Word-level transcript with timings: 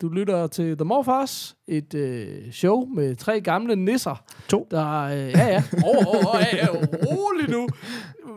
Du 0.00 0.08
lytter 0.08 0.46
til 0.46 0.76
The 0.76 0.84
Morfars, 0.84 1.56
et 1.68 1.94
øh, 1.94 2.52
show 2.52 2.86
med 2.86 3.16
tre 3.16 3.40
gamle 3.40 3.76
nisser. 3.76 4.24
To. 4.48 4.66
Der, 4.70 5.00
øh, 5.00 5.12
ja, 5.12 5.46
ja. 5.46 5.62
Åh, 5.86 5.96
oh, 5.96 6.06
oh, 6.06 6.34
oh, 6.34 6.40
ja, 6.52 6.56
ja, 6.56 6.66
rolig 7.06 7.48
nu. 7.50 7.68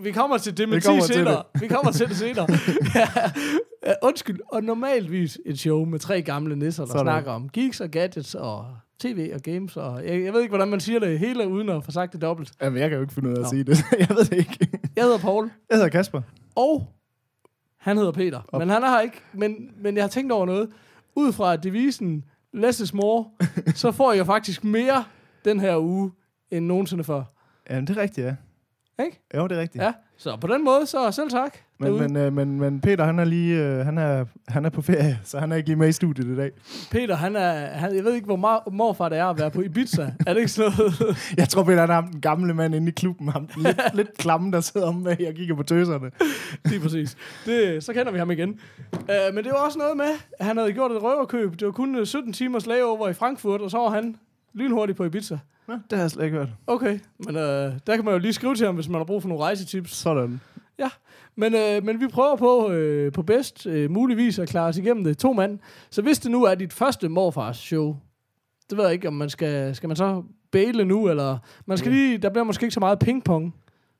Vi 0.02 0.12
kommer 0.12 0.38
til 0.38 0.58
det 0.58 0.70
med 0.70 0.77
Vi 0.77 0.81
10 0.81 0.86
kommer 0.88 1.03
til 1.03 1.16
senere. 1.16 1.44
Vi 1.59 1.67
kommer 1.67 1.91
til 1.91 2.09
det 2.09 2.17
senere. 2.17 2.48
ja, 3.86 3.94
undskyld. 4.03 4.39
Og 4.52 4.63
normalvis 4.63 5.39
et 5.45 5.59
show 5.59 5.86
med 5.86 5.99
tre 5.99 6.22
gamle 6.22 6.55
nisser, 6.55 6.84
der 6.86 6.91
Sådan. 6.91 7.05
snakker 7.05 7.31
om 7.31 7.49
geeks 7.49 7.81
og 7.81 7.89
gadgets 7.89 8.36
og 8.36 8.66
tv 9.00 9.31
og 9.36 9.41
games. 9.41 9.77
Og 9.77 10.05
jeg, 10.05 10.23
jeg 10.23 10.34
ved 10.34 10.41
ikke, 10.41 10.52
hvordan 10.52 10.67
man 10.67 10.80
siger 10.80 11.00
det 11.00 11.20
hele, 11.20 11.48
uden 11.48 11.70
at 11.70 11.84
få 11.86 11.91
sagt 11.91 12.14
det 12.14 12.22
dobbelt. 12.22 12.52
Jamen, 12.61 12.80
jeg 12.81 12.89
kan 12.89 12.95
jo 12.98 13.02
ikke 13.02 13.14
finde 13.14 13.30
ud 13.30 13.34
af 13.34 13.39
at 13.39 13.44
Nå. 13.44 13.50
sige 13.50 13.64
det. 13.64 13.77
jeg 14.00 14.09
ved 14.09 14.25
det 14.25 14.38
ikke. 14.38 14.80
Jeg 14.95 15.03
hedder 15.03 15.17
Paul, 15.17 15.52
Jeg 15.70 15.77
hedder 15.77 15.89
Kasper. 15.89 16.22
og 16.55 16.88
han 17.77 17.98
hedder 17.98 18.11
Peter. 18.11 18.58
Men 18.59 18.70
han 18.70 18.84
er 18.84 18.89
her 18.89 19.00
ikke. 19.00 19.22
Men, 19.34 19.55
men 19.81 19.95
jeg 19.95 20.03
har 20.03 20.09
tænkt 20.09 20.31
over 20.31 20.45
noget. 20.45 20.70
Ud 21.16 21.34
fra 21.34 21.55
devisen 21.55 22.26
less 22.53 22.80
is 22.80 22.94
more, 22.94 23.26
så 23.76 23.91
får 23.91 24.13
jeg 24.13 24.26
faktisk 24.26 24.63
mere 24.63 25.03
den 25.45 25.59
her 25.59 25.77
uge, 25.77 26.12
end 26.52 26.66
nogensinde 26.66 27.03
før. 27.03 27.23
Jamen, 27.70 27.88
det 27.88 27.98
er 27.98 28.02
rigtigt, 28.02 28.27
ja. 28.27 28.36
Ikke? 28.99 29.21
Jo, 29.35 29.47
det 29.47 29.57
er 29.57 29.61
rigtigt. 29.61 29.83
Ja, 29.83 29.94
så 30.17 30.38
på 30.41 30.47
den 30.47 30.63
måde, 30.63 30.86
så 30.86 31.11
selv 31.11 31.30
tak. 31.30 31.58
Men, 31.80 31.88
derude. 31.88 32.08
men, 32.08 32.17
øh, 32.17 32.33
men, 32.33 32.59
men 32.59 32.81
Peter, 32.81 33.03
han 33.03 33.19
er 33.19 33.25
lige 33.25 33.63
øh, 33.63 33.85
han 33.85 33.97
er, 33.97 34.25
han 34.47 34.66
er 34.66 34.69
på 34.69 34.81
ferie, 34.81 35.19
så 35.23 35.39
han 35.39 35.52
er 35.52 35.55
ikke 35.55 35.69
lige 35.69 35.75
med 35.75 35.88
i 35.88 35.91
studiet 35.91 36.25
i 36.25 36.35
dag. 36.35 36.52
Peter, 36.91 37.16
han 37.16 37.35
er, 37.35 37.52
han, 37.67 37.95
jeg 37.95 38.03
ved 38.03 38.13
ikke, 38.13 38.25
hvor 38.25 38.35
meget 38.35 38.61
morfar 38.72 39.09
det 39.09 39.17
er 39.17 39.25
at 39.25 39.39
være 39.39 39.52
på 39.52 39.61
Ibiza. 39.61 40.02
er 40.27 40.33
det 40.33 40.38
ikke 40.38 40.52
sådan 40.52 40.72
noget? 40.77 41.17
Jeg 41.38 41.50
tror, 41.50 41.63
Peter 41.63 41.80
han 41.80 41.89
er 41.89 42.02
den 42.02 42.22
gamle 42.22 42.53
mand 42.53 42.75
inde 42.75 42.88
i 42.88 42.91
klubben. 42.91 43.27
Ham, 43.27 43.50
lidt, 43.58 43.81
lidt 43.94 44.17
klamme, 44.17 44.52
der 44.52 44.61
sidder 44.61 44.88
om 44.88 44.95
med 44.95 45.28
og 45.28 45.33
kigger 45.33 45.55
på 45.55 45.63
tøserne. 45.63 46.11
Lige 46.69 46.81
præcis. 46.81 47.17
Det, 47.45 47.83
så 47.83 47.94
kender 47.94 48.11
vi 48.11 48.17
ham 48.17 48.31
igen. 48.31 48.59
Uh, 48.94 49.35
men 49.35 49.44
det 49.44 49.52
var 49.52 49.66
også 49.66 49.78
noget 49.78 49.97
med, 49.97 50.11
at 50.39 50.45
han 50.45 50.57
havde 50.57 50.73
gjort 50.73 50.91
et 50.91 51.03
røverkøb. 51.03 51.59
Det 51.59 51.66
var 51.66 51.72
kun 51.72 51.95
øh, 51.95 52.05
17 52.05 52.33
timers 52.33 52.66
layover 52.66 53.09
i 53.09 53.13
Frankfurt, 53.13 53.61
og 53.61 53.72
så 53.72 53.78
var 53.78 53.89
han 53.89 54.16
lynhurtigt 54.54 54.98
på 54.98 55.04
Ibiza. 55.06 55.38
Nå, 55.68 55.73
det 55.73 55.98
har 55.98 56.04
jeg 56.04 56.12
slet 56.12 56.26
ikke 56.26 56.38
hørt. 56.38 56.50
Okay, 56.68 57.00
men 57.20 57.36
uh, 57.36 57.42
der 57.42 57.96
kan 57.96 58.06
man 58.06 58.14
jo 58.14 58.18
lige 58.18 58.34
skrive 58.34 58.56
til 58.56 58.66
ham, 58.66 58.76
hvis 58.76 58.90
man 58.90 59.00
har 59.00 59.06
brug 59.06 59.22
for 59.22 59.30
nogle 59.30 59.44
rejsetips. 59.44 59.96
Sådan. 59.96 60.42
Ja, 60.80 60.90
men, 61.36 61.54
øh, 61.56 61.84
men 61.84 62.00
vi 62.00 62.08
prøver 62.08 62.36
på, 62.36 62.70
øh, 62.72 63.12
på 63.12 63.22
bedst 63.24 63.66
øh, 63.68 63.92
muligvis 63.92 64.40
at 64.40 64.50
klare 64.50 64.68
os 64.68 64.78
igennem 64.78 65.04
det. 65.04 65.18
To 65.18 65.34
mand. 65.34 65.59
Så 65.90 66.02
hvis 66.02 66.20
det 66.20 66.31
nu 66.31 66.44
er 66.44 66.56
dit 66.56 66.74
første 66.74 67.09
morfars 67.09 67.58
show, 67.58 67.96
det 68.70 68.78
ved 68.78 68.86
jeg 68.86 68.94
ikke, 68.94 69.08
om 69.08 69.14
man 69.14 69.30
skal, 69.30 69.76
skal 69.76 69.88
man 69.88 69.96
så 69.96 70.24
bæle 70.52 70.86
nu, 70.86 71.09
eller 71.09 71.38
man 71.66 71.78
skal 71.78 71.90
Ja. 71.92 71.96
lige, 71.98 72.18
der 72.18 72.30
bliver 72.30 72.44
måske 72.44 72.64
ikke 72.64 72.74
så 72.74 72.80
meget 72.80 73.00
pingpong, 73.00 73.56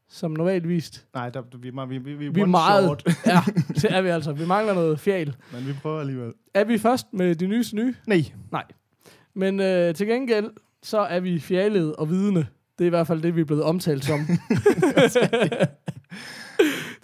som 0.10 0.32
normalt 0.32 0.68
vist. 0.70 1.06
Nej, 1.14 1.30
der, 1.30 1.42
vi, 1.58 1.68
er 1.68 1.86
vi, 1.86 1.98
vi, 1.98 2.14
vi, 2.14 2.28
Vi 2.30 2.42
er 2.42 2.46
meget, 2.46 2.84
short, 2.86 3.04
ja, 3.26 3.40
det 3.82 3.86
er 3.98 4.02
vi 4.02 4.10
altså. 4.10 4.32
Vi 4.32 4.46
mangler 4.46 4.74
noget 4.74 5.00
fjal. 5.00 5.36
men 5.54 5.68
vi 5.68 5.74
prøver 5.82 6.00
alligevel. 6.00 6.34
Er 6.54 6.64
vi 6.64 6.78
først 6.78 7.08
med 7.14 7.36
de 7.36 7.48
nyeste 7.48 7.76
nye? 7.76 7.96
Nej, 8.08 8.24
Nej. 8.52 8.64
Men 9.36 9.60
øh, 9.60 9.96
til 9.96 10.08
gengæld, 10.08 10.50
så 10.84 11.00
er 11.00 11.20
vi 11.20 11.40
fjalede 11.40 11.96
og 11.96 12.10
vidne. 12.10 12.48
Det 12.78 12.84
er 12.84 12.86
i 12.86 12.90
hvert 12.90 13.08
fald 13.08 13.22
det, 13.22 13.36
vi 13.36 13.42
er 13.42 13.46
blevet 13.46 13.64
omtalt 13.64 14.06
som. 14.06 14.20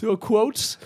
det 0.01 0.07
var 0.09 0.27
quotes. 0.27 0.79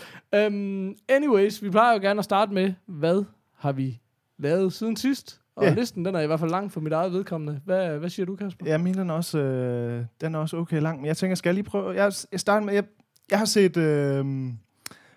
Um, 0.48 0.96
anyways, 1.10 1.64
vi 1.64 1.70
plejer 1.70 1.94
jo 1.94 2.00
gerne 2.02 2.20
at 2.20 2.24
starte 2.26 2.54
med, 2.54 2.74
hvad 2.88 3.24
har 3.58 3.72
vi 3.72 4.02
lavet 4.40 4.74
siden 4.74 4.96
sidst? 4.96 5.40
Og 5.56 5.64
Ja. 5.64 5.74
listen, 5.74 6.06
den 6.06 6.16
er 6.16 6.20
i 6.20 6.28
hvert 6.28 6.40
fald 6.40 6.52
lang 6.52 6.72
for 6.72 6.80
mit 6.80 6.94
eget 6.94 7.14
vedkommende. 7.14 7.62
Hvad, 7.66 7.98
hvad 8.00 8.10
siger 8.10 8.26
du, 8.26 8.36
Kasper? 8.36 8.66
Ja, 8.66 8.78
min 8.78 8.94
den 8.94 9.10
er 9.10 9.14
også, 9.14 9.40
øh, 9.40 10.06
den 10.22 10.36
er 10.36 10.40
også 10.40 10.58
okay 10.58 10.82
lang, 10.82 10.98
men 11.00 11.06
jeg 11.06 11.18
tænker, 11.18 11.36
skal 11.36 11.50
jeg 11.50 11.54
lige 11.54 11.64
prøve... 11.64 11.92
Jeg, 11.92 12.12
jeg 12.32 12.40
starter 12.40 12.66
med... 12.66 12.74
Jeg, 12.74 12.84
jeg 13.32 13.38
har 13.40 13.46
set 13.46 13.78
øh, 13.78 14.26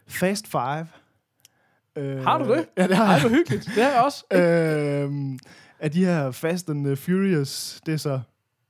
Fast 0.06 0.46
Five. 0.46 0.86
Øh, 1.96 2.22
Har 2.22 2.38
du 2.38 2.54
det? 2.54 2.66
Ja, 2.76 2.86
det 2.88 2.96
har 2.96 3.04
Ej, 3.04 3.10
jeg. 3.12 3.20
hvor 3.20 3.30
hyggeligt. 3.30 3.64
Det 3.64 3.82
har 3.84 3.90
jeg 3.90 4.02
også. 4.02 4.24
øh, 4.36 5.38
af 5.80 5.90
de 5.90 6.04
her 6.04 6.30
Fast 6.30 6.70
and 6.70 6.84
the 6.84 6.96
Furious, 6.96 7.80
det 7.86 7.94
er 7.94 7.98
så 7.98 8.20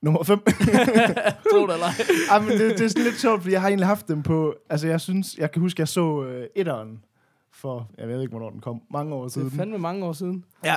nummer 0.02 0.22
5. 0.22 0.38
Tro 1.50 1.66
det 1.66 1.72
eller 1.74 1.86
ej. 2.30 2.40
Men 2.40 2.48
det, 2.50 2.60
det 2.78 2.80
er 2.84 2.88
sådan 2.88 3.04
lidt 3.04 3.20
sjovt, 3.20 3.42
fordi 3.42 3.52
jeg 3.52 3.60
har 3.60 3.68
egentlig 3.68 3.86
haft 3.86 4.08
dem 4.08 4.22
på... 4.22 4.54
Altså, 4.70 4.86
jeg 4.88 5.00
synes... 5.00 5.36
Jeg 5.38 5.50
kan 5.50 5.62
huske, 5.62 5.80
jeg 5.80 5.88
så 5.88 6.24
øh, 6.24 6.46
etteren 6.56 7.04
for... 7.52 7.90
Jeg 7.98 8.08
ved 8.08 8.20
ikke, 8.20 8.30
hvornår 8.30 8.50
den 8.50 8.60
kom. 8.60 8.82
Mange 8.90 9.14
år 9.14 9.22
Det 9.22 9.32
siden. 9.32 9.46
er 9.46 9.50
fandme 9.50 9.78
mange 9.78 10.04
år 10.04 10.12
siden. 10.12 10.44
Ja. 10.64 10.74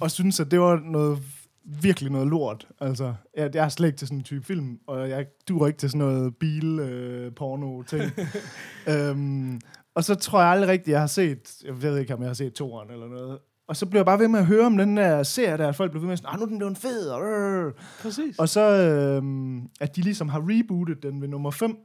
Og 0.00 0.10
synes, 0.10 0.40
at 0.40 0.50
det 0.50 0.60
var 0.60 0.80
noget 0.84 1.18
virkelig 1.64 2.12
noget 2.12 2.28
lort. 2.28 2.66
Altså, 2.80 3.14
jeg, 3.36 3.54
jeg 3.54 3.64
er 3.64 3.68
slet 3.68 3.86
ikke 3.88 3.98
til 3.98 4.08
sådan 4.08 4.18
en 4.18 4.24
type 4.24 4.44
film, 4.46 4.78
og 4.86 5.10
jeg 5.10 5.26
duer 5.48 5.66
ikke 5.66 5.78
til 5.78 5.90
sådan 5.90 5.98
noget 6.06 6.36
bil-porno-ting. 6.36 8.02
øhm, 8.88 9.60
og 9.94 10.04
så 10.04 10.14
tror 10.14 10.40
jeg 10.40 10.50
aldrig 10.50 10.68
rigtigt, 10.68 10.92
jeg 10.92 11.00
har 11.00 11.06
set, 11.06 11.62
jeg 11.64 11.82
ved 11.82 11.98
ikke, 11.98 12.14
om 12.14 12.20
jeg 12.20 12.28
har 12.28 12.34
set 12.34 12.52
toeren 12.54 12.90
eller 12.90 13.08
noget. 13.08 13.38
Og 13.66 13.76
så 13.76 13.86
blev 13.86 13.98
jeg 13.98 14.06
bare 14.06 14.18
ved 14.18 14.28
med 14.28 14.40
at 14.40 14.46
høre 14.46 14.66
om 14.66 14.76
den 14.76 14.96
der 14.96 15.22
serie, 15.22 15.56
der 15.56 15.68
at 15.68 15.76
folk 15.76 15.90
blev 15.90 16.02
ved 16.02 16.06
med 16.06 16.12
at 16.12 16.18
sige, 16.18 16.28
ah, 16.28 16.38
nu 16.38 16.42
er 16.42 16.48
den 16.48 16.58
blevet 16.58 16.78
fed, 16.78 17.08
og, 17.08 17.24
øh. 17.24 17.72
Præcis. 18.02 18.38
og 18.38 18.48
så, 18.48 18.60
øhm, 18.60 19.68
at 19.80 19.96
de 19.96 20.00
ligesom 20.00 20.28
har 20.28 20.42
rebootet 20.44 21.02
den 21.02 21.20
ved 21.20 21.28
nummer 21.28 21.50
5, 21.50 21.76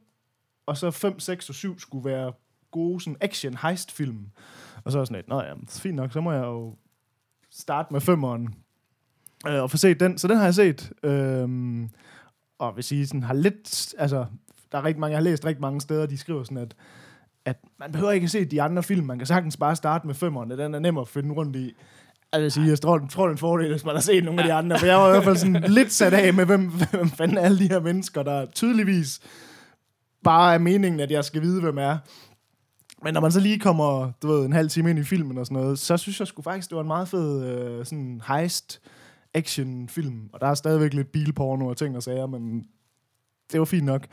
og 0.66 0.78
så 0.78 0.92
5, 0.92 1.20
6 1.20 1.50
og 1.50 1.56
7 1.56 1.80
skulle 1.80 2.06
være 2.10 2.34
gode 2.72 3.02
sådan 3.02 3.18
action 3.22 3.58
heist 3.62 3.92
film. 3.92 4.26
Og 4.84 4.92
så 4.92 4.98
er 4.98 5.02
jeg 5.02 5.08
sådan 5.08 5.18
lidt, 5.18 5.28
nå 5.28 5.42
ja, 5.42 5.54
fint 5.70 5.96
nok, 5.96 6.12
så 6.12 6.22
må 6.22 6.32
jeg 6.32 6.44
jo 6.44 6.76
starte 7.50 7.94
med 7.94 8.02
femeren 8.02 8.56
øh, 9.48 9.62
og 9.62 9.72
få 9.72 9.78
set 9.78 10.00
den. 10.00 10.18
Så 10.18 10.28
den 10.28 10.38
har 10.38 10.44
jeg 10.44 10.56
set. 10.56 10.92
Øhm, 11.04 11.90
og 12.60 12.76
vil 12.76 12.84
sige, 12.84 13.08
sådan 13.08 13.24
har 13.24 13.34
lidt, 13.34 13.96
altså, 13.98 14.26
der 14.72 14.78
er 14.78 14.84
rigtig 14.84 15.00
mange, 15.00 15.12
jeg 15.12 15.18
har 15.18 15.24
læst 15.24 15.46
rigtig 15.46 15.62
mange 15.62 15.82
steder, 15.82 16.06
de 16.06 16.18
skriver 16.18 16.44
sådan, 16.44 16.58
at, 16.58 16.76
at 17.50 17.58
man 17.80 17.92
behøver 17.92 18.12
ikke 18.12 18.26
at 18.26 18.32
se 18.32 18.46
de 18.46 18.62
andre 18.62 18.84
film, 18.84 19.06
man 19.06 19.18
kan 19.18 19.28
sagtens 19.28 19.58
bare 19.58 19.76
starte 19.76 20.08
med 20.08 20.16
femeren, 20.16 20.50
den 20.50 20.76
er 20.76 20.80
nem 20.80 20.98
at 20.98 21.08
finde 21.08 21.34
rundt 21.34 21.56
i. 21.56 21.74
Altså, 22.32 22.34
jeg 22.34 22.42
vil 22.42 22.52
sige, 22.52 22.68
jeg 22.68 22.82
tror, 22.82 23.08
tror, 23.10 23.24
det 23.24 23.30
er 23.30 23.36
en 23.36 23.38
fordel, 23.38 23.72
hvis 23.72 23.86
man 23.86 23.96
har 23.96 24.02
set 24.02 24.24
nogle 24.24 24.42
af 24.42 24.48
de 24.48 24.54
andre, 24.54 24.80
for 24.80 24.86
jeg 24.86 24.98
var 24.98 25.08
i 25.08 25.12
hvert 25.12 25.24
fald 25.24 25.38
sådan 25.38 25.64
lidt 25.78 25.92
sat 25.92 26.14
af 26.14 26.34
med, 26.34 26.46
hvem, 26.46 26.72
hvem 26.92 27.10
fanden 27.10 27.38
er 27.38 27.42
alle 27.42 27.60
de 27.60 27.68
her 27.68 27.80
mennesker, 27.80 28.24
der 28.24 28.46
tydeligvis 28.46 29.20
bare 30.24 30.54
er 30.54 30.58
meningen, 30.58 31.00
at 31.00 31.12
jeg 31.12 31.26
skal 31.26 31.42
vide, 31.42 31.62
hvem 31.62 31.78
er. 31.78 31.98
Men 33.04 33.14
når 33.14 33.22
man 33.22 33.32
så 33.32 33.40
lige 33.40 33.60
kommer, 33.60 34.12
du 34.22 34.28
ved, 34.28 34.46
en 34.46 34.54
halv 34.54 34.70
time 34.70 34.90
ind 34.90 35.00
i 35.00 35.04
filmen 35.04 35.38
og 35.38 35.46
sådan 35.46 35.62
noget, 35.62 35.80
så 35.80 35.98
synes 35.98 36.20
jeg 36.20 36.28
sgu 36.28 36.42
faktisk, 36.42 36.70
det 36.70 36.76
var 36.76 36.82
en 36.82 36.88
meget 36.88 37.08
fed 37.08 37.46
øh, 37.46 37.86
sådan 37.86 38.22
heist 38.28 38.82
action 39.34 39.90
film. 39.90 40.30
Og 40.34 40.42
der 40.42 40.48
er 40.48 40.54
stadigvæk 40.54 40.94
lidt 40.94 41.12
bilporno 41.12 41.68
og 41.68 41.78
ting 41.78 41.96
og 41.96 42.04
sager, 42.04 42.28
men 42.28 42.64
det 43.52 43.60
var 43.60 43.66
fint 43.66 43.86
nok. 43.86 44.08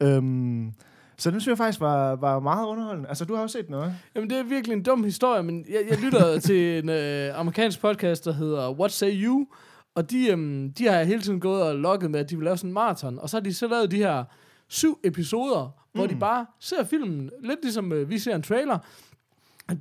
Øhm, 0.00 0.72
så 1.16 1.30
den 1.30 1.40
synes 1.40 1.52
jeg 1.52 1.58
faktisk 1.58 1.80
var, 1.80 2.16
var 2.16 2.40
meget 2.40 2.66
underholdende. 2.66 3.08
Altså, 3.08 3.24
du 3.24 3.34
har 3.34 3.42
også 3.42 3.58
set 3.58 3.70
noget. 3.70 3.94
Jamen, 4.14 4.30
det 4.30 4.38
er 4.38 4.42
virkelig 4.42 4.76
en 4.76 4.82
dum 4.82 5.04
historie, 5.04 5.42
men 5.42 5.66
jeg, 5.68 5.80
jeg 5.90 5.98
lytter 5.98 6.38
til 6.48 6.78
en 6.78 6.88
øh, 6.88 7.38
amerikansk 7.38 7.80
podcast, 7.80 8.24
der 8.24 8.32
hedder 8.32 8.70
What 8.70 8.92
Say 8.92 9.24
You, 9.24 9.46
og 9.94 10.10
de, 10.10 10.30
øhm, 10.30 10.72
de 10.72 10.86
har 10.86 11.02
hele 11.02 11.22
tiden 11.22 11.40
gået 11.40 11.62
og 11.62 11.76
logget 11.76 12.10
med, 12.10 12.20
at 12.20 12.30
de 12.30 12.36
vil 12.36 12.44
lave 12.44 12.56
sådan 12.56 12.70
en 12.70 12.74
maraton, 12.74 13.18
og 13.18 13.30
så 13.30 13.36
har 13.36 13.42
de 13.42 13.54
så 13.54 13.68
lavet 13.68 13.90
de 13.90 13.96
her 13.96 14.24
syv 14.68 14.98
episoder, 15.04 15.64
mm. 15.64 15.98
hvor 15.98 16.06
de 16.06 16.16
bare 16.16 16.46
ser 16.60 16.84
filmen, 16.84 17.30
lidt 17.42 17.62
ligesom 17.62 17.92
øh, 17.92 18.10
vi 18.10 18.18
ser 18.18 18.34
en 18.34 18.42
trailer, 18.42 18.78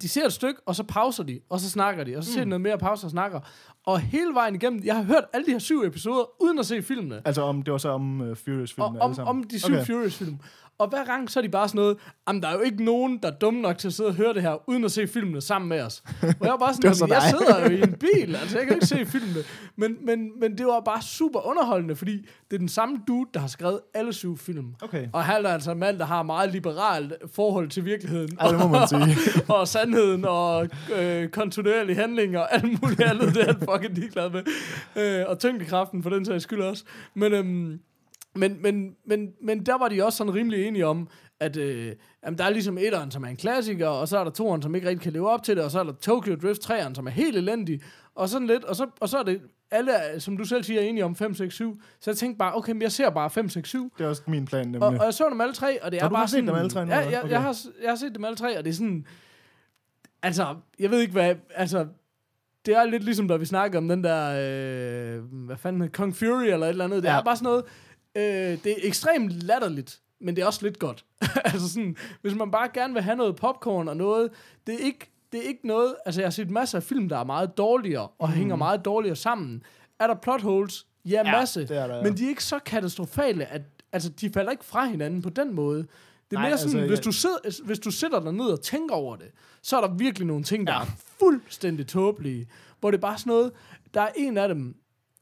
de 0.02 0.10
ser 0.10 0.26
et 0.26 0.34
stykke, 0.34 0.62
og 0.66 0.76
så 0.76 0.84
pauser 0.84 1.24
de, 1.24 1.40
og 1.50 1.60
så 1.60 1.70
snakker 1.70 2.04
de, 2.04 2.18
og 2.18 2.24
så 2.24 2.34
ser 2.34 2.44
de 2.44 2.50
noget 2.50 2.62
mere 2.62 2.78
pause 2.78 3.08
og 3.08 3.12
snakker. 3.12 3.40
Og 3.86 4.00
hele 4.00 4.34
vejen 4.34 4.56
igennem, 4.56 4.82
jeg 4.84 4.96
har 4.96 5.04
hørt 5.04 5.24
alle 5.34 5.46
de 5.46 5.52
her 5.52 5.60
syv 5.60 5.84
episoder, 5.84 6.42
uden 6.44 6.60
at 6.60 6.66
se 6.66 6.82
filmene. 6.82 7.22
Altså, 7.26 7.42
om, 7.42 7.62
det 7.62 7.72
var 7.72 7.78
så 7.78 7.90
om 7.90 8.22
uh, 8.22 8.38
Furious-filmen 8.38 9.02
Og, 9.02 9.02
om, 9.02 9.28
om 9.28 9.44
de 9.44 9.60
syv 9.60 9.74
okay. 9.74 9.86
Furious-film. 9.86 10.40
Og 10.82 10.88
hver 10.90 11.06
gang, 11.06 11.32
så 11.32 11.40
er 11.40 11.42
de 11.42 11.50
bare 11.50 11.68
sådan 11.68 11.80
noget, 11.80 11.98
jamen, 12.28 12.42
der 12.42 12.48
er 12.50 12.54
jo 12.54 12.60
ikke 12.60 12.84
nogen, 12.84 13.20
der 13.24 13.32
er 13.32 13.36
dumme 13.36 13.62
nok 13.62 13.78
til 13.78 13.88
at 13.88 13.94
sidde 13.94 14.10
og 14.10 14.16
høre 14.16 14.34
det 14.34 14.42
her, 14.42 14.70
uden 14.70 14.84
at 14.86 14.92
se 14.92 15.08
filmene 15.08 15.42
sammen 15.42 15.70
med 15.70 15.82
os. 15.82 16.04
Og 16.22 16.28
jeg 16.42 16.52
var 16.52 16.58
bare 16.58 16.74
Det 16.82 16.84
var 16.84 16.94
sådan, 16.94 16.96
så 16.96 17.06
jeg 17.06 17.22
dig. 17.22 17.30
sidder 17.30 17.62
jo 17.62 17.70
i 17.70 17.82
en 17.82 17.96
bil, 18.00 18.36
altså 18.36 18.58
jeg 18.58 18.68
kan 18.68 18.76
ikke 18.76 18.86
se 18.86 19.06
filmene. 19.06 19.40
Men, 19.76 19.98
men, 20.06 20.40
men 20.40 20.58
det 20.58 20.66
var 20.66 20.80
bare 20.80 21.02
super 21.02 21.48
underholdende, 21.48 21.96
fordi 21.96 22.18
det 22.18 22.56
er 22.56 22.58
den 22.58 22.70
samme 22.70 23.00
dude, 23.08 23.30
der 23.34 23.40
har 23.40 23.48
skrevet 23.48 23.80
alle 23.94 24.14
syv 24.14 24.38
film. 24.38 24.66
Okay. 24.82 25.08
Og 25.14 25.24
han 25.24 25.46
er 25.46 25.50
altså 25.50 25.72
en 25.72 25.80
mand, 25.80 26.00
der 26.00 26.06
har 26.06 26.24
meget 26.24 26.52
liberalt 26.52 27.14
forhold 27.36 27.70
til 27.70 27.86
virkeligheden. 27.86 28.38
Ja, 28.42 28.48
det 28.48 28.60
må 28.60 28.68
man 28.68 28.88
sige. 28.88 29.18
og 29.56 29.68
sandheden 29.68 30.26
og 30.26 30.70
øh, 30.98 31.30
kontinuerlig 31.30 31.96
handling 31.96 32.38
og 32.38 32.54
alt 32.54 32.82
muligt 32.82 33.02
andet, 33.02 33.36
det 33.36 33.42
er 33.42 33.46
han 33.46 33.56
fucking 33.72 33.96
ligeglad 33.96 34.30
med. 34.30 34.44
Øh, 34.96 35.26
og 35.28 35.40
tyngdekraften 35.40 36.04
for 36.04 36.10
den 36.10 36.26
sags 36.26 36.44
skyld 36.44 36.62
også. 36.62 36.84
Men, 37.14 37.34
øhm, 37.34 37.80
Men, 38.36 38.58
men, 38.62 38.96
men, 39.06 39.30
men 39.44 39.66
der 39.66 39.78
var 39.78 39.88
de 39.88 40.06
også 40.06 40.18
sådan 40.18 40.34
rimelig 40.34 40.68
enige 40.68 40.88
om, 40.88 41.08
at 41.40 41.58
øh, 41.58 41.92
jamen, 42.26 42.38
der 42.38 42.44
er 42.44 42.50
ligesom 42.50 42.78
etteren, 42.78 43.12
som 43.12 43.24
er 43.24 43.28
en 43.28 43.38
klassiker, 43.38 43.88
og 43.88 44.08
så 44.08 44.18
er 44.18 44.24
der 44.24 44.32
toeren, 44.32 44.62
som 44.62 44.76
ikke 44.76 44.88
rigtig 44.88 45.02
kan 45.04 45.14
leve 45.14 45.30
op 45.30 45.44
til 45.44 45.56
det, 45.56 45.64
og 45.66 45.72
så 45.72 45.80
er 45.80 45.84
der 45.84 45.92
Tokyo 45.94 46.36
Drift 46.36 46.70
3'eren, 46.72 46.94
som 46.96 47.08
er 47.08 47.12
helt 47.12 47.38
elendig, 47.38 47.82
og 48.16 48.30
sådan 48.30 48.48
lidt, 48.48 48.64
og 48.64 48.76
så, 48.76 48.88
og 49.00 49.10
så 49.10 49.18
er 49.18 49.24
det 49.24 49.42
alle, 49.72 49.92
som 50.20 50.38
du 50.38 50.44
selv 50.46 50.64
siger, 50.64 50.82
er 50.82 50.86
enige 50.86 51.06
om 51.06 51.16
5, 51.16 51.34
6, 51.36 51.54
7. 51.56 51.82
Så 52.00 52.12
jeg 52.12 52.18
tænkte 52.18 52.38
bare, 52.38 52.56
okay, 52.56 52.72
men 52.72 52.82
jeg 52.82 52.92
ser 52.92 53.10
bare 53.10 53.30
5, 53.30 53.50
6, 53.50 53.70
7. 53.70 53.94
Det 53.98 54.04
er 54.04 54.10
også 54.10 54.22
min 54.28 54.46
plan, 54.46 54.66
nemlig. 54.66 54.84
Og, 54.84 54.88
og 54.88 55.06
jeg 55.06 55.14
så 55.14 55.28
dem 55.32 55.42
alle 55.42 55.54
tre, 55.54 55.84
og 55.84 55.92
det 55.92 56.02
er 56.02 56.04
du 56.08 56.10
bare 56.14 56.20
har 56.20 56.28
set 56.28 56.32
sådan... 56.32 56.48
dem 56.48 56.56
alle 56.56 56.70
tre 56.70 56.86
nu, 56.86 56.92
Ja, 56.92 56.98
jeg, 57.00 57.20
Okay. 57.20 57.32
jeg, 57.32 57.42
har, 57.42 57.58
jeg 57.84 57.90
har 57.92 57.96
set 57.96 58.16
dem 58.16 58.26
alle 58.26 58.36
tre, 58.36 58.58
og 58.58 58.64
det 58.64 58.70
er 58.70 58.74
sådan... 58.74 59.06
Altså, 60.24 60.56
jeg 60.80 60.92
ved 60.92 61.00
ikke 61.00 61.12
hvad... 61.14 61.36
Altså, 61.56 61.88
det 62.66 62.76
er 62.76 62.86
lidt 62.86 63.04
ligesom, 63.04 63.28
da 63.28 63.36
vi 63.36 63.46
snakker 63.46 63.78
om 63.78 63.88
den 63.88 64.04
der... 64.04 64.28
Øh, 65.18 65.24
hvad 65.46 65.58
fanden 65.58 65.90
Kong 65.90 66.16
Fury 66.16 66.44
eller 66.44 66.66
et 66.66 66.70
eller 66.70 66.86
andet. 66.86 67.04
Det 67.04 67.10
Ja. 67.10 67.20
er 67.20 67.24
bare 67.24 67.36
sådan 67.36 67.46
noget... 67.46 67.64
Øh, 68.16 68.24
det 68.64 68.68
er 68.68 68.76
ekstremt 68.84 69.32
latterligt, 69.32 70.02
men 70.20 70.36
det 70.36 70.42
er 70.42 70.46
også 70.46 70.60
lidt 70.66 70.80
godt. 70.80 71.06
altså 71.46 71.70
sådan, 71.70 71.96
hvis 72.22 72.36
man 72.36 72.52
bare 72.52 72.70
gerne 72.74 72.94
vil 72.94 73.02
have 73.04 73.16
noget 73.18 73.36
popcorn 73.36 73.88
og 73.88 73.98
noget... 73.98 74.30
Det 74.68 74.76
er 74.76 74.80
ikke, 74.86 75.12
det 75.32 75.38
er 75.40 75.48
ikke 75.48 75.68
noget... 75.68 75.96
Altså, 76.06 76.22
jeg 76.22 76.26
har 76.26 76.32
set 76.32 76.50
masser 76.52 76.78
af 76.78 76.84
film, 76.84 77.10
der 77.10 77.18
er 77.18 77.24
meget 77.24 77.58
dårligere 77.58 78.08
og 78.08 78.30
mm. 78.30 78.34
hænger 78.36 78.56
meget 78.56 78.86
dårligere 78.86 79.16
sammen. 79.16 79.64
Er 80.00 80.08
der 80.08 80.16
plot 80.16 80.42
holes? 80.42 80.88
Ja, 81.06 81.22
Ja, 81.26 81.32
masse. 81.32 81.62
det 81.68 81.78
er 81.78 81.88
der, 81.88 81.96
ja. 81.96 82.04
Men 82.04 82.18
de 82.18 82.26
er 82.26 82.30
ikke 82.30 82.44
så 82.44 82.60
katastrofale, 82.60 83.46
at 83.46 83.62
altså, 83.92 84.10
de 84.10 84.30
falder 84.30 84.52
ikke 84.52 84.66
fra 84.66 84.86
hinanden 84.86 85.22
på 85.22 85.30
den 85.30 85.54
måde. 85.56 85.78
Det 85.80 85.88
er 86.38 86.42
Nej, 86.42 86.50
mere 86.50 86.58
sådan, 86.58 86.76
altså, 86.80 86.88
hvis, 86.88 86.98
jeg- 87.00 87.06
du 87.06 87.12
sidder, 87.12 87.64
hvis 87.66 87.80
du 87.80 87.92
sætter 87.92 88.20
dig 88.20 88.34
ned 88.34 88.46
og 88.46 88.62
tænker 88.62 88.96
over 88.96 89.16
det, 89.16 89.28
så 89.62 89.78
er 89.78 89.82
der 89.88 89.94
virkelig 89.94 90.28
nogle 90.28 90.44
ting, 90.44 90.68
der 90.68 90.74
Ja. 90.74 90.82
er 90.82 90.86
fuldstændig 91.20 91.88
tåbelige. 91.88 92.48
Hvor 92.80 92.92
det 92.92 92.98
er 92.98 93.02
bare 93.02 93.18
sådan 93.18 93.32
noget, 93.32 93.52
der 93.94 94.02
er 94.02 94.10
en 94.16 94.38
af 94.38 94.48
dem, 94.48 94.76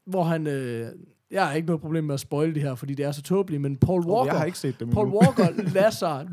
hvor 0.06 0.22
han, 0.24 0.46
øh, 0.46 0.88
jeg 1.30 1.46
har 1.46 1.54
ikke 1.54 1.66
noget 1.66 1.80
problem 1.80 2.04
med 2.04 2.14
at 2.14 2.20
spoil 2.20 2.54
det 2.54 2.62
her, 2.62 2.74
fordi 2.74 2.94
det 2.94 3.04
er 3.04 3.12
så 3.12 3.22
tåbeligt, 3.22 3.62
men 3.62 3.76
Paul 3.76 4.00
Oh, 4.06 4.06
Walker, 4.16 4.32
jeg 4.32 4.38
har 4.38 4.46
ikke 4.46 4.58
set 4.58 4.80
dem 4.80 4.90
Paul 4.90 5.06
endnu. 5.06 5.20
Walker 5.20 5.48
lader 5.74 5.90
sig, 5.90 6.28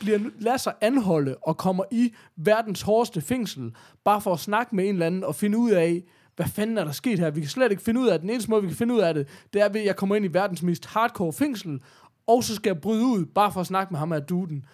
bliver, 0.00 0.18
lader 0.38 0.56
sig 0.56 0.72
anholde 0.80 1.36
og 1.42 1.56
kommer 1.56 1.84
i 1.90 2.14
verdens 2.36 2.82
hårdeste 2.82 3.20
fængsel, 3.20 3.72
bare 4.04 4.20
for 4.20 4.32
at 4.32 4.40
snakke 4.40 4.76
med 4.76 4.84
en 4.84 4.94
eller 4.94 5.06
anden 5.06 5.24
og 5.24 5.34
finde 5.34 5.58
ud 5.58 5.70
af, 5.70 6.02
hvad 6.36 6.46
fanden 6.46 6.78
er 6.78 6.84
der 6.84 6.92
sket 6.92 7.18
her? 7.18 7.30
Vi 7.30 7.40
kan 7.40 7.50
slet 7.50 7.70
ikke 7.70 7.82
finde 7.82 8.00
ud 8.00 8.08
af 8.08 8.12
det. 8.12 8.22
Den 8.22 8.30
eneste 8.30 8.50
måde, 8.50 8.62
vi 8.62 8.68
kan 8.68 8.76
finde 8.76 8.94
ud 8.94 9.00
af 9.00 9.14
det, 9.14 9.28
det 9.52 9.62
er 9.62 9.68
ved, 9.68 9.80
at 9.80 9.86
jeg 9.86 9.96
kommer 9.96 10.16
ind 10.16 10.24
i 10.24 10.28
verdens 10.32 10.62
mest 10.62 10.86
hardcore 10.86 11.32
fængsel, 11.32 11.80
og 12.26 12.44
så 12.44 12.54
skal 12.54 12.70
jeg 12.70 12.80
bryde 12.80 13.04
ud, 13.04 13.24
bare 13.24 13.52
for 13.52 13.60
at 13.60 13.66
snakke 13.66 13.92
med 13.92 13.98
ham 13.98 14.12
af 14.12 14.22
duden. 14.22 14.64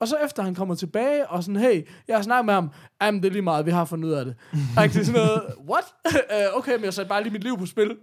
Og 0.00 0.08
så 0.08 0.16
efter 0.24 0.42
han 0.42 0.54
kommer 0.54 0.74
tilbage, 0.74 1.26
og 1.26 1.44
sådan, 1.44 1.60
hey, 1.60 1.82
jeg 2.08 2.16
har 2.16 2.22
snakket 2.22 2.46
med 2.46 2.54
ham, 2.54 2.70
jamen 3.02 3.22
det 3.22 3.28
er 3.28 3.32
lige 3.32 3.42
meget, 3.42 3.66
vi 3.66 3.70
har 3.70 3.84
fundet 3.84 4.08
ud 4.08 4.12
af 4.12 4.24
det. 4.24 4.34
Rigtig 4.52 5.06
sådan 5.06 5.20
noget, 5.20 5.42
what? 5.70 5.84
Øh, 6.34 6.58
okay, 6.58 6.74
men 6.74 6.84
jeg 6.84 6.94
satte 6.94 7.08
bare 7.08 7.22
lige 7.22 7.32
mit 7.32 7.44
liv 7.44 7.58
på 7.58 7.66
spil, 7.66 7.90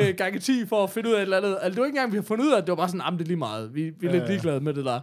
øh, 0.00 0.14
gange 0.16 0.38
10 0.38 0.66
for 0.66 0.84
at 0.84 0.90
finde 0.90 1.08
ud 1.08 1.14
af 1.14 1.18
et 1.18 1.22
eller 1.22 1.36
andet. 1.36 1.58
Altså, 1.62 1.68
det 1.70 1.76
var 1.76 1.84
ikke 1.84 1.96
engang, 1.96 2.12
vi 2.12 2.16
har 2.16 2.22
fundet 2.22 2.44
ud 2.44 2.50
af 2.52 2.56
det, 2.56 2.66
det 2.66 2.72
var 2.72 2.76
bare 2.76 2.88
sådan, 2.88 3.00
jamen 3.04 3.18
det 3.18 3.24
er 3.24 3.28
lige 3.28 3.36
meget, 3.36 3.74
vi, 3.74 3.82
vi 4.00 4.06
er 4.06 4.10
Ja, 4.10 4.18
lidt 4.18 4.28
ligeglade 4.28 4.60
med 4.60 4.74
det 4.74 4.84
der. 4.84 5.00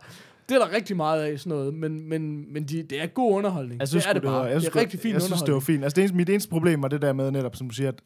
Det 0.49 0.55
er 0.55 0.59
der 0.59 0.75
rigtig 0.75 0.97
meget 0.97 1.23
af, 1.23 1.39
sådan 1.39 1.57
noget, 1.57 1.73
men, 1.73 2.09
men, 2.09 2.53
men 2.53 2.63
de, 2.63 2.83
det 2.83 3.01
er 3.01 3.05
god 3.05 3.33
underholdning. 3.33 3.79
Jeg 3.79 3.87
synes, 3.87 4.03
det 4.03 4.09
er 4.09 4.13
det 4.13 4.23
bare. 4.23 4.43
jeg 4.43 4.53
det 4.53 4.61
synes, 4.61 4.75
er 4.75 4.79
rigtig 4.79 4.99
fint 4.99 5.13
Jeg 5.13 5.21
synes, 5.21 5.41
det 5.41 5.53
var 5.53 5.59
fint. 5.59 5.83
Altså, 5.83 5.95
det 5.95 6.01
eneste, 6.01 6.17
mit 6.17 6.29
eneste 6.29 6.49
problem 6.49 6.81
var 6.81 6.87
det 6.87 7.01
der 7.01 7.13
med 7.13 7.31
netop, 7.31 7.55
som 7.55 7.69
du 7.69 7.75
siger, 7.75 7.87
at 7.87 8.01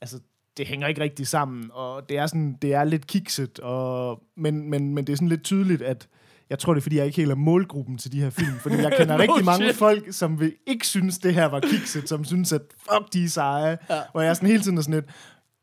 altså, 0.00 0.18
det 0.56 0.66
hænger 0.66 0.86
ikke 0.88 1.00
rigtig 1.00 1.26
sammen, 1.26 1.70
og 1.72 2.08
det 2.08 2.18
er, 2.18 2.26
sådan, 2.26 2.56
det 2.62 2.74
er 2.74 2.84
lidt 2.84 3.06
kikset, 3.06 3.58
og, 3.58 4.22
men, 4.36 4.70
men, 4.70 4.94
men 4.94 5.06
det 5.06 5.12
er 5.12 5.16
sådan 5.16 5.28
lidt 5.28 5.44
tydeligt, 5.44 5.82
at 5.82 6.08
jeg 6.50 6.58
tror, 6.58 6.74
det 6.74 6.80
er, 6.80 6.82
fordi 6.82 6.96
jeg 6.96 7.06
ikke 7.06 7.16
helt 7.16 7.30
er 7.30 7.34
målgruppen 7.34 7.98
til 7.98 8.12
de 8.12 8.20
her 8.20 8.30
film, 8.30 8.52
fordi 8.60 8.76
jeg 8.76 8.92
kender 8.98 9.16
No 9.16 9.22
rigtig 9.22 9.44
mange 9.44 9.64
shit. 9.64 9.76
folk, 9.76 10.04
som 10.10 10.40
vil 10.40 10.52
ikke 10.66 10.86
synes, 10.86 11.18
det 11.18 11.34
her 11.34 11.46
var 11.46 11.60
kikset, 11.60 12.08
som 12.08 12.24
synes, 12.24 12.52
at 12.52 12.60
fuck, 12.78 13.12
de 13.12 13.24
er 13.24 13.28
seje, 13.28 13.78
Ja. 13.90 14.00
hvor 14.12 14.20
jeg 14.20 14.30
er 14.30 14.34
sådan 14.34 14.48
hele 14.48 14.62
tiden 14.62 14.78
er 14.78 14.82
sådan 14.82 14.94
lidt, 14.94 15.04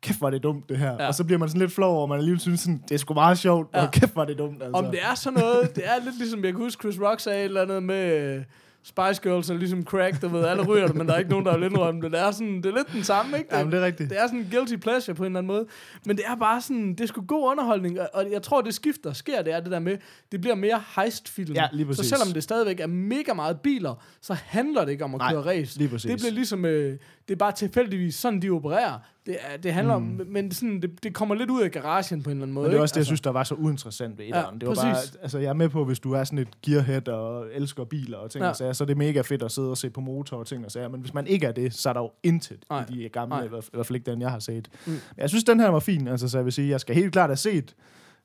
kæft, 0.01 0.21
var 0.21 0.29
det 0.29 0.43
dumt, 0.43 0.69
det 0.69 0.77
her. 0.77 0.91
Ja. 0.99 1.07
Og 1.07 1.15
så 1.15 1.23
bliver 1.23 1.39
man 1.39 1.49
sådan 1.49 1.61
lidt 1.61 1.71
flov 1.71 1.93
over, 1.93 2.01
og 2.01 2.09
man 2.09 2.17
alligevel 2.17 2.39
synes, 2.39 2.59
sådan, 2.59 2.81
det 2.89 2.95
er 2.95 2.99
sgu 2.99 3.13
meget 3.13 3.37
sjovt, 3.37 3.69
Ja. 3.73 3.81
og 3.85 3.91
kæft, 3.91 4.15
var 4.15 4.25
det 4.25 4.37
dumt, 4.37 4.63
altså. 4.63 4.77
Om 4.77 4.85
det 4.85 4.99
er 5.11 5.15
sådan 5.15 5.39
noget, 5.39 5.75
det 5.75 5.83
er 5.87 6.03
lidt 6.05 6.17
ligesom, 6.17 6.43
jeg 6.43 6.53
kan 6.53 6.61
huske, 6.61 6.81
Chris 6.81 7.01
Rock 7.01 7.19
sagde 7.19 7.39
et 7.39 7.45
eller 7.45 7.61
andet 7.61 7.83
med 7.83 8.43
Spice 8.87 9.21
Girls, 9.23 9.49
og 9.49 9.55
ligesom 9.57 9.83
crack, 9.83 10.21
du 10.21 10.27
ved, 10.27 10.45
alle 10.45 10.63
ryger 10.65 10.87
det, 10.87 10.95
men 10.95 11.07
der 11.07 11.13
er 11.13 11.17
ikke 11.17 11.29
nogen, 11.29 11.45
der 11.45 11.57
vil 11.57 11.65
indrømme 11.71 12.01
det. 12.01 12.11
Det 12.11 12.19
er, 12.19 12.31
sådan, 12.31 12.57
det 12.57 12.65
er 12.65 12.75
lidt 12.75 12.91
den 12.93 13.03
samme, 13.03 13.37
ikke? 13.37 13.55
Jamen, 13.57 13.71
det 13.71 13.79
er 13.81 13.85
rigtigt. 13.85 14.09
Det 14.09 14.19
er 14.21 14.27
sådan 14.27 14.39
en 14.39 14.47
guilty 14.51 14.75
pleasure 14.75 15.15
på 15.15 15.23
en 15.23 15.25
eller 15.25 15.37
anden 15.39 15.47
måde. 15.47 15.65
Men 16.05 16.17
det 16.17 16.25
er 16.27 16.35
bare 16.35 16.61
sådan, 16.61 16.89
det 16.89 17.01
er 17.01 17.07
sgu 17.07 17.21
god 17.27 17.51
underholdning, 17.51 17.97
og- 18.13 18.31
jeg 18.31 18.41
tror, 18.41 18.61
det 18.61 18.73
skift, 18.73 19.03
der 19.03 19.13
sker, 19.13 19.41
det 19.41 19.53
er 19.53 19.59
det 19.59 19.71
der 19.71 19.79
med, 19.79 19.97
det 20.31 20.41
bliver 20.41 20.55
mere 20.55 20.81
heist-film. 20.95 21.53
Ja, 21.53 21.67
lige 21.73 21.85
så 21.85 21.87
præcis. 21.87 22.05
selvom 22.09 22.33
det 22.33 22.43
stadigvæk 22.43 22.79
er 22.79 22.87
mega 22.87 23.33
meget 23.33 23.59
biler, 23.61 24.03
så 24.21 24.33
handler 24.33 24.85
det 24.85 24.91
ikke 24.91 25.03
om 25.03 25.15
at 25.15 25.19
Nej, 25.19 25.31
køre 25.31 25.41
race. 25.45 25.77
lige 25.77 25.89
præcis. 25.89 26.11
Det 26.11 26.19
bliver 26.19 26.31
ligesom, 26.31 26.65
øh, 26.65 26.97
det 27.27 27.33
er 27.33 27.37
bare 27.37 27.51
tilfældigvis 27.51 28.15
sådan, 28.15 28.41
de 28.41 28.49
opererer. 28.49 28.99
Det, 29.25 29.37
er, 29.41 29.57
det 29.57 29.73
handler 29.73 29.97
mm. 29.99 30.19
om, 30.19 30.27
men 30.27 30.51
sådan, 30.51 30.81
det, 30.81 31.03
det 31.03 31.13
kommer 31.13 31.35
lidt 31.35 31.49
ud 31.49 31.61
af 31.61 31.71
garagen 31.71 32.23
på 32.23 32.29
en 32.29 32.35
eller 32.37 32.43
anden 32.43 32.53
måde. 32.53 32.63
Men 32.63 32.69
det 32.71 32.73
er 32.73 32.77
ikke? 32.77 32.83
også 32.83 32.93
det, 32.93 32.97
jeg 32.97 33.01
Altså, 33.01 33.09
synes, 33.09 33.21
der 33.21 33.29
var 33.29 33.43
så 33.43 33.55
uinteressant 33.55 34.17
ved 34.17 34.25
etteren. 34.25 34.53
Ja, 34.55 34.59
det 34.59 34.67
var 34.67 34.75
bare, 34.75 34.93
præcis. 34.93 35.15
altså, 35.21 35.39
jeg 35.39 35.49
er 35.49 35.53
med 35.53 35.69
på, 35.69 35.85
hvis 35.85 35.99
du 35.99 36.11
er 36.13 36.23
sådan 36.23 36.39
et 36.39 36.47
gearhead 36.65 37.07
og 37.07 37.45
elsker 37.53 37.83
biler 37.83 38.17
og 38.17 38.31
ting 38.31 38.43
Ja. 38.43 38.49
og 38.49 38.55
sager, 38.55 38.73
så 38.73 38.83
er 38.83 38.85
det 38.85 38.97
mega 38.97 39.21
fedt 39.21 39.43
at 39.43 39.51
sidde 39.51 39.69
og 39.69 39.77
se 39.77 39.89
på 39.89 40.01
motor 40.01 40.37
og 40.37 40.47
ting 40.47 40.65
og 40.65 40.71
sager. 40.71 40.87
Men 40.87 41.01
hvis 41.01 41.13
man 41.13 41.27
ikke 41.27 41.45
er 41.45 41.51
det, 41.51 41.73
så 41.73 41.89
er 41.89 41.93
der 41.93 42.01
jo 42.01 42.11
intet 42.23 42.59
Nej. 42.69 42.85
i 42.89 43.03
de 43.03 43.09
gamle, 43.09 43.35
Nej. 43.35 43.43
i 43.45 43.47
hvert 43.47 43.85
fald 43.85 43.95
ikke 43.95 44.11
den, 44.11 44.21
jeg 44.21 44.31
har 44.31 44.39
set. 44.39 44.67
Mm. 44.85 44.91
Mm. 44.93 44.99
Jeg 45.17 45.29
synes, 45.29 45.43
den 45.43 45.59
her 45.59 45.69
var 45.69 45.79
fin, 45.79 46.07
altså, 46.07 46.29
så 46.29 46.37
jeg 46.37 46.45
vil 46.45 46.53
sige, 46.53 46.69
jeg 46.69 46.81
skal 46.81 46.95
helt 46.95 47.11
klart 47.13 47.29
have 47.29 47.37
set 47.37 47.75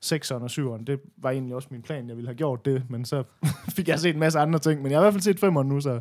6'eren 0.05 0.33
og 0.33 0.49
7'eren. 0.51 0.83
Det 0.83 0.99
var 1.17 1.29
egentlig 1.31 1.55
også 1.55 1.67
min 1.71 1.81
plan, 1.81 2.07
jeg 2.07 2.15
ville 2.15 2.27
have 2.27 2.35
gjort 2.35 2.65
det, 2.65 2.83
men 2.89 3.05
så 3.05 3.23
fik 3.75 3.87
jeg 3.87 3.99
set 3.99 4.13
en 4.13 4.19
masse 4.19 4.39
andre 4.39 4.59
ting. 4.59 4.81
Men 4.81 4.91
jeg 4.91 4.99
har 4.99 5.03
i 5.03 5.05
hvert 5.11 5.13
fald 5.13 5.21
set 5.39 5.43
5'eren 5.43 5.63
nu, 5.63 5.81
så, 5.81 5.99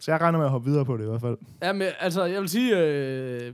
så 0.00 0.10
jeg 0.12 0.20
regner 0.20 0.38
med 0.38 0.46
at 0.46 0.52
hoppe 0.52 0.70
videre 0.70 0.84
på 0.84 0.96
det 0.96 1.04
i 1.04 1.06
hvert 1.06 1.20
fald. 1.20 1.36
Ja, 1.62 1.72
men 1.72 1.88
altså, 2.00 2.24
jeg 2.24 2.40
vil 2.40 2.48
sige, 2.48 2.78
øh, 2.78 3.52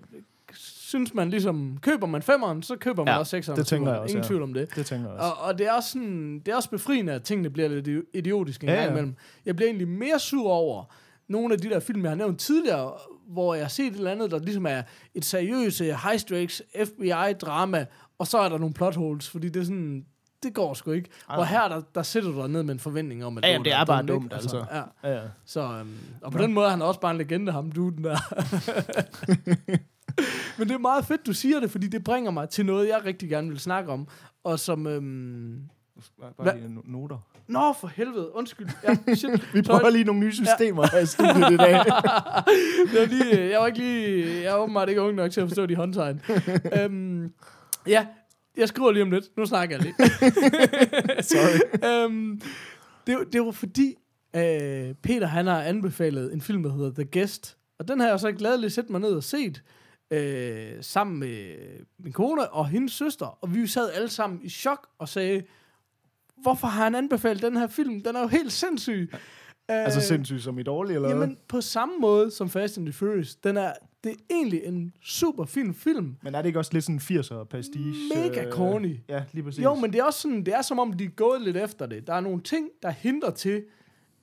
synes 0.55 1.14
man 1.14 1.31
ligesom, 1.31 1.79
køber 1.82 2.06
man 2.06 2.23
femeren, 2.23 2.62
så 2.62 2.76
køber 2.76 3.05
man 3.05 3.14
Ja, 3.14 3.19
også 3.19 3.31
sekseren. 3.31 3.56
det 3.56 3.62
og 3.62 3.67
tænker 3.67 3.85
syveren. 3.87 3.94
jeg 3.94 4.02
også, 4.02 4.12
Ingen 4.12 4.23
ja. 4.25 4.29
tvivl 4.29 4.43
om 4.43 4.55
det. 4.55 4.75
Det 4.76 4.87
tænker 4.87 5.08
jeg 5.11 5.19
også. 5.19 5.31
Og, 5.31 5.38
og 5.49 5.58
det, 5.58 5.67
er 5.67 5.73
også 5.73 5.91
sådan, 5.91 6.38
det 6.47 6.52
er 6.52 6.56
også 6.56 6.70
befriende, 6.70 7.12
at 7.12 7.23
tingene 7.23 7.50
bliver 7.50 7.69
lidt 7.69 7.88
idi- 7.88 8.11
idiotiske 8.19 8.64
en 8.64 8.69
Ja, 8.70 8.75
gang 8.75 8.87
ja. 8.87 8.91
imellem. 8.91 9.14
Jeg 9.47 9.56
bliver 9.56 9.69
egentlig 9.69 9.88
mere 9.88 10.19
sur 10.19 10.50
over 10.50 10.85
nogle 11.29 11.55
af 11.55 11.61
de 11.61 11.69
der 11.70 11.81
film, 11.81 12.02
jeg 12.02 12.11
har 12.11 12.17
nævnt 12.17 12.38
tidligere, 12.41 12.93
hvor 13.29 13.55
jeg 13.55 13.64
har 13.64 13.69
set 13.69 13.87
et 13.87 13.94
eller 13.97 14.11
andet, 14.11 14.31
der 14.31 14.38
ligesom 14.38 14.67
er 14.67 14.82
et 15.14 15.25
seriøst 15.25 15.81
øh, 15.81 15.87
high 15.87 16.19
stakes 16.19 16.62
FBI-drama, 16.85 17.87
og 18.20 18.26
så 18.26 18.38
er 18.38 18.49
der 18.49 18.58
nogle 18.58 18.75
plot 18.75 18.96
holes, 18.96 19.31
fordi 19.31 19.49
det 19.49 19.61
er 19.61 19.64
sådan, 19.64 20.05
det 20.43 20.55
går 20.55 20.75
sgu 20.75 20.90
ikke. 20.90 21.08
Ej. 21.31 21.37
Og 21.37 21.46
her, 21.46 21.69
der, 21.69 21.81
der 21.94 22.02
sætter 22.02 22.31
du 22.31 22.46
ned 22.46 22.62
med 22.62 22.75
en 22.75 22.81
forventning 22.81 23.25
om, 23.25 23.38
at 23.38 23.44
Ja, 23.44 23.50
jamen, 23.50 23.64
det 23.64 23.72
er 23.72 23.84
bare 23.84 24.02
dumt, 24.02 24.25
ikke? 24.25 24.34
altså. 24.34 24.64
Ja. 24.72 24.82
Ja, 25.11 25.14
ja. 25.17 25.20
Så, 25.44 25.61
øhm, 25.61 25.88
og 26.22 26.32
på 26.32 26.38
den 26.38 26.52
måde 26.55 26.67
er 26.67 26.70
han 26.70 26.82
også 26.82 27.00
bare 27.00 27.11
en 27.11 27.19
legende, 27.19 27.52
ham 27.52 27.72
duden 27.72 28.05
der. 28.05 28.19
Men 30.58 30.69
det 30.69 30.75
er 30.75 30.78
meget 30.78 31.05
fedt, 31.05 31.26
du 31.26 31.32
siger 31.32 31.61
det, 31.61 31.70
fordi 31.70 31.87
det 31.87 32.05
bringer 32.05 32.31
mig 32.31 32.49
til 32.49 32.67
noget, 32.67 32.88
jeg 32.88 33.05
rigtig 33.05 33.28
gerne 33.28 33.49
vil 33.49 33.61
snakke 33.61 33.93
om. 33.93 34.08
Og 34.44 34.61
som... 34.61 34.87
Øhm... 34.87 35.61
Bare, 36.38 36.58
lige 36.58 36.69
no- 36.78 36.90
noter. 36.93 37.19
Nå, 37.49 37.73
for 37.81 37.88
helvede. 37.88 38.37
Undskyld. 38.37 38.69
Ja, 38.84 38.96
shit. 39.14 39.55
Vi 39.55 39.62
prøver 39.62 39.90
lige 39.90 40.05
nogle 40.05 40.20
nye 40.20 40.32
systemer 40.32 40.87
her 40.93 40.99
i 40.99 41.06
studiet 41.14 41.52
i 41.52 41.56
dag. 41.56 41.73
det 42.93 43.00
var 43.00 43.06
lige, 43.06 43.50
jeg 43.50 43.61
var 43.61 43.66
ikke 43.66 43.78
lige... 43.78 44.26
Jeg 44.43 44.52
er 44.52 44.56
åbenbart 44.56 44.88
ikke 44.88 45.02
ung 45.02 45.14
nok 45.14 45.31
til 45.31 45.40
at 45.40 45.49
forstå 45.49 45.66
de 45.66 45.76
håndtegn. 45.76 46.20
øhm, 46.78 47.32
ja, 47.87 48.06
jeg 48.56 48.69
skriver 48.69 48.91
lige 48.93 49.03
om 49.03 49.11
lidt. 49.11 49.37
Nu 49.37 49.47
snakker 49.47 49.77
jeg 49.77 49.82
lige. 49.85 49.94
Sorry. 51.23 52.04
øhm, 52.04 52.40
det, 53.07 53.19
det 53.33 53.40
var 53.40 53.50
fordi, 53.50 53.95
øh, 54.37 54.95
Peter 55.02 55.26
han 55.26 55.47
har 55.47 55.62
anbefalet 55.62 56.33
en 56.33 56.40
film, 56.40 56.62
der 56.62 56.73
hedder 56.73 56.93
The 56.93 57.21
Guest. 57.21 57.57
Og 57.78 57.88
den 57.88 58.00
har 58.00 58.09
jeg 58.09 58.21
så 58.21 58.33
glædeligt 58.33 58.73
set 58.73 58.90
mig 58.90 59.00
ned 59.00 59.11
og 59.12 59.25
set. 59.25 59.62
Øh, 60.11 60.73
sammen 60.81 61.19
med 61.19 61.54
min 61.99 62.12
kone 62.12 62.50
og 62.50 62.69
hendes 62.69 62.93
søster. 62.93 63.26
Og 63.26 63.54
vi 63.54 63.66
sad 63.66 63.90
alle 63.93 64.09
sammen 64.09 64.40
i 64.43 64.49
chok 64.49 64.88
og 64.99 65.09
sagde, 65.09 65.43
hvorfor 66.43 66.66
har 66.66 66.85
han 66.85 66.95
anbefalet 66.95 67.43
den 67.43 67.57
her 67.57 67.66
film? 67.66 68.02
Den 68.02 68.16
er 68.16 68.21
jo 68.21 68.26
helt 68.26 68.52
sindssyg. 68.52 69.12
Altså 69.69 69.99
Øh, 69.99 70.02
sindssygt 70.02 70.43
som 70.43 70.59
i 70.59 70.62
dårlig, 70.62 70.95
eller 70.95 71.09
hvad? 71.09 71.19
Jamen, 71.19 71.38
på 71.49 71.61
samme 71.61 71.95
måde 71.99 72.31
som 72.31 72.50
Fast 72.50 72.78
and 72.78 72.87
the 72.87 72.93
Furious. 72.93 73.35
Den 73.35 73.57
er, 73.57 73.73
det 74.04 74.12
er 74.12 74.16
egentlig 74.30 74.61
en 74.64 74.92
super 75.02 75.45
fin 75.45 75.75
film. 75.75 76.16
Men 76.23 76.35
er 76.35 76.42
det 76.42 76.47
ikke 76.47 76.59
også 76.59 76.71
lidt 76.73 76.85
sådan 76.85 76.99
80'er 76.99 77.45
pastiche? 77.45 77.95
Mega 78.14 78.45
øh, 78.45 78.52
corny. 78.52 78.97
Ja, 79.09 79.23
lige 79.33 79.45
præcis. 79.45 79.64
Jo, 79.64 79.75
men 79.75 79.92
det 79.92 79.99
er 79.99 80.04
også 80.04 80.21
sådan, 80.21 80.47
det 80.47 80.54
er 80.54 80.62
som 80.62 80.78
om, 80.78 80.92
de 80.92 81.04
er 81.04 81.09
gået 81.09 81.42
lidt 81.42 81.57
efter 81.57 81.87
det. 81.87 82.07
Der 82.07 82.14
er 82.14 82.21
nogle 82.21 82.42
ting, 82.42 82.69
der 82.83 82.90
hindrer 82.90 83.30
til, 83.30 83.62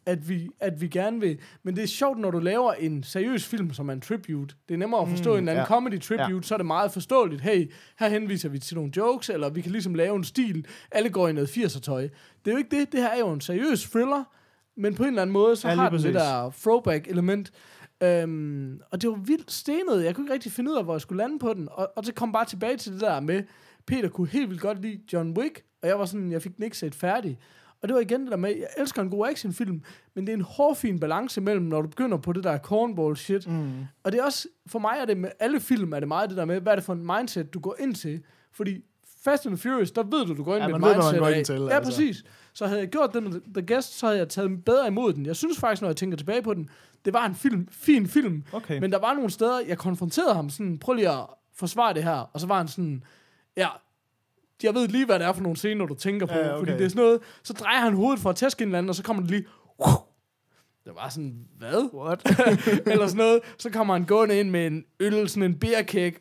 at 0.06 0.30
vi, 0.30 0.50
at 0.60 0.82
vi 0.82 0.88
gerne 0.88 1.20
vil. 1.20 1.40
Men 1.64 1.76
det 1.76 1.84
er 1.84 1.88
sjovt, 1.88 2.20
når 2.20 2.32
du 2.32 2.40
laver 2.40 2.74
en 2.74 3.04
seriøs 3.04 3.46
film, 3.46 3.74
som 3.74 3.90
er 3.90 3.94
en 3.94 4.02
tribute. 4.02 4.56
Det 4.68 4.74
er 4.74 4.78
nemmere 4.78 5.02
at 5.02 5.10
forstå 5.10 5.32
mm, 5.32 5.38
en 5.38 5.48
anden 5.48 5.62
ja. 5.62 5.66
comedy 5.66 6.00
tribute, 6.02 6.36
ja. 6.36 6.42
så 6.42 6.56
er 6.56 6.58
det 6.58 6.66
meget 6.66 6.92
forståeligt. 6.92 7.42
Hey, 7.42 7.72
her 8.00 8.10
henviser 8.10 8.50
vi 8.50 8.60
til 8.60 8.76
nogle 8.76 8.92
jokes, 8.98 9.30
eller 9.30 9.50
vi 9.50 9.62
kan 9.62 9.72
ligesom 9.72 9.96
lave 9.96 10.16
en 10.16 10.24
stil. 10.24 10.66
Alle 10.92 11.10
går 11.10 11.28
i 11.28 11.34
noget 11.34 11.48
80'er 11.48 11.80
tøj. 11.80 12.02
Det 12.02 12.12
er 12.46 12.52
jo 12.52 12.58
ikke 12.58 12.80
det. 12.80 12.92
Det 12.92 13.00
her 13.00 13.10
er 13.10 13.20
jo 13.20 13.32
en 13.32 13.42
seriøs 13.42 13.84
thriller, 13.90 14.24
men 14.78 14.96
på 14.96 15.04
en 15.04 15.10
eller 15.10 15.22
anden 15.22 15.34
måde, 15.34 15.56
så 15.56 15.68
Ja, 15.68 15.76
har 15.76 15.90
den 15.90 16.04
det 16.04 16.14
der 16.14 16.50
throwback-element. 16.50 17.52
Øhm, 18.04 18.82
og 18.92 19.02
det 19.02 19.10
var 19.10 19.16
vildt 19.16 19.52
stenet. 19.52 20.04
Jeg 20.04 20.16
kunne 20.16 20.24
ikke 20.24 20.34
rigtig 20.34 20.52
finde 20.52 20.72
ud 20.72 20.76
af, 20.78 20.84
hvor 20.84 20.94
jeg 20.94 21.02
skulle 21.02 21.24
lande 21.24 21.40
på 21.40 21.54
den. 21.54 21.68
Og, 21.72 21.92
og 21.96 22.06
så 22.06 22.14
kom 22.14 22.32
bare 22.32 22.46
tilbage 22.46 22.78
til 22.78 22.94
det 22.94 23.02
der 23.02 23.20
med, 23.20 23.44
Peter 23.86 24.10
kunne 24.10 24.28
helt 24.28 24.50
vildt 24.50 24.62
godt 24.62 24.82
lide 24.82 25.02
John 25.14 25.38
Wick, 25.38 25.64
og 25.82 25.88
jeg 25.88 26.00
var 26.00 26.06
sådan, 26.06 26.32
jeg 26.32 26.42
fik 26.42 26.56
den 26.56 26.64
ikke 26.64 26.78
set 26.78 26.96
færdig. 26.96 27.40
Og 27.82 27.88
det 27.88 27.96
var 27.96 28.02
igen 28.02 28.22
det 28.22 28.32
der 28.32 28.38
med, 28.38 28.50
jeg 28.50 28.68
elsker 28.78 29.02
en 29.02 29.10
god 29.10 29.28
actionfilm, 29.28 29.82
men 30.14 30.28
det 30.28 30.34
er 30.34 30.38
en 30.38 30.44
hårfin 30.44 31.00
balance 31.00 31.42
mellem, 31.42 31.66
når 31.66 31.82
du 31.82 31.88
begynder 31.88 32.18
på 32.18 32.34
det 32.34 32.44
der 32.44 32.58
cornball 32.58 33.18
shit. 33.18 33.48
Mm. 33.48 33.72
Og 34.04 34.12
det 34.12 34.20
er 34.20 34.24
også, 34.24 34.48
for 34.68 34.80
mig 34.80 34.98
er 35.00 35.06
det 35.06 35.18
med 35.18 35.30
alle 35.40 35.60
film, 35.60 35.94
er 35.94 36.00
det 36.00 36.08
meget 36.08 36.30
det 36.30 36.38
der 36.38 36.46
med, 36.46 36.62
hvad 36.62 36.72
er 36.72 36.76
det 36.76 36.84
for 36.86 36.94
en 36.94 37.06
mindset, 37.06 37.54
du 37.54 37.60
går 37.60 37.76
ind 37.80 37.96
til. 37.96 38.24
Fordi 38.52 38.84
Fast 39.30 39.46
and 39.46 39.58
Furious, 39.58 39.92
der 39.92 40.04
ved 40.04 40.26
du, 40.26 40.34
du 40.38 40.44
går 40.44 40.56
ind 40.56 40.62
Ja, 40.64 40.68
med 40.68 40.76
et 40.76 40.82
man 40.82 40.90
ved, 40.90 40.96
man 40.98 41.06
mindset 41.06 41.20
går 41.20 41.28
ind 41.30 41.46
til, 41.46 41.56
Ja, 41.56 41.70
altså. 41.76 41.92
præcis. 41.92 42.24
Så 42.54 42.68
havde 42.68 42.80
jeg 42.80 42.90
gjort 42.90 43.16
med 43.16 43.42
The 43.54 43.76
Guest, 43.76 44.00
så 44.00 44.06
havde 44.06 44.20
jeg 44.20 44.30
taget 44.30 44.66
bedre 44.66 44.88
imod 44.88 45.14
den. 45.14 45.26
Jeg 45.26 45.36
synes 45.36 45.60
faktisk, 45.60 45.82
når 45.82 45.90
jeg 45.90 45.96
tænker 45.96 46.18
tilbage 46.18 46.42
på 46.42 46.54
den, 46.54 46.70
det 47.06 47.14
var 47.14 47.26
en 47.26 47.36
film, 47.36 47.68
fin 47.72 48.08
film, 48.08 48.44
Okay. 48.54 48.80
men 48.80 48.92
der 48.92 49.00
var 49.00 49.14
nogle 49.14 49.30
steder, 49.30 49.60
jeg 49.68 49.78
konfronterede 49.78 50.34
ham 50.34 50.50
sådan, 50.50 50.78
prøv 50.78 50.94
lige 50.96 51.10
at 51.10 51.26
forsvare 51.56 51.94
det 51.94 52.04
her, 52.04 52.30
og 52.34 52.40
så 52.40 52.48
var 52.48 52.58
han 52.58 52.68
sådan, 52.68 53.04
ja, 53.58 53.68
jeg 54.64 54.74
ved 54.74 54.88
lige, 54.88 55.06
hvad 55.06 55.20
det 55.20 55.28
er 55.28 55.34
for 55.34 55.42
nogle 55.42 55.58
scener, 55.58 55.86
du 55.86 55.94
tænker 55.96 56.26
på, 56.26 56.34
Ja, 56.34 56.50
okay. 56.50 56.60
fordi 56.60 56.72
det 56.72 56.86
er 56.86 56.90
sådan 56.90 57.04
noget, 57.04 57.20
så 57.44 57.54
drejer 57.54 57.80
han 57.80 57.94
hovedet 57.94 58.20
for 58.20 58.30
at 58.30 58.36
tæske 58.36 58.62
en 58.62 58.68
eller 58.68 58.78
anden, 58.78 58.90
og 58.90 58.96
så 58.96 59.04
kommer 59.04 59.22
det 59.24 59.32
lige, 59.32 59.46
det 60.86 60.96
var 60.96 61.10
sådan, 61.10 61.48
hvad? 61.58 61.90
What? 61.94 62.22
eller 62.92 63.08
sådan 63.08 63.18
noget. 63.18 63.40
Så 63.58 63.70
kommer 63.70 63.94
han 63.94 64.06
gående 64.06 64.40
ind 64.40 64.50
med 64.50 64.68
en 64.68 64.84
øl, 65.00 65.30
sådan 65.30 65.44
en 65.44 65.60
beerkæk 65.60 66.20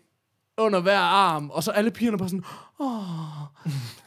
under 0.58 0.80
hver 0.80 0.98
arm, 0.98 1.50
og 1.50 1.62
så 1.62 1.70
alle 1.70 1.90
pigerne 1.90 2.18
bare 2.18 2.28
sådan, 2.28 2.44
åh, 2.80 3.42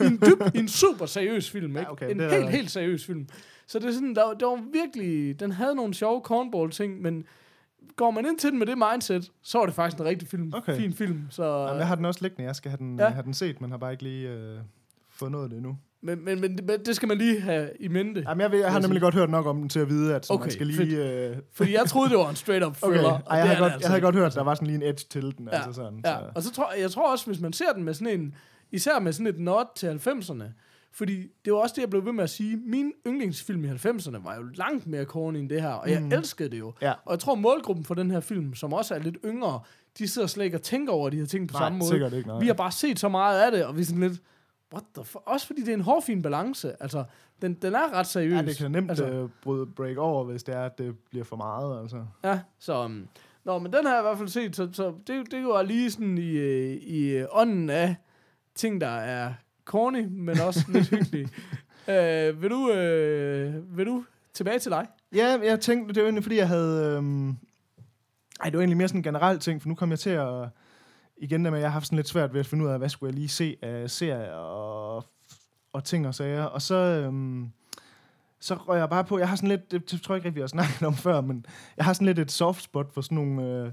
en 0.08 0.18
dyb, 0.26 0.42
en 0.56 0.68
super 0.68 1.06
seriøs 1.06 1.50
film, 1.52 1.70
ikke? 1.70 1.80
Ja, 1.80 1.92
okay, 1.92 2.12
en 2.12 2.20
er- 2.20 2.30
helt, 2.30 2.50
helt 2.50 2.72
seriøs 2.72 3.06
film. 3.06 3.28
Så 3.68 3.80
det 3.80 3.86
er 3.90 3.92
sådan, 3.94 4.16
der, 4.16 4.34
der 4.34 4.46
var 4.46 4.64
virkelig, 4.74 5.40
den 5.40 5.52
havde 5.52 5.76
nogle 5.76 5.94
sjove 5.94 6.22
cornball 6.24 6.72
ting, 6.72 7.02
men 7.02 7.24
går 7.96 8.12
man 8.12 8.26
ind 8.26 8.40
til 8.40 8.50
den 8.52 8.60
med 8.60 8.68
det 8.68 8.78
mindset, 8.92 9.32
så 9.42 9.58
var 9.58 9.66
det 9.66 9.76
faktisk 9.76 10.00
en 10.00 10.06
rigtig 10.06 10.28
film, 10.28 10.54
Okay. 10.56 10.78
fin 10.78 10.94
film. 10.94 11.22
Så, 11.30 11.44
Jamen, 11.66 11.80
jeg 11.80 11.88
har 11.88 11.96
den 11.96 12.06
også 12.06 12.20
liggende. 12.22 12.44
Jeg 12.48 12.56
skal 12.56 12.72
have 12.72 12.78
den, 12.78 13.00
Ja. 13.00 13.10
have 13.10 13.24
den 13.24 13.34
set, 13.34 13.62
men 13.62 13.72
har 13.72 13.78
bare 13.78 13.92
ikke 13.92 14.04
lige 14.04 14.30
øh, 14.30 14.58
fundet 15.12 15.50
det 15.52 15.58
endnu. 15.58 15.78
men, 16.02 16.26
men, 16.26 16.42
men, 16.42 16.60
men, 16.68 16.80
det 16.86 16.96
skal 16.96 17.08
man 17.08 17.18
lige 17.18 17.42
have 17.42 17.70
i 17.80 17.88
mente. 17.88 18.24
Jamen, 18.28 18.42
jeg, 18.42 18.52
ved, 18.52 18.60
jeg 18.60 18.72
har 18.72 18.80
nemlig 18.80 19.02
godt 19.02 19.16
hørt 19.16 19.30
nok 19.30 19.46
om 19.46 19.58
den 19.60 19.70
til 19.70 19.80
at 19.80 19.90
vide, 19.90 20.16
at 20.16 20.26
Okay, 20.30 20.44
man 20.44 20.52
skal 20.52 20.68
lige... 20.68 21.28
Øh, 21.30 21.38
Fordi 21.54 21.74
jeg 21.74 21.86
troede, 21.88 22.10
det 22.10 22.18
var 22.18 22.30
en 22.30 22.36
straight-up 22.36 22.78
okay, 22.84 22.92
thriller. 22.94 23.10
Ej, 23.14 23.22
og 23.26 23.38
jeg, 23.38 23.44
havde 23.46 23.56
er 23.56 23.60
godt, 23.60 23.74
altså 23.74 23.86
jeg 23.88 23.92
havde 23.92 24.02
godt 24.02 24.16
hørt, 24.16 24.28
at 24.28 24.36
der 24.36 24.44
var 24.44 24.56
sådan 24.56 24.68
lige 24.68 24.76
en 24.78 24.84
edge 24.84 25.06
til 25.10 25.22
den. 25.38 25.48
Ja, 25.52 25.56
Altså 25.56 25.74
sådan, 25.74 26.02
Ja, 26.06 26.18
så. 26.20 26.26
og 26.36 26.44
så 26.44 26.52
tror 26.54 26.74
jeg 26.74 26.92
tror 26.92 27.12
også, 27.12 27.26
hvis 27.26 27.40
man 27.40 27.54
ser 27.54 27.74
den 27.76 27.84
med 27.84 27.94
sådan 27.94 28.20
en, 28.20 28.36
især 28.72 29.00
med 29.00 29.14
sådan 29.14 29.28
et 29.28 29.40
nod 29.40 29.66
til 29.76 29.88
90'erne, 29.88 30.44
fordi 30.92 31.28
det 31.46 31.54
var 31.54 31.60
også 31.60 31.74
det, 31.76 31.82
jeg 31.82 31.90
blev 31.90 32.06
ved 32.06 32.12
med 32.12 32.24
at 32.24 32.30
sige, 32.30 32.58
min 32.58 32.92
yndlingsfilm 33.08 33.64
i 33.66 33.68
90'erne 33.68 34.24
var 34.24 34.36
jo 34.36 34.44
langt 34.56 34.88
mere 34.88 35.04
corny 35.04 35.38
end 35.38 35.50
det 35.50 35.62
her, 35.62 35.70
og 35.70 35.92
jeg 35.92 36.02
Mm. 36.02 36.12
elskede 36.12 36.50
det 36.50 36.60
jo. 36.60 36.74
Ja. 36.82 36.94
Og 37.06 37.12
jeg 37.12 37.20
tror, 37.20 37.36
målgruppen 37.36 37.86
for 37.86 37.94
den 37.96 38.12
her 38.12 38.20
film, 38.20 38.56
som 38.56 38.74
også 38.74 38.96
er 38.96 39.00
lidt 39.00 39.18
yngre, 39.26 39.60
de 39.98 40.08
sidder 40.08 40.28
slet 40.28 40.46
ikke 40.46 40.58
og 40.58 40.62
tænker 40.62 40.94
over 40.94 41.10
de 41.10 41.18
her 41.18 41.26
ting 41.26 41.48
på 41.48 41.54
Nej, 41.54 41.62
samme 41.62 41.78
måde. 41.80 42.18
ikke. 42.18 42.28
Nej. 42.30 42.40
Vi 42.40 42.48
har 42.48 42.54
bare 42.54 42.72
set 42.72 43.00
så 43.00 43.10
meget 43.10 43.42
af 43.42 43.52
det, 43.52 43.66
og 43.66 43.76
vi 43.76 43.82
er 43.82 43.86
sådan 43.86 44.02
lidt, 44.02 44.22
what 44.74 44.84
the 44.96 45.06
fuck? 45.06 45.22
Også 45.26 45.48
fordi 45.48 45.62
det 45.62 45.70
er 45.70 45.74
en 45.74 45.82
hårfin 45.82 46.22
balance. 46.22 46.84
Altså, 46.84 47.04
den, 47.42 47.54
den 47.54 47.76
er 47.76 47.94
ret 47.94 48.08
seriøs. 48.08 48.34
Ja, 48.34 48.42
det 48.42 48.58
kan 48.58 48.72
nemt 48.72 48.90
altså, 48.92 49.04
altså, 49.06 49.28
uh, 49.46 49.68
break 49.76 49.98
over, 49.98 50.24
hvis 50.24 50.44
det 50.44 50.56
er, 50.56 50.62
at 50.66 50.78
det 50.78 50.96
bliver 51.10 51.26
for 51.26 51.36
meget. 51.36 51.82
Altså. 51.82 52.06
Ja, 52.24 52.40
så... 52.60 52.86
Um, 52.86 53.08
nå, 53.46 53.60
men 53.60 53.74
den 53.74 53.86
har 53.86 53.94
jeg 53.94 54.02
i 54.02 54.06
hvert 54.08 54.18
fald 54.18 54.30
set, 54.30 54.56
så, 54.56 54.70
så 54.74 54.94
det, 55.08 55.32
det 55.32 55.46
var 55.46 55.62
lige 55.64 55.92
sådan 55.92 56.18
i, 56.18 56.30
øh, 56.32 56.70
i 56.76 57.10
øh, 57.10 57.26
ånden 57.32 57.70
af 57.70 57.96
ting, 58.60 58.82
der 58.82 58.88
er 58.88 59.34
corny, 59.66 60.06
men 60.10 60.40
også 60.40 60.66
lidt 60.68 60.88
hyggelige. 60.96 61.30
Uh, 61.88 62.42
vil, 62.42 62.50
du, 62.50 62.70
uh, 62.70 63.78
vil 63.78 63.86
du 63.86 64.04
tilbage 64.34 64.60
til 64.60 64.72
dig? 64.72 64.88
Ja, 65.16 65.38
jeg 65.44 65.60
tænkte, 65.60 65.94
det 65.94 66.02
var 66.02 66.08
egentlig, 66.08 66.24
fordi 66.24 66.38
jeg 66.38 66.48
havde... 66.48 66.96
Øhm, 66.98 67.30
ej, 67.30 68.46
det 68.46 68.54
var 68.54 68.60
egentlig 68.60 68.78
mere 68.78 68.88
sådan 68.88 69.00
en 69.00 69.04
generel 69.04 69.40
ting, 69.40 69.62
for 69.62 69.70
nu 69.70 69.76
kom 69.76 69.90
jeg 69.90 70.00
til 70.00 70.10
at... 70.10 70.48
Igen 71.18 71.46
der 71.46 71.52
med, 71.52 71.60
at 71.60 71.62
jeg 71.62 71.70
har 71.70 71.74
haft 71.74 71.86
sådan 71.86 71.96
lidt 71.96 72.08
svært 72.08 72.34
ved 72.34 72.40
at 72.40 72.46
finde 72.46 72.66
ud 72.66 72.70
af, 72.70 72.78
hvad 72.78 72.90
skulle 72.90 73.10
jeg 73.10 73.16
lige 73.16 73.30
se 73.30 73.58
af 73.62 73.90
serier 73.90 74.34
og, 74.34 75.06
og 75.74 75.84
ting 75.84 76.08
og 76.08 76.16
sager. 76.16 76.44
Og 76.44 76.62
så, 76.62 76.76
øhm, 76.76 77.52
så 78.40 78.56
røg 78.56 78.80
jeg 78.80 78.90
bare 78.90 79.04
på, 79.04 79.20
jeg 79.20 79.30
har 79.30 79.36
sådan 79.36 79.50
lidt, 79.50 79.72
det 79.72 80.02
tror 80.02 80.16
jeg 80.16 80.18
ikke 80.18 80.28
rigtig, 80.28 80.36
vi 80.36 80.42
har 80.42 80.48
snakket 80.48 80.84
om 80.84 80.94
før, 80.94 81.22
men 81.22 81.46
jeg 81.78 81.86
har 81.86 81.94
sådan 81.94 82.06
lidt 82.06 82.20
et 82.20 82.32
soft 82.32 82.64
spot 82.64 82.94
for 82.94 83.02
sådan 83.02 83.16
nogle 83.16 83.44
øh, 83.44 83.72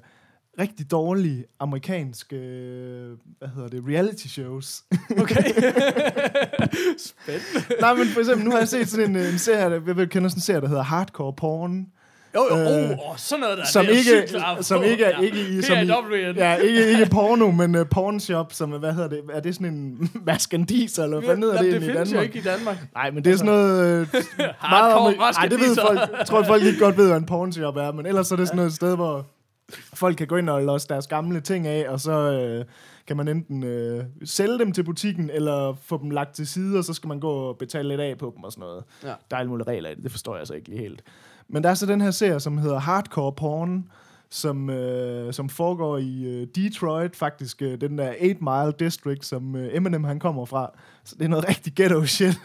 rigtig 0.59 0.91
dårlige 0.91 1.45
amerikanske, 1.61 2.37
øh, 2.37 3.11
hvad 3.39 3.49
hedder 3.55 3.69
det, 3.69 3.83
reality 3.89 4.27
shows. 4.27 4.83
Okay. 5.23 5.45
Spændende. 6.99 7.81
Nej, 7.81 7.95
men 7.95 8.07
for 8.07 8.21
eksempel, 8.21 8.45
nu 8.45 8.51
har 8.51 8.59
jeg 8.59 8.69
set 8.69 8.89
sådan 8.89 9.11
en, 9.11 9.17
en 9.17 9.39
serie, 9.39 9.65
der- 9.71 9.81
jeg 9.87 9.97
ved, 9.97 10.07
kender 10.07 10.29
sådan 10.29 10.39
en 10.39 10.43
serie, 10.43 10.61
der 10.61 10.69
hedder 10.69 10.83
Hardcore 10.83 11.33
Porn. 11.33 11.87
Jo, 12.35 12.47
jo, 12.51 12.57
Øh, 12.57 12.91
øh, 12.91 12.91
oh, 12.91 13.17
sådan 13.17 13.41
noget 13.41 13.59
der. 13.59 13.65
som 13.67 13.85
det 13.87 13.95
er 13.95 13.99
ikke- 13.99 14.29
sygt 14.29 14.67
som 14.67 14.83
ikke 14.85 15.05
er- 15.05 15.21
ikke 15.21 15.41
i- 15.49 15.63
som 15.63 15.77
i-. 15.79 16.17
Ja, 16.37 16.55
ikke, 16.55 16.87
ikke 16.91 17.07
porno, 17.17 17.51
men 17.51 17.75
uh, 17.75 17.87
pornshop, 17.91 18.53
som 18.53 18.73
er, 18.73 18.79
hvad 18.79 18.93
hedder 18.93 19.09
det, 19.09 19.21
er 19.33 19.41
det 19.41 19.55
sådan 19.55 19.73
en 19.75 20.11
maskandiser, 20.27 21.05
eller 21.05 21.21
hvad 21.21 21.37
hedder 21.37 21.63
det 21.63 21.73
det 21.73 21.83
i 21.83 21.87
findes 21.87 22.13
jo 22.13 22.17
Danmark? 22.17 22.25
ikke 22.37 22.39
i 22.39 22.43
Danmark. 22.43 22.77
Nej, 22.95 23.11
men 23.11 23.25
det 23.25 23.33
er 23.33 23.37
sådan 23.37 23.53
noget... 23.53 24.01
Øh, 24.01 24.07
Hardcore 24.59 25.15
Ej, 25.37 25.49
det 25.49 25.61
ved 25.61 25.77
folk, 25.77 26.01
jeg 26.19 26.27
tror, 26.27 26.43
folk 26.43 26.63
ikke 26.63 26.79
godt 26.79 26.97
ved, 26.97 27.07
hvad 27.09 27.17
en 27.17 27.27
pornshop 27.27 27.77
er, 27.77 27.93
men 27.93 28.07
ellers 28.07 28.33
er 28.33 28.37
det 28.37 28.47
sådan 28.49 28.57
noget 28.57 28.73
sted, 28.75 28.95
hvor 28.97 29.27
folk 29.73 30.17
kan 30.17 30.27
gå 30.27 30.37
ind 30.37 30.51
og 30.51 30.63
losse 30.63 30.89
deres 30.89 31.07
gamle 31.07 31.41
ting 31.41 31.67
af, 31.67 31.89
og 31.89 32.01
så 32.01 32.13
øh, 32.13 32.65
kan 33.07 33.17
man 33.17 33.29
enten 33.29 33.65
øh, 33.65 34.05
sælge 34.25 34.59
dem 34.59 34.73
til 34.73 34.85
butikken, 34.85 35.31
eller 35.31 35.75
få 35.83 35.99
dem 35.99 36.11
lagt 36.11 36.35
til 36.35 36.47
side, 36.47 36.79
og 36.79 36.85
så 36.85 36.95
skal 36.95 37.09
man 37.09 37.21
gå 37.21 37.31
og 37.31 37.59
betale 37.59 37.89
lidt 37.89 38.01
af 38.01 38.19
på 38.19 38.33
dem 38.37 38.45
og 38.45 38.53
sådan 38.53 38.61
noget. 38.61 38.85
Ja. 39.03 39.09
Der 39.09 39.37
er 39.37 39.37
alle 39.37 39.51
mulige 39.51 39.69
regler 39.69 39.91
i 39.91 39.95
det, 39.95 40.03
det 40.03 40.11
forstår 40.11 40.37
jeg 40.37 40.47
så 40.47 40.55
ikke 40.55 40.69
lige 40.69 40.81
helt. 40.81 41.03
Men 41.49 41.63
der 41.63 41.71
er 41.71 41.75
så 41.75 41.87
den 41.87 42.01
her 42.01 42.11
serie, 42.11 42.41
som 42.41 42.59
hedder 42.59 42.79
Hardcore 42.79 43.33
Porn, 43.33 43.91
som, 44.31 44.71
øh, 44.71 45.33
som 45.33 45.49
foregår 45.49 45.99
i 45.99 46.25
øh, 46.25 46.47
Detroit, 46.55 47.17
faktisk 47.17 47.63
øh, 47.63 47.81
den 47.81 47.99
der 47.99 48.15
8 48.23 48.37
Mile 48.41 48.73
District, 48.79 49.25
som 49.25 49.57
øh, 49.57 49.77
Eminem 49.77 50.05
han 50.05 50.19
kommer 50.19 50.45
fra. 50.45 50.73
Så 51.07 51.15
det 51.19 51.25
er 51.25 51.29
noget 51.29 51.49
rigtig 51.49 51.73
ghetto 51.77 52.07
shit. 52.07 52.41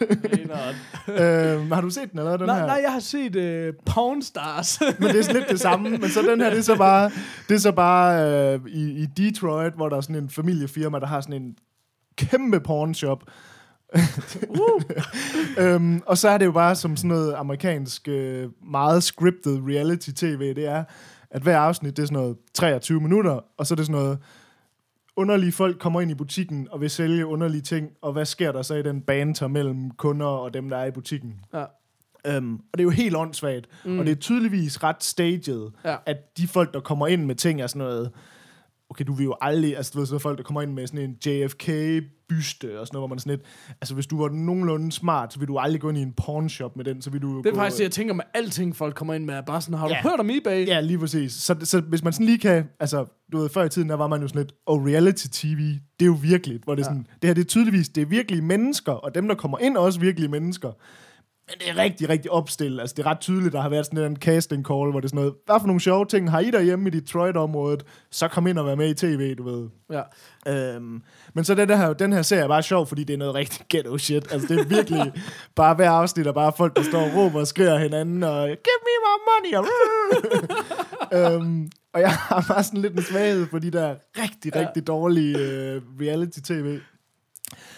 øh, 1.08 1.70
har 1.70 1.80
du 1.80 1.90
set 1.90 2.10
den, 2.10 2.18
eller 2.18 2.36
den 2.36 2.46
nej, 2.46 2.58
her? 2.58 2.66
nej, 2.66 2.80
jeg 2.82 2.92
har 2.92 3.00
set 3.00 3.36
uh, 3.36 3.74
Porn 3.86 4.22
Stars. 4.22 4.80
Men 4.98 5.08
det 5.08 5.18
er 5.18 5.22
sådan 5.22 5.36
lidt 5.36 5.50
det 5.50 5.60
samme. 5.60 5.90
Men 5.90 6.08
så 6.08 6.22
den 6.22 6.40
her, 6.40 6.50
det 6.50 6.58
er 6.58 6.62
så 6.62 6.76
bare, 6.76 7.10
det 7.48 7.54
er 7.54 7.58
så 7.58 7.72
bare 7.72 8.30
øh, 8.54 8.60
i, 8.66 9.02
i 9.02 9.06
Detroit, 9.06 9.72
hvor 9.72 9.88
der 9.88 9.96
er 9.96 10.00
sådan 10.00 10.16
en 10.16 10.30
familiefirma, 10.30 10.98
der 10.98 11.06
har 11.06 11.20
sådan 11.20 11.42
en 11.42 11.56
kæmpe 12.16 12.60
pornshop. 12.60 13.22
uh. 14.48 14.82
øhm, 15.58 16.02
og 16.06 16.18
så 16.18 16.28
er 16.28 16.38
det 16.38 16.46
jo 16.46 16.52
bare 16.52 16.74
som 16.74 16.96
sådan 16.96 17.08
noget 17.08 17.34
amerikansk, 17.34 18.08
øh, 18.08 18.48
meget 18.70 19.02
scripted 19.02 19.58
reality-tv. 19.68 20.54
Det 20.54 20.66
er, 20.66 20.84
at 21.30 21.42
hver 21.42 21.58
afsnit, 21.58 21.96
det 21.96 22.02
er 22.02 22.06
sådan 22.06 22.22
noget 22.22 22.36
23 22.54 23.00
minutter, 23.00 23.40
og 23.58 23.66
så 23.66 23.74
er 23.74 23.76
det 23.76 23.86
sådan 23.86 24.02
noget, 24.02 24.18
underlige 25.16 25.52
folk 25.52 25.78
kommer 25.78 26.00
ind 26.00 26.10
i 26.10 26.14
butikken 26.14 26.68
og 26.70 26.80
vil 26.80 26.90
sælge 26.90 27.26
underlige 27.26 27.62
ting, 27.62 27.90
og 28.02 28.12
hvad 28.12 28.24
sker 28.24 28.52
der 28.52 28.62
så 28.62 28.74
i 28.74 28.82
den 28.82 29.00
banter 29.00 29.48
mellem 29.48 29.90
kunder 29.90 30.26
og 30.26 30.54
dem, 30.54 30.68
der 30.68 30.76
er 30.76 30.84
i 30.86 30.90
butikken? 30.90 31.34
ja. 31.54 31.64
Um, 32.38 32.54
og 32.72 32.78
det 32.78 32.80
er 32.80 32.84
jo 32.84 32.90
helt 32.90 33.16
åndssvagt. 33.16 33.66
Mm. 33.84 33.98
Og 33.98 34.06
det 34.06 34.12
er 34.12 34.16
tydeligvis 34.16 34.82
ret 34.82 35.04
staged, 35.04 35.70
Ja. 35.84 35.96
at 36.06 36.16
de 36.38 36.48
folk, 36.48 36.74
der 36.74 36.80
kommer 36.80 37.06
ind 37.06 37.24
med 37.24 37.34
ting, 37.34 37.60
er 37.60 37.66
sådan 37.66 37.78
noget... 37.78 38.10
Okay, 38.90 39.04
du 39.06 39.12
vil 39.12 39.24
jo 39.24 39.36
aldrig... 39.40 39.76
Altså, 39.76 39.92
du 39.94 39.98
ved, 39.98 40.06
sådan 40.06 40.20
folk, 40.20 40.38
der 40.38 40.44
kommer 40.44 40.62
ind 40.62 40.72
med 40.72 40.86
sådan 40.86 41.00
en 41.10 41.16
JFK-byste 42.32 42.80
og 42.80 42.86
sådan 42.86 42.96
noget, 42.96 43.00
hvor 43.00 43.06
man 43.14 43.18
sådan 43.18 43.30
lidt... 43.30 43.42
Altså, 43.80 43.94
hvis 43.94 44.06
du 44.06 44.22
var 44.22 44.28
nogenlunde 44.28 44.92
smart, 44.92 45.32
så 45.32 45.38
vil 45.38 45.48
du 45.48 45.58
aldrig 45.58 45.80
gå 45.80 45.88
ind 45.88 45.98
i 45.98 46.02
en 46.02 46.12
pornshop 46.12 46.76
med 46.76 46.84
den, 46.84 47.02
så 47.02 47.10
vil 47.10 47.22
du 47.22 47.38
Det 47.38 47.46
er 47.46 47.50
gå, 47.50 47.56
faktisk 47.56 47.78
det, 47.78 47.84
jeg 47.84 47.90
tænker 47.92 48.14
med 48.14 48.24
alting, 48.34 48.76
folk 48.76 48.94
kommer 48.94 49.14
ind 49.14 49.24
med. 49.24 49.34
er 49.34 49.40
Bare 49.40 49.60
sådan, 49.60 49.78
har 49.78 49.88
du 49.88 49.94
Ja. 49.94 50.02
hørt 50.02 50.20
om 50.20 50.30
eBay? 50.30 50.66
Ja, 50.66 50.80
lige 50.80 50.98
præcis. 50.98 51.32
Så, 51.32 51.56
så 51.62 51.80
hvis 51.80 52.04
man 52.04 52.12
sådan 52.12 52.26
lige 52.26 52.38
kan... 52.38 52.64
Altså, 52.80 53.04
du 53.32 53.38
ved, 53.38 53.48
før 53.48 53.64
i 53.64 53.68
tiden, 53.68 53.88
der 53.88 53.94
var 53.96 54.06
man 54.06 54.22
jo 54.22 54.28
sådan 54.28 54.40
lidt... 54.42 54.52
Og 54.66 54.86
reality-tv, 54.86 55.58
det 55.58 55.78
er 56.00 56.06
jo 56.06 56.18
virkelig, 56.22 56.60
hvor 56.64 56.74
det 56.74 56.82
er 56.82 56.86
Ja. 56.90 56.90
sådan... 56.90 57.06
Det 57.22 57.28
her, 57.28 57.34
det 57.34 57.40
er 57.40 57.46
tydeligvis, 57.48 57.88
det 57.88 58.00
er 58.02 58.06
virkelige 58.06 58.42
mennesker, 58.42 58.92
og 58.92 59.14
dem, 59.14 59.28
der 59.28 59.34
kommer 59.34 59.58
ind, 59.58 59.76
er 59.76 59.80
også 59.80 60.00
virkelige 60.00 60.28
mennesker. 60.30 60.72
Men 61.48 61.58
det 61.58 61.68
er 61.70 61.76
rigtig, 61.82 62.08
rigtig 62.08 62.30
opstillet. 62.30 62.80
Altså, 62.80 62.94
det 62.96 63.06
er 63.06 63.10
ret 63.10 63.20
tydeligt, 63.20 63.52
der 63.52 63.60
har 63.60 63.68
været 63.68 63.86
sådan 63.86 64.04
en 64.10 64.16
casting 64.16 64.66
call, 64.66 64.90
hvor 64.90 65.00
det 65.00 65.04
er 65.04 65.08
sådan 65.08 65.16
noget, 65.16 65.34
hvad 65.46 65.56
for 65.60 65.66
nogle 65.66 65.80
sjove 65.80 66.06
ting 66.06 66.30
har 66.30 66.40
I 66.40 66.50
derhjemme 66.50 66.88
i 66.88 66.90
Detroit-området? 66.90 67.82
Så 68.10 68.28
kom 68.28 68.46
ind 68.46 68.58
og 68.58 68.66
vær 68.66 68.74
med 68.74 68.90
i 68.90 68.94
tv, 68.94 69.34
du 69.34 69.42
ved. 69.42 69.68
Ja. 69.90 70.02
Øhm, 70.74 71.02
men 71.34 71.44
så 71.44 71.54
den 71.54 71.68
her, 71.68 71.92
den 71.92 72.12
her 72.12 72.22
serie 72.22 72.42
er 72.42 72.48
bare 72.48 72.62
sjov, 72.62 72.86
fordi 72.86 73.04
det 73.04 73.14
er 73.14 73.18
noget 73.18 73.34
rigtig 73.34 73.66
ghetto 73.68 73.98
shit. 73.98 74.32
Altså, 74.32 74.48
det 74.48 74.60
er 74.60 74.64
virkelig 74.64 75.12
bare 75.56 75.74
hver 75.74 75.90
afsnit 75.90 76.26
er 76.26 76.32
bare 76.32 76.52
folk, 76.56 76.76
der 76.76 76.82
står 76.82 77.00
og 77.00 77.16
råber 77.16 77.40
og 77.40 77.46
skriger 77.46 77.78
hinanden, 77.78 78.22
og 78.22 78.46
give 78.46 78.80
me 78.86 78.94
my 79.06 79.16
money! 79.28 79.54
Og, 79.58 79.66
øhm, 81.42 81.70
og 81.94 82.00
jeg 82.00 82.10
har 82.12 82.44
bare 82.48 82.62
sådan 82.64 82.80
lidt 82.80 82.92
en 82.92 83.02
svaghed 83.02 83.46
for 83.46 83.58
de 83.58 83.70
der 83.70 83.94
rigtig, 84.18 84.52
Ja. 84.54 84.60
rigtig 84.60 84.86
dårlige 84.86 85.38
øh, 85.38 85.82
reality-tv. 86.00 86.78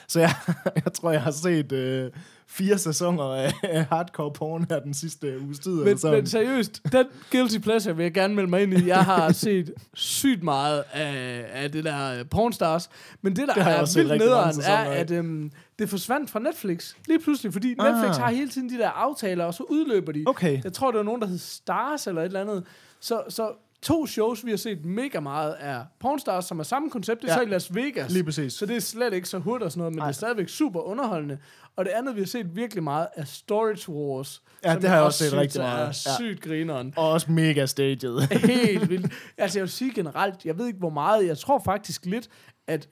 Så 0.09 0.21
jeg, 0.21 0.30
jeg 0.85 0.92
tror, 0.92 1.11
jeg 1.11 1.23
har 1.23 1.30
set 1.30 1.73
øh, 1.73 2.11
fire 2.54 2.78
sæsoner 2.78 3.23
af, 3.34 3.84
hardcore 3.84 4.32
porn 4.32 4.66
her 4.70 4.78
den 4.80 4.94
sidste 4.94 5.40
uges 5.40 5.58
tid. 5.58 5.73
eller 5.73 5.84
Men, 5.84 5.99
sådan. 5.99 6.16
men 6.18 6.26
seriøst, 6.26 6.82
den 6.92 7.06
guilty 7.32 7.58
pleasure 7.58 7.96
vil 7.96 8.02
jeg 8.02 8.14
gerne 8.14 8.34
melde 8.34 8.50
mig 8.50 8.62
ind 8.62 8.75
i. 8.75 8.87
Jeg 8.87 9.04
har 9.04 9.32
set 9.46 9.73
sygt 9.94 10.42
meget 10.42 10.84
af, 10.92 11.44
af 11.52 11.73
det 11.73 11.84
der 11.84 12.20
uh, 12.20 12.26
Pornstars. 12.30 12.90
Men 13.23 13.37
det, 13.37 13.49
der 13.49 13.54
Det 13.54 13.62
er 13.62 13.94
vildt 13.99 14.18
nederen, 14.18 14.54
er, 14.66 14.76
at 14.76 15.11
um, 15.11 15.50
det 15.78 15.90
forsvandt 15.90 16.30
fra 16.30 16.38
Netflix. 16.40 16.94
Lige 17.08 17.18
pludselig, 17.18 17.52
fordi 17.52 17.75
Ah. 17.78 17.92
Netflix 17.94 18.16
har 18.16 18.30
hele 18.30 18.49
tiden 18.50 18.68
de 18.70 18.78
der 18.78 18.88
aftaler, 18.88 19.44
og 19.44 19.54
så 19.54 19.62
udløber 19.62 20.12
de. 20.12 20.25
Okay. 20.26 20.64
Jeg 20.64 20.73
tror, 20.73 20.90
det 20.90 20.99
var 20.99 21.04
nogen, 21.04 21.20
der 21.20 21.26
hed 21.26 21.38
Stars 21.38 22.06
eller 22.06 22.23
et 22.23 22.26
eller 22.26 22.40
andet. 22.40 22.64
Så, 23.00 23.23
så 23.28 23.50
to 23.82 24.06
shows, 24.06 24.44
vi 24.44 24.50
har 24.50 24.56
set 24.56 24.84
mega 24.84 25.20
meget, 25.20 25.56
er 25.61 25.84
Pornstars, 26.00 26.44
som 26.44 26.58
er 26.58 26.62
samme 26.62 26.90
koncept. 26.90 27.23
Det 27.23 27.28
er 27.30 27.32
Ja. 27.32 27.38
så 27.38 27.44
i 27.44 27.49
Las 27.49 27.75
Vegas. 27.75 28.11
Lige 28.12 28.25
præcis. 28.25 28.52
Så 28.52 28.66
det 28.66 28.76
er 28.76 28.80
slet 28.80 29.12
ikke 29.14 29.28
så 29.28 29.38
hurtigt 29.38 29.64
og 29.64 29.73
sådan 29.73 29.78
noget, 29.80 29.92
men 29.94 29.99
Nej. 29.99 30.06
det 30.06 30.12
er 30.12 30.16
stadigvæk 30.16 30.49
super 30.49 30.80
underholdende. 30.80 31.38
Og 31.76 31.85
det 31.85 31.90
andet, 31.90 32.14
vi 32.16 32.21
har 32.21 32.26
set 32.26 32.57
virkelig 32.57 32.83
meget, 32.85 33.07
er 33.16 33.25
Storage 33.25 33.93
Wars. 33.93 34.43
Ja, 34.64 34.75
det 34.75 34.85
har 34.88 34.97
jeg 34.97 35.04
også 35.04 35.19
set 35.19 35.28
synes 35.28 35.40
rigtig 35.40 35.61
meget. 35.62 35.81
er 35.83 35.87
Ja. 35.87 35.93
sygt 36.16 36.40
grineren. 36.43 36.95
Og 36.97 37.11
også 37.11 37.33
mega 37.33 37.66
staged. 37.66 38.21
Helt 38.49 38.90
vildt. 38.90 39.12
Altså, 39.38 39.59
jeg 39.59 39.62
vil 39.62 39.71
sige 39.71 39.95
generelt, 39.95 40.45
jeg 40.45 40.59
ved 40.59 40.66
ikke, 40.66 40.78
hvor 40.78 40.90
meget, 40.90 41.26
jeg 41.26 41.38
tror 41.38 41.62
faktisk 41.64 42.07
lidt, 42.07 42.28
at 42.66 42.88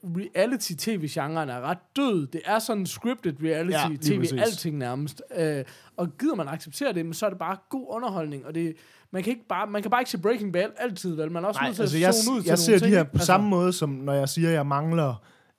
reality-tv-genren 0.53 1.49
er 1.49 1.61
ret 1.61 1.77
død. 1.95 2.27
Det 2.27 2.41
er 2.45 2.59
sådan 2.59 2.85
scripted 2.85 3.33
Ja, 3.43 3.47
reality-tv, 3.47 4.19
præcis. 4.19 4.41
alting 4.41 4.77
nærmest. 4.77 5.21
Øh, 5.37 5.63
og 5.97 6.17
gider 6.19 6.35
man 6.35 6.47
acceptere 6.47 6.93
det, 6.93 7.05
men 7.05 7.13
så 7.13 7.25
er 7.25 7.29
det 7.29 7.39
bare 7.39 7.57
god 7.69 7.85
underholdning, 7.89 8.45
og 8.45 8.55
det, 8.55 8.73
man, 9.11 9.23
kan 9.23 9.31
ikke 9.33 9.47
bare, 9.49 9.67
man 9.67 9.81
kan 9.81 9.91
bare 9.91 10.01
ikke 10.01 10.11
se 10.11 10.17
Breaking 10.17 10.53
Bad 10.53 10.67
altid, 10.77 11.15
vel? 11.15 11.31
Man 11.31 11.43
er 11.43 11.47
også 11.47 11.59
Nej, 11.59 11.67
nødt 11.67 11.75
til 11.75 11.81
altså 11.83 11.97
at 11.97 12.01
jeg, 12.01 12.13
zone 12.13 12.37
ud 12.37 12.41
til 12.41 12.49
jeg 12.49 12.59
ser 12.59 12.73
de 12.73 12.79
ting, 12.79 12.91
her 12.95 13.03
på 13.03 13.09
altså, 13.13 13.25
samme 13.25 13.49
måde, 13.49 13.73
som 13.73 13.89
når 13.89 14.13
jeg 14.13 14.29
siger, 14.29 14.49
at 14.49 14.55
jeg 14.55 14.65
mangler 14.65 15.15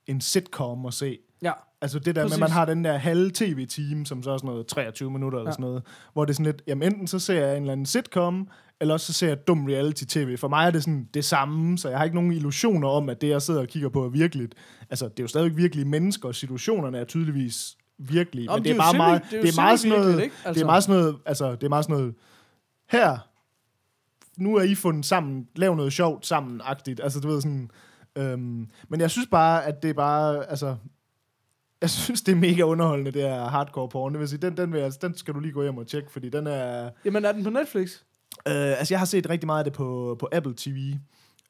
en 0.06 0.20
sitcom 0.20 0.86
at 0.86 0.94
se. 0.94 1.18
Ja, 1.42 1.52
Altså 1.84 1.98
det 1.98 2.16
der 2.16 2.22
Præcis. 2.22 2.38
Med, 2.38 2.46
at 2.46 2.50
man 2.50 2.54
har 2.54 2.64
den 2.64 2.84
der 2.84 2.96
halve 2.96 3.30
tv-team, 3.34 4.04
som 4.04 4.22
så 4.22 4.30
er 4.30 4.36
sådan 4.36 4.50
noget 4.50 4.66
23 4.66 5.10
minutter 5.10 5.38
eller 5.38 5.50
Ja. 5.50 5.52
sådan 5.52 5.62
noget, 5.62 5.82
hvor 6.12 6.24
det 6.24 6.32
er 6.32 6.34
sådan 6.34 6.46
lidt, 6.46 6.62
jamen 6.66 6.92
enten 6.92 7.06
så 7.06 7.18
ser 7.18 7.46
jeg 7.46 7.56
en 7.56 7.62
eller 7.62 7.72
anden 7.72 7.86
sitcom, 7.86 8.48
eller 8.80 8.94
også 8.94 9.06
så 9.06 9.12
ser 9.12 9.28
jeg 9.28 9.46
dum 9.46 9.66
reality-tv. 9.66 10.36
For 10.36 10.48
mig 10.48 10.66
er 10.66 10.70
det 10.70 10.82
sådan 10.82 11.08
det 11.14 11.24
samme, 11.24 11.78
så 11.78 11.88
jeg 11.88 11.98
har 11.98 12.04
ikke 12.04 12.14
nogen 12.16 12.32
illusioner 12.32 12.88
om, 12.88 13.08
at 13.08 13.20
det, 13.20 13.28
jeg 13.28 13.42
sidder 13.42 13.60
og 13.60 13.66
kigger 13.66 13.88
på, 13.88 14.04
er 14.04 14.08
virkeligt. 14.08 14.54
Altså, 14.90 15.04
det 15.08 15.18
er 15.20 15.24
jo 15.24 15.28
stadigvæk 15.28 15.56
virkelige 15.56 15.84
mennesker, 15.84 16.28
og 16.28 16.34
situationerne 16.34 16.98
er 16.98 17.04
tydeligvis 17.04 17.76
virkelige. 17.98 18.50
Om 18.50 18.58
men 18.58 18.64
de 18.64 18.68
det 18.68 18.76
er 18.76 18.80
bare 18.80 18.96
meget, 18.96 19.22
det 19.30 19.38
er 19.38 19.42
det 19.42 19.50
er 19.50 19.62
meget 19.62 19.80
sådan 19.80 19.98
noget, 19.98 20.30
det 20.54 20.62
er 20.62 20.66
meget 20.66 20.84
sådan 20.84 21.00
noget, 21.00 21.16
altså, 21.26 21.52
det 21.52 21.62
er 21.62 21.68
meget 21.68 21.84
sådan 21.84 21.96
noget, 22.00 22.14
her, 22.90 23.18
nu 24.38 24.56
er 24.56 24.62
I 24.62 24.74
fundet 24.74 25.04
sammen, 25.04 25.48
lav 25.56 25.74
noget 25.74 25.92
sjovt 25.92 26.26
sammen-agtigt. 26.26 27.00
Altså, 27.02 27.20
du 27.20 27.28
ved 27.28 27.40
sådan, 27.40 27.70
øhm, 28.16 28.68
men 28.88 29.00
jeg 29.00 29.10
synes 29.10 29.28
bare, 29.30 29.64
at 29.64 29.82
det 29.82 29.90
er 29.90 29.94
bare, 29.94 30.50
altså, 30.50 30.76
jeg 31.84 31.90
synes, 31.90 32.22
det 32.22 32.32
er 32.32 32.36
mega 32.36 32.62
underholdende, 32.62 33.10
det 33.10 33.22
er 33.22 33.44
hardcore 33.48 33.88
porn. 33.88 34.12
Det 34.12 34.20
vil 34.20 34.28
sige, 34.28 34.38
den, 34.38 34.56
den, 34.56 34.72
vil, 34.72 34.78
altså, 34.78 34.98
den 35.02 35.16
skal 35.16 35.34
du 35.34 35.40
lige 35.40 35.52
gå 35.52 35.62
hjem 35.62 35.78
og 35.78 35.86
tjekke, 35.86 36.12
fordi 36.12 36.28
den 36.28 36.46
er... 36.46 36.90
Jamen, 37.04 37.24
er 37.24 37.32
den 37.32 37.44
på 37.44 37.50
Netflix? 37.50 37.90
Øh, 38.48 38.54
altså, 38.54 38.94
jeg 38.94 38.98
har 38.98 39.06
set 39.06 39.30
rigtig 39.30 39.46
meget 39.46 39.58
af 39.58 39.64
det 39.64 39.72
på, 39.72 40.16
på 40.20 40.28
Apple 40.32 40.54
TV. 40.56 40.94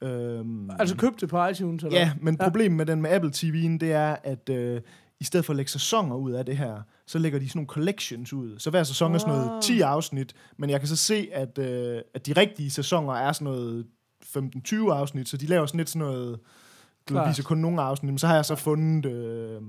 Øhm, 0.02 0.70
Altså 0.70 0.96
købt 0.96 1.20
det 1.20 1.28
på 1.28 1.46
iTunes? 1.46 1.84
Eller? 1.84 1.98
ja, 1.98 2.12
men 2.20 2.36
Ja. 2.40 2.44
problemet 2.44 2.76
med 2.76 2.86
den 2.86 3.02
med 3.02 3.10
Apple 3.10 3.30
TV'en, 3.36 3.78
det 3.78 3.92
er, 3.92 4.16
at 4.24 4.48
øh, 4.48 4.80
i 5.20 5.24
stedet 5.24 5.46
for 5.46 5.52
at 5.52 5.56
lægge 5.56 5.70
sæsoner 5.70 6.16
ud 6.16 6.32
af 6.32 6.46
det 6.46 6.56
her, 6.56 6.82
så 7.06 7.18
lægger 7.18 7.38
de 7.38 7.48
sådan 7.48 7.58
nogle 7.58 7.68
collections 7.68 8.32
ud. 8.32 8.58
Så 8.58 8.70
hver 8.70 8.82
sæson 8.82 9.14
er 9.14 9.18
sådan 9.18 9.34
noget 9.34 9.50
Ah. 9.56 9.62
10 9.62 9.80
afsnit, 9.80 10.34
men 10.56 10.70
jeg 10.70 10.80
kan 10.80 10.88
så 10.88 10.96
se, 10.96 11.28
at, 11.32 11.58
øh, 11.58 12.00
at 12.14 12.26
de 12.26 12.32
rigtige 12.32 12.70
sæsoner 12.70 13.12
er 13.12 13.32
sådan 13.32 13.44
noget 13.44 13.86
15-20 14.24 14.90
afsnit, 14.92 15.28
så 15.28 15.36
de 15.36 15.46
laver 15.46 15.66
sådan 15.66 15.78
lidt 15.78 15.88
sådan 15.90 16.08
noget, 16.08 16.38
du 17.08 17.14
viser 17.28 17.42
kun 17.42 17.58
nogle 17.58 17.82
afsnit, 17.82 18.12
men 18.12 18.18
så 18.18 18.26
har 18.26 18.34
jeg 18.34 18.44
så 18.44 18.54
fundet 18.54 19.06
øh, 19.12 19.60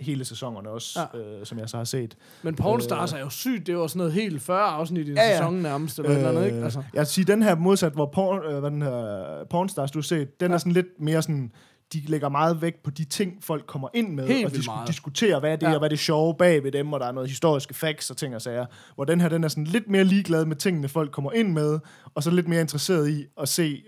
hele 0.00 0.24
sæsonerne 0.24 0.68
også, 0.70 1.00
Ja. 1.14 1.18
øh, 1.20 1.46
som 1.46 1.58
jeg 1.58 1.68
så 1.68 1.76
har 1.76 1.84
set. 1.84 2.16
Men 2.42 2.54
Pornstars 2.54 3.12
er 3.12 3.18
jo 3.18 3.28
sygt. 3.30 3.66
Det 3.66 3.76
var 3.76 3.86
sådan 3.86 3.98
noget 3.98 4.12
helt 4.12 4.42
40 4.42 4.60
afsnit 4.60 5.06
i 5.08 5.10
en 5.10 5.16
Ja, 5.16 5.22
ja. 5.28 5.36
sæson 5.36 5.54
nærmest, 5.54 5.98
eller 5.98 6.10
øh, 6.10 6.16
eller 6.16 6.30
andet, 6.30 6.46
ikke? 6.46 6.58
Altså. 6.64 6.82
Jeg 6.94 7.00
vil 7.00 7.06
sige, 7.06 7.24
den 7.24 7.42
her 7.42 7.54
modsat, 7.56 7.92
hvor 7.92 8.06
porn, 8.14 8.52
øh, 8.52 8.58
hvad 8.60 8.70
den 8.70 8.82
her 8.82 9.44
Pornstars, 9.50 9.90
du 9.90 9.98
har 9.98 10.02
set, 10.02 10.40
den 10.40 10.48
ja. 10.50 10.54
Er 10.54 10.58
sådan 10.58 10.72
lidt 10.72 11.00
mere 11.00 11.22
sådan, 11.22 11.52
de 11.92 12.00
lægger 12.06 12.28
meget 12.28 12.62
vægt 12.62 12.82
på 12.82 12.90
de 12.90 13.04
ting, 13.04 13.44
folk 13.44 13.66
kommer 13.66 13.88
ind 13.94 14.14
med, 14.14 14.26
Helt 14.26 14.44
og 14.44 14.50
de 14.50 14.54
vildt 14.54 14.64
skulle 14.64 14.76
meget. 14.76 14.88
diskutere, 14.88 15.40
hvad 15.40 15.52
er 15.52 15.56
det, 15.56 15.66
Ja. 15.66 15.72
og 15.72 15.78
hvad 15.78 15.86
er 15.86 15.90
det 15.90 15.98
sjove 15.98 16.34
bag 16.34 16.64
ved 16.64 16.72
dem, 16.72 16.92
og 16.92 17.00
der 17.00 17.06
er 17.06 17.12
noget 17.12 17.28
historiske 17.28 17.74
facts 17.74 18.10
og 18.10 18.16
ting 18.16 18.34
og 18.34 18.42
sager. 18.42 18.66
Hvor 18.94 19.04
den 19.04 19.20
her, 19.20 19.28
den 19.28 19.44
er 19.44 19.48
sådan 19.48 19.64
lidt 19.64 19.88
mere 19.88 20.04
ligeglad 20.04 20.44
med 20.44 20.56
tingene, 20.56 20.88
folk 20.88 21.10
kommer 21.12 21.32
ind 21.32 21.52
med, 21.52 21.78
og 22.14 22.22
så 22.22 22.30
lidt 22.30 22.48
mere 22.48 22.60
interesseret 22.60 23.08
i 23.10 23.26
at 23.40 23.48
se, 23.48 23.82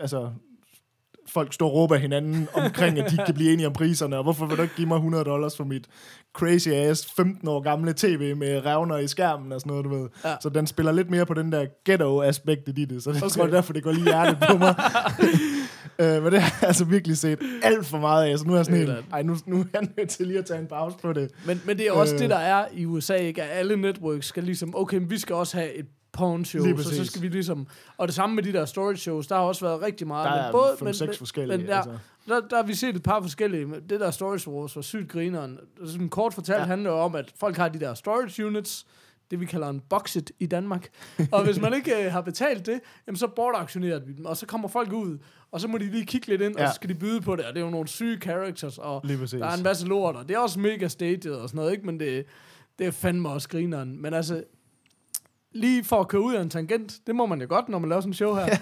altså, 0.00 0.30
folk 1.32 1.52
står 1.52 1.66
og 1.68 1.74
råber 1.74 1.96
hinanden 1.96 2.48
omkring, 2.54 2.98
at 2.98 3.10
de 3.10 3.14
ikke 3.14 3.24
kan 3.26 3.34
blive 3.34 3.52
enige 3.52 3.66
om 3.66 3.72
priserne, 3.72 4.16
og 4.16 4.22
hvorfor 4.22 4.46
vil 4.46 4.56
du 4.56 4.62
ikke 4.62 4.74
give 4.74 4.88
mig 4.88 4.96
100 4.96 5.24
dollars 5.24 5.56
for 5.56 5.64
mit 5.64 5.86
crazy 6.34 6.68
ass 6.68 7.12
15 7.16 7.48
år 7.48 7.60
gamle 7.60 7.92
tv 7.96 8.36
med 8.36 8.66
revner 8.66 8.96
i 8.96 9.06
skærmen 9.08 9.52
og 9.52 9.60
sådan 9.60 9.70
noget, 9.70 9.84
du 9.84 9.90
ved. 9.90 10.08
Ja. 10.24 10.34
Så 10.42 10.48
den 10.48 10.66
spiller 10.66 10.92
lidt 10.92 11.10
mere 11.10 11.26
på 11.26 11.34
den 11.34 11.52
der 11.52 11.66
ghetto-aspekt 11.84 12.68
i 12.68 12.84
det, 12.84 13.02
så 13.02 13.10
det 13.12 13.22
Okay. 13.22 13.30
tror 13.30 13.44
jeg 13.44 13.52
derfor, 13.52 13.72
det 13.72 13.82
går 13.82 13.92
lige 13.92 14.04
hjertet 14.04 14.38
på 14.50 14.56
mig. 14.58 14.74
øh, 15.98 16.22
men 16.22 16.32
det 16.32 16.40
har 16.42 16.58
jeg 16.60 16.66
altså 16.68 16.84
virkelig 16.84 17.18
set 17.18 17.38
alt 17.62 17.86
for 17.86 17.98
meget 17.98 18.24
af, 18.30 18.38
så 18.38 18.44
nu 18.44 18.52
er 18.52 18.56
jeg 18.56 18.64
sådan 18.64 18.78
helt, 18.78 18.92
ej, 19.12 19.22
nu, 19.22 19.36
nu 19.46 19.60
er 19.60 19.64
jeg 19.74 19.88
nødt 19.96 20.10
til 20.10 20.26
lige 20.26 20.38
at 20.38 20.44
tage 20.46 20.60
en 20.60 20.66
pause 20.66 20.96
på 21.02 21.12
det. 21.12 21.30
Men, 21.46 21.62
men 21.66 21.78
det 21.78 21.86
er 21.88 21.92
også 21.92 22.14
Øh. 22.14 22.20
det, 22.20 22.30
der 22.30 22.36
er 22.36 22.64
i 22.74 22.84
USA, 22.86 23.14
ikke? 23.14 23.42
At 23.42 23.58
alle 23.58 23.76
networks 23.76 24.26
skal 24.26 24.44
ligesom, 24.44 24.72
okay, 24.76 25.00
vi 25.08 25.18
skal 25.18 25.34
også 25.34 25.56
have 25.56 25.74
et 25.74 25.86
porn 26.18 26.44
show, 26.44 26.64
Lige 26.64 26.82
så, 26.84 26.96
så 26.96 27.04
skal 27.04 27.22
vi 27.22 27.28
ligesom... 27.28 27.66
Og 27.98 28.08
det 28.08 28.14
samme 28.14 28.34
med 28.36 28.42
de 28.42 28.52
der 28.52 28.64
storage 28.64 28.96
shows, 28.96 29.26
der 29.26 29.34
har 29.34 29.42
også 29.42 29.66
været 29.66 29.82
rigtig 29.82 30.06
meget. 30.06 30.30
Der 30.30 30.36
er 30.36 30.52
både, 30.52 30.76
men, 30.82 30.94
seks 30.94 31.08
men- 31.08 31.16
forskellige, 31.18 31.58
Men, 31.58 31.66
ja, 31.66 31.76
altså. 31.76 31.98
der, 32.28 32.40
der 32.40 32.56
har 32.56 32.62
vi 32.62 32.74
set 32.74 32.96
et 32.96 33.02
par 33.02 33.20
forskellige. 33.22 33.66
Det 33.90 34.00
der 34.00 34.10
storage 34.10 34.50
wars 34.50 34.76
var 34.76 34.82
sygt 34.82 35.08
grineren. 35.08 35.58
Sådan 35.84 36.08
kort 36.08 36.34
fortalt 36.34 36.58
Ja. 36.58 36.64
handler 36.64 36.90
om, 36.90 37.14
at 37.14 37.32
folk 37.40 37.56
har 37.56 37.68
de 37.68 37.80
der 37.80 37.94
storage 37.94 38.46
units, 38.46 38.86
det 39.30 39.40
vi 39.40 39.46
kalder 39.46 39.68
en 39.68 39.80
boxet 39.90 40.30
i 40.38 40.46
Danmark. 40.46 40.88
og 41.32 41.44
hvis 41.44 41.60
man 41.60 41.74
ikke 41.74 42.04
øh, 42.06 42.12
har 42.12 42.20
betalt 42.20 42.66
det, 42.66 42.80
jamen 43.06 43.16
så 43.16 43.26
bortaktionerer 43.26 43.98
vi 43.98 44.12
dem, 44.12 44.24
og 44.26 44.36
så 44.36 44.46
kommer 44.46 44.68
folk 44.68 44.92
ud, 44.92 45.18
og 45.52 45.60
så 45.60 45.68
må 45.68 45.78
de 45.78 45.84
lige 45.84 46.06
kigge 46.06 46.26
lidt 46.26 46.40
ind, 46.42 46.58
ja. 46.58 46.64
Og 46.64 46.68
så 46.70 46.74
skal 46.74 46.88
de 46.90 46.94
byde 46.94 47.20
på 47.20 47.36
det, 47.36 47.44
og 47.44 47.54
det 47.54 47.60
er 47.60 47.64
jo 47.64 47.70
nogle 47.70 47.88
syge 47.88 48.18
characters, 48.20 48.78
og 48.78 49.02
der 49.08 49.46
er 49.46 49.56
en 49.56 49.62
masse 49.62 49.86
lort, 49.86 50.16
og 50.16 50.28
det 50.28 50.34
er 50.34 50.38
også 50.38 50.60
mega 50.60 50.88
staged 50.88 51.30
og 51.30 51.48
sådan 51.48 51.56
noget, 51.58 51.72
ikke? 51.72 51.86
Men 51.86 52.00
det, 52.00 52.24
det 52.78 52.86
er 52.86 52.90
fandme 52.90 53.28
også 53.28 53.48
grineren. 53.48 54.02
Men 54.02 54.14
altså, 54.14 54.44
lige 55.52 55.84
for 55.84 56.00
at 56.00 56.08
køre 56.08 56.22
ud 56.22 56.34
af 56.34 56.42
en 56.42 56.50
tangent, 56.50 57.00
det 57.06 57.16
må 57.16 57.26
man 57.26 57.40
jo 57.40 57.46
godt, 57.48 57.68
når 57.68 57.78
man 57.78 57.88
laver 57.88 58.00
sådan 58.00 58.10
en 58.10 58.14
show 58.14 58.34
her. 58.34 58.56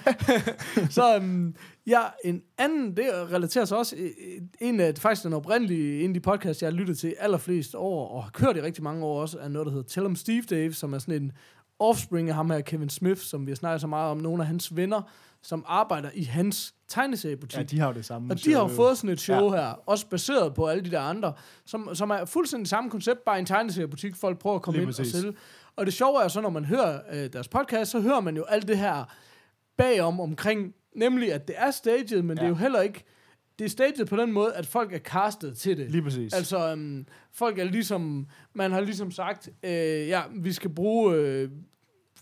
så 0.90 1.16
um, 1.16 1.54
ja, 1.86 2.00
en 2.24 2.42
anden, 2.58 2.96
det 2.96 3.06
relaterer 3.32 3.64
sig 3.64 3.78
også, 3.78 3.96
øh, 3.96 4.10
en 4.60 4.80
af, 4.80 4.94
faktisk 4.98 5.24
den 5.24 5.32
oprindelige, 5.32 6.00
en 6.04 6.10
af 6.10 6.14
de 6.14 6.20
podcasts, 6.20 6.62
jeg 6.62 6.70
har 6.70 6.76
lyttet 6.76 6.98
til 6.98 7.14
allerflest 7.18 7.74
år, 7.74 8.08
og 8.08 8.22
har 8.22 8.30
kørt 8.30 8.56
i 8.56 8.62
rigtig 8.62 8.84
mange 8.84 9.04
år 9.04 9.20
også, 9.20 9.38
er 9.38 9.48
noget, 9.48 9.66
der 9.66 9.72
hedder 9.72 9.88
Tell 9.88 10.06
'em 10.06 10.16
Steve 10.16 10.42
Dave, 10.42 10.72
som 10.72 10.92
er 10.92 10.98
sådan 10.98 11.22
en 11.22 11.32
offspring 11.78 12.28
af 12.28 12.34
ham 12.34 12.50
her, 12.50 12.60
Kevin 12.60 12.88
Smith, 12.88 13.20
som 13.20 13.46
vi 13.46 13.50
har 13.50 13.56
snakket 13.56 13.80
så 13.80 13.86
meget 13.86 14.10
om, 14.10 14.16
nogle 14.16 14.42
af 14.42 14.46
hans 14.46 14.76
venner, 14.76 15.02
som 15.42 15.64
arbejder 15.68 16.10
i 16.14 16.22
hans 16.22 16.74
tegneseriebutik. 16.88 17.58
Ja, 17.58 17.62
de 17.62 17.78
har 17.78 17.86
jo 17.86 17.94
det 17.94 18.04
samme. 18.04 18.32
Og 18.34 18.44
de 18.44 18.52
har 18.52 18.60
jo 18.60 18.68
fået 18.68 18.96
sådan 18.96 19.10
et 19.10 19.20
show 19.20 19.54
ja. 19.54 19.60
her, 19.60 19.82
også 19.86 20.06
baseret 20.06 20.54
på 20.54 20.66
alle 20.66 20.84
de 20.84 20.90
der 20.90 21.00
andre, 21.00 21.32
som, 21.64 21.94
som 21.94 22.10
er 22.10 22.24
fuldstændig 22.24 22.68
samme 22.68 22.90
koncept, 22.90 23.24
bare 23.24 23.38
en 23.38 23.46
tegneseriebutik, 23.46 24.16
folk 24.16 24.38
prøver 24.38 24.56
at 24.56 24.62
komme 24.62 24.78
Lige 24.78 24.82
ind 24.82 24.94
præcis. 24.94 25.14
og 25.14 25.20
sælge. 25.20 25.34
Og 25.76 25.86
det 25.86 25.94
sjove 25.94 26.22
er 26.24 26.28
så, 26.28 26.40
når 26.40 26.50
man 26.50 26.64
hører 26.64 27.00
øh, 27.12 27.32
deres 27.32 27.48
podcast, 27.48 27.90
så 27.90 28.00
hører 28.00 28.20
man 28.20 28.36
jo 28.36 28.44
alt 28.44 28.68
det 28.68 28.78
her 28.78 29.04
bagom 29.76 30.20
omkring, 30.20 30.74
nemlig 30.96 31.32
at 31.32 31.48
det 31.48 31.54
er 31.58 31.70
staged, 31.70 32.22
men 32.22 32.28
ja. 32.28 32.34
det 32.34 32.40
er 32.40 32.44
Ja. 32.44 32.48
jo 32.48 32.54
heller 32.54 32.80
ikke, 32.80 33.04
det 33.58 33.64
er 33.64 33.68
staged 33.68 34.06
på 34.06 34.16
den 34.16 34.32
måde, 34.32 34.54
at 34.54 34.66
folk 34.66 34.92
er 34.92 34.98
castet 34.98 35.56
til 35.58 35.76
det. 35.76 35.90
Lige 35.90 36.02
præcis. 36.02 36.32
Altså, 36.34 36.70
øhm, 36.72 37.06
folk 37.32 37.58
er 37.58 37.64
ligesom, 37.64 38.26
man 38.54 38.72
har 38.72 38.80
ligesom 38.80 39.10
sagt, 39.10 39.48
øh, 39.62 39.70
ja, 40.08 40.22
vi 40.34 40.52
skal 40.52 40.70
bruge, 40.70 41.14
øh, 41.14 41.48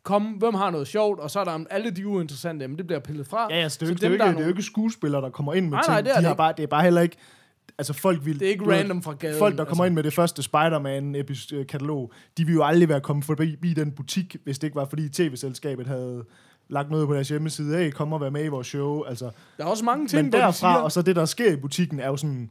komme, 0.02 0.38
hvem 0.38 0.54
har 0.54 0.70
noget 0.70 0.86
sjovt, 0.88 1.20
og 1.20 1.30
så 1.30 1.40
er 1.40 1.44
der 1.44 1.64
alle 1.70 1.90
de 1.90 2.06
uinteressante, 2.08 2.68
men 2.68 2.78
det 2.78 2.86
bliver 2.86 3.00
pillet 3.00 3.26
fra. 3.26 3.46
Ja, 3.50 3.56
det 3.56 3.64
er, 3.64 3.68
Så 3.68 3.78
jo 3.82 3.90
ikke, 3.90 4.00
det, 4.00 4.04
er 4.06 4.08
jo 4.08 4.12
dem, 4.12 4.14
ikke, 4.14 4.18
der 4.22 4.24
er 4.24 4.28
det 4.28 4.36
er 4.36 4.40
jo 4.40 4.44
nogle- 4.44 4.52
ikke 4.52 4.62
skuespillere, 4.62 5.22
der 5.22 5.30
kommer 5.30 5.54
ind 5.54 5.64
med 5.64 5.72
Nej, 5.72 5.82
ting. 5.82 5.92
nej, 5.92 6.00
det 6.00 6.10
er 6.10 6.14
de 6.14 6.18
det 6.18 6.24
har 6.24 6.32
ikke. 6.32 6.36
bare, 6.36 6.54
det 6.56 6.62
er 6.62 6.66
bare 6.66 6.82
heller 6.82 7.00
ikke... 7.00 7.16
Altså, 7.78 7.92
folk 7.92 8.24
vil... 8.24 8.40
Det 8.40 8.46
er 8.46 8.50
ikke 8.50 8.64
du 8.64 8.70
random 8.70 9.02
fra 9.02 9.12
gaden. 9.12 9.38
Folk, 9.38 9.58
der 9.58 9.64
kommer 9.64 9.84
altså. 9.84 9.88
ind 9.88 9.94
med 9.94 10.02
det 10.02 10.12
første 10.12 10.42
Spider-Man-katalog, 10.42 12.12
de 12.38 12.44
vil 12.44 12.54
jo 12.54 12.62
aldrig 12.64 12.88
være 12.88 13.00
kommet 13.00 13.24
forbi 13.24 13.74
den 13.76 13.92
butik, 13.92 14.36
hvis 14.44 14.58
det 14.58 14.66
ikke 14.66 14.74
var, 14.76 14.84
fordi 14.84 15.08
tv-selskabet 15.08 15.86
havde 15.86 16.24
lagt 16.68 16.90
noget 16.90 17.08
på 17.08 17.14
deres 17.14 17.28
hjemmeside. 17.28 17.76
Hey, 17.78 17.90
kom 17.90 18.12
og 18.12 18.20
vær 18.20 18.30
med 18.30 18.44
i 18.44 18.48
vores 18.48 18.66
show. 18.66 19.02
Altså, 19.02 19.30
Der 19.58 19.64
er 19.64 19.68
også 19.68 19.84
mange 19.84 20.06
ting, 20.08 20.22
men 20.22 20.32
derfra, 20.32 20.52
siger, 20.52 20.70
og 20.70 20.92
så 20.92 21.02
det, 21.02 21.16
der 21.16 21.24
sker 21.24 21.52
i 21.52 21.56
butikken, 21.56 22.00
er 22.00 22.06
jo 22.08 22.16
sådan... 22.16 22.50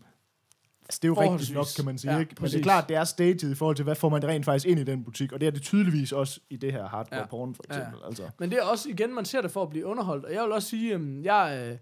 Altså, 0.86 0.99
det 1.01 1.07
er 1.07 1.09
jo 1.09 1.31
rigtigt 1.33 1.53
nok, 1.53 1.65
kan 1.75 1.86
man 1.86 1.97
sige. 1.97 2.13
Ja, 2.13 2.19
ikke? 2.19 2.29
Men 2.29 2.36
det 2.36 2.39
præcis. 2.39 2.59
er 2.59 2.63
klart, 2.63 2.89
det 2.89 2.97
er 2.97 3.03
staged 3.03 3.51
i 3.51 3.55
forhold 3.55 3.75
til, 3.75 3.83
hvad 3.83 3.95
får 3.95 4.09
man 4.09 4.23
rent 4.27 4.45
faktisk 4.45 4.65
ind 4.67 4.79
i 4.79 4.83
den 4.83 5.03
butik. 5.03 5.31
Og 5.31 5.39
det 5.41 5.47
er 5.47 5.51
det 5.51 5.62
tydeligvis 5.62 6.12
også 6.12 6.39
i 6.49 6.55
det 6.57 6.71
her 6.71 6.88
hardcore 6.88 7.19
Ja. 7.19 7.25
porn, 7.25 7.55
for 7.55 7.63
Ja. 7.69 7.77
eksempel. 7.77 7.99
Altså. 8.07 8.23
Men 8.39 8.49
det 8.51 8.57
er 8.57 8.63
også, 8.63 8.89
igen, 8.89 9.15
man 9.15 9.25
ser 9.25 9.41
det 9.41 9.51
for 9.51 9.63
at 9.63 9.69
blive 9.69 9.86
underholdt. 9.86 10.25
Og 10.25 10.33
jeg 10.33 10.43
vil 10.43 10.51
også 10.51 10.69
sige, 10.69 10.93
at 10.93 11.01
jeg, 11.23 11.67
øh, 11.71 11.77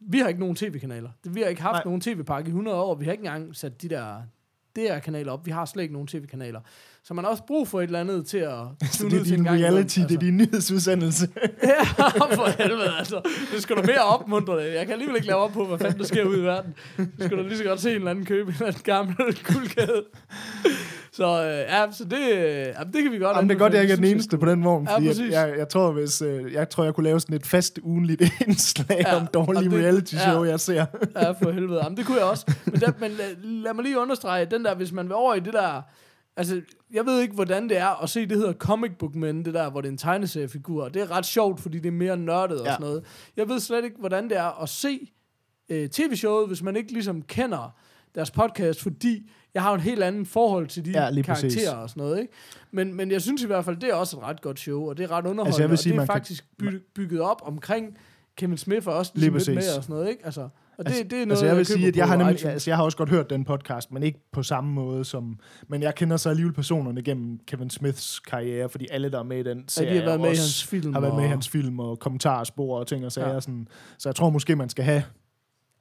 vi 0.00 0.18
har 0.18 0.28
ikke 0.28 0.40
nogen 0.40 0.56
tv-kanaler. 0.56 1.10
Vi 1.24 1.40
har 1.40 1.48
ikke 1.48 1.62
haft 1.62 1.74
Nej. 1.74 1.84
nogen 1.84 2.00
tv-pakke 2.00 2.48
i 2.48 2.50
100 2.50 2.76
år. 2.76 2.94
Vi 2.94 3.04
har 3.04 3.12
ikke 3.12 3.24
engang 3.24 3.56
sat 3.56 3.82
de 3.82 3.88
der 3.88 4.22
DR-kanaler 4.76 5.32
op. 5.32 5.46
Vi 5.46 5.50
har 5.50 5.64
slet 5.64 5.82
ikke 5.82 5.92
nogen 5.92 6.08
tv-kanaler. 6.08 6.60
Så 7.04 7.14
man 7.14 7.24
har 7.24 7.30
også 7.30 7.42
brug 7.46 7.68
for 7.68 7.80
et 7.80 7.84
eller 7.84 8.00
andet 8.00 8.26
til 8.26 8.38
at 8.38 8.58
Så 8.92 8.98
tune 8.98 9.10
det 9.10 9.20
er 9.20 9.24
din 9.24 9.50
reality, 9.50 9.98
det 9.98 10.10
er 10.14 10.18
din 10.18 10.36
nyhedsudsendelse. 10.36 11.28
ja, 11.62 11.82
for 12.36 12.62
helvede, 12.62 12.96
altså. 12.98 13.20
Det 13.52 13.62
skal 13.62 13.76
da 13.76 13.82
mere 13.82 14.00
opmuntre 14.00 14.64
det. 14.64 14.74
Jeg 14.74 14.86
kan 14.86 14.92
alligevel 14.92 15.16
ikke 15.16 15.26
lave 15.26 15.38
op 15.38 15.52
på, 15.52 15.66
hvad 15.66 15.78
fanden 15.78 15.98
der 15.98 16.04
sker 16.04 16.24
ude 16.24 16.38
i 16.38 16.42
verden. 16.42 16.74
Det 16.96 17.08
skulle 17.18 17.42
da 17.42 17.48
lige 17.48 17.58
så 17.58 17.64
godt 17.64 17.80
se 17.80 17.90
en 17.90 17.96
eller 17.96 18.10
anden 18.10 18.24
købe 18.24 18.48
en 18.48 18.54
eller 18.54 18.66
anden 18.66 18.82
gammel 18.84 19.16
guldkæde. 19.16 20.04
Så 21.16 21.42
øh, 21.42 21.48
ja, 21.58 21.86
så 21.92 22.04
det, 22.04 22.32
øh, 22.32 22.66
det 22.92 23.02
kan 23.02 23.12
vi 23.12 23.18
godt 23.18 23.36
Jamen, 23.36 23.48
det 23.48 23.54
er 23.54 23.58
godt, 23.58 23.72
jeg 23.72 23.82
ikke 23.82 23.92
er 23.92 23.96
den 23.96 24.04
eneste 24.04 24.38
på 24.38 24.46
den 24.46 24.64
vogn, 24.64 24.86
Ja, 24.88 24.94
fordi 24.94 25.06
jeg, 25.06 25.30
jeg, 25.30 25.54
jeg, 25.58 25.68
tror, 25.68 25.92
hvis, 25.92 26.22
øh, 26.22 26.52
jeg 26.52 26.68
tror, 26.68 26.84
jeg 26.84 26.94
kunne 26.94 27.04
lave 27.04 27.20
sådan 27.20 27.36
et 27.36 27.46
fast 27.46 27.78
ugenligt 27.82 28.22
indslag 28.46 29.00
Ja, 29.00 29.16
om 29.16 29.26
dårlige 29.26 29.70
det- 29.70 29.80
reality 29.84 30.14
show, 30.14 30.44
ja. 30.44 30.50
jeg 30.50 30.60
ser. 30.60 30.86
Ja, 31.16 31.30
for 31.30 31.50
helvede. 31.50 31.80
Jamen, 31.84 31.96
det 31.96 32.06
kunne 32.06 32.16
jeg 32.18 32.26
også. 32.26 32.54
Men, 32.64 32.80
der, 32.80 32.92
men 33.00 33.10
lad, 33.10 33.36
lad 33.42 33.74
mig 33.74 33.84
lige 33.84 33.98
understrege, 33.98 34.44
den 34.44 34.64
der, 34.64 34.74
hvis 34.74 34.92
man 34.92 35.04
vil 35.06 35.14
over 35.14 35.34
i 35.34 35.40
det 35.40 35.52
der... 35.52 35.82
Altså, 36.36 36.60
jeg 36.92 37.06
ved 37.06 37.20
ikke, 37.20 37.34
hvordan 37.34 37.68
det 37.68 37.78
er 37.78 38.02
at 38.02 38.10
se, 38.10 38.26
det 38.26 38.36
hedder 38.36 38.52
Comic 38.52 38.90
Book 38.98 39.14
Men, 39.14 39.44
det 39.44 39.54
der, 39.54 39.70
hvor 39.70 39.80
det 39.80 39.88
er 39.88 39.92
en 39.92 39.98
tegneseriefigur. 39.98 40.88
Det 40.88 41.02
er 41.02 41.10
ret 41.10 41.26
sjovt, 41.26 41.60
fordi 41.60 41.78
det 41.78 41.86
er 41.88 41.92
mere 41.92 42.16
nørdet 42.16 42.60
og 42.60 42.66
Ja. 42.66 42.72
sådan 42.72 42.84
noget. 42.86 43.04
Jeg 43.36 43.48
ved 43.48 43.60
slet 43.60 43.84
ikke, 43.84 43.96
hvordan 43.98 44.28
det 44.28 44.36
er 44.38 44.62
at 44.62 44.68
se 44.68 45.10
øh, 45.68 45.88
tv-showet, 45.88 46.46
hvis 46.46 46.62
man 46.62 46.76
ikke 46.76 46.92
ligesom 46.92 47.22
kender 47.22 47.74
deres 48.14 48.30
podcast, 48.30 48.82
fordi 48.82 49.30
jeg 49.54 49.62
har 49.62 49.70
jo 49.70 49.74
en 49.74 49.80
helt 49.80 50.02
anden 50.02 50.26
forhold 50.26 50.66
til 50.66 50.84
de 50.84 50.90
Ja, 50.90 51.04
ja, 51.04 51.22
karakterer 51.22 51.50
præcis. 51.50 51.68
og 51.68 51.88
sådan 51.90 52.00
noget, 52.02 52.20
ikke? 52.20 52.32
Men, 52.70 52.94
men 52.94 53.10
jeg 53.10 53.22
synes 53.22 53.42
i 53.42 53.46
hvert 53.46 53.64
fald, 53.64 53.76
det 53.76 53.88
er 53.90 53.94
også 53.94 54.16
et 54.16 54.22
ret 54.22 54.40
godt 54.42 54.58
show, 54.60 54.88
og 54.88 54.96
det 54.96 55.04
er 55.04 55.10
ret 55.10 55.16
underholdende, 55.26 55.46
Altså, 55.46 55.62
jeg 55.62 55.70
vil 55.70 55.78
sige, 55.78 55.92
og 55.94 56.00
det 56.02 56.08
er 56.08 56.12
faktisk 56.14 56.44
by- 56.58 56.82
bygget 56.94 57.20
op 57.20 57.42
omkring 57.44 57.96
Kevin 58.36 58.56
Smith 58.58 58.88
og 58.88 58.94
også 58.94 59.12
Lige 59.14 59.30
ligesom 59.30 59.54
lidt 59.54 59.64
med 59.66 59.76
og 59.76 59.82
sådan 59.84 59.94
noget, 59.96 60.10
ikke? 60.10 60.24
Altså, 60.26 60.48
Og 60.78 60.86
det, 60.86 60.94
det 61.10 61.12
er 61.12 61.26
noget, 61.26 61.30
altså 61.30 61.46
jeg 61.46 61.56
vil 61.56 61.66
køber 61.66 61.76
sige, 61.78 61.88
at 61.88 61.96
jeg 61.96 62.08
har, 62.08 62.16
nemlig, 62.16 62.44
altså 62.46 62.70
jeg 62.70 62.76
har 62.76 62.84
også 62.84 62.98
godt 62.98 63.08
hørt 63.08 63.30
den 63.30 63.44
podcast, 63.44 63.92
men 63.92 64.02
ikke 64.02 64.20
på 64.32 64.42
samme 64.42 64.72
måde 64.72 65.04
som... 65.04 65.38
Men 65.68 65.82
jeg 65.82 65.94
kender 65.94 66.16
så 66.16 66.30
alligevel 66.30 66.52
personerne 66.54 67.02
gennem 67.02 67.38
Kevin 67.46 67.70
Smiths 67.70 68.20
karriere, 68.20 68.68
fordi 68.68 68.86
alle, 68.90 69.10
der 69.10 69.18
er 69.18 69.22
med 69.22 69.38
i 69.38 69.42
den 69.42 69.58
Ja, 69.58 69.64
serie, 69.68 69.90
de 69.94 69.98
har 69.98 70.04
været 70.04 70.20
med 70.20 70.26
i 70.32 70.36
hans 70.36 70.64
film. 70.64 70.92
har 70.92 71.00
været 71.00 71.14
med 71.14 71.22
i 71.22 71.24
og- 71.24 71.30
hans 71.30 71.48
film 71.48 71.78
og 71.78 71.98
kommentarspor 71.98 72.78
og 72.78 72.86
ting 72.86 73.04
og 73.04 73.12
sager. 73.12 73.28
Ja. 73.28 73.34
Ja. 73.34 73.40
Sådan. 73.40 73.68
Så 73.98 74.08
jeg 74.08 74.16
tror 74.16 74.30
måske, 74.30 74.56
man 74.56 74.68
skal 74.68 74.84
have... 74.84 75.02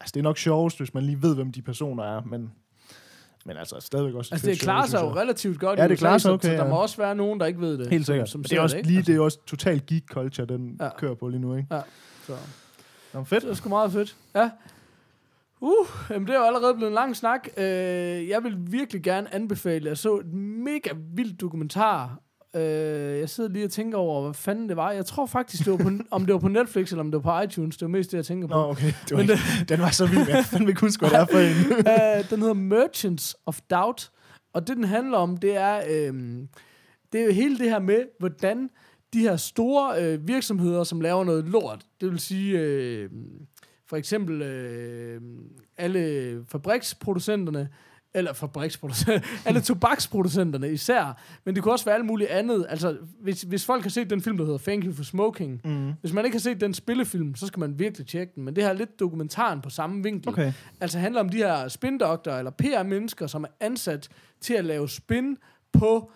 Altså, 0.02 0.12
det 0.14 0.20
er 0.20 0.24
nok 0.24 0.38
sjovest, 0.38 0.78
hvis 0.80 0.94
man 0.94 1.04
lige 1.04 1.22
ved, 1.22 1.36
hvem 1.36 1.52
de 1.52 1.62
personer 1.62 2.04
er, 2.04 2.22
men, 2.22 2.52
men 3.46 3.58
altså 3.58 3.76
stadigvæk 3.80 4.14
også 4.16 4.34
Altså, 4.36 4.48
det 4.50 4.60
klarer 4.60 4.86
sig 4.88 5.02
jo 5.02 5.16
relativt 5.16 5.60
godt 5.60 5.80
Ja, 5.80 5.86
i 5.86 5.88
det 5.88 5.98
klarer 5.98 6.18
sig 6.18 6.22
så- 6.30 6.34
okay, 6.34 6.48
så 6.48 6.54
der 6.54 6.64
ja. 6.64 6.70
må 6.70 6.76
også 6.76 6.98
være 6.98 7.16
nogen, 7.16 7.40
der 7.40 7.46
ikke 7.46 7.60
ved 7.62 7.78
det. 7.78 7.90
Helt 7.90 8.06
som- 8.06 8.14
sikkert. 8.14 8.30
Som, 8.30 8.40
Men 8.40 8.44
det 8.44 8.58
er 8.58 8.62
også 8.62 8.78
ikke? 8.78 8.88
lige, 8.90 9.02
det 9.02 9.16
er 9.16 9.20
også 9.20 9.40
total 9.46 9.82
geek 9.88 10.04
culture, 10.12 10.48
den 10.48 10.78
Ja. 10.80 10.86
ja. 10.86 10.92
kører 10.98 11.16
på 11.16 11.28
lige 11.28 11.40
nu, 11.42 11.56
ikke? 11.56 11.68
så. 12.28 12.34
Nå, 13.14 13.24
fedt. 13.24 13.44
Det 13.44 13.50
er 13.50 13.54
sgu 13.54 13.70
meget 13.70 13.92
fedt. 13.92 14.16
Ja. 14.36 14.50
Uh, 15.62 15.88
jamen 16.10 16.28
det 16.28 16.36
er 16.36 16.40
jo 16.40 16.46
allerede 16.46 16.74
blevet 16.74 16.90
en 16.90 16.96
lang 16.96 17.16
snak. 17.16 17.48
Uh, 17.58 17.64
jeg 18.30 18.40
vil 18.44 18.56
virkelig 18.60 19.04
gerne 19.04 19.34
anbefale, 19.36 19.90
jeg 19.90 19.98
så 19.98 20.16
et 20.18 20.34
mega 20.34 20.90
vildt 21.16 21.42
dokumentar. 21.42 22.20
Uh, 22.56 22.62
jeg 23.20 23.30
sidder 23.30 23.50
lige 23.50 23.66
og 23.66 23.72
tænker 23.72 23.98
over, 23.98 24.22
hvad 24.22 24.34
fanden 24.34 24.70
det 24.70 24.78
var. 24.78 24.92
Jeg 24.92 25.06
tror 25.06 25.26
faktisk, 25.26 25.66
det 25.66 25.72
var 25.72 25.78
på, 25.78 25.90
om 26.16 26.26
det 26.26 26.34
var 26.34 26.40
på 26.40 26.48
Netflix, 26.48 26.92
eller 26.92 27.04
om 27.04 27.12
det 27.12 27.24
var 27.24 27.40
på 27.40 27.44
iTunes. 27.44 27.78
Det 27.78 27.86
var 27.86 27.90
mest 27.90 28.12
det, 28.12 28.18
jeg 28.18 28.26
tænker 28.26 28.48
på. 28.48 28.54
Nå, 28.54 28.70
okay. 28.70 28.94
Det 29.10 29.12
var 29.12 29.18
Men 29.18 29.30
ikke, 29.30 29.42
den 29.70 29.80
var 29.80 29.90
så 29.90 30.06
vild, 30.06 30.30
jeg 30.30 30.46
fandme 30.46 30.70
ikke 30.70 30.82
huske, 30.82 31.08
hvad 31.08 31.10
det 31.10 31.20
er 31.20 31.26
for 31.26 31.40
en. 31.40 32.20
uh, 32.22 32.30
den 32.30 32.40
hedder 32.40 32.54
Merchants 32.54 33.36
of 33.46 33.60
Doubt. 33.70 34.12
Og 34.54 34.68
det, 34.68 34.78
den 34.78 34.84
handler 34.84 35.18
om, 35.18 35.38
det 35.38 35.56
er, 35.56 35.82
øhm, 35.90 36.48
det 37.14 37.22
er 37.22 37.26
jo 37.26 37.32
hele 37.32 37.58
det 37.58 37.70
her 37.70 37.80
med, 37.80 38.04
hvordan 38.20 38.70
de 39.14 39.20
her 39.20 39.36
store 39.36 40.04
øh, 40.04 40.28
virksomheder, 40.28 40.84
som 40.84 41.02
laver 41.02 41.24
noget 41.24 41.46
lort, 41.46 41.86
det 42.02 42.12
vil 42.12 42.20
sige 42.20 42.60
øh, 42.60 43.10
for 43.90 43.98
eksempel 43.98 44.42
øh, 44.42 45.22
alle 45.78 46.46
fabriksproducenterne, 46.48 47.70
eller 48.14 48.34
fabriksproducenter, 48.34 49.28
alle 49.46 49.62
tobaksproducenterne 49.62 50.72
især, 50.72 51.22
men 51.46 51.56
det 51.56 51.64
kunne 51.64 51.72
også 51.74 51.86
være 51.86 51.96
alt 51.96 52.06
muligt 52.06 52.30
andet. 52.30 52.66
Altså, 52.70 52.98
hvis, 53.22 53.42
hvis 53.42 53.66
folk 53.66 53.84
har 53.84 53.90
set 53.90 54.10
den 54.10 54.22
film, 54.22 54.38
der 54.38 54.46
hedder 54.46 54.58
Thank 54.58 54.84
You 54.86 54.94
for 54.94 55.04
Smoking, 55.04 55.62
Mm. 55.66 55.94
hvis 56.02 56.14
man 56.14 56.26
ikke 56.26 56.36
har 56.36 56.40
set 56.40 56.62
den 56.62 56.74
spillefilm, 56.74 57.36
så 57.36 57.48
skal 57.48 57.60
man 57.60 57.80
virkelig 57.80 58.08
tjekke 58.08 58.34
den. 58.36 58.44
Men 58.46 58.56
det 58.56 58.64
her 58.64 58.70
er 58.70 58.74
lidt 58.74 59.00
dokumentaren 59.00 59.62
på 59.62 59.70
samme 59.70 60.04
vinkel. 60.04 60.30
Okay. 60.30 60.54
Altså 60.82 61.00
handler 61.00 61.20
om 61.22 61.30
de 61.30 61.38
her 61.38 61.68
spindoktorer 61.68 62.38
eller 62.38 62.52
PR-mennesker, 62.52 63.28
som 63.28 63.44
er 63.44 63.48
ansat 63.60 64.10
til 64.42 64.54
at 64.54 64.66
lave 64.66 64.90
spin 64.90 65.38
på 65.74 66.12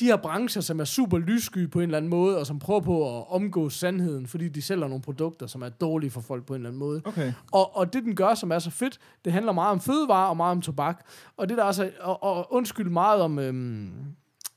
de 0.00 0.04
her 0.04 0.16
brancher, 0.16 0.62
som 0.62 0.80
er 0.80 0.84
super 0.84 1.18
lyssky 1.18 1.70
på 1.70 1.78
en 1.78 1.82
eller 1.82 1.96
anden 1.96 2.10
måde, 2.10 2.38
og 2.38 2.46
som 2.46 2.58
prøver 2.58 2.80
på 2.80 3.18
at 3.18 3.24
omgå 3.28 3.68
sandheden, 3.68 4.26
fordi 4.26 4.48
de 4.48 4.62
sælger 4.62 4.88
nogle 4.88 5.02
produkter, 5.02 5.46
som 5.46 5.62
er 5.62 5.68
dårlige 5.68 6.10
for 6.10 6.20
folk 6.20 6.46
på 6.46 6.54
en 6.54 6.60
eller 6.60 6.68
anden 6.68 6.78
måde. 6.78 7.02
Okay. 7.04 7.32
Og, 7.52 7.76
og 7.76 7.92
det, 7.92 8.04
den 8.04 8.16
gør, 8.16 8.34
som 8.34 8.52
er 8.52 8.58
så 8.58 8.70
fedt, 8.70 8.98
det 9.24 9.32
handler 9.32 9.52
meget 9.52 9.72
om 9.72 9.80
fødevarer 9.80 10.28
og 10.28 10.36
meget 10.36 10.50
om 10.50 10.62
tobak. 10.62 11.06
Og 11.36 11.48
det 11.48 11.58
der 11.58 11.64
er 11.64 11.72
så, 11.72 11.90
og, 12.00 12.22
og 12.22 12.52
undskyld 12.52 12.90
meget 12.90 13.22
om, 13.22 13.38
øhm, 13.38 13.90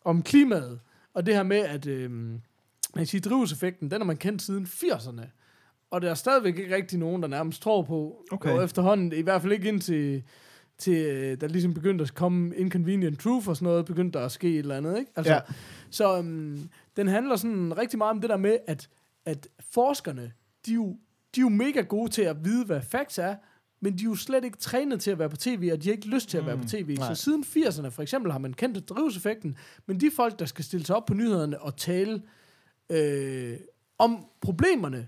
om 0.06 0.24
klimaet. 0.24 0.80
Og 1.14 1.26
det 1.26 1.36
her 1.36 1.44
med, 1.44 1.58
at 1.58 1.88
øhm, 1.88 2.42
man 2.96 2.98
kan 2.98 3.06
sige, 3.06 3.22
drivhuseffekten, 3.22 3.92
den 3.92 4.02
har 4.02 4.06
man 4.06 4.18
kendt 4.18 4.42
siden 4.42 4.66
80'erne. 4.66 5.22
Og 5.92 6.02
der 6.02 6.10
er 6.10 6.14
stadigvæk 6.14 6.60
ikke 6.60 6.76
rigtig 6.76 7.00
nogen, 7.00 7.22
der 7.22 7.28
nærmest 7.28 7.62
tror 7.62 7.82
på. 7.82 8.26
Okay. 8.32 8.52
Og 8.52 8.64
efterhånden, 8.64 9.14
i 9.14 9.22
hvert 9.22 9.42
fald 9.42 9.54
ikke 9.54 9.68
indtil 9.68 10.24
til, 10.84 10.94
øh, 11.06 11.42
der 11.42 11.48
ligesom 11.48 11.74
begyndte 11.74 12.02
at 12.04 12.14
komme 12.14 12.56
inconvenient 12.56 13.20
truth 13.20 13.50
og 13.50 13.56
sådan 13.56 13.66
noget, 13.66 13.86
begyndte 13.86 14.20
der 14.20 14.26
at 14.26 14.32
ske 14.32 14.50
et 14.54 14.60
eller 14.60 14.78
andet, 14.78 15.00
ikke? 15.00 15.12
Altså, 15.16 15.34
Ja. 15.34 15.40
Så 15.90 16.18
øhm, 16.18 16.70
den 16.98 17.08
handler 17.08 17.36
sådan 17.36 17.78
rigtig 17.78 17.98
meget 17.98 18.12
om 18.12 18.22
det 18.22 18.30
der 18.30 18.38
med, 18.38 18.58
at, 18.68 18.90
at 19.26 19.48
forskerne, 19.74 20.32
de 20.66 20.72
er, 20.72 20.76
jo, 20.76 20.88
de 21.36 21.40
er 21.40 21.42
jo 21.42 21.50
mega 21.50 21.82
gode 21.82 22.12
til 22.12 22.22
at 22.22 22.46
vide, 22.46 22.66
hvad 22.66 22.82
facts 22.82 23.18
er, 23.18 23.36
men 23.82 23.94
de 23.98 24.04
er 24.04 24.06
jo 24.08 24.16
slet 24.16 24.44
ikke 24.44 24.58
trænet 24.58 25.02
til 25.02 25.12
at 25.12 25.20
være 25.20 25.30
på 25.30 25.38
tv, 25.38 25.70
og 25.74 25.84
de 25.84 25.88
har 25.90 25.94
ikke 25.96 26.08
lyst 26.08 26.30
til 26.30 26.38
at 26.38 26.46
være 26.46 26.58
på 26.58 26.64
tv. 26.68 26.96
nej. 27.00 27.14
Så 27.16 27.24
siden 27.24 27.44
80'erne 27.44 27.88
for 27.88 28.02
eksempel 28.02 28.32
har 28.32 28.40
man 28.40 28.54
kendt 28.54 28.90
drivhuseffekten, 28.90 29.58
men 29.86 30.00
de 30.00 30.12
folk, 30.16 30.40
der 30.40 30.46
skal 30.46 30.66
stille 30.66 30.86
sig 30.86 30.96
op 30.96 31.06
på 31.06 31.14
nyhederne 31.14 31.62
og 31.62 31.78
tale 31.78 32.22
øh, 32.90 33.54
om 33.98 34.26
problemerne, 34.42 35.08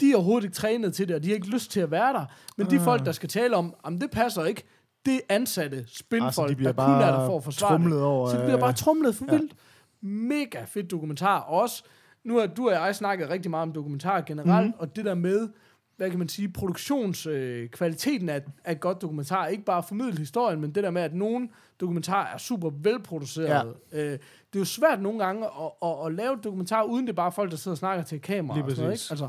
de 0.00 0.10
er 0.12 0.16
overhovedet 0.16 0.44
ikke 0.44 0.54
trænet 0.54 0.94
til 0.94 1.08
det, 1.08 1.16
og 1.16 1.22
de 1.22 1.28
har 1.28 1.34
ikke 1.34 1.48
lyst 1.50 1.70
til 1.70 1.80
at 1.80 1.90
være 1.90 2.12
der. 2.12 2.24
Men 2.56 2.70
de 2.70 2.76
Ah. 2.76 2.84
folk, 2.84 3.04
der 3.04 3.12
skal 3.12 3.28
tale 3.28 3.56
om, 3.56 3.74
om 3.82 3.98
det 3.98 4.10
passer 4.10 4.44
ikke, 4.44 4.62
det 5.06 5.20
ansatte 5.28 5.84
spinfolk, 5.88 6.26
Altså, 6.26 6.46
de 6.46 6.64
der 6.64 6.72
kun 6.72 6.94
er 6.94 7.10
der 7.12 7.26
for 7.26 7.36
at 7.36 7.44
forsvare 7.44 7.78
det. 7.78 8.02
over. 8.02 8.28
Så 8.30 8.36
det 8.36 8.44
bliver 8.44 8.56
øh, 8.56 8.60
bare 8.60 8.72
trumlet 8.72 9.14
for 9.14 9.24
ja. 9.28 9.36
vildt. 9.36 9.52
Mega 10.00 10.64
fedt 10.64 10.90
dokumentar. 10.90 11.38
Også, 11.40 11.84
nu 12.24 12.38
har 12.38 12.46
du 12.46 12.68
og 12.68 12.72
jeg 12.72 12.96
snakket 12.96 13.30
rigtig 13.30 13.50
meget 13.50 13.62
om 13.62 13.72
dokumentar 13.72 14.20
generelt, 14.20 14.66
mm. 14.66 14.72
og 14.78 14.96
det 14.96 15.04
der 15.04 15.14
med, 15.14 15.48
hvad 15.96 16.10
kan 16.10 16.18
man 16.18 16.28
sige, 16.28 16.48
produktionskvaliteten 16.48 18.28
øh, 18.28 18.34
af, 18.34 18.42
af 18.64 18.72
et 18.72 18.80
godt 18.80 19.02
dokumentar. 19.02 19.46
Ikke 19.46 19.64
bare 19.64 19.82
formidle 19.82 20.18
historien, 20.18 20.60
men 20.60 20.74
det 20.74 20.84
der 20.84 20.90
med, 20.90 21.02
at 21.02 21.14
nogle 21.14 21.48
dokumentarer 21.80 22.34
er 22.34 22.38
super 22.38 22.70
velproduceret. 22.70 23.74
Ja. 23.92 24.04
Øh, 24.04 24.12
det 24.12 24.20
er 24.54 24.58
jo 24.58 24.64
svært 24.64 25.02
nogle 25.02 25.24
gange 25.24 25.46
at, 25.46 25.88
at, 25.88 26.06
at 26.06 26.14
lave 26.14 26.34
et 26.34 26.44
dokumentar, 26.44 26.82
uden 26.82 27.06
det 27.06 27.12
er 27.12 27.16
bare 27.16 27.32
folk, 27.32 27.50
der 27.50 27.56
sidder 27.56 27.74
og 27.74 27.78
snakker 27.78 28.04
til 28.04 28.20
kamera. 28.20 28.56
Lige 28.56 28.64
og 28.64 28.70
sådan 28.70 28.82
noget, 28.82 29.00
ikke? 29.00 29.10
Altså, 29.10 29.28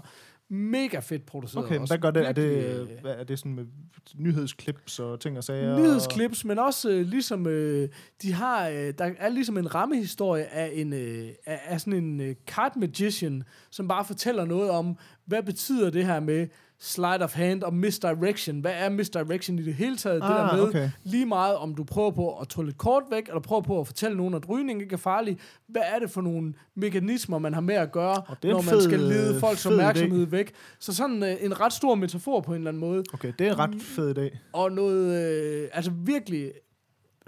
mega 0.49 0.99
fedt 0.99 1.25
produceret. 1.25 1.65
Okay, 1.65 1.77
men 1.77 1.87
hvad 1.87 1.97
gør 1.97 2.11
det? 2.11 2.27
Er 2.27 2.31
det, 2.31 2.49
Virkelig, 2.49 2.91
øh, 2.91 3.01
hvad 3.01 3.11
er 3.11 3.23
det 3.23 3.39
sådan 3.39 3.53
med 3.53 3.65
nyhedsklips 4.15 4.99
og 4.99 5.19
ting 5.19 5.37
og 5.37 5.43
sager? 5.43 5.79
nyhedsklips, 5.79 6.45
men 6.45 6.59
også 6.59 6.89
øh, 6.89 7.01
ligesom, 7.05 7.47
øh, 7.47 7.89
de 8.21 8.33
har, 8.33 8.67
øh, 8.67 8.93
der 8.97 9.11
er 9.17 9.29
ligesom 9.29 9.57
en 9.57 9.75
rammehistorie 9.75 10.45
af, 10.45 10.71
en, 10.73 10.93
øh, 10.93 11.29
af, 11.45 11.59
af 11.65 11.81
sådan 11.81 11.93
en 11.93 12.21
øh, 12.21 12.35
card 12.47 12.77
magician, 12.77 13.43
som 13.69 13.87
bare 13.87 14.05
fortæller 14.05 14.45
noget 14.45 14.69
om, 14.69 14.97
hvad 15.25 15.43
betyder 15.43 15.89
det 15.89 16.05
her 16.05 16.19
med 16.19 16.47
sleight 16.81 17.23
of 17.23 17.33
hand 17.35 17.63
og 17.63 17.73
misdirection. 17.73 18.59
Hvad 18.59 18.71
er 18.75 18.89
misdirection 18.89 19.59
i 19.59 19.63
det 19.63 19.73
hele 19.73 19.97
taget? 19.97 20.21
det 20.21 20.29
der 20.29 20.35
Ah, 20.35 20.57
med, 20.57 20.67
okay. 20.67 20.89
lige 21.03 21.25
meget 21.25 21.55
om 21.55 21.75
du 21.75 21.83
prøver 21.83 22.11
på 22.11 22.37
at 22.37 22.47
tåle 22.47 22.71
kort 22.71 23.03
væk, 23.11 23.27
eller 23.27 23.39
prøver 23.39 23.61
på 23.61 23.79
at 23.79 23.87
fortælle 23.87 24.17
nogen, 24.17 24.33
at 24.33 24.49
rygning 24.49 24.81
ikke 24.81 24.93
er 24.93 24.97
farlig. 24.97 25.37
Hvad 25.67 25.81
er 25.95 25.99
det 25.99 26.09
for 26.09 26.21
nogle 26.21 26.53
mekanismer, 26.75 27.39
man 27.39 27.53
har 27.53 27.61
med 27.61 27.75
at 27.75 27.91
gøre, 27.91 28.15
når 28.43 28.53
man 28.53 28.63
fed, 28.63 28.81
skal 28.81 28.99
lede 28.99 29.39
folks 29.39 29.63
fed 29.63 29.71
idé. 29.71 29.73
opmærksomhed 29.73 30.25
væk? 30.25 30.51
Så 30.79 30.95
sådan 30.95 31.23
øh, 31.23 31.35
en 31.41 31.59
ret 31.59 31.73
stor 31.73 31.95
metafor 31.95 32.41
på 32.41 32.51
en 32.51 32.57
eller 32.57 32.71
anden 32.71 32.81
måde 32.81 33.03
Okay, 33.13 33.33
det 33.39 33.47
er 33.47 33.51
en 33.51 33.59
ret 33.59 33.75
fed 33.81 34.17
idé. 34.17 34.37
og 34.53 34.71
noget, 34.71 35.33
øh, 35.33 35.69
altså 35.73 35.91
virkelig 35.95 36.51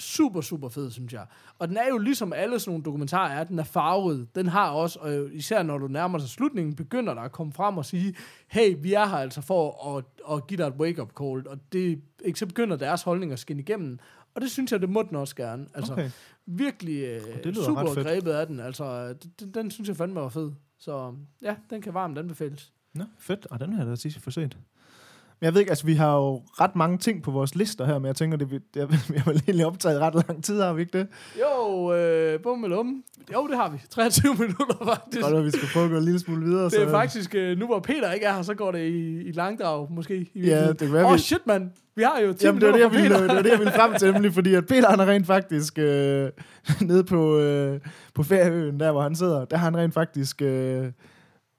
super, 0.02 0.42
super 0.42 0.70
fed, 0.70 0.92
synes 0.92 1.14
jeg. 1.14 1.26
Og 1.60 1.68
den 1.68 1.78
er 1.78 1.88
jo 1.90 1.98
ligesom 1.98 2.34
alle 2.34 2.60
sådan 2.60 2.72
nogle 2.72 2.84
dokumentarer 2.84 3.40
er, 3.40 3.44
den 3.44 3.60
er 3.60 3.64
farvet. 3.64 4.36
Den 4.36 4.48
har 4.48 4.70
også, 4.70 5.00
og 5.00 5.30
især 5.34 5.64
når 5.64 5.78
du 5.78 5.88
nærmer 5.88 6.20
sig 6.20 6.30
slutningen, 6.30 6.76
begynder 6.76 7.14
der 7.14 7.22
at 7.22 7.32
komme 7.32 7.54
frem 7.54 7.78
og 7.78 7.86
sige, 7.86 8.16
hey, 8.48 8.76
vi 8.80 8.94
er 8.94 9.06
her 9.06 9.18
altså 9.18 9.42
for 9.42 9.98
at, 9.98 10.04
at 10.32 10.48
give 10.48 10.58
dig 10.58 10.68
et 10.68 10.74
wake-up 10.74 11.12
call, 11.20 11.48
og 11.48 11.58
det, 11.72 12.02
ikke, 12.26 12.40
så 12.40 12.46
begynder 12.46 12.76
deres 12.78 13.04
holdning 13.04 13.32
at 13.32 13.40
skinne 13.40 13.62
igennem. 13.62 14.00
Og 14.36 14.42
det 14.42 14.52
synes 14.52 14.72
jeg, 14.72 14.82
det 14.82 14.90
må 14.90 15.02
den 15.02 15.16
også 15.16 15.36
gerne. 15.36 15.66
Altså, 15.74 15.94
Okay. 15.94 16.10
virkelig 16.46 17.04
øh, 17.04 17.44
det 17.44 17.56
super 17.56 18.04
grebet 18.04 18.32
af 18.32 18.48
den. 18.48 18.60
Altså, 18.60 19.14
den, 19.40 19.52
den 19.52 19.72
synes 19.72 19.88
jeg 19.88 19.98
fandme 19.98 20.22
var 20.22 20.30
fed. 20.30 20.52
Så 20.80 21.14
ja, 21.42 21.56
den 21.70 21.82
kan 21.82 21.94
varmt 21.94 22.18
anbefales. 22.18 22.74
Nå, 22.94 23.04
fedt. 23.20 23.48
Og 23.52 23.60
den 23.60 23.74
har 23.74 23.80
jeg 23.84 23.90
da 23.92 23.96
sidst 23.96 24.20
for 24.20 24.32
set. 24.32 24.58
Men 25.42 25.46
jeg 25.46 25.54
ved 25.54 25.62
ikke, 25.62 25.72
altså 25.72 25.86
vi 25.86 25.94
har 25.94 26.16
jo 26.16 26.42
ret 26.62 26.76
mange 26.76 26.98
ting 26.98 27.24
på 27.24 27.32
vores 27.32 27.56
lister 27.56 27.86
her, 27.86 28.00
men 28.00 28.06
jeg 28.06 28.16
tænker, 28.16 28.38
det, 28.38 28.52
vi, 28.52 28.60
jeg, 28.76 28.90
vi 29.12 29.18
har 29.18 29.32
vel 29.32 29.44
egentlig 29.48 29.66
optaget 29.66 30.00
ret 30.02 30.14
lang 30.28 30.44
tid, 30.44 30.62
har 30.62 30.74
vi 30.74 30.82
ikke 30.82 30.98
det? 30.98 31.08
Jo, 31.42 31.94
øh, 31.94 32.40
bum 32.40 32.64
eller 32.64 32.78
um. 32.78 33.04
Jo, 33.34 33.48
det 33.48 33.58
har 33.58 33.70
vi. 33.70 33.78
23 33.90 34.34
minutter 34.40 34.86
faktisk. 34.96 35.22
Godt, 35.22 35.34
at 35.36 35.46
vi 35.46 35.52
skal 35.52 35.68
prøve 35.74 35.86
at 35.86 35.92
gå 35.92 35.98
en 35.98 36.04
lille 36.06 36.20
smule 36.20 36.46
videre. 36.46 36.66
Det 36.66 36.82
er 36.82 36.86
så, 36.86 36.92
faktisk, 36.92 37.36
øh, 37.36 37.58
nu 37.58 37.66
hvor 37.66 37.80
Peter 37.80 38.12
ikke 38.12 38.26
er 38.26 38.34
her, 38.34 38.42
så 38.42 38.54
går 38.54 38.72
det 38.72 38.80
i, 38.88 39.22
i 39.22 39.32
langdrag, 39.32 39.88
måske. 39.92 40.30
I 40.34 40.48
Ja, 40.48 40.68
det 40.68 40.78
kan 40.78 40.94
være, 40.94 41.04
Åh, 41.06 41.10
vi- 41.10 41.14
oh, 41.14 41.20
shit, 41.20 41.48
mand. 41.48 41.70
Vi 41.96 42.04
har 42.04 42.20
jo 42.20 42.34
10 42.34 42.46
Jamen, 42.46 42.62
det 42.62 42.68
var 42.68 42.74
det, 42.74 42.82
jeg 42.82 42.92
ville, 42.92 43.16
det 43.20 43.28
var 43.36 43.42
det, 43.42 43.52
jeg 43.52 43.60
ville 43.60 43.72
frem 43.74 43.94
til, 44.00 44.14
nemlig 44.14 44.34
fordi 44.34 44.54
at 44.54 44.66
Peter, 44.68 44.90
han 44.90 45.00
er 45.00 45.06
rent 45.06 45.28
faktisk 45.28 45.80
øh, 45.80 46.30
nede 46.90 47.04
på, 47.04 47.38
øh, 47.38 47.80
på 48.16 48.24
ferieøen, 48.24 48.80
der 48.80 48.92
hvor 48.92 49.02
han 49.02 49.16
sidder, 49.16 49.46
der 49.46 49.58
har 49.58 49.66
han 49.66 49.78
rent 49.78 49.94
faktisk 49.94 50.42
øh, 50.42 50.86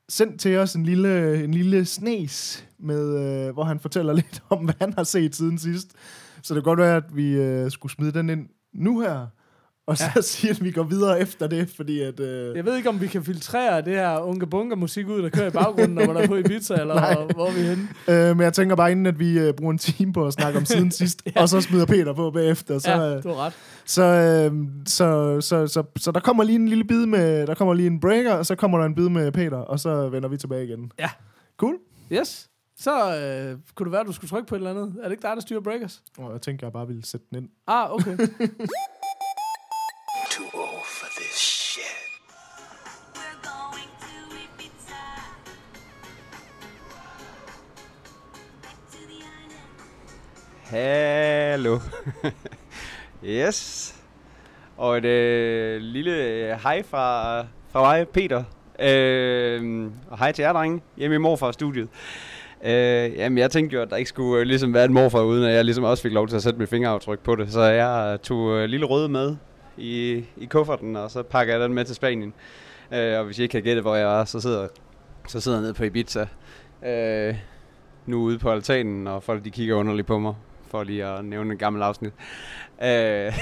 sendt 0.09 0.41
til 0.41 0.57
os 0.59 0.75
en 0.75 0.85
lille, 0.85 1.45
en 1.45 1.55
lille 1.55 1.85
snes, 1.85 2.65
med, 2.83 3.19
øh, 3.47 3.53
hvor 3.55 3.65
han 3.65 3.81
fortæller 3.81 4.13
lidt 4.23 4.43
om, 4.51 4.59
hvad 4.59 4.75
han 4.81 4.93
har 4.97 5.05
set 5.05 5.37
siden 5.37 5.59
sidst. 5.59 5.89
Så 6.43 6.55
det 6.55 6.63
kan 6.63 6.71
godt 6.71 6.79
være, 6.79 6.97
at 6.97 7.17
vi 7.17 7.31
øh, 7.33 7.71
skulle 7.71 7.93
smide 7.93 8.13
den 8.13 8.31
ind 8.31 8.49
nu 8.75 9.01
her, 9.01 9.27
og 9.87 9.99
så 9.99 10.05
ja. 10.17 10.21
sige, 10.33 10.51
at 10.51 10.65
vi 10.65 10.71
går 10.71 10.83
videre 10.83 11.21
efter 11.21 11.47
det, 11.47 11.71
fordi 11.77 12.01
at... 12.01 12.21
Øh, 12.21 12.57
Jeg 12.57 12.65
ved 12.65 12.77
ikke, 12.77 12.89
om 12.89 13.01
vi 13.01 13.07
kan 13.07 13.25
filtrere 13.25 13.83
det 13.83 13.93
her 13.95 14.19
unge 14.19 14.47
bunker 14.47 14.77
musik 14.77 15.09
ud, 15.09 15.23
der 15.23 15.29
kører 15.29 15.47
i 15.47 15.51
baggrunden, 15.51 15.95
når 15.95 16.07
man 16.07 16.17
er 16.17 16.27
på 16.27 16.37
Ibiza, 16.37 16.75
eller 16.75 16.95
Nej. 17.01 17.15
hvor, 17.15 17.33
hvor 17.35 17.47
er 17.47 17.53
vi 17.53 17.61
henne. 17.61 17.89
øh, 18.31 18.37
men 18.37 18.45
jeg 18.45 18.53
tænker 18.53 18.77
bare, 18.77 18.91
inden 18.93 19.07
at 19.07 19.19
vi 19.19 19.39
øh, 19.39 19.55
bruger 19.55 19.73
en 19.73 19.79
time 19.79 20.13
på 20.13 20.27
at 20.27 20.33
snakke 20.33 20.59
om 20.59 20.65
siden 20.65 20.91
sidst, 20.91 21.23
Ja. 21.37 21.41
og 21.43 21.49
så 21.49 21.61
smider 21.61 21.87
Peter 21.87 22.13
på 22.13 22.31
bagefter, 22.31 22.79
så... 22.79 22.91
ja, 22.91 23.17
øh, 23.17 23.23
du 23.23 23.29
har 23.29 23.37
ret. 23.47 23.53
Så, 23.85 24.03
øh, 24.03 24.53
så, 24.87 25.41
så, 25.41 25.67
så, 25.67 25.83
så 25.97 26.11
der 26.13 26.21
kommer 26.21 26.45
lige 26.45 26.57
en 26.57 26.69
lille 26.69 26.85
bid 26.85 27.07
med, 27.07 27.47
der 27.47 27.55
kommer 27.55 27.75
lige 27.75 27.87
en 27.87 28.01
breaker, 28.01 28.33
og 28.33 28.47
så 28.47 28.55
kommer 28.55 28.79
der 28.79 28.85
en 28.85 28.95
bid 28.95 29.09
med 29.09 29.33
Peter, 29.33 29.57
og 29.59 29.81
så 29.81 30.09
vender 30.09 30.29
vi 30.29 30.37
tilbage 30.37 30.65
igen. 30.65 30.93
Ja. 30.99 31.09
Cool. 31.57 31.75
Yes. 32.13 32.49
Så 32.83 33.17
øh, 33.17 33.59
kunne 33.75 33.85
det 33.85 33.93
være, 33.93 34.01
at 34.01 34.07
du 34.07 34.13
skulle 34.13 34.29
trykke 34.29 34.49
på 34.49 34.55
et 34.55 34.59
eller 34.59 34.71
andet. 34.71 34.97
Er 34.99 35.03
det 35.03 35.11
ikke 35.11 35.23
dig, 35.23 35.37
der 35.37 35.41
styrer 35.41 35.61
breakers? 35.61 36.03
Og 36.19 36.33
jeg 36.33 36.41
tænker, 36.41 36.67
jeg 36.67 36.73
bare 36.73 36.87
ville 36.87 37.07
sætte 37.07 37.27
den 37.31 37.39
ind. 37.39 37.49
Ah, 37.67 37.93
okay. 37.93 38.17
Too 40.31 40.47
old 40.55 40.87
for 40.87 41.07
this 41.17 41.35
shit. 41.35 41.83
Hallo. 50.65 51.79
yes. 53.25 53.95
Og 54.77 54.99
et 54.99 55.05
øh, 55.05 55.81
lille 55.81 56.15
øh, 56.15 56.61
hej 56.63 56.83
fra, 56.83 57.41
fra 57.71 57.81
mig, 57.81 58.09
Peter. 58.09 58.45
Øh, 58.79 59.91
og 60.11 60.19
hej 60.19 60.33
til 60.33 60.43
jer, 60.43 60.53
drenge, 60.53 60.83
hjemme 60.97 61.17
i 61.17 61.19
morfar-studiet. 61.19 61.89
Øh, 62.65 63.17
jamen, 63.17 63.39
jeg 63.39 63.51
tænkte 63.51 63.77
jo, 63.77 63.83
at 63.83 63.91
der 63.91 63.97
ikke 63.97 64.09
skulle 64.09 64.41
øh, 64.41 64.47
ligesom 64.47 64.75
være 64.75 64.85
en 64.85 64.93
morfar, 64.93 65.23
uden 65.23 65.45
at 65.45 65.55
jeg 65.55 65.65
ligesom 65.65 65.85
også 65.85 66.03
fik 66.03 66.13
lov 66.13 66.29
til 66.29 66.37
at 66.37 66.43
sætte 66.43 66.59
mit 66.59 66.69
fingeraftryk 66.69 67.19
på 67.19 67.37
det. 67.37 67.53
Så 67.53 67.63
jeg 67.63 68.13
øh, 68.13 68.19
tog 68.19 68.51
øh, 68.51 68.65
lille 68.65 68.87
røde 68.87 69.09
med 69.09 69.37
i, 69.77 70.25
i 70.37 70.45
kufferten, 70.47 70.97
og 70.97 71.11
så 71.11 71.23
pakker 71.23 71.55
jeg 71.55 71.63
den 71.63 71.75
med 71.75 71.85
til 71.85 71.95
Spanien. 71.95 72.35
Øh, 72.93 73.19
og 73.19 73.25
hvis 73.25 73.39
I 73.39 73.43
ikke 73.43 73.53
kan 73.53 73.63
gætte, 73.63 73.83
hvor 73.83 73.95
jeg 73.95 74.21
er, 74.21 74.25
så 74.25 74.41
sidder, 74.41 74.69
så 75.29 75.41
sidder 75.41 75.59
jeg 75.59 75.63
nede 75.63 75.75
på 75.75 75.85
Ibiza. 75.85 76.27
Øh, 76.87 77.35
nu 78.07 78.23
ude 78.23 78.39
på 78.39 78.51
altanen, 78.51 79.07
og 79.07 79.23
folk 79.23 79.45
de 79.45 79.51
kigger 79.51 79.75
underligt 79.75 80.07
på 80.07 80.19
mig, 80.19 80.35
for 80.71 80.83
lige 80.83 81.05
at 81.05 81.25
nævne 81.25 81.53
en 81.53 81.59
gammel 81.59 81.83
afsnit. 81.83 82.13
Øh, 82.83 83.33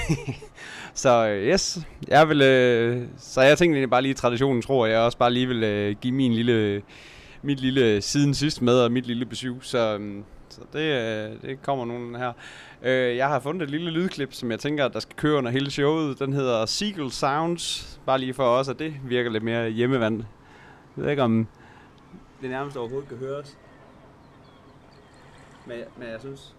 så 0.93 1.27
øh, 1.27 1.47
yes, 1.47 1.79
jeg 2.07 2.29
vil, 2.29 2.41
øh, 2.41 3.01
så 3.17 3.41
jeg 3.41 3.57
tænkte 3.57 3.75
egentlig 3.75 3.89
bare 3.89 4.01
lige 4.01 4.13
traditionen 4.13 4.61
tror 4.61 4.85
jeg 4.85 4.99
også 4.99 5.17
bare 5.17 5.33
lige 5.33 5.47
vil 5.47 5.63
øh, 5.63 5.95
give 6.01 6.13
min 6.13 6.33
lille, 6.33 6.81
mit 7.41 7.59
lille 7.59 7.95
øh, 7.95 8.01
siden 8.01 8.33
sidst 8.33 8.61
med, 8.61 8.79
og 8.79 8.91
mit 8.91 9.05
lille 9.05 9.25
besøg, 9.25 9.55
så, 9.61 9.93
øhm, 9.93 10.23
så 10.49 10.61
det, 10.73 10.79
øh, 10.79 11.41
det 11.41 11.61
kommer 11.61 11.85
nogen 11.85 12.15
her. 12.15 12.33
Øh, 12.81 13.17
jeg 13.17 13.27
har 13.27 13.39
fundet 13.39 13.61
et 13.61 13.69
lille 13.69 13.91
lydklip, 13.91 14.33
som 14.33 14.51
jeg 14.51 14.59
tænker, 14.59 14.87
der 14.87 14.99
skal 14.99 15.15
køre 15.15 15.37
under 15.37 15.51
hele 15.51 15.71
showet. 15.71 16.19
Den 16.19 16.33
hedder 16.33 16.65
Seagull 16.65 17.11
Sounds, 17.11 17.99
bare 18.05 18.19
lige 18.19 18.33
for 18.33 18.43
os, 18.43 18.69
at 18.69 18.79
det 18.79 18.93
virker 19.03 19.31
lidt 19.31 19.43
mere 19.43 19.69
hjemmevand. 19.69 20.23
Jeg 20.97 21.03
ved 21.03 21.11
ikke, 21.11 21.23
om 21.23 21.47
det 22.41 22.49
nærmest 22.49 22.77
overhovedet 22.77 23.09
kan 23.09 23.17
høres. 23.17 23.57
Men, 25.65 25.77
men 25.97 26.07
jeg 26.07 26.19
synes... 26.19 26.55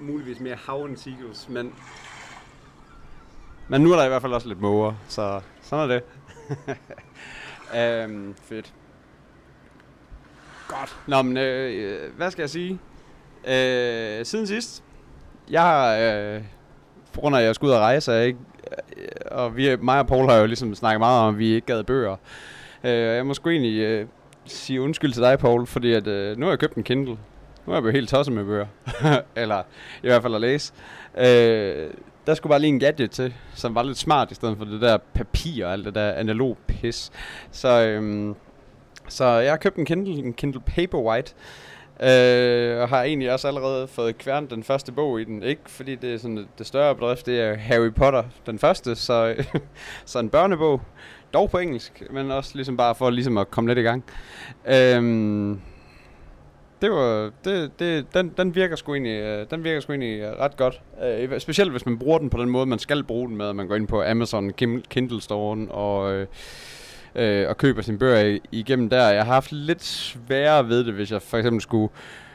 Muligvis 0.00 0.40
mere 0.40 0.56
hav 0.66 0.84
end 0.84 0.96
seagulls, 0.96 1.48
men... 1.48 1.74
Men 3.68 3.80
nu 3.80 3.92
er 3.92 3.96
der 3.96 4.04
i 4.04 4.08
hvert 4.08 4.22
fald 4.22 4.32
også 4.32 4.48
lidt 4.48 4.60
måger, 4.60 4.94
så 5.08 5.40
sådan 5.62 5.90
er 5.90 5.94
det. 5.94 6.02
øhm, 7.76 8.34
fedt. 8.42 8.74
Godt. 10.68 10.96
Nå, 11.06 11.22
men 11.22 11.36
øh, 11.36 11.92
øh, 11.92 12.16
hvad 12.16 12.30
skal 12.30 12.42
jeg 12.42 12.50
sige? 12.50 12.78
Øh, 13.48 14.24
siden 14.24 14.46
sidst, 14.46 14.82
jeg 15.50 15.62
har, 15.62 15.96
øh, 15.96 16.42
på 17.12 17.20
grund 17.20 17.36
af 17.36 17.40
at 17.40 17.46
jeg 17.46 17.54
skulle 17.54 17.70
ud 17.70 17.74
og 17.74 17.80
rejse, 17.80 18.12
jeg 18.12 18.26
ikke, 18.26 18.38
øh, 18.96 19.04
og 19.30 19.56
vi, 19.56 19.76
mig 19.76 19.98
og 19.98 20.06
Paul 20.06 20.30
har 20.30 20.36
jo 20.36 20.46
ligesom 20.46 20.74
snakket 20.74 21.00
meget 21.00 21.20
om, 21.20 21.34
at 21.34 21.38
vi 21.38 21.54
ikke 21.54 21.66
gad 21.66 21.84
bøger. 21.84 22.16
Øh, 22.84 22.90
jeg 22.92 23.26
må 23.26 23.34
sgu 23.34 23.50
egentlig 23.50 23.78
øh, 23.78 24.06
sige 24.44 24.80
undskyld 24.82 25.12
til 25.12 25.22
dig, 25.22 25.38
Paul, 25.38 25.66
fordi 25.66 25.92
at, 25.92 26.06
øh, 26.06 26.36
nu 26.36 26.46
har 26.46 26.52
jeg 26.52 26.58
købt 26.58 26.74
en 26.74 26.82
Kindle. 26.82 27.18
Nu 27.66 27.72
er 27.72 27.76
jeg 27.76 27.82
blevet 27.82 27.94
helt 27.94 28.08
tosset 28.08 28.34
med 28.34 28.44
bøger. 28.44 28.66
Eller 29.42 29.62
i 30.02 30.06
hvert 30.06 30.22
fald 30.22 30.34
at 30.34 30.40
læse. 30.40 30.72
Øh, 31.18 31.90
der 32.28 32.34
skulle 32.34 32.50
bare 32.50 32.60
lige 32.60 32.68
en 32.68 32.80
gadget 32.80 33.10
til, 33.10 33.34
som 33.54 33.74
var 33.74 33.82
lidt 33.82 33.98
smart, 33.98 34.30
i 34.30 34.34
stedet 34.34 34.58
for 34.58 34.64
det 34.64 34.80
der 34.80 34.98
papir 35.14 35.66
og 35.66 35.72
alt 35.72 35.84
det 35.84 35.94
der 35.94 36.12
analog 36.12 36.56
pis. 36.66 37.10
Så, 37.50 37.82
øhm, 37.82 38.34
så 39.08 39.24
jeg 39.24 39.52
har 39.52 39.56
købt 39.56 39.76
en 39.76 39.84
Kindle, 39.84 40.12
en 40.12 40.32
Kindle 40.32 40.60
Paperwhite. 40.60 41.34
Øh, 42.00 42.82
og 42.82 42.88
har 42.88 43.02
egentlig 43.02 43.32
også 43.32 43.48
allerede 43.48 43.88
fået 43.88 44.18
kværnet 44.18 44.50
den 44.50 44.64
første 44.64 44.92
bog 44.92 45.20
i 45.20 45.24
den. 45.24 45.42
Ikke 45.42 45.62
fordi 45.66 45.94
det 45.94 46.14
er 46.14 46.18
sådan 46.18 46.48
det 46.58 46.66
større 46.66 46.94
bedrift, 46.94 47.26
det 47.26 47.40
er 47.40 47.56
Harry 47.56 47.92
Potter, 47.92 48.22
den 48.46 48.58
første. 48.58 48.96
Så, 48.96 49.34
så 50.04 50.18
en 50.18 50.30
børnebog, 50.30 50.80
dog 51.34 51.50
på 51.50 51.58
engelsk, 51.58 52.02
men 52.10 52.30
også 52.30 52.50
ligesom 52.54 52.76
bare 52.76 52.94
for 52.94 53.10
ligesom 53.10 53.38
at 53.38 53.50
komme 53.50 53.70
lidt 53.70 53.78
i 53.78 53.82
gang. 53.82 54.04
Øhm, 54.66 55.60
det 56.82 56.90
var, 56.90 57.30
det, 57.44 57.70
det, 57.78 58.14
den, 58.14 58.32
den 58.36 58.54
virker 58.54 58.76
sgu 58.76 58.94
egentlig, 58.94 59.20
øh, 59.20 59.46
den 59.50 59.64
virker 59.64 59.80
sgu 59.80 59.92
egentlig 59.92 60.20
øh, 60.20 60.32
ret 60.32 60.56
godt. 60.56 60.80
Øh, 61.04 61.40
specielt 61.40 61.70
hvis 61.70 61.86
man 61.86 61.98
bruger 61.98 62.18
den 62.18 62.30
på 62.30 62.38
den 62.38 62.50
måde, 62.50 62.66
man 62.66 62.78
skal 62.78 63.04
bruge 63.04 63.28
den 63.28 63.36
med, 63.36 63.48
at 63.48 63.56
man 63.56 63.68
går 63.68 63.76
ind 63.76 63.88
på 63.88 64.02
Amazon 64.02 64.52
Kindle 64.90 65.18
Store'en 65.18 65.72
og, 65.72 66.12
øh, 66.14 66.26
øh, 67.14 67.48
og 67.48 67.56
køber 67.56 67.82
sine 67.82 67.98
bøger 67.98 68.38
igennem 68.52 68.88
der. 68.90 69.08
Jeg 69.08 69.24
har 69.24 69.32
haft 69.32 69.52
lidt 69.52 69.84
sværere 69.84 70.68
ved 70.68 70.84
det, 70.84 70.94
hvis 70.94 71.12
jeg 71.12 71.22
for 71.22 71.36
eksempel 71.36 71.60
skulle 71.60 71.88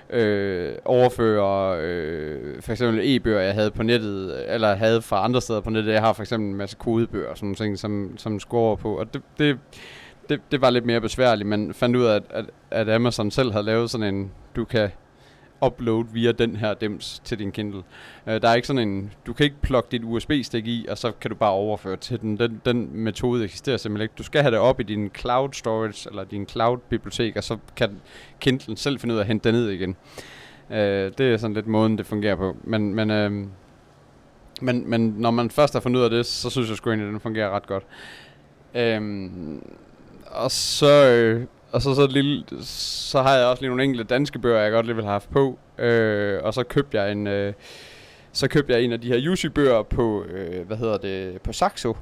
øh, 0.09 0.73
overføre 0.85 1.79
øh, 1.81 2.61
for 2.61 2.71
eksempel 2.71 3.01
e-bøger, 3.03 3.39
jeg 3.41 3.53
havde 3.53 3.71
på 3.71 3.83
nettet, 3.83 4.43
eller 4.53 4.75
havde 4.75 5.01
fra 5.01 5.23
andre 5.23 5.41
steder 5.41 5.61
på 5.61 5.69
nettet. 5.69 5.93
Jeg 5.93 6.01
har 6.01 6.13
for 6.13 6.21
eksempel 6.23 6.49
en 6.49 6.55
masse 6.55 6.77
kodebøger 6.79 7.29
og 7.29 7.37
sådan 7.37 7.45
nogle 7.47 7.55
ting, 7.55 7.79
som, 7.79 8.17
som 8.17 8.39
skulle 8.39 8.61
over 8.61 8.75
på. 8.75 8.99
Og 8.99 9.13
det, 9.13 9.21
det, 9.37 9.59
det, 10.29 10.41
det 10.51 10.61
var 10.61 10.69
lidt 10.69 10.85
mere 10.85 11.01
besværligt, 11.01 11.49
men 11.49 11.73
fandt 11.73 11.95
ud 11.95 12.05
af, 12.05 12.15
at, 12.15 12.23
at, 12.29 12.45
at 12.71 12.89
Amazon 12.89 13.31
selv 13.31 13.51
havde 13.51 13.65
lavet 13.65 13.89
sådan 13.89 14.15
en, 14.15 14.31
du 14.55 14.65
kan 14.65 14.89
upload 15.65 16.05
via 16.13 16.31
den 16.31 16.55
her 16.55 16.73
dims 16.73 17.21
til 17.25 17.39
din 17.39 17.51
Kindle. 17.51 17.83
Uh, 18.27 18.33
der 18.33 18.49
er 18.49 18.55
ikke 18.55 18.67
sådan 18.67 18.87
en, 18.87 19.11
du 19.25 19.33
kan 19.33 19.43
ikke 19.43 19.61
plukke 19.61 19.87
dit 19.91 20.01
USB-stik 20.03 20.67
i, 20.67 20.85
og 20.89 20.97
så 20.97 21.11
kan 21.21 21.31
du 21.31 21.35
bare 21.35 21.51
overføre 21.51 21.97
til 21.97 22.21
den. 22.21 22.39
Den, 22.39 22.61
den 22.65 22.89
metode 22.93 23.43
eksisterer 23.43 23.77
simpelthen 23.77 24.03
ikke. 24.03 24.13
Du 24.17 24.23
skal 24.23 24.41
have 24.41 24.51
det 24.51 24.59
op 24.59 24.79
i 24.79 24.83
din 24.83 25.11
cloud 25.17 25.49
storage, 25.53 26.09
eller 26.09 26.23
din 26.23 26.47
cloud 26.47 26.77
bibliotek, 26.77 27.37
og 27.37 27.43
så 27.43 27.57
kan 27.75 28.01
Kindlen 28.39 28.77
selv 28.77 28.99
finde 28.99 29.13
ud 29.13 29.19
af 29.19 29.23
at 29.23 29.27
hente 29.27 29.49
det 29.49 29.53
ned 29.53 29.69
igen. 29.69 29.95
Uh, 30.69 30.75
det 30.77 31.19
er 31.19 31.37
sådan 31.37 31.53
lidt 31.53 31.67
måden, 31.67 31.97
det 31.97 32.05
fungerer 32.05 32.35
på. 32.35 32.57
Men, 32.63 32.95
men, 32.95 33.11
uh, 33.11 33.47
men, 34.61 34.89
men 34.89 35.15
når 35.17 35.31
man 35.31 35.49
først 35.49 35.73
har 35.73 35.79
fundet 35.79 35.99
ud 35.99 36.03
af 36.03 36.09
det, 36.09 36.25
så 36.25 36.49
synes 36.49 36.69
jeg 36.69 36.77
sgu 36.77 36.89
egentlig, 36.89 37.07
at 37.07 37.11
den 37.11 37.19
fungerer 37.19 37.49
ret 37.49 37.67
godt. 37.67 37.83
Um, 38.97 39.63
og 40.33 40.51
så, 40.51 41.07
øh, 41.07 41.45
og 41.71 41.81
så, 41.81 41.95
så, 41.95 42.07
lille, 42.07 42.43
så 42.61 43.21
har 43.21 43.35
jeg 43.35 43.45
også 43.45 43.61
lige 43.61 43.69
nogle 43.69 43.83
enkelte 43.83 44.03
danske 44.03 44.39
bøger, 44.39 44.59
jeg 44.59 44.71
godt 44.71 44.85
lige 44.85 44.95
vil 44.95 45.03
have 45.03 45.11
haft 45.11 45.29
på. 45.29 45.59
Øh, 45.77 46.43
og 46.43 46.53
så 46.53 46.63
købte 46.63 47.01
jeg 47.01 47.11
en, 47.11 47.27
øh, 47.27 47.53
så 48.31 48.47
købte 48.47 48.73
jeg 48.73 48.81
en 48.81 48.91
af 48.91 49.01
de 49.01 49.07
her 49.07 49.19
Yushi-bøger 49.19 49.83
på, 49.83 50.23
øh, 50.23 50.67
hvad 50.67 50.77
hedder 50.77 50.97
det, 50.97 51.41
på 51.41 51.53
Saxo. 51.53 51.97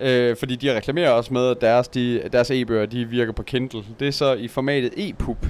Øh, 0.00 0.36
fordi 0.36 0.56
de 0.56 0.76
reklamerer 0.76 1.10
også 1.10 1.32
med, 1.32 1.50
at 1.50 1.60
deres, 1.60 1.88
de, 1.88 2.22
deres 2.32 2.50
e-bøger, 2.50 2.86
de 2.86 3.04
virker 3.04 3.32
på 3.32 3.42
Kindle. 3.42 3.84
Det 4.00 4.08
er 4.08 4.12
så 4.12 4.34
i 4.34 4.48
formatet 4.48 4.92
e-pub. 4.96 5.46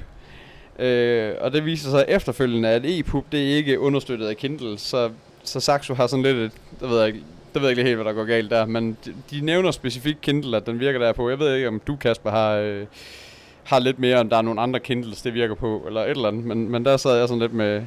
Øh, 0.79 1.33
og 1.41 1.53
det 1.53 1.65
viser 1.65 1.91
sig 1.91 2.05
efterfølgende, 2.09 2.69
at 2.69 2.83
e-pub, 2.85 3.25
det 3.33 3.53
er 3.53 3.57
ikke 3.57 3.81
understøttet 3.81 4.27
af 4.27 4.37
Kindle, 4.37 4.79
så, 4.79 5.11
så 5.45 5.61
Saxo 5.61 5.95
har 5.95 6.07
sådan 6.07 6.23
lidt 6.23 6.37
et, 6.37 6.53
det 6.81 6.91
ved 6.91 6.99
jeg 6.99 7.07
ikke, 7.07 7.21
der 7.57 7.61
ved 7.61 7.69
jeg 7.69 7.79
ikke 7.79 7.89
helt, 7.89 7.97
hvad 7.97 8.05
der 8.05 8.13
går 8.13 8.25
galt 8.25 8.51
der, 8.51 8.67
men 8.67 8.97
de, 9.05 9.15
de 9.31 9.41
nævner 9.41 9.71
specifikt 9.71 10.21
Kindle, 10.21 10.57
at 10.57 10.67
den 10.67 10.81
virker 10.81 10.99
der 10.99 11.13
på. 11.13 11.31
Jeg 11.31 11.39
ved 11.39 11.55
ikke, 11.55 11.69
om 11.69 11.81
du, 11.87 11.97
Kasper, 11.97 12.31
har, 12.31 12.57
øh, 12.57 12.87
har 13.65 13.79
lidt 13.79 13.99
mere, 13.99 14.21
om 14.21 14.29
der 14.29 14.37
er 14.37 14.43
nogle 14.43 14.61
andre 14.61 14.81
Kindles, 14.81 15.23
det 15.23 15.35
virker 15.35 15.55
på, 15.55 15.85
eller 15.87 16.01
et 16.01 16.11
eller 16.11 16.29
andet. 16.29 16.45
Men, 16.45 16.71
men 16.71 16.85
der 16.85 16.97
sad 16.97 17.19
jeg 17.19 17.29
sådan 17.29 17.41
lidt 17.41 17.53
med, 17.53 17.83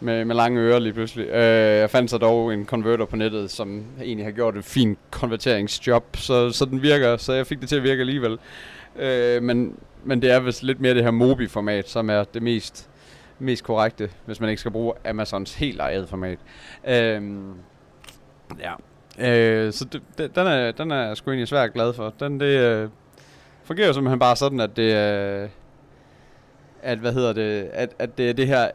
med, 0.00 0.24
med 0.24 0.36
lange 0.36 0.60
ører 0.60 0.78
lige 0.78 0.92
pludselig. 0.92 1.26
Øh, 1.28 1.78
jeg 1.78 1.90
fandt 1.90 2.10
så 2.10 2.18
dog 2.18 2.54
en 2.54 2.64
konverter 2.64 3.04
på 3.04 3.16
nettet, 3.16 3.50
som 3.50 3.84
egentlig 4.02 4.26
har 4.26 4.32
gjort 4.32 4.56
et 4.56 4.64
fint 4.64 4.98
konverteringsjob, 5.10 6.16
så, 6.16 6.50
så 6.50 6.64
den 6.64 6.82
virker, 6.82 7.16
så 7.16 7.32
jeg 7.32 7.46
fik 7.46 7.60
det 7.60 7.68
til 7.68 7.76
at 7.76 7.82
virke 7.82 8.00
alligevel. 8.00 8.38
Øh, 8.98 9.42
men, 9.42 9.76
men 10.04 10.22
det 10.22 10.30
er 10.30 10.40
vist 10.40 10.62
lidt 10.62 10.80
mere 10.80 10.94
det 10.94 11.04
her 11.04 11.10
Mobi-format, 11.10 11.88
som 11.88 12.10
er 12.10 12.24
det 12.24 12.42
mest, 12.42 12.88
mest 13.38 13.64
korrekte, 13.64 14.10
hvis 14.26 14.40
man 14.40 14.50
ikke 14.50 14.60
skal 14.60 14.72
bruge 14.72 14.92
Amazons 15.04 15.54
helt 15.54 15.80
eget 15.80 16.08
format. 16.08 16.38
Øh, 16.88 17.22
Ja. 18.60 18.74
Øh, 19.18 19.72
så 19.72 19.84
det, 19.84 20.02
det, 20.18 20.36
den, 20.36 20.46
er, 20.46 20.72
den 20.72 20.90
er 20.90 21.06
jeg 21.06 21.16
sgu 21.16 21.30
egentlig 21.30 21.48
svært 21.48 21.72
glad 21.72 21.92
for. 21.92 22.14
Den 22.20 22.40
det, 22.40 22.46
øh, 22.46 22.88
fungerer 23.64 23.86
jo 23.86 23.92
simpelthen 23.92 24.18
bare 24.18 24.36
sådan, 24.36 24.60
at 24.60 24.76
det 24.76 24.92
er... 24.92 25.48
at, 26.82 26.98
hvad 26.98 27.12
hedder 27.12 27.32
det, 27.32 27.68
at, 27.72 27.90
at 27.98 28.18
det 28.18 28.36
det 28.36 28.46
her, 28.46 28.70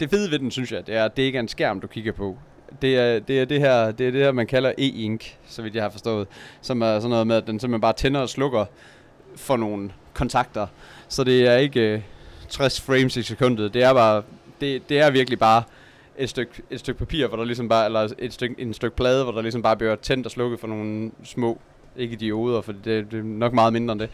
det 0.00 0.10
fede 0.10 0.30
ved 0.30 0.38
den, 0.38 0.50
synes 0.50 0.72
jeg, 0.72 0.86
det 0.86 0.96
er, 0.96 1.04
at 1.04 1.16
det 1.16 1.22
ikke 1.22 1.36
er 1.36 1.40
en 1.40 1.48
skærm, 1.48 1.80
du 1.80 1.86
kigger 1.86 2.12
på. 2.12 2.38
Det 2.82 2.98
er 2.98 3.18
det, 3.18 3.40
er 3.40 3.44
det 3.44 3.60
her, 3.60 3.90
det 3.90 4.08
er 4.08 4.10
det 4.10 4.20
her, 4.20 4.32
man 4.32 4.46
kalder 4.46 4.72
e-ink, 4.78 5.36
så 5.46 5.62
vidt 5.62 5.74
jeg 5.74 5.82
har 5.82 5.90
forstået, 5.90 6.28
som 6.60 6.82
er 6.82 7.00
sådan 7.00 7.10
noget 7.10 7.26
med, 7.26 7.36
at 7.36 7.46
den 7.46 7.60
simpelthen 7.60 7.80
bare 7.80 7.92
tænder 7.92 8.20
og 8.20 8.28
slukker 8.28 8.64
for 9.36 9.56
nogle 9.56 9.90
kontakter. 10.14 10.66
Så 11.08 11.24
det 11.24 11.48
er 11.48 11.56
ikke 11.56 11.80
øh, 11.80 12.00
60 12.48 12.80
frames 12.80 13.16
i 13.16 13.22
sekundet, 13.22 13.74
det 13.74 13.82
er 13.82 13.92
bare, 13.92 14.22
det, 14.60 14.88
det 14.88 15.00
er 15.00 15.10
virkelig 15.10 15.38
bare 15.38 15.62
et 16.18 16.30
stykke, 16.30 16.62
et 16.70 16.80
stykke 16.80 16.98
papir, 16.98 17.26
hvor 17.26 17.36
der 17.36 17.44
ligesom 17.44 17.68
bare, 17.68 17.86
eller 17.86 18.14
et 18.18 18.32
stykke, 18.32 18.54
en 18.58 18.74
stykke 18.74 18.96
plade, 18.96 19.24
hvor 19.24 19.32
der 19.32 19.42
ligesom 19.42 19.62
bare 19.62 19.76
bliver 19.76 19.96
tændt 19.96 20.26
og 20.26 20.32
slukket 20.32 20.60
for 20.60 20.66
nogle 20.66 21.10
små, 21.24 21.60
ikke 21.96 22.16
dioder, 22.16 22.60
for 22.60 22.72
det, 22.72 23.10
det 23.10 23.18
er 23.18 23.22
nok 23.22 23.52
meget 23.52 23.72
mindre 23.72 23.92
end 23.92 24.00
det. 24.00 24.10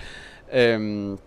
Øhm, 0.53 1.19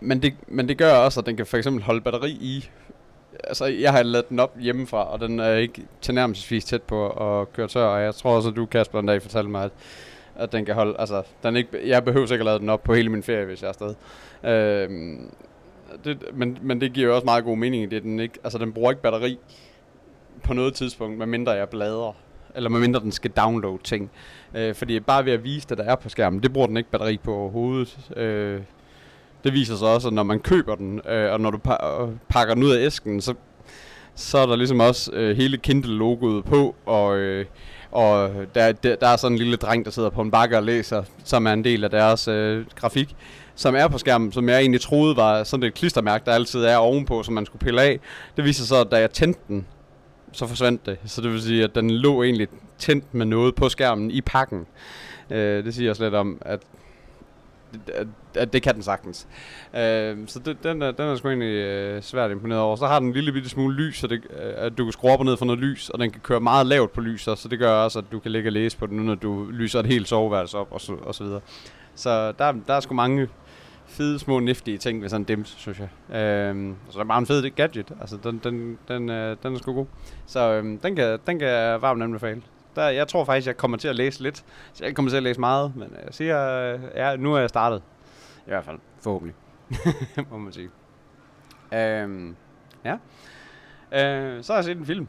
men 0.00 0.22
det, 0.22 0.34
men 0.48 0.68
det 0.68 0.78
gør 0.78 0.92
også, 0.92 1.20
at 1.20 1.26
den 1.26 1.36
kan 1.36 1.46
for 1.46 1.56
eksempel 1.56 1.82
holde 1.82 2.00
batteri 2.00 2.30
i. 2.30 2.70
Altså, 3.44 3.64
jeg 3.64 3.92
har 3.92 4.02
lavet 4.02 4.28
den 4.28 4.40
op 4.40 4.58
hjemmefra, 4.58 5.12
og 5.12 5.20
den 5.20 5.40
er 5.40 5.54
ikke 5.54 5.82
tilnærmelsesvis 6.00 6.64
tæt 6.64 6.82
på 6.82 7.08
at 7.08 7.52
køre 7.52 7.68
tør, 7.68 7.84
og 7.84 8.02
jeg 8.02 8.14
tror 8.14 8.36
også, 8.36 8.48
at 8.48 8.56
du, 8.56 8.66
Kasper, 8.66 8.98
en 8.98 9.06
dag 9.06 9.22
fortalte 9.22 9.50
mig, 9.50 9.64
at, 9.64 9.72
at 10.36 10.52
den 10.52 10.64
kan 10.64 10.74
holde, 10.74 10.94
altså, 10.98 11.22
den 11.42 11.56
ikke, 11.56 11.88
jeg 11.88 12.04
behøver 12.04 12.32
ikke 12.32 12.42
at 12.42 12.44
lade 12.44 12.58
den 12.58 12.68
op 12.68 12.82
på 12.82 12.94
hele 12.94 13.08
min 13.08 13.22
ferie, 13.22 13.44
hvis 13.44 13.62
jeg 13.62 13.66
er 13.66 13.68
afsted. 13.68 13.94
Øhm, 14.44 15.30
det, 16.04 16.18
men, 16.34 16.58
men 16.62 16.80
det 16.80 16.92
giver 16.92 17.08
jo 17.08 17.14
også 17.14 17.24
meget 17.24 17.44
god 17.44 17.56
mening, 17.56 17.90
det 17.90 18.02
den 18.02 18.20
ikke, 18.20 18.38
altså 18.44 18.58
den 18.58 18.72
bruger 18.72 18.90
ikke 18.90 19.02
batteri 19.02 19.38
på 20.44 20.54
noget 20.54 20.74
tidspunkt, 20.74 21.18
medmindre 21.18 21.52
jeg 21.52 21.68
bladrer, 21.68 22.12
eller 22.54 22.70
medmindre 22.70 23.00
den 23.00 23.12
skal 23.12 23.30
downloade 23.30 23.78
ting. 23.84 24.10
Øh, 24.54 24.74
fordi 24.74 25.00
bare 25.00 25.24
ved 25.24 25.32
at 25.32 25.44
vise, 25.44 25.66
at 25.70 25.78
der 25.78 25.84
er 25.84 25.94
på 25.94 26.08
skærmen, 26.08 26.42
det 26.42 26.52
bruger 26.52 26.66
den 26.66 26.76
ikke 26.76 26.90
batteri 26.90 27.16
på 27.16 27.34
overhovedet. 27.34 27.98
Øh, 28.16 28.60
det 29.44 29.52
viser 29.52 29.76
sig 29.76 29.88
også, 29.88 30.08
at 30.08 30.14
når 30.14 30.22
man 30.22 30.40
køber 30.40 30.74
den, 30.74 31.00
øh, 31.08 31.32
og 31.32 31.40
når 31.40 31.50
du 31.50 31.58
pa- 31.68 32.06
pakker 32.28 32.54
den 32.54 32.62
ud 32.62 32.70
af 32.70 32.86
æsken, 32.86 33.20
så, 33.20 33.34
så 34.14 34.38
er 34.38 34.46
der 34.46 34.56
ligesom 34.56 34.80
også 34.80 35.12
øh, 35.12 35.36
hele 35.36 35.58
Kindle-logoet 35.58 36.44
på, 36.44 36.74
og, 36.86 37.16
øh, 37.16 37.46
og 37.90 38.30
der, 38.54 38.72
der, 38.72 38.96
der 38.96 39.08
er 39.08 39.16
sådan 39.16 39.34
en 39.34 39.38
lille 39.38 39.56
dreng, 39.56 39.84
der 39.84 39.90
sidder 39.90 40.10
på 40.10 40.22
en 40.22 40.30
bakke 40.30 40.56
og 40.56 40.62
læser, 40.62 41.02
som 41.24 41.46
er 41.46 41.52
en 41.52 41.64
del 41.64 41.84
af 41.84 41.90
deres 41.90 42.28
øh, 42.28 42.66
grafik, 42.74 43.16
som 43.54 43.74
er 43.74 43.88
på 43.88 43.98
skærmen, 43.98 44.32
som 44.32 44.48
jeg 44.48 44.60
egentlig 44.60 44.80
troede 44.80 45.16
var 45.16 45.44
sådan 45.44 45.64
et 45.64 45.74
klistermærke, 45.74 46.24
der 46.24 46.32
altid 46.32 46.64
er 46.64 46.76
ovenpå, 46.76 47.22
som 47.22 47.34
man 47.34 47.46
skulle 47.46 47.64
pille 47.64 47.82
af. 47.82 48.00
Det 48.36 48.44
viser 48.44 48.64
sig, 48.64 48.80
at 48.80 48.86
da 48.90 48.96
jeg 48.96 49.10
tændte 49.10 49.40
den, 49.48 49.66
så 50.32 50.46
forsvandt 50.46 50.86
det. 50.86 50.98
Så 51.04 51.20
det 51.20 51.32
vil 51.32 51.42
sige, 51.42 51.64
at 51.64 51.74
den 51.74 51.90
lå 51.90 52.22
egentlig 52.22 52.48
tændt 52.78 53.14
med 53.14 53.26
noget 53.26 53.54
på 53.54 53.68
skærmen 53.68 54.10
i 54.10 54.20
pakken. 54.20 54.66
Øh, 55.30 55.64
det 55.64 55.74
siger 55.74 55.90
også 55.90 56.04
lidt 56.04 56.14
om, 56.14 56.38
at, 56.40 56.60
at, 57.94 58.06
at 58.34 58.52
det 58.52 58.62
kan 58.62 58.74
den 58.74 58.82
sagtens. 58.82 59.26
Øh, 59.76 60.16
så 60.26 60.38
det, 60.44 60.56
den, 60.62 60.82
er, 60.82 60.90
den 60.90 61.06
er 61.06 61.16
sgu 61.16 61.28
egentlig 61.28 61.54
øh, 61.54 62.02
svært 62.02 62.30
imponeret 62.30 62.60
over. 62.60 62.76
Så 62.76 62.86
har 62.86 62.98
den 62.98 63.08
en 63.08 63.14
lille 63.14 63.32
bitte 63.32 63.48
smule 63.48 63.76
lys, 63.76 63.98
så 63.98 64.06
det, 64.06 64.20
øh, 64.30 64.52
at 64.56 64.78
du 64.78 64.84
kan 64.84 64.92
skrue 64.92 65.10
op 65.10 65.18
og 65.18 65.24
ned 65.24 65.36
for 65.36 65.44
noget 65.44 65.60
lys, 65.60 65.90
og 65.90 65.98
den 65.98 66.10
kan 66.10 66.20
køre 66.20 66.40
meget 66.40 66.66
lavt 66.66 66.92
på 66.92 67.00
lys, 67.00 67.20
så 67.20 67.48
det 67.50 67.58
gør 67.58 67.70
også, 67.70 67.98
at 67.98 68.04
du 68.12 68.18
kan 68.18 68.30
ligge 68.30 68.48
og 68.48 68.52
læse 68.52 68.78
på 68.78 68.86
den, 68.86 68.98
når 68.98 69.14
du 69.14 69.46
lyser 69.50 69.80
et 69.80 69.86
helt 69.86 70.08
soveværelse 70.08 70.58
op, 70.58 70.68
og 70.70 70.80
så, 70.80 70.92
og 70.92 71.14
så 71.14 71.24
videre. 71.24 71.40
Så 71.94 72.32
der, 72.32 72.52
der 72.66 72.74
er 72.74 72.80
sgu 72.80 72.94
mange 72.94 73.28
fede, 73.86 74.18
små, 74.18 74.38
niftige 74.38 74.78
ting 74.78 75.02
ved 75.02 75.08
sådan 75.08 75.22
en 75.22 75.24
dims, 75.24 75.54
synes 75.58 75.78
jeg. 75.78 76.16
Øhm, 76.16 76.76
så 76.90 76.98
det 76.98 77.04
er 77.04 77.08
bare 77.08 77.18
en 77.18 77.26
fed 77.26 77.50
gadget. 77.50 77.92
Altså, 78.00 78.16
den, 78.24 78.40
den, 78.44 78.78
den, 78.88 79.10
øh, 79.10 79.36
den 79.42 79.54
er 79.54 79.58
sgu 79.58 79.72
god. 79.72 79.86
Så 80.26 80.52
øhm, 80.52 80.78
den, 80.78 80.96
kan, 80.96 81.18
den 81.26 81.38
kan 81.38 81.48
jeg 81.48 81.82
varmt 81.82 82.02
anbefale. 82.02 82.42
Der, 82.76 82.88
jeg 82.88 83.08
tror 83.08 83.24
faktisk, 83.24 83.46
jeg 83.46 83.56
kommer 83.56 83.76
til 83.76 83.88
at 83.88 83.96
læse 83.96 84.22
lidt. 84.22 84.44
Så 84.72 84.84
jeg 84.84 84.94
kommer 84.94 85.10
til 85.10 85.16
at 85.16 85.22
læse 85.22 85.40
meget, 85.40 85.76
men 85.76 85.96
jeg 86.04 86.14
siger, 86.14 86.72
øh, 86.74 86.80
ja, 86.94 87.16
nu 87.16 87.34
er 87.34 87.40
jeg 87.40 87.48
startet. 87.48 87.82
I 88.46 88.48
hvert 88.48 88.64
fald, 88.64 88.78
forhåbentlig. 89.00 89.34
Må 90.30 90.38
man 90.38 90.52
sige. 90.52 90.70
Øhm, 91.74 92.36
ja. 92.84 92.92
Øh, 93.92 94.44
så 94.44 94.52
har 94.52 94.58
jeg 94.58 94.64
set 94.64 94.76
en 94.76 94.86
film. 94.86 95.08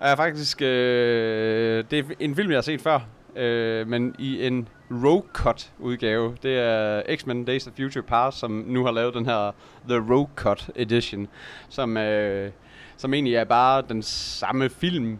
Er 0.00 0.16
faktisk, 0.16 0.62
øh, 0.62 1.84
det 1.90 1.98
er 1.98 2.04
en 2.20 2.36
film, 2.36 2.50
jeg 2.50 2.56
har 2.56 2.62
set 2.62 2.80
før, 2.80 3.00
øh, 3.36 3.88
men 3.88 4.14
i 4.18 4.46
en 4.46 4.68
Rogue 4.90 5.28
Cut 5.32 5.72
udgave. 5.78 6.36
Det 6.42 6.58
er 6.58 7.16
X-Men 7.16 7.44
Days 7.44 7.66
of 7.66 7.72
Future 7.76 8.02
Past, 8.02 8.38
som 8.38 8.50
nu 8.50 8.84
har 8.84 8.92
lavet 8.92 9.14
den 9.14 9.26
her 9.26 9.52
The 9.88 9.98
Rogue 9.98 10.30
Cut 10.36 10.70
Edition, 10.74 11.28
som, 11.68 11.96
øh, 11.96 12.50
som 12.96 13.14
egentlig 13.14 13.34
er 13.34 13.44
bare 13.44 13.82
den 13.88 14.02
samme 14.02 14.70
film. 14.70 15.18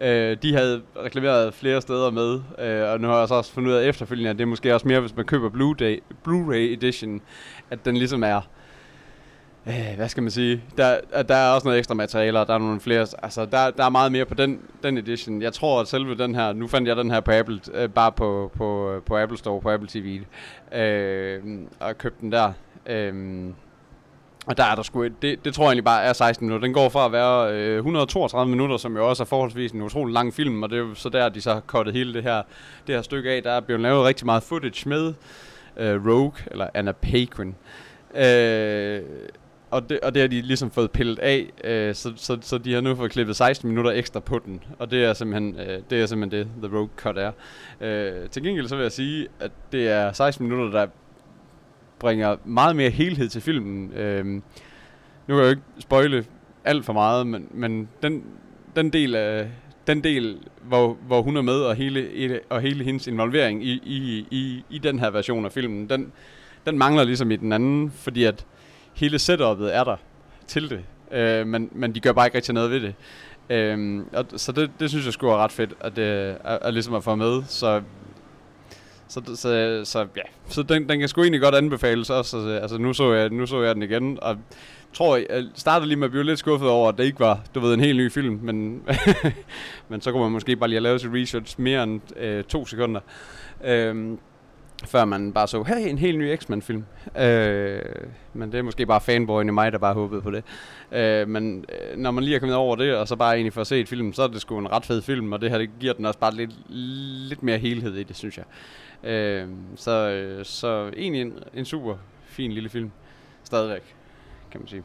Øh, 0.00 0.36
de 0.42 0.54
havde 0.54 0.82
reklameret 1.04 1.54
flere 1.54 1.82
steder 1.82 2.10
med, 2.10 2.40
øh, 2.58 2.92
og 2.92 3.00
nu 3.00 3.08
har 3.08 3.18
jeg 3.18 3.28
så 3.28 3.34
også 3.34 3.52
fundet 3.52 3.70
ud 3.70 3.76
af 3.76 3.88
efterfølgende, 3.88 4.30
at 4.30 4.36
det 4.36 4.42
er 4.42 4.46
måske 4.46 4.74
også 4.74 4.88
mere, 4.88 5.00
hvis 5.00 5.16
man 5.16 5.24
køber 5.24 5.50
Blu-ray, 5.50 6.14
Blu-ray 6.28 6.72
Edition, 6.76 7.20
at 7.70 7.84
den 7.84 7.96
ligesom 7.96 8.24
er 8.24 8.40
Øh, 9.66 9.96
hvad 9.96 10.08
skal 10.08 10.22
man 10.22 10.30
sige? 10.30 10.62
Der, 10.76 11.00
at 11.12 11.28
der 11.28 11.34
er 11.34 11.50
også 11.50 11.68
noget 11.68 11.78
ekstra 11.78 11.94
materialer, 11.94 12.44
der 12.44 12.54
er 12.54 12.58
nogle 12.58 12.80
flere, 12.80 13.06
altså 13.22 13.44
der, 13.44 13.70
der 13.70 13.84
er 13.84 13.88
meget 13.88 14.12
mere 14.12 14.24
på 14.24 14.34
den, 14.34 14.60
den 14.82 14.98
edition. 14.98 15.42
Jeg 15.42 15.52
tror, 15.52 15.80
at 15.80 15.88
selve 15.88 16.14
den 16.14 16.34
her, 16.34 16.52
nu 16.52 16.66
fandt 16.66 16.88
jeg 16.88 16.96
den 16.96 17.10
her 17.10 17.20
på 17.20 17.30
Apple, 17.30 17.60
øh, 17.74 17.88
bare 17.88 18.12
på, 18.12 18.52
på, 18.56 19.00
på 19.06 19.18
Apple 19.18 19.38
Store, 19.38 19.60
på 19.60 19.70
Apple 19.70 19.88
TV, 19.88 20.22
øh, 20.72 21.40
og 21.80 21.98
købte 21.98 22.20
den 22.20 22.32
der. 22.32 22.52
Øh, 22.86 23.14
og 24.46 24.56
der 24.56 24.64
er 24.64 24.74
der 24.74 24.82
sgu, 24.82 25.02
et- 25.02 25.22
det, 25.22 25.44
det 25.44 25.54
tror 25.54 25.64
jeg 25.64 25.68
egentlig 25.68 25.84
bare 25.84 26.02
er 26.02 26.12
16 26.12 26.46
minutter. 26.46 26.66
Den 26.66 26.74
går 26.74 26.88
fra 26.88 27.06
at 27.06 27.12
være 27.12 27.52
øh, 27.54 27.76
132 27.76 28.50
minutter, 28.50 28.76
som 28.76 28.96
jo 28.96 29.08
også 29.08 29.22
er 29.22 29.26
forholdsvis 29.26 29.72
en 29.72 29.82
utrolig 29.82 30.12
lang 30.14 30.34
film, 30.34 30.62
og 30.62 30.70
det 30.70 30.76
er 30.76 30.80
jo 30.82 30.94
så 30.94 31.08
der, 31.08 31.28
de 31.28 31.40
så 31.40 31.52
har 31.52 31.60
kottet 31.60 31.94
hele 31.94 32.14
det 32.14 32.22
her, 32.22 32.42
det 32.86 32.94
her 32.94 33.02
stykke 33.02 33.30
af. 33.30 33.42
Der 33.42 33.50
er 33.52 33.60
blevet 33.60 33.80
lavet 33.82 34.04
rigtig 34.06 34.26
meget 34.26 34.42
footage 34.42 34.88
med 34.88 35.14
øh, 35.76 36.06
Rogue, 36.06 36.32
eller 36.50 36.66
Anna 36.74 36.92
Paquin. 36.92 37.54
Øh, 38.14 39.02
og 39.70 39.90
det, 39.90 40.00
og 40.00 40.14
det 40.14 40.20
har 40.22 40.28
de 40.28 40.40
ligesom 40.40 40.70
fået 40.70 40.90
pillet 40.90 41.18
af, 41.18 41.46
øh, 41.64 41.94
så, 41.94 42.12
så, 42.16 42.38
så 42.40 42.58
de 42.58 42.74
har 42.74 42.80
nu 42.80 42.94
fået 42.94 43.10
klippet 43.10 43.36
16 43.36 43.68
minutter 43.68 43.90
ekstra 43.90 44.20
på 44.20 44.38
den. 44.46 44.62
Og 44.78 44.90
det 44.90 45.04
er 45.04 45.12
simpelthen, 45.12 45.56
øh, 45.60 45.78
det, 45.90 46.02
er 46.02 46.06
simpelthen 46.06 46.40
det, 46.46 46.68
The 46.68 46.76
Rogue 46.76 46.88
Cut 46.96 47.18
er. 47.18 47.32
Øh, 47.80 48.28
til 48.30 48.42
gengæld 48.42 48.68
så 48.68 48.76
vil 48.76 48.82
jeg 48.82 48.92
sige, 48.92 49.28
at 49.40 49.50
det 49.72 49.88
er 49.88 50.12
16 50.12 50.48
minutter, 50.48 50.80
der 50.80 50.86
bringer 52.00 52.36
meget 52.44 52.76
mere 52.76 52.90
helhed 52.90 53.28
til 53.28 53.40
filmen. 53.40 53.92
Øh, 53.92 54.26
nu 54.26 54.42
kan 55.26 55.36
jeg 55.36 55.44
jo 55.44 55.50
ikke 55.50 55.62
spoile 55.78 56.24
alt 56.64 56.84
for 56.84 56.92
meget, 56.92 57.26
men, 57.26 57.48
men 57.50 57.88
den, 58.02 58.24
den 58.76 58.92
del 58.92 59.14
af 59.14 59.48
den 59.86 60.04
del, 60.04 60.38
hvor, 60.62 60.96
hvor 61.06 61.22
hun 61.22 61.36
er 61.36 61.42
med, 61.42 61.60
og 61.60 61.74
hele, 61.74 62.40
og 62.48 62.60
hele 62.60 62.84
hendes 62.84 63.06
involvering 63.06 63.64
i, 63.64 63.72
i, 63.84 64.26
i, 64.30 64.64
i 64.70 64.78
den 64.78 64.98
her 64.98 65.10
version 65.10 65.44
af 65.44 65.52
filmen, 65.52 65.90
den, 65.90 66.12
den 66.66 66.78
mangler 66.78 67.04
ligesom 67.04 67.30
i 67.30 67.36
den 67.36 67.52
anden, 67.52 67.90
fordi 67.90 68.24
at 68.24 68.46
hele 68.94 69.18
setupet 69.18 69.76
er 69.76 69.84
der 69.84 69.96
til 70.46 70.70
det, 70.70 70.84
øh, 71.12 71.46
men, 71.46 71.68
men 71.72 71.94
de 71.94 72.00
gør 72.00 72.12
bare 72.12 72.26
ikke 72.26 72.36
rigtig 72.36 72.54
noget 72.54 72.70
ved 72.70 72.80
det. 72.80 72.94
Øh, 73.50 74.04
og, 74.12 74.26
så 74.36 74.52
det, 74.52 74.70
det 74.80 74.90
synes 74.90 75.04
jeg 75.04 75.12
skulle 75.12 75.30
være 75.30 75.42
ret 75.42 75.52
fedt, 75.52 75.74
at, 75.80 75.98
at, 75.98 76.38
at, 76.44 76.58
at 76.62 76.74
ligesom 76.74 76.94
at 76.94 77.04
få 77.04 77.14
med, 77.14 77.42
så 77.46 77.82
så, 79.10 79.20
så, 79.34 79.80
så 79.84 80.06
ja, 80.16 80.22
så 80.48 80.62
den, 80.62 80.88
den 80.88 80.98
kan 80.98 81.08
sgu 81.08 81.22
egentlig 81.22 81.40
godt 81.40 81.54
anbefales 81.54 82.10
også. 82.10 82.36
Altså, 82.36 82.58
altså 82.62 82.78
nu, 82.78 82.92
så 82.92 83.12
jeg, 83.12 83.30
nu 83.30 83.46
så 83.46 83.62
jeg 83.62 83.74
den 83.74 83.82
igen, 83.82 84.18
og 84.22 84.36
tror, 84.92 85.16
jeg 85.16 85.44
startede 85.54 85.88
lige 85.88 85.98
med 85.98 86.04
at 86.04 86.10
blive 86.10 86.24
lidt 86.24 86.38
skuffet 86.38 86.68
over, 86.68 86.88
at 86.88 86.98
det 86.98 87.04
ikke 87.04 87.20
var, 87.20 87.40
du 87.54 87.60
ved, 87.60 87.74
en 87.74 87.80
helt 87.80 87.98
ny 87.98 88.12
film, 88.12 88.40
men, 88.42 88.82
men 89.88 90.00
så 90.00 90.12
kunne 90.12 90.22
man 90.22 90.32
måske 90.32 90.56
bare 90.56 90.68
lige 90.68 90.76
have 90.76 90.82
lavet 90.82 91.00
sit 91.00 91.10
research 91.12 91.60
mere 91.60 91.82
end 91.82 92.00
øh, 92.16 92.44
to 92.44 92.66
sekunder. 92.66 93.00
Øh, 93.64 94.16
før 94.86 95.04
man 95.04 95.32
bare 95.32 95.48
så, 95.48 95.62
hey, 95.62 95.88
en 95.88 95.98
helt 95.98 96.18
ny 96.18 96.36
X-Men-film. 96.36 96.84
Øh, 97.18 97.82
men 98.34 98.52
det 98.52 98.58
er 98.58 98.62
måske 98.62 98.86
bare 98.86 99.00
fanboyen 99.00 99.48
i 99.48 99.52
mig, 99.52 99.72
der 99.72 99.78
bare 99.78 99.94
håbede 99.94 100.22
på 100.22 100.30
det. 100.30 100.44
Øh, 100.92 101.28
men 101.28 101.64
øh, 101.68 101.98
når 101.98 102.10
man 102.10 102.24
lige 102.24 102.34
er 102.34 102.40
kommet 102.40 102.56
over 102.56 102.76
det, 102.76 102.96
og 102.96 103.08
så 103.08 103.16
bare 103.16 103.34
egentlig 103.34 103.52
får 103.52 103.64
set 103.64 103.88
filmen, 103.88 104.12
så 104.12 104.22
er 104.22 104.26
det 104.26 104.40
sgu 104.40 104.58
en 104.58 104.72
ret 104.72 104.84
fed 104.84 105.02
film, 105.02 105.32
og 105.32 105.40
det 105.40 105.50
her 105.50 105.58
det 105.58 105.70
giver 105.80 105.92
den 105.92 106.06
også 106.06 106.18
bare 106.18 106.34
lidt, 106.34 106.50
lidt 107.28 107.42
mere 107.42 107.58
helhed 107.58 107.96
i 107.96 108.02
det, 108.02 108.16
synes 108.16 108.36
jeg. 108.38 108.44
Øh, 109.04 109.48
så, 109.76 110.10
øh, 110.10 110.44
så 110.44 110.90
egentlig 110.96 111.22
en, 111.22 111.38
en 111.54 111.64
super 111.64 111.96
fin 112.24 112.52
lille 112.52 112.68
film. 112.68 112.90
Stadigvæk, 113.44 113.96
kan 114.50 114.60
man 114.60 114.68
sige. 114.68 114.82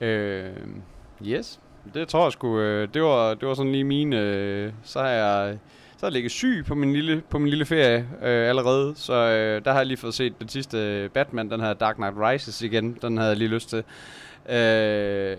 Øh, 0.00 0.56
yes, 1.26 1.60
det 1.94 2.08
tror 2.08 2.24
jeg 2.24 2.32
sgu, 2.32 2.58
øh, 2.58 2.88
det, 2.94 3.02
var, 3.02 3.34
det 3.34 3.48
var 3.48 3.54
sådan 3.54 3.72
lige 3.72 3.84
mine, 3.84 4.20
øh, 4.20 4.72
så 4.82 5.00
har 5.00 5.08
jeg 5.08 5.58
så 5.96 6.06
har 6.06 6.10
jeg 6.10 6.12
ligget 6.12 6.32
syg 6.32 6.64
på 6.66 6.74
min 6.74 6.92
lille, 6.92 7.22
på 7.30 7.38
min 7.38 7.48
lille 7.48 7.64
ferie 7.64 8.08
øh, 8.22 8.48
allerede, 8.48 8.94
så 8.96 9.12
øh, 9.12 9.64
der 9.64 9.70
har 9.70 9.78
jeg 9.78 9.86
lige 9.86 9.96
fået 9.96 10.14
set 10.14 10.40
den 10.40 10.48
sidste 10.48 10.78
øh, 10.78 11.10
Batman, 11.10 11.50
den 11.50 11.60
her 11.60 11.72
Dark 11.72 11.96
Knight 11.96 12.14
Rises 12.16 12.62
igen, 12.62 12.98
den 13.02 13.16
havde 13.16 13.28
jeg 13.28 13.38
lige 13.38 13.48
lyst 13.48 13.68
til. 13.68 13.84
Øh, 14.56 15.36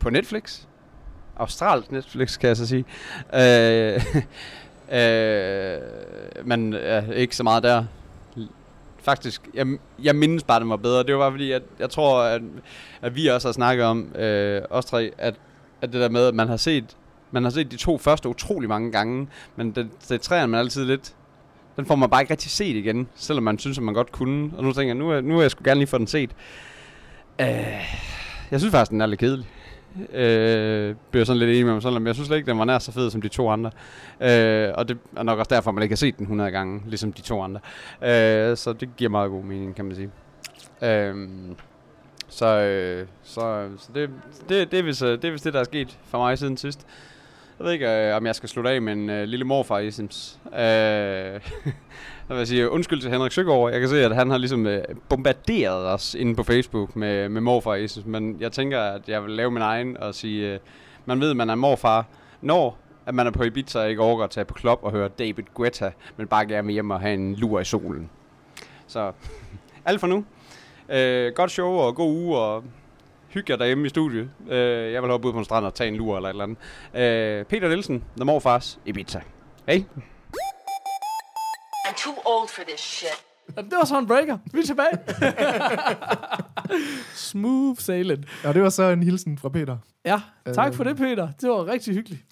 på 0.00 0.10
Netflix. 0.10 0.60
Australsk 1.36 1.92
Netflix, 1.92 2.38
kan 2.38 2.48
jeg 2.48 2.56
så 2.56 2.66
sige. 2.66 2.84
Øh, 3.34 4.00
øh, 4.92 5.78
men 6.46 6.72
ja, 6.72 7.02
ikke 7.12 7.36
så 7.36 7.42
meget 7.42 7.62
der. 7.62 7.84
Faktisk, 9.02 9.42
jeg, 9.54 9.66
jeg 10.02 10.16
mindes 10.16 10.42
bare, 10.44 10.60
den 10.60 10.70
var 10.70 10.76
bedre. 10.76 11.02
Det 11.02 11.14
var 11.14 11.20
bare 11.20 11.30
fordi, 11.30 11.52
at 11.52 11.62
jeg 11.78 11.90
tror, 11.90 12.22
at, 12.22 12.42
at 13.02 13.14
vi 13.16 13.26
også 13.26 13.48
har 13.48 13.52
snakket 13.52 13.84
om, 13.86 14.14
øh, 14.16 14.62
os 14.70 14.84
tre, 14.84 15.10
at, 15.18 15.34
at 15.82 15.92
det 15.92 16.00
der 16.00 16.08
med, 16.08 16.26
at 16.26 16.34
man 16.34 16.48
har 16.48 16.56
set 16.56 16.84
man 17.32 17.42
har 17.44 17.50
set 17.50 17.70
de 17.70 17.76
to 17.76 17.98
første 17.98 18.28
utrolig 18.28 18.68
mange 18.68 18.92
gange, 18.92 19.28
men 19.56 19.70
det, 19.70 19.88
det 20.08 20.20
træer 20.20 20.46
man 20.46 20.60
altid 20.60 20.84
lidt. 20.84 21.14
Den 21.76 21.86
får 21.86 21.94
man 21.94 22.10
bare 22.10 22.20
ikke 22.22 22.30
rigtig 22.30 22.50
set 22.50 22.76
igen, 22.76 23.08
selvom 23.14 23.44
man 23.44 23.58
synes, 23.58 23.78
at 23.78 23.84
man 23.84 23.94
godt 23.94 24.12
kunne. 24.12 24.50
Og 24.56 24.64
nu 24.64 24.72
tænker 24.72 24.86
jeg, 24.86 24.94
nu, 24.94 25.10
er- 25.10 25.20
nu 25.20 25.36
er 25.38 25.42
jeg 25.42 25.50
sgu 25.50 25.64
gerne 25.64 25.80
lige 25.80 25.86
få 25.86 25.98
den 25.98 26.06
set. 26.06 26.30
Øh, 27.40 27.46
jeg 28.50 28.60
synes 28.60 28.70
faktisk, 28.72 28.90
den 28.90 29.00
er 29.00 29.06
lidt 29.06 29.20
kedelig. 29.20 29.46
Øh, 30.12 30.94
bliver 31.10 31.24
sådan 31.24 31.38
lidt 31.38 31.50
enig 31.50 31.64
med 31.64 31.72
mig 31.72 31.82
selv, 31.82 31.94
men 31.94 32.06
jeg 32.06 32.14
synes 32.14 32.26
slet 32.26 32.36
ikke, 32.36 32.50
den 32.50 32.58
var 32.58 32.64
nær 32.64 32.78
så 32.78 32.92
fed 32.92 33.10
som 33.10 33.22
de 33.22 33.28
to 33.28 33.50
andre. 33.50 33.70
Øh, 34.20 34.68
og 34.74 34.88
det 34.88 34.98
er 35.16 35.22
nok 35.22 35.38
også 35.38 35.54
derfor, 35.54 35.70
man 35.70 35.82
ikke 35.82 35.92
har 35.92 35.96
set 35.96 36.18
den 36.18 36.24
100 36.24 36.50
gange, 36.50 36.82
ligesom 36.86 37.12
de 37.12 37.22
to 37.22 37.42
andre. 37.42 37.60
Øh, 38.02 38.56
så 38.56 38.72
det 38.72 38.96
giver 38.96 39.10
meget 39.10 39.30
god 39.30 39.42
mening, 39.42 39.74
kan 39.74 39.84
man 39.84 39.94
sige. 39.96 40.10
Øh, 40.82 41.28
så, 42.28 42.46
øh, 42.46 43.06
så, 43.22 43.68
så 43.78 43.90
det, 43.94 44.10
det, 44.48 44.70
det, 44.70 44.78
er 44.78 44.82
vist, 44.82 45.02
øh, 45.02 45.12
det 45.12 45.24
er 45.24 45.32
vist 45.32 45.44
det, 45.44 45.54
der 45.54 45.60
er 45.60 45.64
sket 45.64 45.98
for 46.04 46.18
mig 46.18 46.38
siden 46.38 46.56
sidst. 46.56 46.86
Jeg 47.58 47.64
ved 47.64 47.72
ikke, 47.72 48.08
øh, 48.08 48.16
om 48.16 48.26
jeg 48.26 48.34
skal 48.34 48.48
slutte 48.48 48.70
af 48.70 48.82
med 48.82 48.92
en 48.92 49.10
øh, 49.10 49.24
lille 49.24 49.44
morfar 49.44 49.78
i 49.78 49.90
Sims. 49.90 50.40
Øh, 50.46 50.60
jeg 52.30 52.38
vil 52.38 52.46
sige 52.46 52.70
undskyld 52.70 53.00
til 53.00 53.10
Henrik 53.10 53.32
Søgaard. 53.32 53.70
Jeg 53.70 53.80
kan 53.80 53.88
se, 53.88 54.04
at 54.04 54.14
han 54.14 54.30
har 54.30 54.38
ligesom 54.38 54.66
øh, 54.66 54.82
bombarderet 55.08 55.86
os 55.86 56.14
inde 56.14 56.34
på 56.34 56.42
Facebook 56.42 56.96
med, 56.96 57.28
med 57.28 57.40
morfar 57.40 57.74
Jesus, 57.74 58.04
Men 58.04 58.36
jeg 58.40 58.52
tænker, 58.52 58.80
at 58.80 59.08
jeg 59.08 59.22
vil 59.22 59.30
lave 59.30 59.50
min 59.50 59.62
egen 59.62 59.96
og 59.96 60.14
sige, 60.14 60.52
øh, 60.52 60.58
man 61.06 61.20
ved, 61.20 61.30
at 61.30 61.36
man 61.36 61.50
er 61.50 61.54
morfar, 61.54 62.06
når 62.40 62.78
at 63.06 63.14
man 63.14 63.26
er 63.26 63.30
på 63.30 63.42
Ibiza 63.42 63.78
og 63.78 63.90
ikke 63.90 64.02
overgår 64.02 64.24
at 64.24 64.30
tage 64.30 64.44
på 64.44 64.54
klub 64.54 64.78
og 64.82 64.92
høre 64.92 65.08
David 65.08 65.44
Guetta, 65.54 65.92
men 66.16 66.26
bare 66.26 66.46
gerne 66.46 66.66
vil 66.66 66.72
hjem 66.72 66.90
og 66.90 67.00
have 67.00 67.14
en 67.14 67.34
lur 67.34 67.60
i 67.60 67.64
solen. 67.64 68.10
Så 68.86 69.12
alt 69.86 70.00
for 70.00 70.06
nu. 70.06 70.24
Øh, 70.88 71.32
godt 71.34 71.50
show 71.50 71.70
og 71.70 71.94
god 71.94 72.10
uge, 72.10 72.38
og 72.38 72.64
hygge 73.28 73.52
jer 73.52 73.56
derhjemme 73.56 73.86
i 73.86 73.88
studiet. 73.88 74.30
Øh, 74.50 74.92
jeg 74.92 75.02
vil 75.02 75.10
hoppe 75.10 75.28
ud 75.28 75.32
på 75.32 75.38
en 75.38 75.44
strand 75.44 75.66
og 75.66 75.74
tage 75.74 75.88
en 75.88 75.96
lur 75.96 76.16
eller 76.16 76.28
et 76.28 76.32
eller 76.32 76.44
andet. 76.44 76.58
Øh, 77.40 77.44
Peter 77.44 77.68
Nielsen, 77.68 78.04
The 78.16 78.24
Morfars, 78.24 78.78
Ibiza. 78.86 79.20
Hej. 79.66 79.84
Too 82.04 82.14
old 82.24 82.48
for 82.48 82.62
this 82.68 82.80
shit. 82.80 83.24
Det 83.56 83.72
var 83.78 83.84
så 83.84 83.98
en 83.98 84.06
breaker. 84.06 84.38
Vi 84.52 84.60
er 84.60 84.64
tilbage. 84.64 84.98
Smooth 87.14 87.80
sailing. 87.80 88.24
Og 88.44 88.54
det 88.54 88.62
var 88.62 88.68
så 88.68 88.82
en 88.82 89.02
hilsen 89.02 89.38
fra 89.38 89.48
Peter. 89.48 89.76
Ja, 90.04 90.20
tak 90.54 90.68
Øh. 90.68 90.74
for 90.74 90.84
det, 90.84 90.96
Peter. 90.96 91.28
Det 91.40 91.48
var 91.50 91.66
rigtig 91.66 91.94
hyggeligt. 91.94 92.22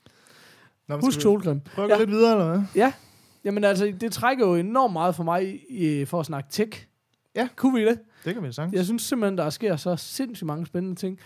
Nå, 0.89 0.99
Husk 1.01 1.21
solcreme. 1.21 1.61
Prøve 1.75 1.85
at 1.85 1.91
gå 1.91 1.95
Ja. 1.95 1.99
lidt 2.01 2.11
videre, 2.11 2.33
eller 2.33 2.49
hvad? 2.51 2.63
Ja, 2.75 2.93
jamen 3.45 3.65
altså, 3.65 3.93
det 4.01 4.13
trækker 4.13 4.47
jo 4.47 4.55
enormt 4.55 4.93
meget 4.93 5.15
for 5.15 5.23
mig 5.23 5.61
i, 5.71 6.05
for 6.05 6.21
at 6.21 6.27
snakke 6.27 6.49
tech. 6.51 6.87
Ja. 7.37 7.49
Kunne 7.57 7.81
vi 7.81 7.87
det? 7.87 7.99
Det 8.25 8.35
kan 8.35 8.43
vi 8.43 8.53
sagtens. 8.53 8.75
Jeg 8.77 8.85
synes 8.85 9.03
simpelthen, 9.03 9.39
der 9.39 9.51
sker 9.51 9.77
så 9.77 9.97
sindssygt 9.97 10.47
mange 10.47 10.67
spændende 10.67 10.97
ting. 11.01 11.19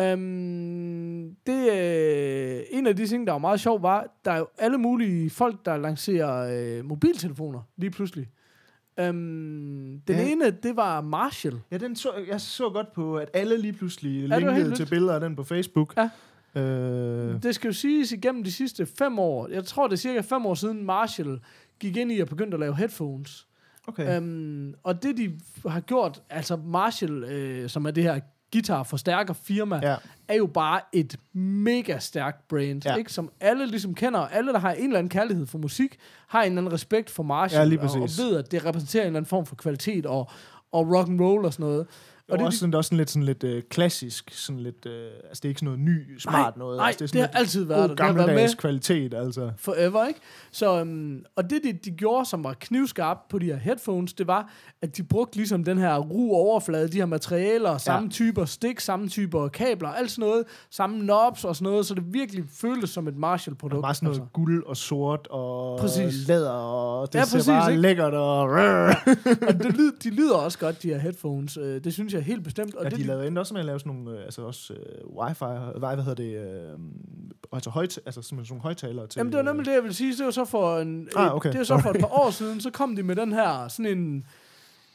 Um, 0.00 1.36
det, 1.46 1.72
øh, 1.72 2.60
en 2.70 2.86
af 2.86 2.96
de 2.96 3.06
ting, 3.06 3.26
der 3.26 3.32
var 3.32 3.38
meget 3.38 3.60
sjov, 3.60 3.82
var, 3.82 4.06
der 4.24 4.30
er 4.30 4.38
jo 4.38 4.46
alle 4.58 4.78
mulige 4.78 5.30
folk, 5.30 5.64
der 5.64 5.76
lancerer 5.76 6.50
øh, 6.78 6.84
mobiltelefoner 6.84 7.60
lige 7.76 7.90
pludselig. 7.90 8.28
Um, 9.00 9.04
den 9.06 10.00
Ja. 10.16 10.28
ene, 10.30 10.50
det 10.50 10.76
var 10.76 11.00
Marshall. 11.00 11.56
Ja, 11.70 11.76
den 11.76 11.96
så, 11.96 12.08
jeg 12.28 12.40
så 12.40 12.70
godt 12.70 12.92
på, 12.92 13.16
at 13.16 13.30
alle 13.34 13.56
lige 13.60 13.72
pludselig 13.72 14.20
helt 14.20 14.38
linkede 14.38 14.74
til 14.74 14.86
billeder 14.86 15.14
af 15.14 15.20
den 15.20 15.36
på 15.36 15.44
Facebook. 15.44 15.94
Ja. 15.96 16.10
Øh, 16.60 17.42
Det 17.42 17.54
skal 17.54 17.68
jo 17.68 17.72
siges 17.72 18.12
igennem 18.12 18.44
de 18.44 18.52
sidste 18.52 18.86
fem 18.98 19.18
år. 19.18 19.48
Jeg 19.48 19.64
tror, 19.64 19.86
det 19.86 19.92
er 19.92 19.96
cirka 19.96 20.20
fem 20.20 20.46
år 20.46 20.54
siden 20.54 20.84
Marshall 20.84 21.40
gik 21.80 21.96
ind 21.96 22.12
i 22.12 22.20
og 22.20 22.28
begyndte 22.28 22.54
at 22.54 22.60
lave 22.60 22.76
headphones. 22.76 23.46
okay. 23.88 24.18
Um, 24.18 24.74
og 24.82 25.02
det, 25.02 25.16
de 25.16 25.38
har 25.68 25.80
gjort, 25.80 26.22
altså 26.30 26.56
Marshall, 26.56 27.24
øh, 27.24 27.68
som 27.68 27.86
er 27.86 27.90
det 27.90 28.02
her 28.02 28.20
guitar 28.52 28.82
forstærker 28.82 29.34
firma, 29.34 29.80
ja. 29.82 29.96
er 30.28 30.34
jo 30.34 30.46
bare 30.46 30.80
et 30.92 31.16
mega 31.32 31.98
stærkt 31.98 32.48
brand, 32.48 32.82
Ja. 32.86 32.94
ikke? 32.96 33.12
som 33.12 33.30
alle 33.40 33.66
ligesom 33.66 33.94
kender. 33.94 34.20
Alle, 34.20 34.52
der 34.52 34.58
har 34.58 34.72
en 34.72 34.84
eller 34.84 34.98
anden 34.98 35.10
kærlighed 35.10 35.46
for 35.46 35.58
musik, 35.58 35.96
har 36.28 36.42
en 36.42 36.46
eller 36.52 36.58
anden 36.62 36.72
respekt 36.72 37.10
for 37.10 37.22
Marshall, 37.22 37.72
Ja, 37.72 37.78
og, 37.82 38.02
og 38.02 38.08
ved, 38.18 38.36
at 38.36 38.52
det 38.52 38.64
repræsenterer 38.64 39.02
en 39.02 39.06
eller 39.06 39.16
anden 39.18 39.28
form 39.28 39.46
for 39.46 39.56
kvalitet 39.56 40.06
og, 40.06 40.30
og 40.72 40.94
rock 40.96 41.08
and 41.08 41.20
roll 41.20 41.44
og 41.44 41.52
sådan 41.52 41.66
noget. 41.66 41.86
Og 42.28 42.32
Og 42.32 42.38
det 42.38 42.42
er 42.42 42.46
også, 42.46 42.58
sådan, 42.58 42.70
det 42.70 42.74
er 42.74 42.78
også 42.78 42.88
sådan 42.88 42.98
lidt, 42.98 43.10
sådan 43.10 43.24
lidt 43.26 43.44
øh, 43.44 43.62
klassisk, 43.70 44.30
sådan 44.32 44.60
lidt, 44.60 44.86
øh, 44.86 44.92
altså 45.28 45.40
det 45.42 45.44
er 45.44 45.48
ikke 45.48 45.58
sådan 45.58 45.78
noget 45.78 45.80
ny, 45.80 46.18
smart 46.18 46.56
noget. 46.56 46.76
nej, 46.76 46.86
altså, 46.86 46.98
det, 47.02 47.10
sådan 47.10 47.22
det 47.22 47.30
har 47.32 47.38
altid 47.40 47.64
været 47.64 47.88
god 47.88 47.88
der. 47.88 47.94
Det 47.94 48.06
har 48.06 48.12
været 48.12 48.16
med 48.16 48.26
gammeldags 48.26 48.54
kvalitet, 48.54 49.14
altså. 49.14 49.50
forever, 49.58 50.06
ikke? 50.06 50.20
Så, 50.52 50.80
um, 50.80 51.24
og 51.36 51.50
det, 51.50 51.60
de, 51.64 51.72
de 51.72 51.90
gjorde, 51.90 52.28
som 52.28 52.44
var 52.44 52.54
knivskarpt 52.60 53.28
på 53.28 53.38
de 53.38 53.46
her 53.46 53.56
headphones, 53.56 54.12
det 54.12 54.26
var, 54.26 54.52
at 54.82 54.96
de 54.96 55.02
brugte 55.02 55.36
ligesom 55.36 55.64
den 55.64 55.78
her 55.78 55.98
ru 55.98 56.34
overflade, 56.34 56.88
de 56.88 56.96
her 56.96 57.06
materialer, 57.06 57.78
samme 57.78 58.10
typer 58.10 58.44
stik, 58.44 58.80
samme 58.80 59.08
typer 59.08 59.48
kabler, 59.48 59.88
alt 59.88 60.10
sådan 60.10 60.28
noget, 60.28 60.44
samme 60.70 61.00
knobs 61.00 61.44
og 61.44 61.56
sådan 61.56 61.70
noget, 61.70 61.86
så 61.86 61.94
det 61.94 62.04
virkelig 62.14 62.44
føltes 62.60 62.90
som 62.90 63.08
et 63.08 63.16
Marshall-produkt. 63.16 63.80
Meget 63.80 63.96
sådan 63.96 64.06
noget 64.06 64.20
altså. 64.20 64.30
guld 64.32 64.64
og 64.66 64.76
sort 64.76 65.26
og 65.30 65.78
Præcis. 65.78 66.28
læder, 66.28 66.50
og 66.50 67.12
det 67.12 67.18
Ja, 67.18 67.24
ser 67.24 67.36
præcis, 67.36 67.48
bare 67.48 67.70
ikke? 67.70 67.82
lækkert 67.82 68.14
og... 68.14 68.38
og 69.48 69.54
det 69.58 69.76
de 70.04 70.10
lyder 70.10 70.34
også 70.36 70.58
godt, 70.58 70.82
de 70.82 70.88
her 70.88 70.98
headphones. 70.98 71.56
Øh, 71.56 71.84
det 71.84 71.92
synes 71.92 72.12
jeg 72.16 72.24
helt 72.24 72.44
bestemt. 72.44 72.74
Og 72.74 72.84
Ja, 72.84 72.88
det, 72.90 72.98
de 72.98 73.04
lavede 73.04 73.26
endda 73.26 73.40
også 73.40 73.54
med 73.54 73.60
at 73.60 73.66
lave 73.66 73.80
sådan 73.80 73.92
nogle, 73.92 74.18
øh, 74.18 74.24
altså 74.24 74.42
også 74.42 74.72
øh, 74.74 75.16
wifi, 75.18 75.44
hvad, 75.78 75.94
hvad 75.94 76.04
hedder 76.04 76.14
det, 76.14 76.36
øh, 76.72 76.78
altså, 77.52 77.70
højt, 77.70 77.98
altså 78.06 78.22
sådan 78.22 78.44
nogle 78.50 78.62
højtalere 78.62 79.06
til... 79.06 79.18
Jamen, 79.18 79.32
det 79.32 79.36
var 79.36 79.44
nemlig 79.44 79.66
det, 79.66 79.72
jeg 79.72 79.82
vil 79.84 79.94
sige. 79.94 80.16
Det 80.16 80.24
var 80.24 80.30
så 80.30 80.44
for, 80.44 80.78
en, 80.78 81.08
Ah, 81.16 81.26
et- 81.26 81.32
okay. 81.32 81.50
det 81.50 81.58
var 81.58 81.64
så 81.64 81.78
for 81.78 81.90
et 81.90 82.00
par 82.00 82.18
år 82.22 82.30
siden, 82.30 82.60
så 82.60 82.70
kom 82.70 82.96
de 82.96 83.02
med 83.02 83.16
den 83.16 83.32
her, 83.32 83.68
sådan 83.68 83.98
en... 83.98 84.24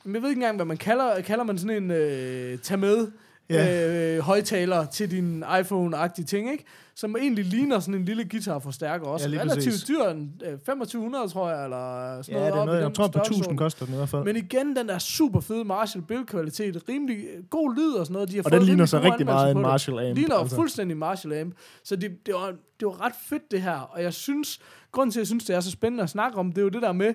Jeg 0.05 0.21
ved 0.21 0.29
ikke 0.29 0.39
engang, 0.39 0.55
hvad 0.55 0.65
man 0.65 0.77
kalder. 0.77 1.21
Kalder 1.21 1.43
man 1.43 1.57
sådan 1.57 1.83
en 1.83 1.91
øh, 1.91 2.57
tag 2.59 2.79
med 2.79 3.07
Ja. 3.49 4.15
øh, 4.15 4.19
højtaler 4.19 4.85
til 4.85 5.11
din 5.11 5.43
iPhone-agtige 5.43 6.25
ting, 6.25 6.51
ikke? 6.51 6.63
Som 6.95 7.15
egentlig 7.15 7.45
ligner 7.45 7.79
sådan 7.79 7.93
en 7.93 8.05
lille 8.05 8.25
guitarforstærker 8.29 9.05
også. 9.05 9.29
Ja, 9.29 9.41
Relativt 9.41 9.65
præcis. 9.65 9.83
dyr, 9.83 10.03
en, 10.03 10.41
øh, 10.45 10.51
2500 10.51 11.27
tror 11.27 11.49
jeg, 11.49 11.63
eller 11.63 12.21
sådan 12.21 12.41
Ja, 12.41 12.47
det 12.47 12.55
er 12.55 12.65
noget, 12.65 12.81
jeg 12.81 12.93
tror 12.93 13.07
på 13.07 13.19
1000 13.19 13.23
størrelsesorden. 13.25 13.57
koster 13.57 13.85
den 13.85 13.93
i 13.93 13.97
hvert 13.97 14.09
fald. 14.09 14.23
Men 14.23 14.35
igen, 14.35 14.75
den 14.75 14.87
der 14.87 14.97
super 14.97 15.39
fede 15.39 15.63
Marshall 15.65 16.05
build-kvalitet, 16.05 16.89
rimelig 16.89 17.17
øh, 17.17 17.43
god 17.49 17.75
lyd 17.75 17.91
og 17.93 18.05
sådan 18.05 18.13
noget. 18.13 18.29
De 18.29 18.35
har 18.35 18.43
og 18.43 18.51
fået 18.51 18.59
den 18.61 18.67
ligner 18.67 18.85
så 18.85 18.99
rigtig 19.01 19.25
meget 19.25 19.55
en. 19.55 19.61
Marshall 19.61 19.99
amp. 20.09 20.17
ligner 20.17 20.35
altså. 20.35 20.55
fuldstændig 20.55 20.97
Marshall 20.97 21.39
amp. 21.41 21.55
Så 21.83 21.95
det, 21.95 22.25
det, 22.25 22.33
var, 22.33 22.47
det 22.79 22.85
var 22.87 23.01
ret 23.05 23.13
fedt 23.29 23.51
det 23.51 23.61
her. 23.61 23.79
Og 23.79 24.03
jeg 24.03 24.13
synes, 24.13 24.59
grunden 24.91 25.11
til, 25.11 25.19
at 25.19 25.21
jeg 25.21 25.27
synes, 25.27 25.43
det 25.45 25.55
er 25.55 25.59
så 25.59 25.71
spændende 25.71 26.03
at 26.03 26.09
snakke 26.09 26.37
om, 26.37 26.51
det 26.51 26.57
er 26.57 26.63
jo 26.63 26.69
det 26.69 26.81
der 26.81 26.91
med, 26.91 27.13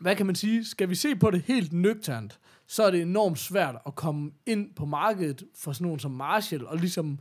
hvad 0.00 0.16
kan 0.16 0.26
man 0.26 0.34
sige, 0.34 0.64
skal 0.64 0.88
vi 0.90 0.94
se 0.94 1.16
på 1.16 1.30
det 1.30 1.42
helt 1.46 1.72
nøgternt, 1.72 2.38
så 2.66 2.82
er 2.82 2.90
det 2.90 3.02
enormt 3.02 3.38
svært 3.38 3.76
at 3.86 3.94
komme 3.94 4.30
ind 4.46 4.74
på 4.74 4.86
markedet 4.86 5.44
for 5.54 5.72
sådan 5.72 5.84
nogen 5.84 6.00
som 6.00 6.10
Marshall, 6.10 6.66
og 6.66 6.76
ligesom 6.76 7.18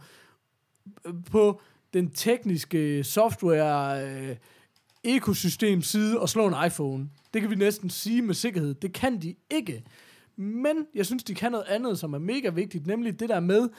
øh, 1.05 1.13
på 1.31 1.61
den 1.93 2.11
tekniske 2.11 3.03
software 3.03 4.07
øh, 4.07 4.35
ekosystem 5.03 5.81
side 5.81 6.19
og 6.19 6.29
slå 6.29 6.47
en 6.47 6.55
iPhone. 6.67 7.09
Det 7.33 7.41
kan 7.41 7.49
vi 7.49 7.55
næsten 7.55 7.89
sige 7.89 8.21
med 8.21 8.33
sikkerhed. 8.33 8.73
Det 8.73 8.93
kan 8.93 9.21
de 9.21 9.35
ikke. 9.51 9.83
Men 10.35 10.85
jeg 10.95 11.05
synes, 11.05 11.23
de 11.23 11.35
kan 11.35 11.51
noget 11.51 11.65
andet, 11.65 11.99
som 11.99 12.13
er 12.13 12.19
mega 12.19 12.49
vigtigt, 12.49 12.87
nemlig 12.87 13.19
det 13.19 13.29
der 13.29 13.39
med, 13.39 13.69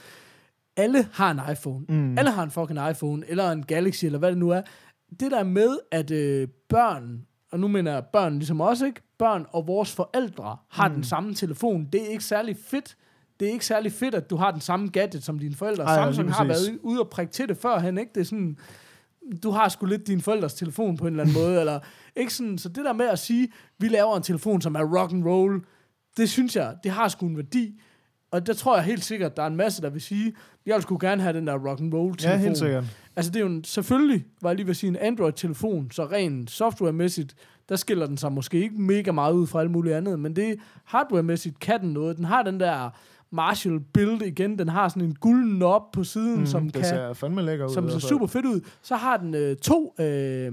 alle 0.76 1.08
har 1.12 1.30
en 1.30 1.52
iPhone. 1.52 1.84
Mm. 1.88 2.18
Alle 2.18 2.30
har 2.30 2.42
en 2.42 2.50
fucking 2.50 2.90
iPhone, 2.90 3.26
eller 3.28 3.50
en 3.50 3.66
Galaxy, 3.66 4.04
eller 4.04 4.18
hvad 4.18 4.30
det 4.30 4.38
nu 4.38 4.50
er. 4.50 4.62
Det 5.20 5.30
der 5.30 5.44
med, 5.44 5.78
at 5.90 6.10
øh, 6.10 6.48
børn, 6.68 7.26
og 7.52 7.60
nu 7.60 7.68
mener 7.68 7.92
jeg 7.92 8.04
børn 8.12 8.38
ligesom 8.38 8.60
også, 8.60 8.86
ikke? 8.86 9.00
Børn 9.18 9.46
og 9.50 9.66
vores 9.66 9.92
forældre 9.92 10.56
har 10.70 10.88
mm. 10.88 10.94
den 10.94 11.04
samme 11.04 11.34
telefon. 11.34 11.88
Det 11.92 12.02
er 12.02 12.06
ikke 12.06 12.24
særlig 12.24 12.56
fedt. 12.66 12.96
Det 13.40 13.48
er 13.48 13.52
ikke 13.52 13.66
særlig 13.66 13.92
fedt, 13.92 14.14
at 14.14 14.30
du 14.30 14.36
har 14.36 14.50
den 14.50 14.60
samme 14.60 14.88
gadget 14.88 15.24
som 15.24 15.38
dine 15.38 15.54
forældre. 15.54 15.84
Ej, 15.84 15.94
Samsung 15.94 16.34
har 16.34 16.44
været 16.44 16.78
ude 16.82 17.00
og 17.00 17.08
prikke 17.10 17.32
til 17.32 17.48
det 17.48 17.56
førhen, 17.56 17.98
ikke? 17.98 18.10
Det 18.14 18.20
er 18.20 18.24
sådan, 18.24 18.58
du 19.42 19.50
har 19.50 19.68
sgu 19.68 19.86
lidt 19.86 20.06
din 20.06 20.20
forældres 20.20 20.54
telefon 20.54 20.96
på 20.96 21.06
en 21.06 21.12
eller 21.12 21.24
anden 21.24 21.36
måde, 21.42 21.60
eller 21.60 21.80
ikke 22.16 22.34
sådan, 22.34 22.58
så 22.58 22.68
det 22.68 22.84
der 22.84 22.92
med 22.92 23.06
at 23.06 23.18
sige, 23.18 23.48
vi 23.78 23.88
laver 23.88 24.16
en 24.16 24.22
telefon, 24.22 24.60
som 24.60 24.74
er 24.74 24.98
rock 25.00 25.12
and 25.12 25.24
roll, 25.24 25.64
det 26.16 26.30
synes 26.30 26.56
jeg, 26.56 26.76
det 26.84 26.90
har 26.90 27.08
sgu 27.08 27.26
en 27.26 27.36
værdi. 27.36 27.80
Og 28.30 28.46
der 28.46 28.54
tror 28.54 28.76
jeg 28.76 28.84
helt 28.84 29.04
sikkert, 29.04 29.36
der 29.36 29.42
er 29.42 29.46
en 29.46 29.56
masse, 29.56 29.82
der 29.82 29.90
vil 29.90 30.00
sige, 30.00 30.34
jeg 30.66 30.74
vil 30.74 30.82
sgu 30.82 30.98
gerne 31.00 31.22
have 31.22 31.32
den 31.32 31.46
der 31.46 31.68
rock 31.68 31.80
and 31.80 31.94
roll 31.94 32.16
telefon. 32.16 32.40
Ja, 32.40 32.46
helt 32.46 32.58
sikkert. 32.58 32.84
Altså 33.16 33.32
det 33.32 33.36
er 33.36 33.40
jo 33.40 33.46
en, 33.46 33.64
selvfølgelig, 33.64 34.24
var 34.42 34.50
jeg 34.50 34.56
lige 34.56 34.66
ved 34.66 34.70
at 34.70 34.76
sige, 34.76 34.88
en 34.88 34.96
Android-telefon, 34.96 35.90
så 35.90 36.06
rent 36.06 36.50
softwaremæssigt, 36.50 37.34
der 37.68 37.76
skiller 37.76 38.06
den 38.06 38.16
sig 38.16 38.32
måske 38.32 38.60
ikke 38.60 38.80
mega 38.82 39.12
meget 39.12 39.32
ud 39.32 39.46
fra 39.46 39.60
alt 39.60 39.70
muligt 39.70 39.94
andet, 39.94 40.18
men 40.20 40.36
det 40.36 40.56
hardwaremæssigt 40.84 41.58
kan 41.60 41.80
den 41.80 41.90
noget. 41.92 42.16
Den 42.16 42.24
har 42.24 42.42
den 42.42 42.60
der 42.60 42.90
Marshall 43.30 43.80
build 43.80 44.22
igen, 44.22 44.58
den 44.58 44.68
har 44.68 44.88
sådan 44.88 45.02
en 45.02 45.14
gulden 45.14 45.62
op 45.62 45.92
på 45.92 46.04
siden, 46.04 46.40
mm, 46.40 46.46
som 46.46 46.64
det 46.64 46.72
kan 46.74 46.84
ser 46.84 47.12
fandme 47.12 47.42
lækker 47.42 47.66
ud. 47.66 47.74
som 47.74 47.90
ser 47.90 47.98
super 47.98 48.26
fedt 48.26 48.46
ud. 48.46 48.60
Så 48.82 48.96
har 48.96 49.16
den 49.16 49.34
øh, 49.34 49.56
to 49.56 49.94
øh, 50.00 50.52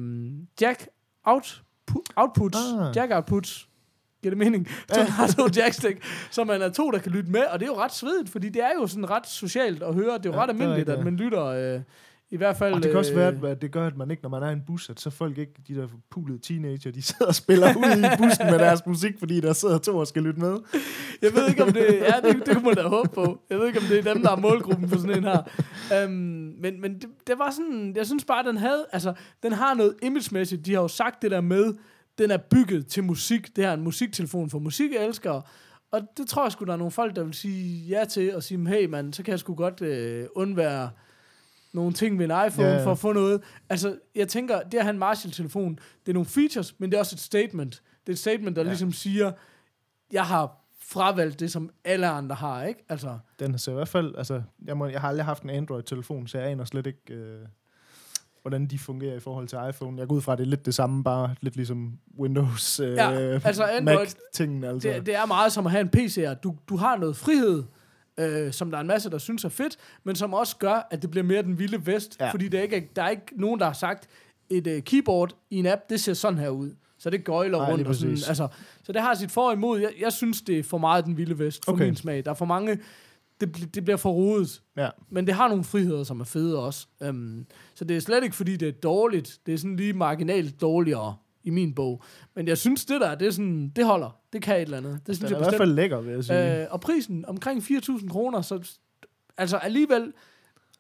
jack 0.62 0.88
out, 1.26 1.62
pu- 1.92 2.04
outputs, 2.16 2.58
Ah. 2.80 2.96
jack 2.96 3.12
outputs, 3.16 3.70
giver 4.22 4.32
det 4.36 4.38
mening? 4.38 4.68
Så 4.90 5.00
den 5.00 5.08
har 5.08 5.28
to 5.28 5.44
jackstick, 5.58 6.04
så 6.32 6.44
man 6.44 6.62
er 6.62 6.70
to, 6.70 6.92
der 6.92 7.00
kan 7.00 7.12
lytte 7.12 7.32
med, 7.32 7.42
og 7.52 7.60
det 7.60 7.66
er 7.66 7.70
jo 7.72 7.78
ret 7.80 7.94
svedigt, 7.94 8.30
fordi 8.30 8.50
det 8.50 8.64
er 8.64 8.70
jo 8.82 8.88
sådan 8.88 9.10
ret 9.10 9.28
socialt 9.28 9.84
at 9.84 9.94
høre. 9.94 10.18
Det 10.18 10.26
er 10.26 10.30
jo 10.30 10.36
Ja, 10.36 10.42
ret 10.42 10.50
det 10.50 10.54
almindeligt, 10.62 10.90
at 10.90 11.04
man 11.04 11.16
lytter 11.16 11.46
øh, 11.46 11.82
i 12.34 12.38
hvert 12.38 12.58
fald... 12.58 12.74
Og 12.74 12.84
det 12.84 12.92
kan 12.92 12.98
også 12.98 13.12
øh, 13.12 13.18
være, 13.18 13.52
at 13.52 13.62
det 13.62 13.72
gør, 13.72 13.88
at 13.88 13.98
man 13.98 14.12
ikke, 14.12 14.24
når 14.24 14.30
man 14.30 14.44
er 14.44 14.50
i 14.50 14.54
en 14.54 14.62
bus, 14.68 14.90
at 14.90 15.00
så 15.00 15.10
folk 15.10 15.38
ikke, 15.38 15.54
de 15.68 15.76
der 15.76 15.88
pulede 16.12 16.40
teenager, 16.40 16.92
de 16.92 17.02
sidder 17.02 17.26
og 17.26 17.36
spiller 17.36 17.68
ud 17.78 18.00
i 18.00 18.18
bussen 18.18 18.46
med 18.46 18.60
deres 18.60 18.86
musik, 18.86 19.20
fordi 19.20 19.40
der 19.42 19.54
sidder 19.54 19.78
to 19.78 19.98
og 19.98 20.08
skal 20.08 20.24
lytte 20.24 20.40
med. 20.40 20.58
Jeg 21.22 21.34
ved 21.34 21.50
ikke, 21.50 21.64
om 21.64 21.72
det... 21.72 21.86
Ja, 22.02 22.30
det, 22.30 22.46
det 22.46 22.56
kunne 22.56 22.66
man 22.66 22.76
da 22.76 22.82
håbe 22.82 23.10
på. 23.14 23.42
Jeg 23.50 23.60
ved 23.60 23.68
ikke, 23.68 23.80
om 23.80 23.86
det 23.86 24.00
er 24.00 24.14
dem, 24.14 24.22
der 24.22 24.32
er 24.32 24.36
målgruppen 24.36 24.90
for 24.90 24.98
sådan 24.98 25.18
en 25.18 25.24
her. 25.24 25.42
Um, 26.06 26.12
men 26.12 26.82
men 26.82 26.94
det, 26.94 27.10
det 27.28 27.40
var 27.40 27.52
sådan... 27.52 27.94
Jeg 27.96 28.06
synes 28.06 28.26
bare, 28.26 28.48
den 28.48 28.58
havde... 28.58 28.86
Altså, 28.92 29.14
den 29.44 29.52
har 29.52 29.74
noget 29.74 29.96
imagemæssigt. 30.02 30.66
De 30.66 30.74
har 30.74 30.82
jo 30.82 30.88
sagt 30.88 31.22
det 31.22 31.32
der 31.32 31.42
med, 31.42 31.74
den 32.18 32.32
er 32.32 32.38
bygget 32.38 32.88
til 32.88 33.04
musik. 33.04 33.56
Det 33.56 33.64
her 33.64 33.72
er 33.72 33.74
en 33.74 33.84
musiktelefon 33.84 34.50
for 34.50 34.60
musikelskere. 34.60 35.42
Og 35.92 36.02
det 36.18 36.28
tror 36.28 36.46
jeg 36.46 36.52
sgu, 36.52 36.66
der 36.66 36.74
er 36.74 36.78
nogle 36.78 36.92
folk, 36.92 37.16
der 37.16 37.24
vil 37.24 37.34
sige 37.34 37.88
ja 37.88 38.06
til, 38.06 38.36
og 38.36 38.44
sige, 38.44 38.68
hey 38.68 38.86
mand, 38.86 39.14
så 39.14 39.24
kan 39.24 39.32
jeg 39.32 39.40
sgu 39.40 39.56
godt 39.56 39.82
øh, 39.82 40.26
undvære 40.36 40.90
nogle 41.74 41.94
ting 41.94 42.20
ved 42.20 42.26
en 42.26 42.48
iPhone 42.48 42.68
ja. 42.70 42.86
for 42.86 42.92
at 42.92 42.98
få 43.00 43.14
noget. 43.14 43.42
Altså, 43.70 43.98
jeg 44.16 44.28
tænker, 44.28 44.62
det 44.62 44.78
at 44.78 44.84
have 44.84 44.94
en 44.94 45.00
Marshall-telefon, 45.00 45.80
det 46.06 46.12
er 46.12 46.14
nogle 46.14 46.26
features, 46.30 46.80
men 46.80 46.90
det 46.92 46.96
er 46.96 47.00
også 47.00 47.16
et 47.16 47.20
statement. 47.20 47.82
Det 48.06 48.10
er 48.10 48.14
et 48.14 48.20
statement, 48.20 48.56
der 48.56 48.62
ja. 48.62 48.68
ligesom 48.68 48.92
siger, 48.92 49.32
jeg 50.12 50.26
har 50.26 50.60
fravalgt 50.80 51.40
det, 51.40 51.52
som 51.52 51.70
alle 51.86 52.08
andre 52.08 52.36
har, 52.36 52.64
ikke? 52.64 52.86
Altså, 52.90 53.18
Den 53.40 53.58
ser 53.58 53.72
i 53.72 53.76
hvert 53.76 53.88
fald, 53.88 54.16
altså, 54.18 54.42
jeg, 54.66 54.78
må, 54.78 54.88
jeg 54.88 55.02
har 55.02 55.08
aldrig 55.08 55.26
haft 55.26 55.44
en 55.44 55.50
Android-telefon, 55.50 56.28
så 56.28 56.38
jeg 56.38 56.48
aner 56.48 56.66
slet 56.66 56.88
ikke, 56.88 57.14
øh, 57.14 57.40
hvordan 58.42 58.66
de 58.66 58.80
fungerer 58.80 59.16
i 59.16 59.20
forhold 59.20 59.48
til 59.48 59.58
iPhone. 59.70 60.00
Jeg 60.00 60.08
går 60.08 60.16
ud 60.16 60.22
fra, 60.22 60.32
at 60.32 60.38
det 60.38 60.46
er 60.46 60.50
lidt 60.50 60.66
det 60.66 60.76
samme, 60.76 61.04
bare 61.04 61.36
lidt 61.42 61.56
ligesom 61.56 62.00
Windows, 62.20 62.80
øh, 62.80 62.94
Ja, 62.96 63.10
altså 63.44 63.64
Android- 63.64 63.84
Mac-tingen. 63.84 64.64
Altså. 64.64 64.90
det, 64.90 65.06
det 65.06 65.16
er 65.16 65.26
meget 65.26 65.52
som 65.52 65.66
at 65.66 65.72
have 65.72 65.82
en 65.82 65.90
PC. 65.90 66.26
Du, 66.44 66.56
du 66.70 66.76
har 66.76 66.98
noget 66.98 67.16
frihed, 67.16 67.64
øh, 68.20 68.52
som 68.54 68.72
der 68.72 68.78
er 68.78 68.82
en 68.82 68.88
masse, 68.88 69.10
der 69.10 69.18
synes 69.18 69.44
er 69.46 69.50
fedt, 69.50 69.78
men 70.04 70.16
som 70.16 70.34
også 70.34 70.58
gør, 70.58 70.88
at 70.92 71.02
det 71.02 71.12
bliver 71.12 71.24
mere 71.24 71.42
den 71.44 71.60
vilde 71.60 71.86
vest, 71.86 72.18
Ja. 72.20 72.32
fordi 72.32 72.48
der 72.48 72.60
er, 72.60 72.64
ikke, 72.64 72.92
der 72.96 73.04
er 73.04 73.10
ikke 73.10 73.26
nogen, 73.36 73.60
der 73.60 73.66
har 73.66 73.74
sagt, 73.74 74.08
et 74.50 74.68
øh, 74.68 74.82
keyboard 74.82 75.36
i 75.50 75.58
en 75.58 75.66
app, 75.66 75.82
det 75.90 76.02
ser 76.02 76.14
sådan 76.14 76.40
her 76.40 76.50
ud. 76.50 76.72
Så 76.98 77.10
det 77.10 77.24
gøjler 77.24 77.58
Nej, 77.58 77.72
rundt. 77.72 77.88
Og 77.88 77.96
sådan, 77.96 78.12
præcis. 78.14 78.28
altså, 78.28 78.48
så 78.84 78.92
det 78.92 79.02
har 79.02 79.14
sit 79.14 79.32
for 79.32 79.48
og 79.48 79.54
imod. 79.54 79.80
Jeg, 79.80 79.92
jeg 80.00 80.14
synes, 80.14 80.42
det 80.42 80.60
er 80.60 80.64
for 80.64 80.78
meget 80.78 81.06
den 81.06 81.18
vilde 81.18 81.40
vest, 81.40 81.66
for 81.66 81.72
Okay. 81.72 81.86
min 81.86 81.96
smag. 81.96 82.26
Der 82.26 82.32
er 82.32 82.36
for 82.36 82.46
mange... 82.46 82.80
Det, 83.42 83.76
det 83.76 83.84
bliver 83.84 83.98
for 83.98 84.12
rodet. 84.12 84.62
Ja. 84.78 84.90
Men 85.10 85.28
det 85.28 85.34
har 85.36 85.48
nogle 85.48 85.64
friheder, 85.64 86.04
som 86.04 86.20
er 86.20 86.24
fede 86.26 86.60
også. 86.66 86.88
Um, 87.10 87.46
så 87.76 87.86
det 87.86 87.98
er 87.98 88.02
slet 88.02 88.24
ikke, 88.24 88.36
fordi 88.36 88.56
det 88.58 88.68
er 88.68 88.72
dårligt. 88.72 89.40
Det 89.46 89.54
er 89.54 89.58
sådan 89.58 89.76
lige 89.76 89.94
marginalt 89.94 90.62
dårligere 90.62 91.16
i 91.44 91.50
min 91.50 91.74
bog. 91.76 92.04
Men 92.36 92.48
jeg 92.48 92.58
synes, 92.58 92.86
det 92.86 93.02
der, 93.02 93.16
det, 93.16 93.28
er 93.28 93.32
sådan, 93.32 93.70
det 93.70 93.86
holder. 93.86 94.18
Det 94.34 94.42
kan 94.42 94.56
et 94.56 94.62
eller 94.62 94.78
andet. 94.78 95.00
Det 95.08 95.16
synes 95.16 95.20
Den 95.20 95.36
er 95.36 95.40
jeg 95.40 95.48
i 95.48 95.50
hvert 95.50 95.58
fald 95.60 95.74
lækker, 95.74 96.02
vil 96.02 96.14
jeg 96.14 96.24
sige. 96.24 96.62
Øh, 96.62 96.68
og 96.72 96.82
prisen 96.82 97.26
omkring 97.26 97.62
4.000 97.64 98.10
kroner, 98.10 98.42
så 98.42 98.78
altså 99.38 99.58
alligevel 99.58 100.14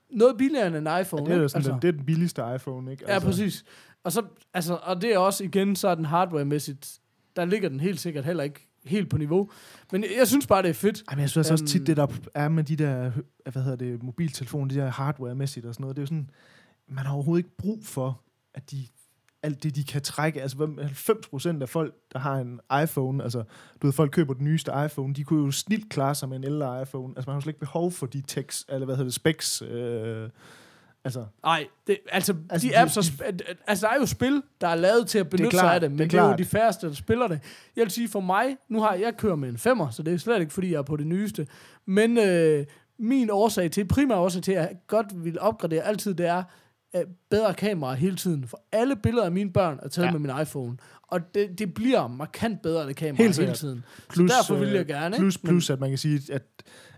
noget 0.09 0.37
billigere 0.37 0.67
end 0.67 0.75
en 0.75 1.01
iPhone. 1.01 1.25
det, 1.25 1.43
er 1.43 1.47
sådan, 1.47 1.59
altså, 1.59 1.71
den, 1.71 1.81
det 1.81 1.87
er 1.87 1.91
den 1.91 2.05
billigste 2.05 2.41
iPhone, 2.55 2.91
ikke? 2.91 3.05
Ja, 3.07 3.19
præcis. 3.19 3.65
Og, 4.03 4.11
så, 4.11 4.21
altså, 4.53 4.79
og 4.83 5.01
det 5.01 5.13
er 5.13 5.17
også 5.17 5.43
igen 5.43 5.75
sådan 5.75 6.05
hardware-mæssigt, 6.05 6.99
der 7.35 7.45
ligger 7.45 7.69
den 7.69 7.79
helt 7.79 7.99
sikkert 7.99 8.25
heller 8.25 8.43
ikke 8.43 8.67
helt 8.85 9.09
på 9.09 9.17
niveau. 9.17 9.49
Men 9.91 10.05
jeg, 10.17 10.27
synes 10.27 10.47
bare, 10.47 10.61
det 10.61 10.69
er 10.69 10.73
fedt. 10.73 11.03
Ej, 11.07 11.15
men 11.15 11.21
jeg 11.21 11.29
synes 11.29 11.51
også 11.51 11.63
Øhm. 11.63 11.67
tit, 11.67 11.87
det 11.87 11.97
der 11.97 12.07
er 12.33 12.49
med 12.49 12.63
de 12.63 12.75
der, 12.75 13.11
hvad 13.51 13.63
hedder 13.63 13.77
det, 13.77 14.03
mobiltelefoner, 14.03 14.67
de 14.67 14.75
der 14.75 14.91
hardware-mæssigt 14.91 15.65
og 15.67 15.73
sådan 15.73 15.83
noget, 15.83 15.95
det 15.95 16.01
er 16.01 16.03
jo 16.03 16.07
sådan, 16.07 16.29
man 16.87 17.05
har 17.05 17.13
overhovedet 17.13 17.45
ikke 17.45 17.57
brug 17.57 17.85
for, 17.85 18.21
at 18.53 18.71
de 18.71 18.87
alt 19.43 19.63
det, 19.63 19.75
de 19.75 19.83
kan 19.83 20.01
trække. 20.01 20.41
Altså, 20.41 20.57
hvem- 20.57 20.79
90% 20.79 21.61
af 21.61 21.69
folk, 21.69 21.93
der 22.13 22.19
har 22.19 22.35
en 22.35 22.59
iPhone, 22.83 23.23
altså, 23.23 23.43
du 23.81 23.87
ved, 23.87 23.93
folk 23.93 24.11
køber 24.11 24.33
den 24.33 24.43
nyeste 24.45 24.71
iPhone, 24.85 25.13
de 25.13 25.23
kunne 25.23 25.45
jo 25.45 25.51
snilt 25.51 25.89
klare 25.89 26.15
sig 26.15 26.29
med 26.29 26.37
en 26.37 26.43
ældre 26.43 26.81
iPhone. 26.81 27.13
Altså, 27.15 27.29
man 27.29 27.33
har 27.33 27.37
jo 27.37 27.41
slet 27.41 27.49
ikke 27.51 27.59
behov 27.59 27.91
for 27.91 28.05
de 28.05 28.23
tekst, 28.27 28.69
eller 28.69 28.85
hvad 28.85 28.95
hedder 28.95 29.07
det, 29.09 29.13
specs. 29.13 29.61
Øh, 29.61 30.29
altså, 31.03 31.25
Nej, 31.43 31.67
det, 31.87 31.97
altså, 32.11 32.35
Altså, 32.49 32.67
de 32.67 32.73
de- 32.73 32.77
apps, 32.79 32.97
er, 32.97 33.01
sp- 33.01 33.61
altså, 33.67 33.87
der 33.87 33.93
er 33.93 33.99
jo 33.99 34.05
spil, 34.05 34.41
der 34.61 34.67
er 34.67 34.75
lavet 34.75 35.07
til 35.07 35.19
at 35.19 35.29
benytte 35.29 35.49
klart, 35.49 35.61
sig 35.63 35.73
af 35.73 35.79
det, 35.79 35.91
men 35.91 35.97
det 35.99 36.05
er 36.05 36.09
det 36.09 36.19
er, 36.19 36.29
jo 36.29 36.35
de 36.37 36.45
færreste, 36.45 36.87
der 36.87 36.93
spiller 36.93 37.27
det. 37.27 37.39
Jeg 37.75 37.81
vil 37.83 37.91
sige, 37.91 38.09
for 38.09 38.19
mig, 38.19 38.57
nu 38.69 38.81
har 38.81 38.93
jeg 38.93 39.17
kører 39.17 39.35
med 39.35 39.49
en 39.49 39.57
femmer, 39.57 39.89
så 39.89 40.03
det 40.03 40.13
er 40.13 40.17
slet 40.17 40.39
ikke, 40.41 40.53
fordi 40.53 40.71
jeg 40.71 40.77
er 40.77 40.81
på 40.81 40.95
det 40.95 41.07
nyeste, 41.07 41.47
men 41.85 42.17
øh, 42.17 42.65
min 42.99 43.29
årsag 43.29 43.71
til, 43.71 43.87
primær 43.87 44.15
årsag 44.15 44.43
til, 44.43 44.51
at 44.51 44.57
jeg 44.61 44.75
godt 44.87 45.23
vil 45.23 45.39
opgradere 45.39 45.83
altid, 45.83 46.13
det 46.13 46.25
er 46.27 46.37
øh, 46.37 46.43
bedre 47.29 47.53
kamera 47.53 47.93
hele 47.93 48.15
tiden. 48.15 48.47
For 48.47 48.61
alle 48.71 48.95
billeder 48.95 49.25
af 49.25 49.31
mine 49.31 49.53
børn 49.53 49.79
er 49.83 49.87
taget 49.89 50.05
Ja. 50.07 50.11
med 50.11 50.19
min 50.19 50.31
iPhone, 50.41 50.77
og 51.07 51.35
det, 51.35 51.59
det 51.59 51.73
bliver 51.73 52.07
markant 52.07 52.61
bedre, 52.61 52.87
det 52.87 52.95
kamera 52.95 53.21
hele 53.23 53.33
sikkert. 53.33 53.55
tiden. 53.57 53.83
plus, 54.09 54.31
så 54.31 54.37
derfor 54.37 54.55
vil 54.55 54.67
øh, 54.67 54.73
jeg 54.75 54.85
gerne. 54.85 55.17
plus, 55.17 55.35
ikke? 55.35 55.47
plus, 55.47 55.69
at 55.69 55.79
man 55.79 55.89
kan 55.89 55.97
sige, 55.97 56.33
at, 56.33 56.43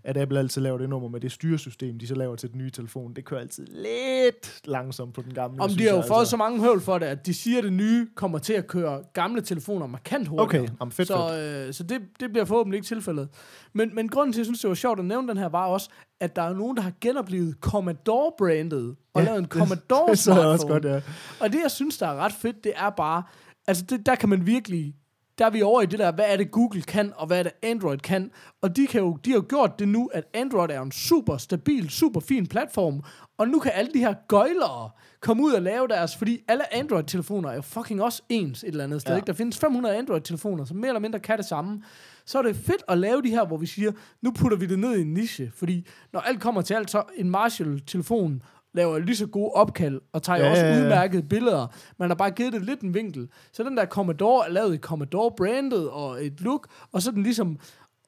at 0.04 0.18
Apple 0.18 0.40
altid 0.40 0.62
laver 0.62 0.78
det 0.78 0.90
nummer 0.90 1.10
med 1.10 1.20
det 1.20 1.32
styresystem, 1.32 2.00
de 2.00 2.08
så 2.08 2.16
laver 2.16 2.36
til 2.36 2.52
den 2.52 2.58
nye 2.58 2.70
telefon. 2.72 3.14
Det 3.14 3.26
kører 3.26 3.42
altid 3.42 3.66
lidt 3.68 4.68
langsomt 4.68 5.14
på 5.14 5.22
den 5.22 5.34
gamle. 5.34 5.62
Om 5.62 5.70
de 5.70 5.84
har 5.84 5.90
jo 5.90 5.96
altså. 5.98 6.14
fået 6.14 6.28
så 6.28 6.38
mange 6.38 6.60
høvl 6.62 6.82
for 6.82 6.98
det, 6.98 7.06
at 7.06 7.26
de 7.26 7.34
siger, 7.34 7.58
at 7.58 7.64
det 7.64 7.74
nye 7.74 8.08
kommer 8.16 8.38
til 8.38 8.54
at 8.54 8.68
køre 8.68 9.04
gamle 9.14 9.42
telefoner 9.42 9.88
markant 9.88 10.28
hurtigere. 10.28 10.64
Okay, 10.64 10.74
om 10.80 10.92
fedt, 10.92 11.08
fedt. 11.08 11.18
Så, 11.30 11.66
øh, 11.68 11.74
så 11.74 11.84
det, 11.84 12.02
det 12.20 12.32
bliver 12.32 12.46
forhåbentlig 12.46 12.78
ikke 12.78 12.88
tilfældet. 12.88 13.30
Men, 13.74 13.96
men 13.96 14.10
grunden 14.10 14.34
til, 14.34 14.38
at 14.40 14.42
jeg 14.42 14.46
synes, 14.46 14.60
det 14.62 14.68
var 14.68 14.74
sjovt 14.76 15.00
at 15.00 15.06
nævne 15.06 15.28
den 15.28 15.38
her, 15.38 15.50
var 15.50 15.66
også, 15.66 15.90
at 16.26 16.36
der 16.36 16.42
er 16.42 16.54
nogen, 16.54 16.78
der 16.78 16.84
har 16.84 16.92
genoplevet 17.02 17.56
Commodore-brandet 17.62 18.96
og 19.14 19.22
Ja, 19.22 19.26
lavet 19.26 19.38
en 19.38 19.44
det- 19.44 19.52
Commodore 19.54 20.12
Det 20.12 20.28
jeg 20.28 20.38
også 20.46 20.68
godt, 20.68 20.86
ja. 20.86 21.02
Og 21.40 21.54
det, 21.54 21.60
jeg 21.64 21.72
synes, 21.72 21.98
der 21.98 22.08
er 22.08 22.16
ret 22.16 22.34
fedt, 22.34 22.64
det 22.64 22.74
er 22.76 22.90
bare, 22.90 23.24
altså 23.68 23.84
det, 23.90 24.06
der 24.06 24.16
kan 24.16 24.30
man 24.30 24.46
virkelig, 24.46 24.96
der 25.38 25.46
er 25.46 25.50
vi 25.50 25.62
over 25.62 25.82
i 25.82 25.86
det 25.86 26.00
der, 26.00 26.12
hvad 26.12 26.26
er 26.28 26.38
det 26.38 26.52
Google 26.52 26.82
kan, 26.82 27.14
og 27.16 27.28
hvad 27.28 27.40
er 27.40 27.44
det 27.44 27.52
Android 27.64 27.98
kan. 27.98 28.32
Og 28.62 28.76
de, 28.76 28.88
kan 28.88 29.02
jo, 29.02 29.18
de 29.26 29.30
har 29.30 29.38
jo 29.38 29.46
gjort 29.50 29.80
det 29.80 29.88
nu, 29.88 30.10
at 30.14 30.24
Android 30.34 30.70
er 30.70 30.82
en 30.82 30.92
super 30.92 31.38
stabil, 31.38 31.90
super 31.90 32.20
fin 32.20 32.48
platform, 32.48 33.04
og 33.38 33.48
nu 33.48 33.60
kan 33.60 33.72
alle 33.76 33.92
de 33.94 34.00
her 34.00 34.14
gøjlere 34.28 34.90
komme 35.20 35.44
ud 35.44 35.52
og 35.52 35.62
lave 35.62 35.88
deres, 35.88 36.16
fordi 36.16 36.44
alle 36.48 36.76
Android-telefoner 36.76 37.50
er 37.50 37.56
jo 37.56 37.62
fucking 37.62 38.02
også 38.02 38.22
ens 38.30 38.64
et 38.64 38.68
eller 38.68 38.84
andet 38.84 39.02
sted. 39.02 39.14
Ja. 39.14 39.18
Ikke? 39.18 39.28
Der 39.28 39.34
findes 39.34 39.58
500 39.58 39.98
Android-telefoner, 39.98 40.66
som 40.66 40.78
mere 40.78 40.88
eller 40.88 41.00
mindre 41.00 41.20
kan 41.20 41.38
det 41.38 41.46
samme. 41.46 41.84
Så 42.26 42.38
er 42.38 42.42
det 42.42 42.56
fedt 42.56 42.84
at 42.88 42.98
lave 42.98 43.22
de 43.22 43.30
her, 43.30 43.46
hvor 43.46 43.58
vi 43.58 43.66
siger, 43.66 43.92
nu 44.22 44.32
putter 44.32 44.58
vi 44.58 44.66
det 44.66 44.80
ned 44.80 44.98
i 44.98 45.02
en 45.02 45.14
niche, 45.14 45.52
fordi 45.56 45.88
når 46.14 46.20
alt 46.20 46.42
kommer 46.42 46.62
til 46.62 46.74
alt, 46.74 46.92
så 46.92 47.04
en 47.16 47.30
Marshall-telefon 47.30 48.42
laver 48.76 49.00
lige 49.00 49.16
så 49.16 49.28
gode 49.28 49.52
opkald, 49.52 50.02
og 50.14 50.24
tager 50.24 50.40
ja, 50.40 50.52
også 50.52 50.66
ja, 50.66 50.76
ja. 50.76 50.84
udmærkede 50.84 51.24
billeder. 51.24 51.68
Man 52.00 52.10
har 52.10 52.16
bare 52.16 52.32
givet 52.32 52.54
det 52.54 52.62
lidt 52.62 52.82
en 52.82 52.94
vinkel. 52.94 53.28
Så 53.54 53.64
den 53.64 53.78
der 53.78 53.86
Commodore 53.86 54.48
er 54.48 54.52
lavet 54.52 54.76
i 54.76 54.78
Commodore-brandet 54.78 55.90
og 55.90 56.26
et 56.26 56.42
look, 56.42 56.68
og 56.92 57.02
så 57.02 57.10
er 57.10 57.14
den 57.14 57.24
ligesom 57.24 57.60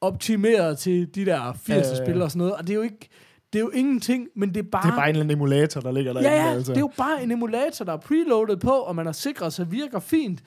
optimeret 0.01 0.78
til 0.78 1.15
de 1.15 1.26
der 1.26 1.51
80'er 1.51 1.57
Ja, 1.70 1.76
ja, 1.76 1.80
ja. 1.80 2.05
spil 2.05 2.22
og 2.22 2.32
sådan 2.32 2.39
noget. 2.39 2.53
Og 2.53 2.61
det 2.61 2.70
er 2.70 2.76
jo 2.76 2.82
ikke, 2.82 3.09
det 3.53 3.59
er 3.59 3.63
jo 3.63 3.70
ingenting, 3.70 4.28
men 4.36 4.49
det 4.49 4.57
er 4.57 4.70
bare... 4.72 4.84
Det 4.84 4.91
er 4.91 4.95
bare 4.95 5.05
en 5.05 5.09
eller 5.09 5.24
anden 5.24 5.38
emulator, 5.38 5.82
der 5.82 5.91
ligger 5.91 6.13
derinde. 6.13 6.30
Ja, 6.30 6.45
ja, 6.45 6.51
altså. 6.53 6.72
det 6.72 6.78
er 6.78 6.82
jo 6.82 6.91
bare 6.97 7.24
en 7.24 7.32
emulator, 7.32 7.86
der 7.86 7.93
er 7.93 7.97
preloadet 7.97 8.59
på, 8.59 8.72
og 8.72 8.95
man 8.95 9.05
har 9.05 9.13
sikret 9.13 9.53
sig 9.53 9.72
virker 9.72 9.99
fint. 9.99 10.43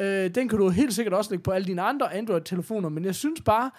Øh, 0.00 0.30
den 0.34 0.48
kan 0.48 0.58
du 0.58 0.68
helt 0.68 0.94
sikkert 0.94 1.14
også 1.14 1.30
lægge 1.30 1.42
på 1.42 1.50
alle 1.50 1.66
dine 1.66 1.82
andre 1.82 2.14
Android-telefoner, 2.14 2.88
men 2.88 3.04
jeg 3.04 3.14
synes 3.14 3.40
bare, 3.40 3.70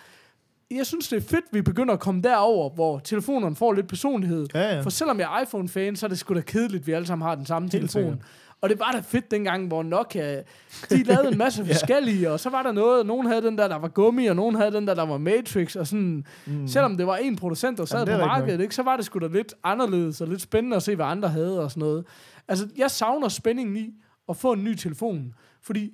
jeg 0.71 0.85
synes, 0.85 1.07
det 1.07 1.17
er 1.17 1.21
fedt, 1.21 1.45
vi 1.51 1.61
begynder 1.61 1.93
at 1.93 1.99
komme 1.99 2.21
derover, 2.21 2.69
hvor 2.69 2.99
telefonerne 2.99 3.55
får 3.55 3.73
lidt 3.73 3.87
personlighed. 3.87 4.47
Ja, 4.53 4.75
ja. 4.75 4.81
For 4.81 4.89
selvom 4.89 5.19
jeg 5.19 5.37
er 5.37 5.41
iPhone-fan, 5.41 5.95
så 5.95 6.05
er 6.05 6.07
det 6.07 6.19
sgu 6.19 6.33
da 6.33 6.41
kedeligt, 6.41 6.81
at 6.81 6.87
vi 6.87 6.91
alle 6.91 7.07
sammen 7.07 7.27
har 7.27 7.35
den 7.35 7.45
samme 7.45 7.69
Helt 7.71 7.91
telefon. 7.91 8.11
sikkert. 8.11 8.27
Og 8.61 8.69
det 8.69 8.79
var 8.79 8.91
da 8.91 8.99
fedt 8.99 9.31
dengang, 9.31 9.67
hvor 9.67 9.83
Nokia, 9.83 10.41
de 10.89 11.03
lavede 11.03 11.31
en 11.31 11.37
masse 11.37 11.65
forskellige, 11.71 12.31
og 12.31 12.39
så 12.39 12.49
var 12.49 12.63
der 12.63 12.71
noget, 12.71 13.05
nogen 13.05 13.27
havde 13.27 13.41
den 13.41 13.57
der, 13.57 13.67
der 13.67 13.75
var 13.75 13.87
gummi, 13.87 14.25
og 14.25 14.35
nogen 14.35 14.55
havde 14.55 14.71
den 14.71 14.87
der, 14.87 14.93
der 14.93 15.05
var 15.05 15.17
Matrix, 15.17 15.75
og 15.75 15.87
sådan, 15.87 16.25
mm. 16.45 16.67
selvom 16.67 16.97
det 16.97 17.07
var 17.07 17.15
en 17.15 17.35
producent, 17.35 17.77
der 17.77 17.85
sad 17.85 18.05
Jamen, 18.07 18.19
på 18.19 18.25
markedet, 18.25 18.61
ikke, 18.61 18.75
så 18.75 18.83
var 18.83 18.95
det 18.95 19.05
sgu 19.05 19.19
da 19.19 19.27
lidt 19.27 19.53
anderledes, 19.63 20.21
og 20.21 20.27
lidt 20.27 20.41
spændende 20.41 20.77
at 20.77 20.83
se, 20.83 20.95
hvad 20.95 21.05
andre 21.05 21.29
havde, 21.29 21.63
og 21.63 21.71
sådan 21.71 21.81
noget. 21.81 22.05
Altså, 22.47 22.67
jeg 22.77 22.91
savner 22.91 23.27
spændingen 23.27 23.77
i 23.77 23.93
at 24.29 24.37
få 24.37 24.53
en 24.53 24.63
ny 24.63 24.75
telefon, 24.75 25.33
fordi 25.61 25.91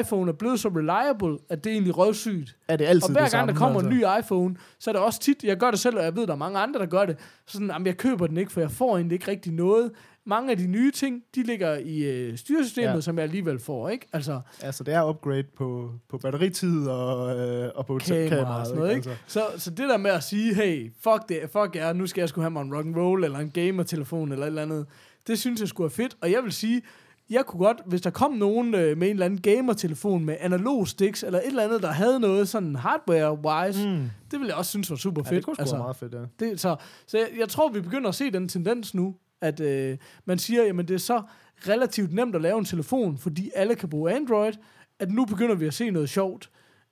iPhone 0.00 0.28
er 0.30 0.34
blevet 0.34 0.60
så 0.60 0.68
reliable, 0.68 1.38
at 1.48 1.64
det 1.64 1.70
er 1.70 1.74
egentlig 1.74 1.98
røvsygt. 1.98 2.56
er 2.68 2.76
det 2.76 2.84
altid 2.84 3.02
Og 3.04 3.12
hver 3.12 3.22
det 3.22 3.30
gang 3.32 3.48
der 3.48 3.54
kommer 3.54 3.80
altså. 3.80 3.90
en 3.90 3.96
ny 3.96 4.04
iPhone, 4.20 4.56
så 4.78 4.90
er 4.90 4.92
det 4.92 5.02
også 5.02 5.20
tit, 5.20 5.44
jeg 5.44 5.56
gør 5.56 5.70
det 5.70 5.80
selv, 5.80 5.96
og 5.98 6.04
jeg 6.04 6.16
ved, 6.16 6.26
der 6.26 6.32
er 6.32 6.36
mange 6.36 6.58
andre, 6.58 6.80
der 6.80 6.86
gør 6.86 7.04
det. 7.06 7.16
Så 7.46 7.52
sådan, 7.52 7.66
jamen, 7.68 7.86
jeg 7.86 7.96
køber 7.96 8.26
den 8.26 8.36
ikke, 8.36 8.52
for 8.52 8.60
jeg 8.60 8.70
får 8.70 8.96
egentlig 8.96 9.14
ikke 9.16 9.30
rigtig 9.30 9.52
noget. 9.52 9.90
Mange 10.24 10.50
af 10.50 10.56
de 10.56 10.66
nye 10.66 10.90
ting, 10.90 11.22
de 11.34 11.42
ligger 11.42 11.76
i 11.76 11.98
øh, 12.02 12.38
styresystemet, 12.38 12.94
Ja. 12.94 13.00
som 13.00 13.16
jeg 13.16 13.22
alligevel 13.22 13.58
får, 13.58 13.88
ikke? 13.88 14.06
Altså, 14.12 14.40
Altså, 14.62 14.84
det 14.84 14.94
er 14.94 15.08
upgrade 15.08 15.44
på, 15.56 15.90
på 16.08 16.18
batteritid 16.18 16.86
og, 16.88 17.38
øh, 17.38 17.70
og 17.74 17.86
på 17.86 17.98
kamera 17.98 18.28
kameraet. 18.28 18.60
og 18.60 18.66
sådan 18.66 18.78
noget, 18.82 18.96
ikke? 18.96 19.10
Altså. 19.10 19.22
Så, 19.26 19.44
så 19.56 19.70
det 19.70 19.88
der 19.88 19.96
med 19.96 20.10
at 20.10 20.22
sige, 20.22 20.54
hey, 20.54 20.92
fuck 21.00 21.28
det, 21.28 21.38
fuck 21.52 21.76
jer, 21.76 21.92
nu 21.92 22.06
skal 22.06 22.20
jeg 22.22 22.28
sgu 22.28 22.40
have 22.40 22.50
mig 22.50 22.62
en 22.62 22.72
rock'n'roll, 22.74 23.24
eller 23.24 23.38
en 23.38 23.50
gamer-telefon, 23.50 24.32
eller 24.32 24.44
et 24.44 24.48
eller 24.48 24.62
andet, 24.62 24.86
det 25.26 25.38
synes 25.38 25.60
jeg 25.60 25.68
skulle 25.68 25.86
er 25.86 25.90
fedt. 25.94 26.16
Og 26.22 26.32
jeg 26.32 26.42
vil 26.44 26.52
sige, 26.52 26.82
jeg 27.30 27.46
kunne 27.46 27.64
godt, 27.66 27.78
hvis 27.86 28.00
der 28.00 28.10
kom 28.10 28.32
nogen 28.32 28.74
øh, 28.74 28.98
med 28.98 29.06
en 29.08 29.12
eller 29.12 29.26
anden 29.26 29.40
gamer-telefon 29.40 30.24
med 30.24 30.36
analog 30.40 30.88
sticks, 30.88 31.22
eller 31.22 31.38
et 31.38 31.46
eller 31.46 31.62
andet, 31.64 31.82
der 31.82 31.90
havde 31.92 32.20
noget 32.20 32.48
sådan 32.48 32.76
hardware-wise, 32.76 33.88
mm. 33.88 34.10
det 34.30 34.38
ville 34.38 34.48
jeg 34.48 34.54
også 34.56 34.70
synes 34.70 34.90
var 34.90 34.96
super 34.96 35.22
Ja, 35.24 35.30
fedt. 35.30 35.36
det 35.36 35.44
kunne 35.44 35.56
altså, 35.58 35.74
være 35.74 35.82
meget 35.84 35.96
fedt, 35.96 36.14
ja. 36.14 36.46
Det, 36.46 36.60
så 36.60 36.76
så 37.06 37.18
jeg, 37.18 37.28
jeg 37.38 37.48
tror, 37.48 37.68
vi 37.68 37.80
begynder 37.80 38.08
at 38.08 38.14
se 38.14 38.30
den 38.30 38.48
tendens 38.48 38.94
nu, 38.94 39.14
at 39.40 39.60
øh, 39.60 39.98
man 40.24 40.38
siger, 40.38 40.64
jamen 40.64 40.88
det 40.88 40.94
er 40.94 40.98
så 40.98 41.22
relativt 41.68 42.12
nemt 42.14 42.34
at 42.34 42.42
lave 42.42 42.58
en 42.58 42.64
telefon, 42.64 43.18
fordi 43.18 43.50
alle 43.54 43.74
kan 43.74 43.88
bruge 43.88 44.12
Android, 44.12 44.52
at 44.98 45.10
nu 45.10 45.24
begynder 45.24 45.54
vi 45.54 45.66
at 45.66 45.74
se 45.74 45.90
noget 45.90 46.08
sjovt. 46.10 46.50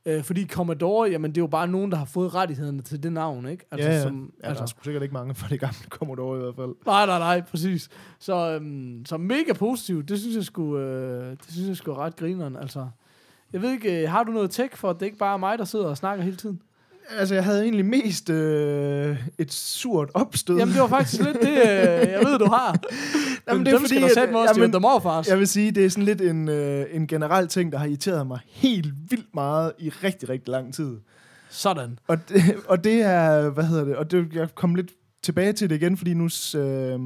Øh, 0.08 0.24
fordi 0.24 0.46
Commodore, 0.46 1.10
jamen 1.10 1.30
det 1.30 1.38
er 1.38 1.42
jo 1.42 1.46
bare 1.46 1.68
nogen, 1.68 1.90
der 1.90 1.96
har 1.98 2.04
fået 2.04 2.34
rettighederne 2.34 2.82
til 2.82 3.02
det 3.02 3.12
navn, 3.12 3.48
ikke? 3.48 3.64
Altså, 3.70 3.88
ja, 3.88 3.94
ja. 3.94 4.02
Som, 4.02 4.32
ja, 4.36 4.42
der 4.42 4.54
er 4.54 4.60
altså, 4.60 4.66
sgu 4.66 4.84
sikkert 4.84 5.02
ikke 5.02 5.12
mange 5.12 5.34
fra 5.34 5.48
det 5.48 5.60
gamle 5.60 5.74
Commodore 5.98 6.38
i 6.38 6.42
hvert 6.42 6.54
fald. 6.54 6.74
nej, 6.86 7.06
nej, 7.06 7.18
nej, 7.18 7.40
præcis. 7.40 7.88
Så, 8.18 8.50
øhm, 8.52 9.04
så 9.06 9.16
mega 9.16 9.52
positivt, 9.52 10.08
det 10.08 10.20
synes 10.20 10.36
jeg 10.36 10.44
skulle, 10.44 10.84
øh, 10.86 11.30
det 11.30 11.50
synes 11.50 11.68
jeg 11.68 11.76
skulle 11.76 11.98
ret 11.98 12.16
grineren, 12.16 12.56
altså. 12.56 12.88
Jeg 13.52 13.62
ved 13.62 13.70
ikke, 13.70 14.02
øh, 14.02 14.10
har 14.10 14.22
du 14.24 14.32
noget 14.32 14.50
tech 14.50 14.76
for, 14.76 14.90
at 14.90 15.00
det 15.00 15.06
ikke 15.06 15.18
bare 15.18 15.32
er 15.34 15.38
mig, 15.38 15.58
der 15.58 15.64
sidder 15.64 15.86
og 15.86 15.96
snakker 15.96 16.24
hele 16.24 16.36
tiden? 16.36 16.62
Altså, 17.10 17.34
jeg 17.34 17.44
havde 17.44 17.62
egentlig 17.62 17.84
mest 17.86 18.30
øh, 18.30 19.16
et 19.38 19.52
surt 19.52 20.10
opstød. 20.14 20.58
Jamen, 20.58 20.74
det 20.74 20.82
var 20.82 20.88
faktisk 20.88 21.22
lidt 21.22 21.36
det, 21.42 21.48
øh, 21.48 22.10
jeg 22.10 22.20
ved, 22.24 22.38
du 22.38 22.44
har. 22.44 22.78
Jamen, 23.48 23.66
det 23.66 23.72
er 23.72 23.76
dem 23.76 23.86
fordi, 23.86 23.94
skal 23.94 24.02
der 24.02 24.14
sætte 24.14 24.32
mig 24.32 24.40
også 24.40 24.54
jamen, 24.56 24.72
til 24.72 24.80
morfars. 24.80 25.28
Jeg 25.28 25.38
vil 25.38 25.48
sige, 25.48 25.70
det 25.70 25.84
er 25.84 25.90
sådan 25.90 26.04
lidt 26.04 26.20
en, 26.20 26.48
øh, 26.48 26.86
en 26.90 27.06
generel 27.06 27.48
ting, 27.48 27.72
der 27.72 27.78
har 27.78 27.86
irriteret 27.86 28.26
mig 28.26 28.38
helt 28.46 28.94
vildt 29.10 29.34
meget 29.34 29.72
i 29.78 29.88
rigtig, 29.88 30.28
rigtig 30.28 30.48
lang 30.48 30.74
tid. 30.74 30.96
Sådan. 31.50 31.98
Og 32.08 32.28
det, 32.28 32.42
og 32.68 32.84
det 32.84 33.02
er, 33.02 33.50
hvad 33.50 33.64
hedder 33.64 33.84
det, 33.84 33.96
og 33.96 34.10
det, 34.10 34.34
jeg 34.34 34.54
kom 34.54 34.74
lidt 34.74 34.90
tilbage 35.22 35.52
til 35.52 35.70
det 35.70 35.76
igen, 35.76 35.96
fordi 35.96 36.14
nu, 36.14 36.24
øh, 36.24 37.00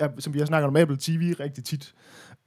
jeg, 0.00 0.10
som 0.18 0.34
vi 0.34 0.38
har 0.38 0.46
snakket 0.46 0.68
om 0.68 0.76
Apple 0.76 0.96
TV 1.00 1.34
rigtig 1.40 1.64
tit, 1.64 1.94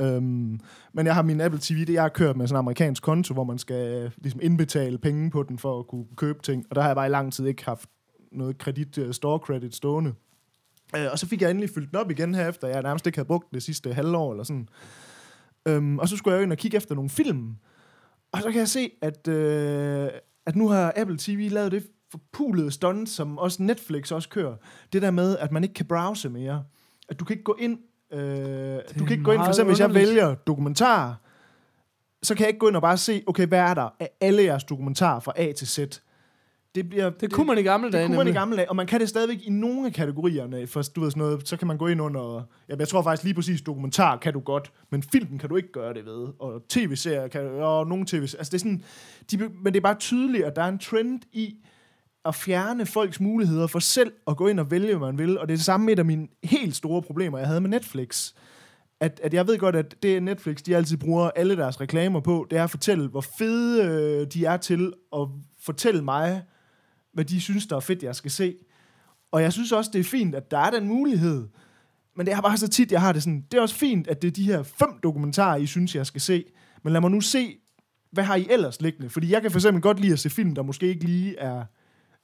øhm, 0.02 0.60
men 0.93 1.06
jeg 1.06 1.16
har 1.16 1.22
min 1.22 1.41
Apple 1.41 1.60
TV, 1.64 1.86
det 1.86 1.93
jeg 1.93 2.02
har 2.02 2.10
kørt 2.10 2.38
med 2.38 2.47
sådan 2.47 2.56
en 2.56 2.60
amerikansk 2.60 3.04
konto, 3.04 3.34
hvor 3.34 3.43
man 3.43 3.58
skal 3.58 4.04
øh, 4.04 4.12
ligesom 4.18 4.39
indbetale 4.43 4.97
penge 4.97 5.32
på 5.32 5.43
den 5.43 5.58
for 5.58 5.80
at 5.80 5.88
kunne 5.88 6.06
købe 6.16 6.39
ting, 6.43 6.66
og 6.70 6.76
der 6.76 6.82
har 6.82 6.89
jeg 6.89 6.95
bare 6.95 7.08
i 7.08 7.10
lang 7.10 7.34
tid 7.34 7.47
ikke 7.47 7.66
haft 7.66 7.89
noget 8.32 8.58
kredit, 8.58 8.97
uh, 8.97 9.12
store 9.12 9.39
credit 9.39 9.76
stående. 9.76 10.14
Øh, 10.95 11.08
og 11.12 11.20
så 11.20 11.28
fik 11.28 11.41
jeg 11.41 11.50
endelig 11.50 11.70
fyldt 11.70 11.91
den 11.91 12.00
op 12.00 12.12
igen 12.12 12.36
her 12.36 12.50
efter, 12.50 12.68
jeg 12.68 12.82
nærmest 12.82 13.08
ikke 13.08 13.18
havde 13.18 13.28
brugt 13.28 13.50
den 13.50 13.56
det 13.56 13.64
sidste 13.64 13.93
halvår 13.93 14.32
eller 14.32 14.43
sådan. 14.43 14.68
Øhm, 15.68 16.00
og 16.00 16.10
så 16.10 16.18
skulle 16.18 16.34
jeg 16.34 16.39
jo 16.39 16.43
ind 16.43 16.52
og 16.52 16.58
kigge 16.58 16.78
efter 16.78 16.95
nogle 16.95 17.10
film, 17.10 17.56
og 18.32 18.41
så 18.41 18.52
kan 18.52 18.60
jeg 18.60 18.68
se, 18.68 18.91
at, 19.02 19.28
øh, 19.28 20.10
at 20.45 20.56
nu 20.56 20.68
har 20.68 20.93
Apple 20.95 21.18
TV 21.18 21.47
lavet 21.52 21.72
det 21.72 21.88
forpulede 22.12 22.72
stunt, 22.72 23.10
som 23.10 23.38
også 23.38 23.64
Netflix 23.64 24.12
også 24.12 24.30
kører. 24.30 24.56
Det 24.93 25.02
der 25.02 25.12
med, 25.12 25.38
at 25.38 25.52
man 25.52 25.64
ikke 25.64 25.74
kan 25.74 25.86
browse 25.86 26.30
mere. 26.30 26.64
At 27.10 27.20
du 27.20 27.26
kan 27.26 27.34
ikke 27.34 27.43
gå 27.43 27.58
ind, 27.60 27.80
øh, 28.12 28.20
du 28.99 29.05
kan 29.05 29.12
ikke 29.12 29.24
gå 29.24 29.32
ind, 29.32 29.41
for 29.41 29.47
eksempel 29.47 29.72
hvis 29.72 29.80
jeg 29.80 29.89
underligt. 29.89 30.10
vælger 30.10 30.36
dokumentar, 30.36 31.22
så 32.24 32.36
kan 32.36 32.41
jeg 32.41 32.49
ikke 32.49 32.60
gå 32.60 32.68
ind 32.68 32.76
og 32.76 32.82
bare 32.82 32.97
se, 32.97 33.24
okay, 33.28 33.47
hvad 33.47 33.60
er 33.60 33.74
der 33.74 33.89
af 33.99 34.10
alle 34.22 34.43
jeres 34.43 34.64
dokumentarer 34.64 35.20
fra 35.20 35.34
A 35.36 35.51
til 35.51 35.68
Z. 35.68 35.78
Det 35.78 36.01
det 36.76 36.89
bliver... 36.89 37.10
Det 37.10 37.32
kunne 37.32 37.47
man 37.47 37.57
i 37.57 37.62
gamle 37.62 37.91
dage, 37.91 38.01
Det 38.01 38.07
kunne 38.07 38.18
man 38.18 38.28
i 38.28 38.32
gamle 38.32 38.57
dage, 38.57 38.70
og 38.70 38.76
man 38.76 38.88
kan 38.88 38.99
det 38.99 39.10
stadigvæk 39.10 39.38
i 39.41 39.49
nogle 39.49 39.88
af 39.88 39.93
kategorierne. 39.93 40.68
For 40.68 40.82
du 40.95 41.01
ved 41.01 41.12
sådan 41.12 41.22
noget, 41.22 41.47
så 41.47 41.57
kan 41.57 41.68
man 41.68 41.78
gå 41.78 41.88
ind 41.88 42.01
under... 42.01 42.43
Ja, 42.70 42.76
jeg 42.80 42.88
tror 42.88 43.01
faktisk 43.01 43.24
lige 43.24 43.34
præcis, 43.34 43.62
dokumentar 43.62 44.18
kan 44.18 44.34
du 44.34 44.39
godt, 44.39 44.72
men 44.89 45.03
filmen 45.03 45.39
kan 45.39 45.49
du 45.49 45.55
ikke 45.55 45.72
gøre 45.72 45.93
det 45.93 46.05
ved. 46.05 46.28
Og 46.39 46.62
tv-serier 46.70 47.28
kan 47.28 47.41
og 47.41 47.88
nogle 47.88 48.05
tv 48.05 48.22
Altså 48.22 48.43
det 48.43 48.53
er 48.53 48.57
sådan... 48.57 48.84
De, 49.32 49.38
men 49.38 49.74
det 49.74 49.76
er 49.76 49.82
bare 49.82 49.95
tydeligt, 49.95 50.43
at 50.43 50.55
der 50.55 50.64
er 50.64 50.68
en 50.70 50.80
trend 50.80 51.22
i 51.32 51.55
at 52.26 52.36
fjerne 52.36 52.86
folks 52.86 53.20
muligheder 53.20 53.67
for 53.67 53.80
selv 53.80 54.13
at 54.28 54.38
gå 54.38 54.47
ind 54.47 54.59
og 54.59 54.72
vælge, 54.72 54.97
hvad 54.97 55.07
man 55.07 55.17
vil. 55.17 55.39
Og 55.39 55.47
det 55.47 55.53
er 55.53 55.57
det 55.57 55.65
samme 55.65 55.86
med 55.86 55.93
et 55.93 55.99
af 55.99 56.05
mine 56.05 56.28
helt 56.43 56.76
store 56.76 57.01
problemer, 57.01 57.38
jeg 57.38 57.47
havde 57.47 57.61
med 57.61 57.70
Netflix. 57.70 58.34
At, 58.99 59.20
at 59.24 59.34
jeg 59.34 59.47
ved 59.47 59.57
godt, 59.57 59.76
at 59.76 60.03
det 60.03 60.24
Netflix, 60.24 60.57
de 60.57 60.76
altid 60.76 60.97
bruger 60.97 61.32
alle 61.36 61.55
deres 61.55 61.82
reklamer 61.82 62.20
på, 62.20 62.47
det 62.49 62.59
er 62.59 62.63
at 62.63 62.70
fortælle, 62.70 63.07
hvor 63.07 63.22
fede 63.22 63.84
øh, 63.84 64.28
de 64.34 64.45
er 64.45 64.57
til 64.57 64.93
at 65.13 65.28
fortælle 65.59 66.03
mig, 66.03 66.43
hvad 67.13 67.26
de 67.26 67.41
synes, 67.41 67.67
der 67.67 67.76
er 67.76 67.80
fedt, 67.80 68.03
jeg 68.03 68.15
skal 68.15 68.32
se. 68.32 68.55
Og 69.32 69.41
jeg 69.41 69.53
synes 69.53 69.72
også, 69.72 69.89
det 69.93 69.99
er 69.99 70.03
fint, 70.03 70.36
at 70.36 70.51
der 70.51 70.57
er 70.57 70.72
den 70.72 70.88
mulighed. 70.88 71.47
Men 72.15 72.26
det 72.26 72.34
er 72.34 72.41
bare 72.41 72.57
så 72.57 72.67
tit, 72.67 72.91
jeg 72.91 73.01
har 73.01 73.11
det 73.11 73.24
sådan, 73.24 73.45
det 73.51 73.57
er 73.57 73.61
også 73.61 73.76
fint, 73.76 74.07
at 74.07 74.22
det 74.22 74.28
er 74.28 74.32
de 74.32 74.43
her 74.43 74.63
fem 74.63 74.99
dokumentarer, 75.03 75.57
I 75.57 75.65
synes, 75.65 75.95
jeg 75.95 76.05
skal 76.05 76.22
se. 76.22 76.45
Men 76.84 76.93
lad 76.93 77.01
mig 77.01 77.11
nu 77.11 77.22
se, 77.22 77.57
hvad 78.11 78.24
har 78.24 78.36
I 78.36 78.47
ellers 78.49 78.82
liggende? 78.82 79.09
Fordi 79.09 79.32
jeg 79.32 79.41
kan 79.41 79.51
for 79.51 79.59
eksempel 79.59 79.82
godt 79.82 79.99
lide 79.99 80.13
at 80.13 80.20
se 80.20 80.30
film, 80.30 80.55
der 80.55 80.63
måske 80.63 80.88
ikke 80.88 81.05
lige 81.05 81.38
er... 81.38 81.65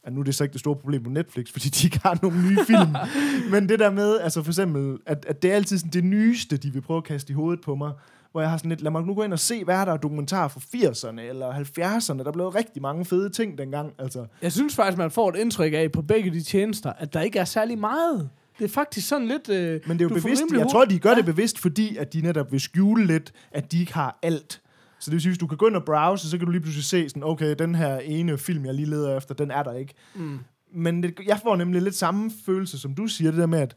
Ja, 0.06 0.10
nu 0.10 0.20
er 0.20 0.24
det 0.24 0.36
så 0.36 0.44
ikke 0.44 0.54
det 0.54 0.60
store 0.60 0.76
problem 0.76 1.04
på 1.04 1.10
Netflix, 1.10 1.52
fordi 1.52 1.70
de 1.70 1.88
ikke 1.88 2.00
har 2.04 2.20
nogen 2.22 2.42
nye 2.50 2.58
film. 2.68 2.96
Men 3.52 3.70
det 3.70 3.80
der 3.80 3.92
med, 3.92 4.20
altså 4.20 4.44
for 4.44 4.52
eksempel, 4.52 4.98
at, 5.06 5.26
at 5.30 5.42
det 5.42 5.52
er 5.52 5.56
altid 5.56 5.78
sådan 5.78 5.92
det 5.92 6.04
nyeste, 6.04 6.58
de 6.58 6.74
vil 6.74 6.82
prøve 6.82 6.98
at 6.98 7.04
kaste 7.04 7.32
i 7.32 7.34
hovedet 7.34 7.62
på 7.66 7.76
mig. 7.76 7.92
Hvor 8.32 8.42
jeg 8.42 8.50
har 8.50 8.58
sådan 8.58 8.70
lidt, 8.70 8.82
lad 8.82 8.92
mig 8.92 9.04
nu 9.04 9.14
gå 9.14 9.24
ind 9.24 9.34
og 9.34 9.40
se, 9.40 9.64
hvad 9.64 9.76
er 9.76 9.86
der 9.86 9.98
dokumentarer 9.98 10.48
fra 10.48 10.60
80'erne 10.76 11.22
eller 11.22 11.52
70'erne. 11.54 12.24
Der 12.24 12.32
blev 12.32 12.48
rigtig 12.48 12.82
mange 12.82 13.06
fede 13.06 13.30
ting 13.30 13.58
dengang. 13.58 13.94
Altså, 14.00 14.26
Jeg 14.42 14.52
synes 14.52 14.76
faktisk, 14.76 14.98
man 14.98 15.12
får 15.12 15.30
et 15.30 15.36
indtryk 15.36 15.74
af 15.74 15.92
på 15.92 16.02
begge 16.02 16.32
de 16.32 16.42
tjenester, 16.42 16.94
at 16.98 17.14
der 17.14 17.22
ikke 17.22 17.40
er 17.40 17.46
særlig 17.46 17.78
meget. 17.78 18.30
Det 18.60 18.66
er 18.66 18.70
faktisk 18.70 19.08
sådan 19.08 19.28
lidt... 19.28 19.50
Øh, 19.50 19.80
Men 19.88 20.00
det 20.00 20.06
er 20.06 20.10
jo 20.10 20.16
bevidst. 20.16 20.44
Jeg 20.52 20.68
tror, 20.72 20.86
de 20.86 21.00
gør 21.00 21.10
Ja. 21.10 21.16
det 21.16 21.26
bevidst, 21.26 21.60
fordi 21.60 21.98
at 21.98 22.14
de 22.14 22.22
netop 22.22 22.52
vil 22.52 22.60
skjule 22.62 23.06
lidt, 23.06 23.32
at 23.52 23.72
de 23.72 23.80
ikke 23.80 23.94
har 23.94 24.20
alt. 24.22 24.62
Så 25.06 25.12
det 25.12 25.14
vil 25.14 25.22
sige, 25.22 25.30
hvis 25.30 25.38
du 25.38 25.48
kan 25.48 25.58
gå 25.58 25.68
ind 25.68 25.76
og 25.76 25.84
browse, 25.86 26.30
så 26.30 26.38
kan 26.38 26.46
du 26.46 26.52
lige 26.52 26.62
pludselig 26.62 26.86
se 26.86 27.10
sådan, 27.10 27.24
okay, 27.24 27.56
den 27.60 27.76
her 27.76 27.98
ene 27.98 28.38
film, 28.38 28.66
jeg 28.66 28.74
lige 28.74 28.90
leder 28.90 29.18
efter, 29.18 29.34
den 29.34 29.52
er 29.52 29.64
der 29.64 29.74
ikke. 29.74 29.94
Mm. 30.16 30.40
Men 30.76 31.04
det, 31.04 31.20
jeg 31.26 31.40
får 31.44 31.56
nemlig 31.56 31.82
lidt 31.82 31.96
samme 31.96 32.32
følelse, 32.46 32.80
som 32.80 32.96
du 32.96 33.08
siger, 33.08 33.32
det 33.32 33.40
der 33.40 33.46
med, 33.46 33.60
at 33.60 33.76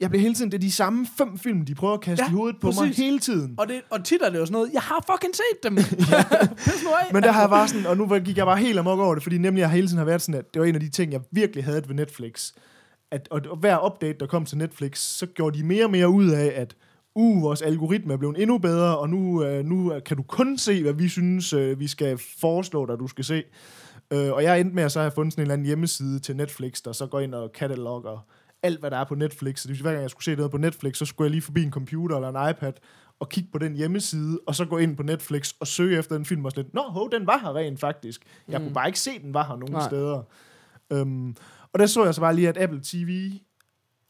jeg 0.00 0.10
bliver 0.10 0.22
hele 0.22 0.34
tiden, 0.34 0.52
det 0.52 0.58
er 0.58 0.60
de 0.60 0.72
samme 0.72 1.06
fem 1.18 1.38
film, 1.38 1.64
de 1.64 1.74
prøver 1.74 1.94
at 1.94 2.00
kaste 2.00 2.24
Ja, 2.24 2.30
i 2.30 2.32
hovedet 2.34 2.60
på 2.60 2.66
mig 2.66 2.76
præcis. 2.76 2.96
hele 2.96 3.18
tiden. 3.18 3.54
Og, 3.58 3.68
det, 3.68 3.80
og 3.90 4.04
tit 4.04 4.22
er 4.22 4.30
det 4.30 4.38
jo 4.38 4.46
sådan 4.46 4.52
noget, 4.52 4.70
jeg 4.72 4.82
har 4.82 5.04
fucking 5.12 5.34
set 5.34 5.62
dem. 5.62 5.72
Men 7.14 7.22
der 7.22 7.32
har 7.32 7.40
jeg 7.40 7.50
bare 7.50 7.68
sådan, 7.68 7.86
og 7.86 7.96
nu 7.96 8.18
gik 8.18 8.36
jeg 8.36 8.46
bare 8.46 8.58
helt 8.58 8.78
amok 8.78 8.98
over 8.98 9.14
det, 9.14 9.22
fordi 9.22 9.38
nemlig 9.38 9.60
jeg 9.60 9.70
hele 9.70 9.86
tiden 9.86 9.98
har 9.98 10.04
været 10.04 10.22
sådan, 10.22 10.38
at 10.38 10.54
det 10.54 10.60
var 10.60 10.66
en 10.66 10.74
af 10.74 10.80
de 10.80 10.88
ting, 10.88 11.12
jeg 11.12 11.20
virkelig 11.30 11.64
havde 11.64 11.82
ved 11.88 11.94
Netflix. 11.94 12.52
At, 13.10 13.28
og, 13.30 13.40
og 13.50 13.56
hver 13.56 13.86
update, 13.86 14.18
der 14.20 14.26
kom 14.26 14.44
til 14.44 14.58
Netflix, 14.58 14.98
så 14.98 15.26
gjorde 15.26 15.58
de 15.58 15.64
mere 15.64 15.84
og 15.84 15.90
mere 15.90 16.08
ud 16.08 16.28
af, 16.28 16.52
at 16.56 16.74
uh, 17.14 17.42
vores 17.42 17.62
algoritme 17.62 18.12
er 18.12 18.16
blevet 18.16 18.42
endnu 18.42 18.58
bedre, 18.58 18.98
og 18.98 19.10
nu, 19.10 19.44
uh, 19.46 19.64
nu 19.64 19.92
øh, 19.92 20.02
kan 20.02 20.16
du 20.16 20.22
kun 20.22 20.58
se, 20.58 20.82
hvad 20.82 20.92
vi 20.92 21.08
synes, 21.08 21.54
uh, 21.54 21.80
vi 21.80 21.86
skal 21.86 22.18
foreslå 22.40 22.86
dig, 22.86 22.98
du 22.98 23.06
skal 23.06 23.24
se. 23.24 23.42
Uh, 24.14 24.32
og 24.32 24.42
jeg 24.42 24.60
endte 24.60 24.74
med 24.74 24.82
at 24.82 24.92
så 24.92 25.00
have 25.00 25.10
fundet 25.10 25.32
sådan 25.32 25.42
en 25.42 25.44
eller 25.44 25.52
anden 25.52 25.66
hjemmeside 25.66 26.18
til 26.18 26.36
Netflix, 26.36 26.82
der 26.82 26.92
så 26.92 27.06
går 27.06 27.20
ind 27.20 27.34
og 27.34 27.52
katalogger 27.52 28.26
alt, 28.62 28.80
hvad 28.80 28.90
der 28.90 28.96
er 28.96 29.04
på 29.04 29.14
Netflix. 29.14 29.60
Så 29.60 29.68
det 29.68 29.76
vil 29.76 29.82
hver 29.82 29.90
gang 29.90 30.02
jeg 30.02 30.10
skulle 30.10 30.24
se 30.24 30.34
noget 30.34 30.50
på 30.50 30.56
Netflix, 30.56 30.96
så 30.96 31.04
skulle 31.04 31.26
jeg 31.26 31.30
lige 31.30 31.42
forbi 31.42 31.62
en 31.62 31.70
computer 31.70 32.16
eller 32.16 32.28
en 32.28 32.50
iPad, 32.50 32.72
og 33.20 33.28
kigge 33.28 33.48
på 33.52 33.58
den 33.58 33.74
hjemmeside, 33.74 34.40
og 34.46 34.54
så 34.54 34.64
gå 34.64 34.78
ind 34.78 34.96
på 34.96 35.02
Netflix 35.02 35.52
og 35.60 35.66
søge 35.66 35.98
efter 35.98 36.16
den 36.16 36.24
film, 36.24 36.44
og 36.44 36.50
sådan 36.50 36.64
lidt, 36.64 36.74
nå, 36.74 36.82
ho, 36.82 37.08
den 37.08 37.26
var 37.26 37.38
her 37.38 37.56
rent 37.56 37.80
faktisk. 37.80 38.22
Jeg 38.48 38.58
mm. 38.58 38.64
kunne 38.66 38.74
bare 38.74 38.86
ikke 38.86 39.00
se, 39.00 39.18
den 39.22 39.34
var 39.34 39.44
her 39.44 39.56
nogen 39.56 39.72
Nej. 39.72 39.88
Steder. 39.88 40.22
Um, 40.90 41.36
og 41.72 41.78
der 41.78 41.86
så 41.86 42.04
jeg 42.04 42.14
så 42.14 42.20
bare 42.20 42.34
lige, 42.34 42.48
at 42.48 42.58
Apple 42.58 42.80
TV 42.82 43.32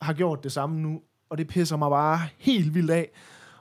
har 0.01 0.13
gjort 0.13 0.45
det 0.45 0.53
samme 0.53 0.81
nu, 0.81 1.01
og 1.35 1.39
det 1.39 1.47
pisser 1.49 1.77
mig 1.77 1.91
bare 1.91 2.21
helt 2.39 2.75
vildt 2.75 2.91
af. 2.91 3.11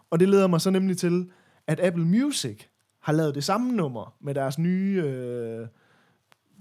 Og 0.09 0.19
det 0.19 0.29
leder 0.29 0.47
mig 0.47 0.61
så 0.61 0.69
nemlig 0.69 0.97
til, 0.97 1.29
at 1.67 1.79
Apple 1.79 2.05
Music 2.05 2.63
har 2.99 3.13
lavet 3.13 3.35
det 3.35 3.43
samme 3.43 3.71
nummer 3.71 4.13
med 4.21 4.35
deres 4.35 4.59
nye 4.59 5.01
øh, 5.05 5.67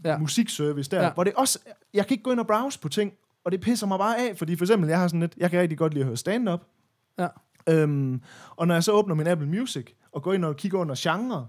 Ja. 0.04 0.18
musikservice 0.18 0.90
der, 0.90 1.02
Ja. 1.02 1.12
hvor 1.12 1.24
det 1.24 1.32
også, 1.34 1.58
jeg 1.94 2.06
kan 2.06 2.14
ikke 2.14 2.22
gå 2.24 2.30
ind 2.32 2.40
og 2.40 2.46
browse 2.46 2.78
på 2.80 2.88
ting, 2.88 3.12
og 3.44 3.52
det 3.52 3.60
pisser 3.60 3.86
mig 3.86 3.98
bare 3.98 4.18
af, 4.28 4.36
fordi 4.38 4.56
for 4.56 4.64
eksempel, 4.64 4.88
jeg 4.88 4.98
har 5.00 5.08
sådan 5.08 5.20
lidt, 5.20 5.34
jeg 5.36 5.50
kan 5.50 5.60
rigtig 5.60 5.78
godt 5.78 5.92
lide 5.94 6.02
at 6.02 6.06
høre 6.06 6.16
stand-up, 6.16 6.60
Ja. 7.18 7.28
Øhm, 7.68 8.20
og 8.56 8.66
når 8.66 8.74
jeg 8.74 8.84
så 8.84 8.92
åbner 8.92 9.14
min 9.14 9.26
Apple 9.26 9.48
Music, 9.48 9.86
og 10.12 10.22
går 10.22 10.32
ind 10.32 10.44
og 10.44 10.56
kigger 10.56 10.78
under 10.78 10.94
genre, 10.98 11.46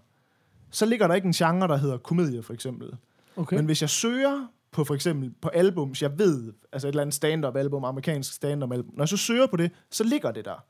så 0.72 0.86
ligger 0.86 1.08
der 1.08 1.16
ikke 1.16 1.26
en 1.26 1.34
genre, 1.34 1.68
der 1.68 1.78
hedder 1.78 1.98
komedie, 1.98 2.44
for 2.44 2.54
eksempel. 2.54 2.92
Okay. 3.36 3.56
Men 3.56 3.66
hvis 3.66 3.82
jeg 3.82 3.90
søger 3.90 4.48
på 4.74 4.84
for 4.84 4.94
eksempel 4.94 5.34
på 5.42 5.50
albums, 5.50 6.02
jeg 6.02 6.20
ved, 6.20 6.54
altså 6.72 6.88
et 6.88 6.92
eller 6.92 7.02
andet 7.02 7.16
stand-up 7.16 7.56
album, 7.56 7.84
amerikansk 7.84 8.34
stand-up 8.34 8.72
album, 8.72 8.94
når 8.96 9.04
jeg 9.04 9.10
så 9.10 9.18
søger 9.18 9.48
på 9.48 9.58
det, 9.58 9.72
så 9.92 10.04
ligger 10.04 10.32
det 10.32 10.46
der. 10.46 10.66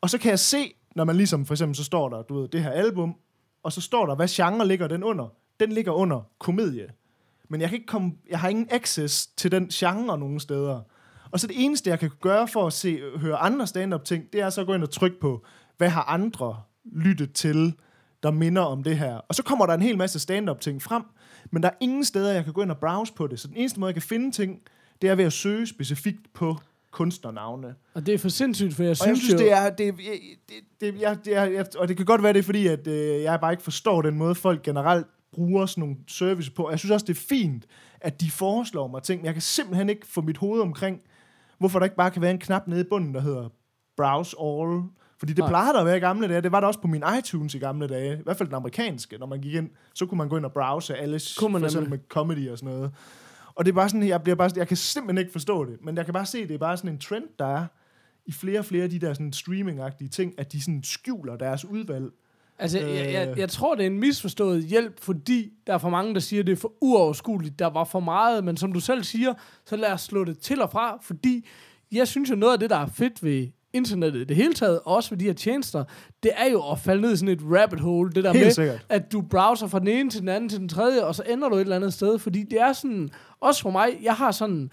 Og 0.00 0.10
så 0.10 0.18
kan 0.18 0.30
jeg 0.30 0.38
se, 0.38 0.74
når 0.96 1.04
man 1.04 1.16
ligesom 1.16 1.46
for 1.46 1.54
eksempel, 1.54 1.76
så 1.76 1.84
står 1.84 2.08
der, 2.08 2.22
du 2.22 2.40
ved, 2.40 2.48
det 2.48 2.62
her 2.62 2.70
album, 2.70 3.14
og 3.62 3.72
så 3.72 3.80
står 3.80 4.06
der, 4.06 4.14
hvad 4.14 4.28
genre 4.28 4.68
ligger 4.68 4.88
den 4.88 5.04
under. 5.04 5.28
Den 5.60 5.72
ligger 5.72 5.92
under 5.92 6.22
komedie. 6.38 6.88
Men 7.48 7.60
jeg, 7.60 7.68
kan 7.68 7.76
ikke 7.76 7.86
komme, 7.86 8.12
jeg 8.30 8.40
har 8.40 8.48
ingen 8.48 8.68
access 8.70 9.26
til 9.26 9.52
den 9.52 9.68
genre 9.68 10.18
nogen 10.18 10.40
steder. 10.40 10.80
Og 11.30 11.40
så 11.40 11.46
det 11.46 11.64
eneste, 11.64 11.90
jeg 11.90 11.98
kan 11.98 12.10
gøre 12.20 12.48
for 12.48 12.66
at 12.66 12.72
se, 12.72 13.00
høre 13.16 13.36
andre 13.36 13.66
stand-up 13.66 14.04
ting, 14.04 14.32
det 14.32 14.40
er 14.40 14.50
så 14.50 14.60
at 14.60 14.66
gå 14.66 14.74
ind 14.74 14.82
og 14.82 14.90
trykke 14.90 15.20
på, 15.20 15.44
hvad 15.76 15.88
har 15.88 16.02
andre 16.02 16.62
lyttet 16.92 17.32
til, 17.32 17.74
der 18.22 18.30
minder 18.30 18.62
om 18.62 18.82
det 18.82 18.98
her. 18.98 19.14
Og 19.14 19.34
så 19.34 19.42
kommer 19.42 19.66
der 19.66 19.74
en 19.74 19.82
hel 19.82 19.98
masse 19.98 20.18
stand-up 20.18 20.60
ting 20.60 20.82
frem, 20.82 21.02
men 21.50 21.62
der 21.62 21.68
er 21.68 21.74
ingen 21.80 22.04
steder, 22.04 22.32
jeg 22.32 22.44
kan 22.44 22.52
gå 22.52 22.62
ind 22.62 22.70
og 22.70 22.78
browse 22.78 23.12
på 23.12 23.26
det. 23.26 23.40
Så 23.40 23.48
den 23.48 23.56
eneste 23.56 23.80
måde, 23.80 23.88
jeg 23.88 23.94
kan 23.94 24.02
finde 24.02 24.30
ting, 24.30 24.60
det 25.02 25.10
er 25.10 25.14
ved 25.14 25.24
at 25.24 25.32
søge 25.32 25.66
specifikt 25.66 26.32
på 26.34 26.56
kunstnernavne. 26.90 27.74
Og 27.94 28.06
det 28.06 28.14
er 28.14 28.18
for 28.18 28.28
sindssygt, 28.28 28.74
for 28.74 28.82
jeg 28.82 28.90
Og 28.90 28.96
synes, 28.96 29.08
jeg 29.08 29.16
synes, 29.16 29.32
jo, 29.32 29.38
det 29.38 29.52
er... 29.52 29.70
Det, 29.70 29.94
det, 30.48 30.54
det, 30.80 31.00
jeg, 31.00 31.18
det 31.24 31.36
er 31.36 31.44
jeg, 31.44 31.66
og 31.78 31.88
det 31.88 31.96
kan 31.96 32.06
godt 32.06 32.22
være, 32.22 32.32
det 32.32 32.38
er 32.38 32.42
fordi, 32.42 32.66
at 32.66 32.86
øh, 32.86 33.22
jeg 33.22 33.40
bare 33.40 33.52
ikke 33.52 33.62
forstår 33.62 34.02
den 34.02 34.18
måde, 34.18 34.34
folk 34.34 34.62
generelt 34.62 35.06
bruger 35.32 35.66
sådan 35.66 35.80
nogle 35.82 35.96
service 36.08 36.50
på. 36.50 36.70
Jeg 36.70 36.78
synes 36.78 36.90
også, 36.90 37.06
det 37.06 37.16
er 37.16 37.20
fint, 37.28 37.66
at 38.00 38.20
de 38.20 38.30
foreslår 38.30 38.86
mig 38.86 39.02
ting, 39.02 39.20
men 39.20 39.26
jeg 39.26 39.34
kan 39.34 39.42
simpelthen 39.42 39.88
ikke 39.88 40.06
få 40.06 40.20
mit 40.20 40.36
hoved 40.36 40.60
omkring, 40.60 41.00
hvorfor 41.58 41.78
der 41.78 41.84
ikke 41.84 41.96
bare 41.96 42.10
kan 42.10 42.22
være 42.22 42.30
en 42.30 42.38
knap 42.38 42.66
nede 42.66 42.80
i 42.80 42.84
bunden, 42.84 43.14
der 43.14 43.20
hedder 43.20 43.48
Browse 43.96 44.36
All. 44.40 44.82
Fordi 45.20 45.32
det 45.32 45.38
Nej. 45.38 45.48
plejede 45.48 45.72
der 45.74 45.80
at 45.80 45.86
være 45.86 45.96
i 45.96 46.00
gamle 46.00 46.28
dage. 46.28 46.40
Det 46.40 46.52
var 46.52 46.60
der 46.60 46.66
også 46.66 46.80
på 46.80 46.88
min 46.88 47.02
iTunes 47.18 47.54
i 47.54 47.58
gamle 47.58 47.86
dage. 47.88 48.18
I 48.18 48.22
hvert 48.24 48.36
fald 48.36 48.48
den 48.48 48.54
amerikanske. 48.56 49.18
Når 49.18 49.26
man 49.26 49.40
gik 49.40 49.54
ind, 49.54 49.70
så 49.94 50.06
kunne 50.06 50.18
man 50.18 50.28
gå 50.28 50.36
ind 50.36 50.44
og 50.44 50.52
browse 50.52 50.96
alle, 50.96 51.20
Kunne 51.38 51.52
man 51.52 51.60
for 51.60 51.66
eksempel 51.66 51.90
nemlig. 51.90 52.00
med 52.00 52.08
comedy 52.08 52.48
og 52.50 52.58
sådan 52.58 52.74
noget. 52.74 52.90
Og 53.54 53.64
det 53.64 53.70
er 53.70 53.74
bare 53.74 53.88
sådan, 53.88 54.08
jeg, 54.08 54.22
bliver 54.22 54.36
bare, 54.36 54.50
jeg 54.56 54.68
kan 54.68 54.76
simpelthen 54.76 55.18
ikke 55.18 55.32
forstå 55.32 55.64
det. 55.64 55.78
Men 55.84 55.96
jeg 55.96 56.04
kan 56.04 56.14
bare 56.14 56.26
se, 56.26 56.48
det 56.48 56.54
er 56.54 56.58
bare 56.58 56.76
sådan 56.76 56.90
en 56.90 56.98
trend, 56.98 57.24
der 57.38 57.46
er 57.46 57.66
i 58.26 58.32
flere 58.32 58.58
og 58.58 58.64
flere 58.64 58.84
af 58.84 58.90
de 58.90 58.98
der 58.98 59.12
sådan 59.14 59.32
streaming-agtige 59.36 60.08
ting, 60.08 60.34
at 60.38 60.52
de 60.52 60.62
sådan 60.62 60.82
skjuler 60.82 61.36
deres 61.36 61.64
udvalg. 61.64 62.10
Altså, 62.58 62.78
jeg, 62.78 63.12
jeg, 63.12 63.28
Øh. 63.28 63.38
jeg 63.38 63.48
tror, 63.48 63.74
det 63.74 63.82
er 63.82 63.86
en 63.86 63.98
misforstået 63.98 64.64
hjælp, 64.64 65.00
fordi 65.00 65.52
der 65.66 65.74
er 65.74 65.78
for 65.78 65.90
mange, 65.90 66.14
der 66.14 66.20
siger, 66.20 66.42
det 66.42 66.52
er 66.52 66.56
for 66.56 66.72
uoverskueligt. 66.80 67.58
Der 67.58 67.66
var 67.66 67.84
for 67.84 68.00
meget, 68.00 68.44
men 68.44 68.56
som 68.56 68.72
du 68.72 68.80
selv 68.80 69.04
siger, 69.04 69.34
så 69.66 69.76
lad 69.76 69.92
os 69.92 70.00
slå 70.02 70.24
det 70.24 70.38
til 70.38 70.62
og 70.62 70.70
fra, 70.70 70.98
fordi 71.02 71.46
jeg 71.92 72.08
synes 72.08 72.30
jo, 72.30 72.34
noget 72.34 72.52
af 72.52 72.58
det, 72.58 72.70
der 72.70 72.76
er 72.76 72.86
fedt 72.86 73.22
ved 73.22 73.48
internettet 73.72 74.20
i 74.20 74.24
det 74.24 74.36
hele 74.36 74.54
taget, 74.54 74.80
og 74.80 74.94
også 74.96 75.10
ved 75.10 75.18
de 75.18 75.24
her 75.24 75.32
tjenester, 75.32 75.84
det 76.22 76.30
er 76.36 76.50
jo 76.50 76.70
at 76.70 76.78
falde 76.78 77.02
ned 77.02 77.12
i 77.12 77.16
sådan 77.16 77.34
et 77.34 77.40
rabbit 77.42 77.80
hole, 77.80 78.10
det 78.12 78.24
der 78.24 78.32
Helt 78.32 78.44
med, 78.44 78.52
sikkert. 78.52 78.86
at 78.88 79.12
du 79.12 79.20
browser 79.22 79.66
fra 79.66 79.78
den 79.78 79.88
ene 79.88 80.10
til 80.10 80.20
den 80.20 80.28
anden 80.28 80.48
til 80.48 80.58
den 80.58 80.68
tredje, 80.68 81.04
og 81.04 81.14
så 81.14 81.22
ender 81.28 81.48
du 81.48 81.54
et 81.54 81.60
eller 81.60 81.76
andet 81.76 81.92
sted, 81.92 82.18
fordi 82.18 82.42
det 82.42 82.60
er 82.60 82.72
sådan, 82.72 83.10
også 83.40 83.62
for 83.62 83.70
mig, 83.70 83.98
jeg 84.02 84.14
har 84.14 84.30
sådan, 84.30 84.70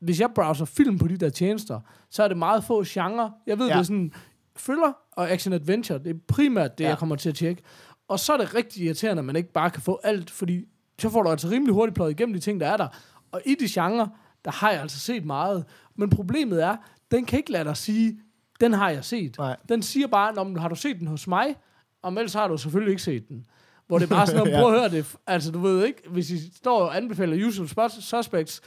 hvis 0.00 0.20
jeg 0.20 0.30
browser 0.34 0.64
film 0.64 0.98
på 0.98 1.08
de 1.08 1.16
der 1.16 1.28
tjenester, 1.28 1.80
så 2.10 2.22
er 2.22 2.28
det 2.28 2.36
meget 2.36 2.64
få 2.64 2.84
genre. 2.86 3.32
Jeg 3.46 3.58
ved, 3.58 3.66
ja. 3.66 3.72
Det 3.72 3.78
er 3.78 3.84
sådan 3.84 4.12
thriller 4.58 4.92
og 5.12 5.30
action 5.30 5.52
adventure. 5.54 5.98
Det 5.98 6.10
er 6.10 6.18
primært 6.28 6.78
det. 6.78 6.84
Ja. 6.84 6.88
jeg 6.88 6.98
kommer 6.98 7.16
til 7.16 7.28
at 7.28 7.34
tjekke. 7.34 7.62
Og 8.08 8.20
så 8.20 8.32
er 8.32 8.36
det 8.36 8.54
rigtig 8.54 8.82
irriterende, 8.84 9.20
at 9.20 9.24
man 9.24 9.36
ikke 9.36 9.52
bare 9.52 9.70
kan 9.70 9.82
få 9.82 10.00
alt, 10.04 10.30
fordi 10.30 10.64
så 10.98 11.08
får 11.08 11.22
du 11.22 11.30
altså 11.30 11.48
rimelig 11.48 11.74
hurtigt 11.74 11.94
pløjet 11.94 12.10
igennem 12.10 12.32
de 12.34 12.40
ting, 12.40 12.60
der 12.60 12.66
er 12.66 12.76
der. 12.76 12.88
Og 13.32 13.42
i 13.46 13.54
de 13.60 13.66
genre, 13.68 14.08
der 14.44 14.50
har 14.50 14.70
jeg 14.70 14.80
altså 14.80 14.98
set 14.98 15.24
meget. 15.24 15.64
Men 15.96 16.10
problemet 16.10 16.62
er, 16.64 16.76
den 17.10 17.24
kan 17.24 17.38
ikke 17.38 17.52
lade 17.52 17.64
dig 17.64 17.76
sige, 17.76 18.20
den 18.60 18.72
har 18.72 18.90
jeg 18.90 19.04
set. 19.04 19.38
Nej. 19.38 19.56
Den 19.68 19.82
siger 19.82 20.06
bare, 20.06 20.34
"Nå, 20.34 20.44
men 20.44 20.56
har 20.56 20.68
du 20.68 20.74
set 20.74 20.98
den 20.98 21.06
hos 21.06 21.26
mig? 21.26 21.56
Og 22.02 22.12
ellers 22.12 22.34
har 22.34 22.48
du 22.48 22.56
selvfølgelig 22.58 22.90
ikke 22.90 23.02
set 23.02 23.28
den. 23.28 23.46
Hvor 23.86 23.98
det 23.98 24.04
er 24.10 24.14
bare 24.16 24.26
sådan, 24.30 24.46
Ja. 24.46 24.60
prøv 24.60 24.72
at 24.74 24.80
høre 24.80 24.88
det. 24.90 25.16
Altså, 25.26 25.50
du 25.50 25.58
ved 25.58 25.84
ikke, 25.86 26.02
hvis 26.10 26.30
I 26.30 26.54
står 26.56 26.80
og 26.80 26.96
anbefaler 26.96 27.46
Usual 27.46 27.90
Suspects, 28.02 28.60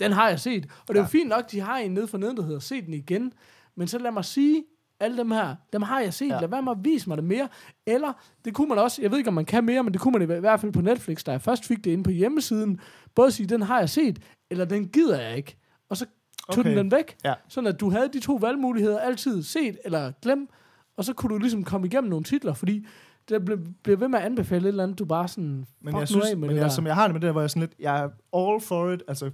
den 0.00 0.12
har 0.12 0.28
jeg 0.28 0.40
set. 0.40 0.64
Og 0.64 0.88
det 0.88 0.94
er 0.96 0.98
jo 0.98 1.02
Ja. 1.02 1.06
fint 1.08 1.28
nok, 1.28 1.50
de 1.50 1.60
har 1.60 1.78
en 1.78 1.90
nede 1.94 2.08
for 2.08 2.18
neden, 2.18 2.36
der 2.36 2.42
hedder 2.42 2.58
Se 2.60 2.82
den 2.82 2.94
igen. 2.94 3.32
Men 3.76 3.88
så 3.88 3.98
lad 3.98 4.10
mig 4.10 4.24
sige, 4.24 4.64
alle 5.00 5.16
dem 5.16 5.30
her, 5.30 5.56
dem 5.72 5.82
har 5.82 6.00
jeg 6.00 6.14
set. 6.14 6.28
Ja. 6.28 6.34
Ja. 6.34 6.40
Lad 6.40 6.48
være 6.48 6.62
med 6.62 6.72
at 6.72 6.78
vise 6.84 7.08
mig 7.08 7.16
det 7.16 7.24
mere. 7.24 7.48
Eller, 7.86 8.12
det 8.44 8.54
kunne 8.54 8.68
man 8.68 8.78
også, 8.78 9.02
jeg 9.02 9.10
ved 9.10 9.18
ikke, 9.18 9.28
om 9.28 9.34
man 9.34 9.44
kan 9.44 9.64
mere, 9.64 9.82
men 9.82 9.92
det 9.92 10.00
kunne 10.00 10.12
man 10.12 10.22
i 10.22 10.40
hvert 10.40 10.60
fald 10.60 10.72
på 10.72 10.80
Netflix, 10.80 11.24
da 11.24 11.30
jeg 11.30 11.42
først 11.42 11.64
fik 11.64 11.84
det 11.84 11.90
inde 11.90 12.04
på 12.04 12.10
hjemmesiden. 12.10 12.80
Både 13.14 13.30
sige, 13.30 13.46
den 13.46 13.62
har 13.62 13.78
jeg 13.78 13.90
set, 13.90 14.18
eller 14.50 14.64
den 14.64 14.88
gider 14.88 15.20
jeg 15.20 15.36
ikke. 15.36 15.56
Og 15.90 15.96
så 15.96 16.06
tog 16.52 16.58
Okay. 16.58 16.70
den 16.70 16.78
den 16.78 16.90
væk. 16.90 17.16
Ja. 17.24 17.34
Sådan 17.48 17.68
at 17.68 17.80
du 17.80 17.90
havde 17.90 18.08
de 18.12 18.20
to 18.20 18.34
valgmuligheder 18.34 18.98
altid 19.00 19.42
set 19.42 19.78
eller 19.84 20.12
glem, 20.22 20.48
og 20.96 21.04
så 21.04 21.12
kunne 21.12 21.34
du 21.34 21.38
ligesom 21.38 21.64
komme 21.64 21.86
igennem 21.86 22.10
nogle 22.10 22.24
titler, 22.24 22.54
fordi 22.54 22.86
det 23.28 23.44
bliver, 23.44 23.60
bliver 23.82 23.96
ved 23.96 24.08
med 24.08 24.18
at 24.18 24.24
anbefale 24.24 24.62
et 24.64 24.68
eller 24.68 24.82
andet, 24.82 24.98
du 24.98 25.04
bare 25.04 25.28
sådan, 25.28 25.66
Men 25.80 25.96
jeg 25.98 26.08
synes, 26.08 26.24
med 26.24 26.36
men 26.36 26.50
det 26.50 26.56
jeg, 26.56 26.62
der. 26.62 26.68
som 26.68 26.86
jeg 26.86 26.94
har 26.94 27.04
det 27.06 27.14
med 27.14 27.20
det 27.20 27.26
der, 27.26 27.32
hvor 27.32 27.40
jeg 27.40 27.50
sådan 27.50 27.60
lidt, 27.60 27.72
jeg 27.78 27.98
er 28.04 28.08
all 28.38 28.60
for 28.60 28.90
it, 28.92 29.02
altså 29.08 29.30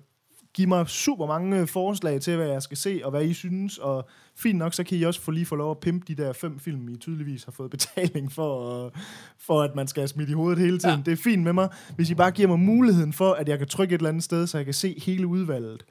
giv 0.55 0.69
mig 0.69 0.89
super 0.89 1.27
mange 1.27 1.67
forslag 1.67 2.21
til, 2.21 2.37
hvad 2.37 2.47
jeg 2.47 2.63
skal 2.63 2.77
se, 2.77 3.01
og 3.05 3.11
hvad 3.11 3.25
I 3.25 3.33
synes, 3.33 3.79
og 3.79 4.09
fint 4.37 4.59
nok, 4.59 4.75
så 4.75 4.85
kan 4.85 4.99
I 4.99 5.03
også 5.03 5.21
få 5.21 5.31
lige 5.31 5.47
få 5.47 5.57
lov 5.57 5.71
at 5.71 5.79
pimpe 5.79 6.05
de 6.15 6.23
der 6.23 6.33
fem 6.33 6.59
film, 6.59 6.89
I 6.89 6.97
tydeligvis 6.97 7.45
har 7.45 7.53
fået 7.53 7.71
betaling 7.77 8.33
for, 8.33 8.93
for 9.39 9.63
at 9.63 9.75
man 9.75 9.87
skal 9.87 10.09
smidt 10.09 10.31
i 10.31 10.33
hovedet 10.33 10.59
hele 10.59 10.79
tiden. 10.79 10.97
Ja. 10.97 11.03
Det 11.05 11.13
er 11.13 11.23
fint 11.23 11.43
med 11.43 11.53
mig, 11.53 11.69
hvis 11.97 12.11
I 12.11 12.15
bare 12.15 12.31
giver 12.31 12.49
mig 12.49 12.59
muligheden 12.59 13.13
for, 13.13 13.33
at 13.33 13.49
jeg 13.49 13.59
kan 13.59 13.69
trykke 13.69 13.95
et 13.95 13.99
eller 13.99 14.09
andet 14.09 14.25
sted, 14.25 14.47
så 14.47 14.59
jeg 14.59 14.65
kan 14.65 14.75
se 14.75 15.03
hele 15.07 15.27
udvalget. 15.27 15.85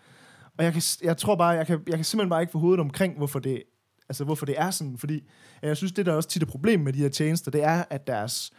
Og 0.58 0.64
jeg, 0.66 0.74
kan, 0.74 0.82
jeg 1.04 1.18
tror 1.18 1.36
bare, 1.36 1.50
jeg 1.50 1.68
kan, 1.68 1.80
jeg 1.88 1.96
kan 1.96 2.06
simpelthen 2.06 2.30
bare 2.30 2.42
ikke 2.42 2.52
få 2.52 2.60
hovedet 2.60 2.80
omkring, 2.80 3.18
hvorfor 3.18 3.40
det, 3.40 3.64
altså, 4.10 4.24
hvorfor 4.24 4.46
det 4.46 4.56
er 4.58 4.72
sådan, 4.72 4.98
fordi 4.98 5.24
jeg 5.62 5.78
synes, 5.78 5.92
det 5.92 6.06
der 6.06 6.12
er 6.12 6.16
også 6.16 6.30
tit 6.30 6.42
et 6.42 6.48
problem 6.50 6.80
med 6.80 6.94
de 6.94 7.00
her 7.00 7.10
tjenester, 7.10 7.52
det 7.52 7.64
er, 7.64 7.84
at 7.90 8.08
deres 8.08 8.52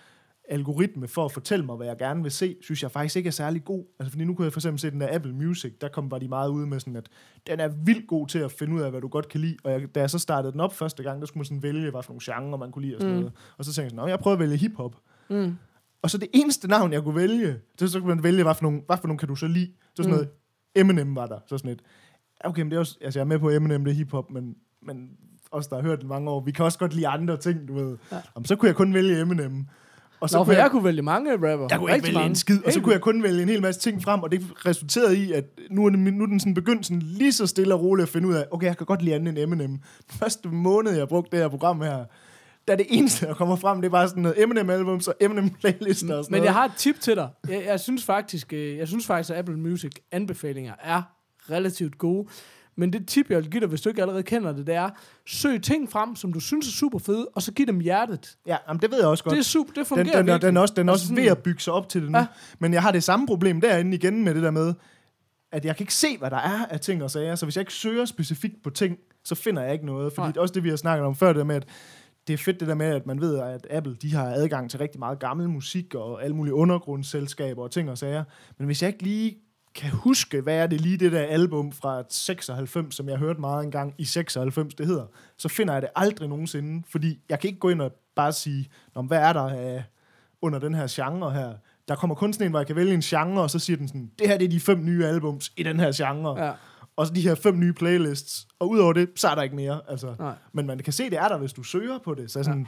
algoritme 0.49 1.09
for 1.09 1.25
at 1.25 1.33
fortælle 1.33 1.65
mig, 1.67 1.77
hvad 1.77 1.87
jeg 1.87 1.97
gerne 1.99 2.23
vil 2.23 2.31
se, 2.33 2.57
synes 2.63 2.83
jeg 2.83 2.91
faktisk 2.91 3.17
ikke 3.17 3.27
er 3.29 3.31
særlig 3.33 3.65
god. 3.65 3.85
Altså, 3.99 4.11
fordi 4.11 4.25
nu 4.25 4.35
kunne 4.35 4.45
jeg 4.45 4.53
for 4.53 4.61
eksempel 4.61 4.81
se 4.81 4.91
den 4.91 5.01
der 5.01 5.15
Apple 5.15 5.33
Music, 5.33 5.73
der 5.81 5.89
kom 5.89 6.11
var 6.11 6.19
de 6.19 6.29
meget 6.29 6.49
ude 6.51 6.67
med 6.67 6.81
sådan, 6.81 6.97
at 6.97 7.09
den 7.47 7.61
er 7.61 7.69
vildt 7.69 8.07
god 8.09 8.27
til 8.29 8.39
at 8.39 8.53
finde 8.53 8.75
ud 8.75 8.81
af, 8.81 8.91
hvad 8.91 9.01
du 9.01 9.09
godt 9.09 9.29
kan 9.29 9.41
lide. 9.41 9.57
Og 9.65 9.73
jeg, 9.73 9.95
da 9.95 10.01
jeg 10.01 10.11
så 10.11 10.19
startede 10.19 10.53
den 10.53 10.61
op 10.61 10.75
første 10.75 11.03
gang, 11.03 11.21
der 11.21 11.27
skulle 11.27 11.41
man 11.41 11.45
sådan 11.45 11.63
vælge, 11.63 11.91
hvad 11.91 12.03
for 12.03 12.13
nogle 12.13 12.35
genrer 12.43 12.59
man 12.59 12.73
kunne 12.73 12.85
lide 12.85 12.97
og 12.97 13.01
sådan 13.01 13.15
Mm. 13.15 13.21
noget. 13.21 13.35
Og 13.59 13.65
så 13.65 13.73
tænkte 13.73 13.83
jeg 13.83 13.91
sådan, 13.91 14.03
"Nå, 14.05 14.09
jeg 14.09 14.19
prøver 14.19 14.33
at 14.35 14.41
vælge 14.41 14.57
hiphop. 14.57 14.97
Mm. 15.31 15.57
Og 16.03 16.11
så 16.11 16.19
det 16.19 16.29
eneste 16.35 16.69
navn, 16.69 16.93
jeg 16.93 17.03
kunne 17.03 17.15
vælge, 17.17 17.57
så, 17.79 17.89
så 17.89 18.01
kunne 18.01 18.15
man 18.15 18.23
vælge, 18.23 18.43
hvad 18.43 18.55
for 18.55 18.63
nogle, 18.63 18.83
hvad 18.87 18.97
for 18.97 19.07
nogle 19.07 19.19
kan 19.19 19.29
du 19.29 19.35
så 19.37 19.47
lide. 19.47 19.73
Så 19.95 20.03
sådan 20.03 20.11
Mm. 20.11 20.15
noget, 20.17 20.29
Eminem 20.75 21.17
var 21.17 21.27
der. 21.27 21.39
Så 21.47 21.59
sådan 21.59 21.71
et, 21.71 21.81
okay, 22.45 22.63
men 22.63 22.71
det 22.71 22.77
er 22.77 22.81
også, 22.81 22.99
altså 23.01 23.19
jeg 23.19 23.25
er 23.25 23.29
med 23.29 23.39
på 23.39 23.51
Eminem, 23.51 23.85
det 23.85 23.91
er 23.91 23.95
hiphop, 23.95 24.31
men, 24.31 24.55
men 24.83 25.11
os, 25.51 25.67
der 25.67 25.77
har 25.77 25.83
hørt 25.83 26.01
den 26.01 26.09
mange 26.09 26.31
år, 26.31 26.41
vi 26.41 26.51
kan 26.53 26.65
også 26.65 26.79
godt 26.79 26.95
lide 26.95 27.07
andre 27.07 27.37
ting, 27.37 27.69
du 27.69 27.75
ved. 27.75 27.97
Ja. 28.11 28.17
Ja. 28.17 28.23
Jamen, 28.37 28.47
så 28.47 28.57
kunne 28.57 28.67
jeg 28.67 28.77
kun 28.77 28.95
vælge 28.95 29.21
Eminem. 29.21 29.67
Og 30.21 30.29
Nå, 30.33 30.45
for 30.45 30.53
jeg, 30.53 30.63
jeg 30.63 30.71
kunne 30.71 30.85
vælge 30.85 31.03
mange 31.03 31.33
rapper. 31.33 31.67
jeg 31.71 31.79
kunne 31.79 31.95
ikke 31.95 32.05
vælge 32.05 32.15
mange. 32.15 32.29
en 32.29 32.35
skid, 32.35 32.65
og 32.67 32.73
så 32.73 32.81
kunne 32.81 32.93
jeg 32.93 33.01
kun 33.01 33.23
vælge 33.23 33.43
en 33.43 33.49
hel 33.49 33.63
masse 33.63 33.81
ting 33.81 34.03
frem, 34.03 34.23
og 34.23 34.33
det 34.33 34.43
resulterede 34.67 35.17
i, 35.19 35.33
at 35.33 35.45
nu 35.71 35.87
er, 35.87 35.91
den, 35.91 36.05
nu 36.05 36.23
er 36.23 36.27
den 36.27 36.41
sådan 36.41 36.55
begyndt 36.55 36.87
sådan 36.87 37.03
lige 37.03 37.33
så 37.33 37.47
stille 37.47 37.75
og 37.75 37.83
roligt 37.83 38.03
at 38.03 38.09
finde 38.09 38.29
ud 38.29 38.35
af, 38.35 38.47
okay, 38.51 38.67
jeg 38.67 38.77
kan 38.77 38.87
godt 38.87 39.03
lide 39.03 39.15
andet 39.15 39.29
end 39.29 39.39
Eminem. 39.39 39.81
Første 40.11 40.49
måned, 40.49 40.93
jeg 40.93 41.09
brugte 41.09 41.31
det 41.31 41.39
her 41.39 41.49
program 41.49 41.81
her, 41.81 42.05
der 42.69 42.77
det 42.77 42.87
eneste, 42.89 43.27
der 43.27 43.35
kommer 43.35 43.57
frem, 43.57 43.81
det 43.81 43.89
er 43.89 43.91
bare 43.91 44.09
sådan 44.09 44.23
noget 44.23 44.43
Eminem-albums 44.43 45.09
og 45.09 45.15
Eminem-playlister 45.21 46.15
og 46.15 46.25
sådan 46.25 46.33
Men 46.33 46.39
noget. 46.39 46.45
jeg 46.45 46.53
har 46.55 46.65
et 46.65 46.73
tip 46.77 47.01
til 47.01 47.17
dig. 47.17 47.29
Jeg, 47.49 47.65
jeg, 47.67 47.81
synes 47.81 48.05
faktisk, 48.05 48.53
øh, 48.53 48.77
jeg 48.77 48.89
synes 48.89 49.07
faktisk, 49.07 49.31
at 49.31 49.37
Apple 49.37 49.57
Music 49.57 49.93
anbefalinger 50.13 50.75
er 50.83 51.03
relativt 51.51 51.99
gode. 51.99 52.29
Men 52.77 52.93
det 52.93 53.09
tip, 53.09 53.31
jeg 53.31 53.39
vil 53.39 53.51
give 53.51 53.61
dig, 53.61 53.69
hvis 53.69 53.81
du 53.81 53.89
ikke 53.89 54.01
allerede 54.01 54.23
kender 54.23 54.53
det, 54.53 54.67
det 54.67 54.75
er, 54.75 54.91
søg 55.27 55.63
ting 55.63 55.93
frem, 55.93 56.17
som 56.17 56.33
du 56.33 56.41
synes 56.41 56.69
er 56.69 56.73
super 56.73 56.99
fede, 56.99 57.29
og 57.35 57.43
så 57.43 57.53
giv 57.53 57.67
dem 57.67 57.81
hjertet. 57.81 58.37
Ja, 58.47 58.57
jamen, 58.69 58.83
det 58.83 58.91
ved 58.91 58.99
jeg 58.99 59.09
også 59.09 59.25
godt. 59.25 59.33
Det 59.33 59.41
er 59.41 59.45
super, 59.45 59.69
det 59.69 59.77
den, 59.77 59.87
fungerer 59.87 60.17
den, 60.17 60.27
virkelig. 60.27 60.43
den 60.43 60.57
er 60.57 60.61
også, 60.61 60.75
den 60.77 60.89
er 60.89 60.93
også 60.93 61.15
ved 61.15 61.27
at 61.27 61.39
bygge 61.39 61.61
sig 61.61 61.73
op 61.73 61.89
til 61.89 62.03
det 62.03 62.11
nu. 62.11 62.19
Ja. 62.19 62.27
Men 62.59 62.73
jeg 62.73 62.83
har 62.83 62.93
det 62.93 63.03
samme 63.05 63.27
problem 63.27 63.61
derinde 63.61 63.97
igen 63.97 64.25
med 64.25 64.35
det 64.35 64.43
der 64.43 64.51
med, 64.51 64.75
at 65.53 65.65
jeg 65.65 65.77
kan 65.77 65.83
ikke 65.83 65.95
se, 65.95 66.19
hvad 66.19 66.31
der 66.31 66.37
er 66.37 66.67
af 66.71 66.81
ting 66.81 67.03
og 67.03 67.11
sager. 67.11 67.35
Så 67.35 67.47
hvis 67.47 67.57
jeg 67.57 67.63
ikke 67.63 67.73
søger 67.73 68.05
specifikt 68.05 68.63
på 68.63 68.71
ting, 68.71 68.99
så 69.25 69.35
finder 69.35 69.63
jeg 69.63 69.73
ikke 69.73 69.87
noget. 69.87 70.13
Fordi 70.13 70.29
Nej. 70.29 70.43
også 70.43 70.55
det, 70.55 70.65
vi 70.65 70.69
har 70.69 70.77
snakket 70.77 71.07
om 71.07 71.15
før, 71.15 71.27
det 71.27 71.37
der 71.37 71.45
med, 71.45 71.57
at 71.57 71.67
det 72.27 72.33
er 72.33 72.39
fedt 72.39 72.61
det 72.61 72.69
der 72.69 72.75
med, 72.75 72.87
at 72.87 73.07
man 73.07 73.21
ved, 73.21 73.39
at 73.39 73.67
Apple 73.71 73.95
de 74.03 74.15
har 74.15 74.27
adgang 74.27 74.71
til 74.71 74.79
rigtig 74.79 74.99
meget 74.99 75.19
gammel 75.19 75.49
musik 75.49 75.95
og 75.95 76.25
alle 76.25 76.37
mulige 76.37 76.55
undergrundsselskaber 76.55 77.63
og 77.63 77.71
ting 77.71 77.91
og 77.91 77.99
sager. 77.99 78.25
Men 78.59 78.67
hvis 78.67 78.83
jeg 78.83 78.89
ikke 78.89 79.03
lige 79.03 79.37
kan 79.75 79.91
huske, 79.91 80.41
hvad 80.41 80.57
er 80.57 80.67
det 80.67 80.81
lige 80.81 80.97
det 80.97 81.13
der 81.13 81.23
album 81.23 81.73
fra 81.73 82.03
96, 82.09 82.95
som 82.95 83.09
jeg 83.09 83.19
hørte 83.19 83.41
meget 83.41 83.65
engang 83.65 83.95
i 83.99 84.05
96, 84.05 84.75
det 84.75 84.87
hedder, 84.87 85.07
så 85.37 85.49
finder 85.49 85.73
jeg 85.73 85.83
det 85.83 85.91
aldrig 85.97 86.29
nogensinde, 86.29 86.83
fordi 86.91 87.19
jeg 87.29 87.41
kan 87.41 87.49
ikke 87.49 87.61
gå 87.61 87.69
ind 87.69 87.83
og 87.83 87.93
bare 88.17 88.33
sige, 88.33 88.69
Nå, 88.95 89.03
hvad 89.03 89.19
er 89.19 89.33
der 89.33 89.49
af, 89.49 89.85
under 90.43 90.59
den 90.59 90.75
her 90.75 90.87
genre 90.91 91.33
her? 91.33 91.53
Der 91.89 91.95
kommer 91.95 92.17
kun 92.17 92.33
sådan 92.33 92.47
en, 92.47 92.51
hvor 92.51 92.61
jeg 92.61 92.67
kan 92.67 92.77
vælge 92.77 92.95
en 92.95 93.01
genre, 93.01 93.43
og 93.43 93.51
så 93.51 93.59
siger 93.59 93.77
den 93.77 93.89
sådan, 93.89 94.11
det 94.19 94.29
her 94.29 94.39
det 94.39 94.45
er 94.45 94.49
de 94.49 94.61
fem 94.61 94.85
nye 94.85 95.07
albums 95.07 95.53
i 95.57 95.63
den 95.63 95.81
her 95.81 95.93
genre, 95.95 96.45
Ja, 96.45 96.53
og 96.97 97.07
så 97.07 97.13
de 97.15 97.21
her 97.21 97.35
fem 97.35 97.59
nye 97.59 97.73
playlists, 97.73 98.47
og 98.59 98.71
udover 98.71 98.93
det, 98.93 99.09
så 99.17 99.29
er 99.29 99.35
der 99.35 99.43
ikke 99.43 99.57
mere. 99.57 99.81
Altså. 99.89 100.15
nej. 100.19 100.35
Men 100.53 100.67
man 100.67 100.79
kan 100.79 100.93
se, 100.93 101.11
det 101.11 101.19
er 101.19 101.29
der, 101.29 101.39
hvis 101.39 101.53
du 101.53 101.63
søger 101.63 101.99
på 102.05 102.15
det. 102.15 102.31
Så 102.31 102.43
sådan, 102.43 102.67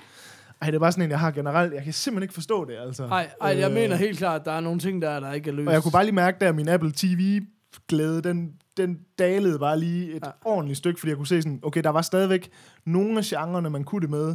ej, 0.63 0.67
det 0.67 0.75
er 0.75 0.79
bare 0.81 0.93
sådan 0.93 1.05
en, 1.05 1.11
jeg 1.11 1.21
har 1.21 1.31
generelt. 1.31 1.75
Jeg 1.75 1.85
kan 1.85 1.93
simpelthen 1.93 2.23
ikke 2.23 2.35
forstå 2.35 2.65
det, 2.65 2.77
altså. 2.87 3.05
Ej, 3.07 3.31
ej, 3.41 3.59
jeg 3.59 3.69
Øh, 3.69 3.75
mener 3.75 3.97
helt 3.97 4.19
klart, 4.19 4.45
der 4.45 4.53
er 4.53 4.61
nogle 4.61 4.81
ting, 4.81 5.03
der, 5.03 5.21
der 5.21 5.33
ikke 5.33 5.51
er 5.51 5.55
løst. 5.55 5.67
Og 5.69 5.75
jeg 5.75 5.83
kunne 5.83 5.93
bare 5.93 6.05
lige 6.05 6.15
mærke, 6.15 6.37
der 6.41 6.53
min 6.53 6.69
Apple 6.69 6.93
TV-glæde, 6.97 8.23
den, 8.23 8.53
den 8.77 8.99
dalede 9.19 9.59
bare 9.59 9.79
lige 9.81 10.09
et 10.09 10.23
Ja. 10.23 10.27
ja. 10.27 10.33
ordentligt 10.45 10.79
stykke, 10.79 11.01
fordi 11.01 11.11
jeg 11.11 11.17
kunne 11.17 11.27
se 11.27 11.43
sådan, 11.43 11.61
okay, 11.63 11.83
der 11.83 11.91
var 11.91 12.03
stadigvæk 12.03 12.51
nogle 12.85 13.19
af 13.19 13.25
genrerne, 13.25 13.71
man 13.71 13.85
kunne 13.85 14.01
det 14.01 14.11
med, 14.11 14.35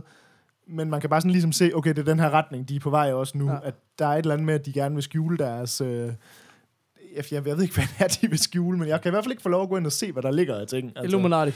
men 0.67 0.89
man 0.89 1.01
kan 1.01 1.09
bare 1.09 1.21
sådan 1.21 1.31
ligesom 1.31 1.51
se, 1.51 1.71
okay, 1.75 1.89
det 1.89 1.99
er 1.99 2.03
den 2.03 2.19
her 2.19 2.29
retning, 2.29 2.69
de 2.69 2.75
er 2.75 2.79
på 2.79 2.89
vej 2.89 3.13
også 3.13 3.37
nu. 3.37 3.47
Ja. 3.47 3.53
Ja. 3.53 3.59
At 3.63 3.75
der 3.99 4.05
er 4.07 4.11
et 4.11 4.17
eller 4.17 4.33
andet 4.33 4.45
med, 4.45 4.53
at 4.53 4.65
de 4.65 4.73
gerne 4.73 4.95
vil 4.95 5.03
skjule 5.03 5.37
deres... 5.37 5.81
Øh, 5.81 6.09
jeg, 7.15 7.23
jeg, 7.31 7.47
jeg 7.47 7.55
ved 7.57 7.63
ikke, 7.63 7.75
hvad 7.79 7.85
det 7.97 8.03
er, 8.03 8.19
de 8.21 8.29
vil 8.29 8.39
skjule, 8.39 8.77
men 8.77 8.87
jeg 8.87 9.01
kan 9.01 9.09
i 9.09 9.11
hvert 9.11 9.23
fald 9.23 9.31
ikke 9.31 9.43
få 9.43 9.49
lov 9.49 9.63
at 9.63 9.69
gå 9.69 9.77
ind 9.77 9.85
og 9.85 9.91
se, 9.91 10.11
hvad 10.11 10.23
der 10.23 10.31
ligger 10.31 10.55
af 10.55 10.67
ting. 10.67 10.87
Altså. 10.87 11.03
Illuminati. 11.03 11.51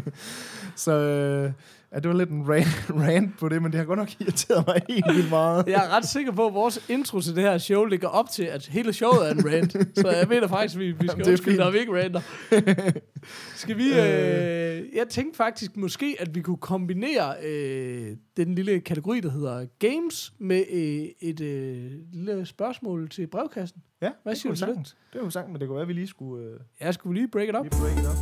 Så 0.84 0.92
øh, 0.92 1.52
ja, 1.94 1.98
det 1.98 2.08
var 2.08 2.14
lidt 2.16 2.30
en 2.30 2.48
rant, 2.48 2.84
rant 3.06 3.38
på 3.38 3.48
det, 3.48 3.62
men 3.62 3.72
det 3.72 3.78
har 3.78 3.84
godt 3.84 3.98
nok 3.98 4.20
irriteret 4.20 4.66
mig 4.66 4.80
helt 4.88 5.04
vildt 5.16 5.30
meget. 5.30 5.66
Jeg 5.66 5.86
er 5.86 5.96
ret 5.96 6.04
sikker 6.08 6.32
på, 6.32 6.46
at 6.46 6.54
vores 6.54 6.84
intro 6.88 7.20
til 7.20 7.34
det 7.36 7.42
her 7.42 7.58
show 7.58 7.84
ligger 7.84 8.08
op 8.08 8.30
til, 8.30 8.42
at 8.44 8.66
hele 8.66 8.92
showet 8.92 9.28
er 9.28 9.32
en 9.34 9.44
rant. 9.52 9.72
Så 9.98 10.08
jeg 10.10 10.26
mener 10.28 10.48
faktisk, 10.48 10.74
at 10.74 10.80
vi, 10.80 10.86
vi 10.86 10.92
skal 10.96 11.06
Jamen, 11.08 11.18
det 11.20 11.26
er 11.26 11.30
undskylde, 11.32 11.56
når 11.56 11.70
vi 11.70 11.78
ikke 11.78 12.02
ranter. 12.02 12.20
Skal 13.56 13.76
vi... 13.78 13.84
Øh, 13.88 14.96
jeg 14.96 15.08
tænkte 15.10 15.36
faktisk 15.36 15.76
måske, 15.76 16.16
at 16.18 16.34
vi 16.34 16.40
kunne 16.42 16.56
kombinere 16.56 17.34
øh, 17.44 18.16
den 18.36 18.54
lille 18.54 18.80
kategori, 18.80 19.20
der 19.20 19.30
hedder 19.30 19.66
games, 19.78 20.32
med 20.38 20.64
øh, 20.72 21.28
et 21.30 21.40
øh, 21.40 21.90
lille 22.12 22.46
spørgsmål 22.46 23.08
til 23.08 23.26
brevkassen. 23.26 23.82
Ja, 24.02 24.10
Hvad 24.22 24.32
det 24.32 24.40
siger 24.40 24.50
kunne 24.50 24.54
du 24.54 24.58
til 24.58 24.66
det? 24.66 24.74
sagtens. 24.74 24.96
Det 25.12 25.20
var 25.22 25.28
sagtens, 25.28 25.52
men 25.52 25.60
det 25.60 25.68
kunne 25.68 25.74
være, 25.76 25.82
at 25.82 25.88
vi 25.88 25.92
lige 25.92 26.06
skulle 26.06 26.44
øh, 26.46 26.60
Jeg 26.80 26.94
skulle 26.94 27.20
lige 27.20 27.28
break 27.28 27.48
it 27.48 27.56
up. 27.56 27.64
lige 27.64 27.70
break 27.80 27.98
it 27.98 28.06
up. 28.06 28.16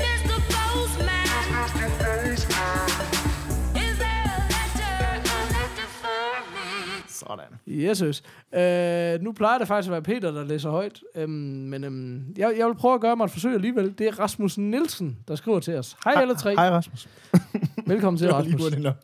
Sådan. 7.19 7.45
Yes, 7.69 7.99
yes. 7.99 8.23
Øh, 8.55 9.23
nu 9.23 9.33
plejer 9.33 9.59
det 9.59 9.69
faktisk 9.69 9.89
at 9.89 9.93
være 9.93 10.03
Peter, 10.03 10.31
der 10.31 10.45
læser 10.45 10.71
højt. 10.71 11.03
Øhm, 11.15 11.31
men 11.31 11.85
øhm, 11.85 12.35
jeg, 12.37 12.55
jeg 12.59 12.67
vil 12.67 12.75
prøve 12.75 12.95
at 12.95 13.01
gøre 13.01 13.17
mig 13.17 13.25
et 13.25 13.31
forsøg 13.31 13.55
alligevel. 13.55 13.95
Det 13.99 14.07
er 14.07 14.21
Rasmus 14.21 14.59
Nielsen, 14.59 15.19
der 15.29 15.35
skriver 15.35 15.61
til 15.61 15.75
os. 15.75 15.97
Hej 16.05 16.15
alle 16.17 16.35
tre. 16.35 16.55
Hej 16.55 16.71
Rasmus. 16.71 17.09
Velkommen 17.87 18.19
til, 18.19 18.27
lige 18.27 18.37
Rasmus. 18.37 18.79
nok. 18.79 18.95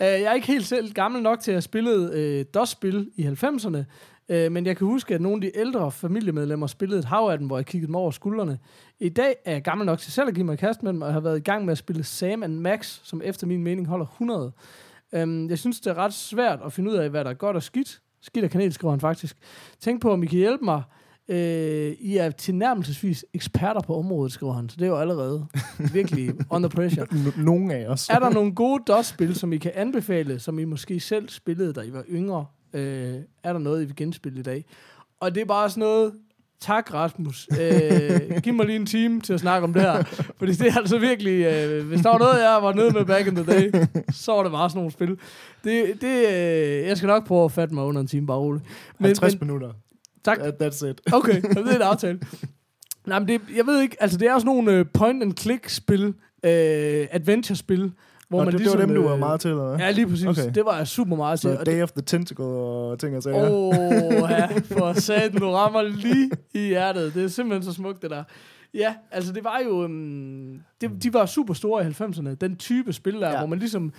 jeg 0.06 0.22
er 0.22 0.32
ikke 0.32 0.46
helt 0.46 0.66
selv 0.66 0.92
gammel 0.92 1.22
nok 1.22 1.40
til 1.40 1.50
at 1.50 1.54
have 1.54 1.62
spillet 1.62 2.40
uh, 2.40 2.46
DOS-spil 2.54 3.10
i 3.16 3.26
90'erne, 3.26 3.78
uh, 4.28 4.52
men 4.52 4.66
jeg 4.66 4.76
kan 4.76 4.86
huske, 4.86 5.14
at 5.14 5.20
nogle 5.20 5.46
af 5.46 5.52
de 5.52 5.58
ældre 5.60 5.92
familiemedlemmer 5.92 6.66
spillede 6.66 6.98
et 6.98 7.04
hav 7.04 7.28
af 7.32 7.38
dem, 7.38 7.46
hvor 7.46 7.58
jeg 7.58 7.66
kiggede 7.66 7.86
dem 7.86 7.94
over 7.94 8.10
skuldrene. 8.10 8.58
I 9.00 9.08
dag 9.08 9.36
er 9.44 9.52
jeg 9.52 9.62
gammel 9.62 9.86
nok 9.86 9.98
til 9.98 10.12
selv 10.12 10.28
at 10.28 10.34
give 10.34 10.46
mig 10.46 10.58
kast 10.58 10.82
med 10.82 10.92
dem, 10.92 11.02
og 11.02 11.12
har 11.12 11.20
været 11.20 11.36
i 11.36 11.42
gang 11.42 11.64
med 11.64 11.72
at 11.72 11.78
spille 11.78 12.04
Sam 12.04 12.50
Max, 12.50 13.00
som 13.02 13.22
efter 13.24 13.46
min 13.46 13.62
mening 13.62 13.86
holder 13.86 14.06
100. 14.06 14.52
Um, 15.12 15.50
jeg 15.50 15.58
synes, 15.58 15.80
det 15.80 15.90
er 15.90 15.94
ret 15.94 16.14
svært 16.14 16.58
at 16.64 16.72
finde 16.72 16.90
ud 16.90 16.96
af, 16.96 17.10
hvad 17.10 17.24
der 17.24 17.30
er 17.30 17.34
godt 17.34 17.56
og 17.56 17.62
skidt. 17.62 18.00
Skidt 18.22 18.44
og 18.44 18.50
kanel, 18.50 18.72
skriver 18.72 18.92
han 18.92 19.00
faktisk. 19.00 19.36
Tænk 19.80 20.02
på, 20.02 20.12
om 20.12 20.22
I 20.22 20.26
kan 20.26 20.38
hjælpe 20.38 20.64
mig. 20.64 20.82
Uh, 21.28 21.34
I 21.36 22.16
er 22.16 22.30
tilnærmelsesvis 22.30 23.24
eksperter 23.34 23.80
på 23.80 23.98
området, 23.98 24.32
skriver 24.32 24.52
han. 24.52 24.68
Så 24.68 24.76
det 24.76 24.84
er 24.84 24.88
jo 24.88 24.96
allerede 24.96 25.46
virkelig 25.92 26.34
under 26.50 26.68
pressure. 26.68 27.06
Nogle 27.36 27.74
af 27.74 27.88
os. 27.88 28.08
Er 28.08 28.18
der 28.18 28.30
nogle 28.30 28.54
gode 28.64 28.82
DOS-spil, 28.86 29.34
som 29.34 29.52
I 29.52 29.58
kan 29.58 29.72
anbefale, 29.74 30.38
som 30.38 30.58
I 30.58 30.64
måske 30.64 31.00
selv 31.00 31.28
spillede, 31.28 31.72
da 31.72 31.80
I 31.80 31.92
var 31.92 32.04
yngre? 32.08 32.46
Øh, 32.72 33.14
er 33.42 33.52
der 33.52 33.60
noget, 33.60 33.82
I 33.82 33.84
vil 33.84 33.96
genspille 33.96 34.40
i 34.40 34.42
dag? 34.42 34.64
Og 35.20 35.34
det 35.34 35.40
er 35.40 35.44
bare 35.44 35.70
sådan 35.70 35.80
noget, 35.80 36.12
tak 36.60 36.94
Rasmus, 36.94 37.48
øh, 37.60 38.42
giv 38.42 38.54
mig 38.54 38.66
lige 38.66 38.76
en 38.76 38.86
time 38.86 39.20
til 39.20 39.32
at 39.32 39.40
snakke 39.40 39.64
om 39.64 39.72
det 39.72 39.82
her, 39.82 40.02
fordi 40.38 40.52
det 40.52 40.68
er 40.68 40.76
altså 40.76 40.98
virkelig, 40.98 41.44
øh, 41.44 41.86
hvis 41.86 42.00
der 42.00 42.10
var 42.10 42.18
noget, 42.18 42.42
jeg 42.42 42.58
var 42.62 42.72
nede 42.72 42.90
med 42.90 43.04
back 43.04 43.26
in 43.26 43.34
the 43.34 43.44
day, 43.44 43.72
så 44.12 44.32
var 44.32 44.42
det 44.42 44.52
bare 44.52 44.70
sådan 44.70 44.78
nogle 44.78 44.92
spil. 44.92 45.18
Det, 45.64 46.00
det, 46.00 46.26
øh, 46.28 46.86
jeg 46.88 46.96
skal 46.96 47.06
nok 47.06 47.26
prøve 47.26 47.44
at 47.44 47.52
fatte 47.52 47.74
mig 47.74 47.84
under 47.84 48.00
en 48.00 48.06
time, 48.06 48.26
bare 48.26 48.38
roligt. 48.38 48.64
Men, 48.98 49.06
50 49.06 49.32
men, 49.32 49.46
minutter. 49.46 49.72
tak, 50.24 50.38
That, 50.38 50.62
that's 50.62 50.86
it. 50.86 51.00
Okay, 51.12 51.42
det 51.42 51.56
er 51.56 51.76
en 51.76 51.82
aftale. 51.82 52.20
Nej, 53.06 53.18
men 53.18 53.28
det, 53.28 53.40
jeg 53.56 53.66
ved 53.66 53.80
ikke, 53.80 53.96
altså 54.00 54.18
det 54.18 54.28
er 54.28 54.34
også 54.34 54.46
nogle 54.46 54.84
point-and-click-spil, 54.84 56.06
uh, 56.06 56.12
adventure-spil, 57.10 57.92
hvor 58.28 58.38
Nå, 58.38 58.44
man 58.44 58.52
det, 58.52 58.60
ligesom... 58.60 58.78
det 58.78 58.88
var 58.88 58.94
dem, 58.94 59.02
du 59.02 59.08
var 59.08 59.14
øh, 59.14 59.18
meget 59.18 59.40
til, 59.40 59.50
eller 59.50 59.68
hvad? 59.68 59.78
Ja, 59.78 59.90
lige 59.90 60.06
præcis. 60.06 60.26
Okay. 60.26 60.50
Det 60.54 60.64
var 60.64 60.76
jeg 60.76 60.86
super 60.86 61.16
meget 61.16 61.40
til. 61.40 61.56
Så 61.58 61.64
Day 61.64 61.82
of 61.82 61.90
the 61.90 62.02
Tentacle 62.02 62.44
og 62.44 62.98
ting 62.98 63.16
og 63.16 63.22
sager. 63.22 63.50
Åh, 63.50 63.68
oh, 63.68 64.30
ja, 64.30 64.48
for 64.78 64.92
satan, 64.92 65.40
du 65.40 65.50
rammer 65.50 65.82
lige 65.82 66.30
i 66.54 66.58
hjertet. 66.58 67.14
Det 67.14 67.24
er 67.24 67.28
simpelthen 67.28 67.62
så 67.62 67.72
smukt, 67.72 68.02
det 68.02 68.10
der. 68.10 68.24
Ja, 68.74 68.94
altså 69.10 69.32
det 69.32 69.44
var 69.44 69.60
jo... 69.64 69.84
Um, 69.84 70.60
det, 70.80 71.02
de 71.02 71.14
var 71.14 71.26
super 71.26 71.54
store 71.54 71.86
i 71.86 71.90
90'erne. 71.90 72.34
Den 72.34 72.56
type 72.56 72.92
spil 72.92 73.14
der, 73.14 73.30
ja. 73.30 73.38
Hvor 73.38 73.46
man 73.46 73.58
ligesom 73.58 73.92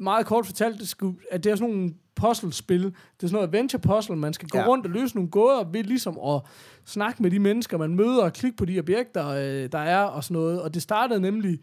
meget 0.00 0.26
kort 0.26 0.46
fortalt, 0.46 0.80
det 0.80 0.88
skulle, 0.88 1.16
at 1.30 1.44
det 1.44 1.52
er 1.52 1.56
sådan 1.56 1.74
nogle 1.74 1.94
puzzle-spil. 2.16 2.82
Det 2.82 2.92
er 3.22 3.26
sådan 3.26 3.34
noget 3.34 3.48
adventure-puzzle. 3.48 4.16
Man 4.16 4.32
skal 4.32 4.48
gå. 4.48 4.58
Ja. 4.58 4.66
rundt 4.66 4.86
og 4.86 4.92
løse 4.92 5.14
nogle 5.14 5.30
gåder 5.30 5.64
ved 5.72 5.84
ligesom 5.84 6.18
at 6.26 6.40
snakke 6.84 7.22
med 7.22 7.30
de 7.30 7.38
mennesker, 7.38 7.78
man 7.78 7.94
møder, 7.94 8.22
og 8.22 8.32
klikke 8.32 8.56
på 8.56 8.64
de 8.64 8.78
objekter, 8.78 9.28
øh, 9.28 9.72
der 9.72 9.78
er 9.78 10.02
og 10.02 10.24
sådan 10.24 10.34
noget. 10.34 10.62
Og 10.62 10.74
det 10.74 10.82
startede 10.82 11.20
nemlig, 11.20 11.58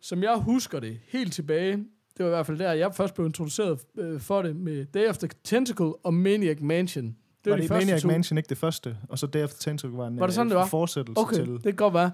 som 0.00 0.22
jeg 0.22 0.36
husker 0.36 0.80
det, 0.80 0.98
helt 1.08 1.32
tilbage 1.32 1.84
det 2.16 2.24
var 2.24 2.30
i 2.30 2.34
hvert 2.34 2.46
fald 2.46 2.58
der, 2.58 2.72
jeg 2.72 2.94
først 2.94 3.14
blev 3.14 3.26
introduceret 3.26 3.78
øh, 3.98 4.20
for 4.20 4.42
det 4.42 4.56
med 4.56 4.84
Day 4.84 5.08
of 5.08 5.18
the 5.18 5.28
Tentacle 5.44 5.92
og 6.04 6.14
Maniac 6.14 6.56
Mansion. 6.60 7.04
Det 7.04 7.14
var 7.44 7.50
var, 7.50 7.56
det 7.56 7.68
de 7.70 7.74
Maniac 7.74 8.02
to. 8.02 8.08
Mansion 8.08 8.38
ikke 8.38 8.48
det 8.48 8.58
første? 8.58 8.96
Og 9.08 9.18
så 9.18 9.26
Day 9.26 9.40
After 9.40 9.58
Tentacle 9.58 9.96
var 9.98 10.06
en 10.06 10.20
Var 10.20 10.26
det 10.26 10.34
sådan, 10.34 10.46
øh, 10.46 10.50
det 10.50 10.56
var? 10.58 10.66
fortsættelse 10.66 11.20
Okay, 11.20 11.36
til, 11.36 11.46
det 11.52 11.62
kan 11.62 11.74
godt 11.74 11.94
være. 11.94 12.10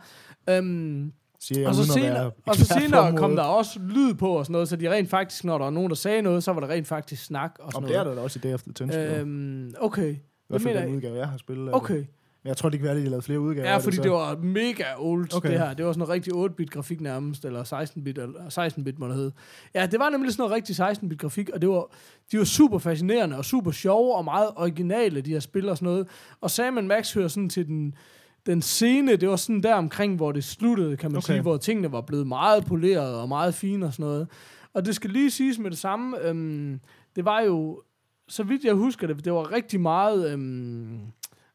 Øhm, 0.51 1.13
siger 1.41 1.61
jeg, 1.61 1.69
og, 1.69 1.75
så 1.75 1.85
senere, 1.93 2.31
og 2.47 2.57
så 2.57 2.65
senere 2.65 3.17
kom 3.17 3.37
der 3.37 3.43
også 3.43 3.81
lyd 3.81 4.15
på 4.15 4.29
og 4.31 4.45
sådan 4.47 4.53
noget, 4.53 4.69
så 4.69 4.77
de 4.77 4.91
rent 4.91 5.11
faktisk, 5.11 5.45
når 5.45 5.59
der 5.59 5.65
var 5.65 5.71
nogen, 5.71 5.89
der 5.89 5.97
sagde 5.97 6.23
noget, 6.23 6.45
så 6.45 6.53
var 6.53 6.61
der 6.61 6.69
rent 6.69 6.87
faktisk 6.87 7.25
snak 7.25 7.57
og 7.61 7.73
sådan 7.73 7.85
Om 7.85 7.89
det 7.89 7.97
er 7.97 8.05
noget. 8.05 8.17
der 8.17 8.21
da 8.21 8.25
også 8.25 8.39
i 8.39 8.49
Day 8.49 8.53
After 8.53 8.73
Tentacle. 8.73 9.17
Øhm, 9.17 9.63
Øhm, 9.65 9.75
okay, 9.81 10.13
I 10.13 10.19
hvert 10.49 10.63
fald 10.63 10.79
den 10.83 10.95
udgave, 10.97 11.17
jeg 11.17 11.29
har 11.29 11.37
spillet. 11.37 11.69
af 11.69 11.81
det. 11.81 12.07
Men 12.45 12.49
jeg 12.49 12.57
tror, 12.57 12.69
det 12.69 12.79
kan 12.79 12.85
være, 12.89 12.97
at 12.97 13.03
de 13.03 13.09
lavet 13.09 13.25
flere 13.25 13.41
udgaver. 13.41 13.69
Ja, 13.71 13.77
fordi 13.77 13.97
så. 13.97 14.03
det 14.03 14.11
var 14.11 14.37
mega 14.37 14.85
old, 14.99 15.35
Okay. 15.35 15.51
det 15.51 15.59
her. 15.59 15.75
Det 15.75 15.85
var 15.87 15.93
sådan 15.93 15.99
noget 15.99 16.15
rigtig 16.15 16.33
8-bit 16.35 16.71
grafik 16.71 17.01
nærmest, 17.01 17.45
eller 17.45 17.65
16-bit, 17.65 18.19
eller 18.19 18.69
16-bit 18.79 18.99
må 18.99 19.09
det 19.09 19.15
hedde. 19.17 19.33
Ja, 19.75 19.87
det 19.87 19.99
var 20.01 20.11
nemlig 20.11 20.33
sådan 20.33 20.43
noget 20.43 20.55
rigtig 20.55 20.81
16-bit 20.89 21.19
grafik, 21.19 21.51
og 21.51 21.61
det 21.63 21.69
var, 21.69 21.87
de 22.33 22.39
var 22.39 22.45
super 22.45 22.79
fascinerende 22.79 23.37
og 23.37 23.45
super 23.45 23.71
sjove 23.71 24.17
og 24.17 24.25
meget 24.25 24.49
originale, 24.57 25.21
de 25.21 25.31
her 25.31 25.41
spil 25.41 25.69
og 25.69 25.77
sådan 25.77 25.87
noget. 25.93 26.09
Og 26.41 26.51
Sam 26.51 26.75
Max 26.85 27.15
hører 27.15 27.29
sådan 27.29 27.49
til 27.49 27.67
den, 27.67 27.95
den 28.47 28.63
scene, 28.63 29.17
det 29.17 29.29
var 29.29 29.37
sådan 29.37 29.63
der 29.63 29.75
omkring, 29.75 30.17
hvor 30.17 30.33
det 30.33 30.45
sluttede, 30.45 30.97
kan 30.97 31.11
man 31.11 31.17
Okay. 31.17 31.25
okay. 31.25 31.35
sige, 31.35 31.43
hvor 31.43 31.57
tingene 31.57 31.93
var 31.93 32.01
blevet 32.01 32.27
meget 32.27 32.65
poleret 32.67 33.15
og 33.15 33.29
meget 33.29 33.55
fine 33.55 33.87
og 33.87 33.93
sådan 33.93 34.05
noget. 34.07 34.29
Og 34.75 34.87
det 34.87 34.95
skal 34.95 35.11
lige 35.11 35.31
siges 35.31 35.59
med 35.59 35.71
det 35.71 35.79
samme, 35.79 36.27
øhm, 36.27 36.81
det 37.17 37.25
var 37.25 37.41
jo, 37.41 37.83
så 38.29 38.43
vidt 38.43 38.65
jeg 38.65 38.75
husker 38.75 39.07
det, 39.07 39.25
det 39.25 39.33
var 39.33 39.53
rigtig 39.53 39.81
meget, 39.81 40.33
øhm, 40.33 40.99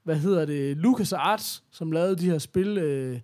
hvad 0.08 0.16
hedder 0.16 0.46
det, 0.46 0.78
Lucas 0.78 1.14
Arts, 1.14 1.64
som 1.72 1.92
lavede 1.92 2.16
de 2.16 2.30
her 2.30 2.38
spil 2.38 2.78
øh, 2.78 3.20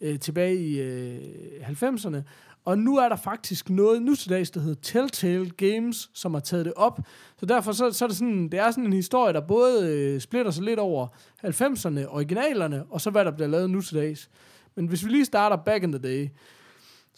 øh, 0.00 0.18
tilbage 0.18 0.56
i 0.56 0.80
øh, 0.80 1.20
90'erne. 1.68 2.16
Og 2.64 2.78
nu 2.78 2.96
er 2.96 3.08
der 3.08 3.16
faktisk 3.16 3.70
noget 3.70 4.02
nu 4.02 4.14
til 4.14 4.30
dags, 4.30 4.50
der 4.50 4.60
hedder 4.60 4.80
Telltale 4.82 5.50
Games, 5.50 6.10
som 6.14 6.34
har 6.34 6.40
taget 6.40 6.64
det 6.64 6.72
op. 6.76 7.00
Så 7.40 7.46
derfor 7.46 7.72
så, 7.72 7.90
så 7.90 8.04
er 8.04 8.08
det 8.08 8.16
sådan, 8.16 8.48
det 8.48 8.60
er 8.60 8.70
sådan 8.70 8.86
en 8.86 8.92
historie, 8.92 9.32
der 9.32 9.40
både 9.40 9.88
øh, 9.88 10.20
splitter 10.20 10.50
sig 10.50 10.64
lidt 10.64 10.78
over 10.78 11.06
90'erne, 11.44 12.14
originalerne, 12.14 12.84
og 12.90 13.00
så 13.00 13.10
hvad 13.10 13.24
der 13.24 13.30
bliver 13.30 13.48
lavet 13.48 13.70
nu 13.70 13.80
til 13.80 13.96
dags. 13.96 14.30
Men 14.74 14.86
hvis 14.86 15.04
vi 15.04 15.10
lige 15.10 15.24
starter 15.24 15.56
back 15.56 15.84
in 15.84 15.92
the 15.92 16.02
day, 16.02 16.28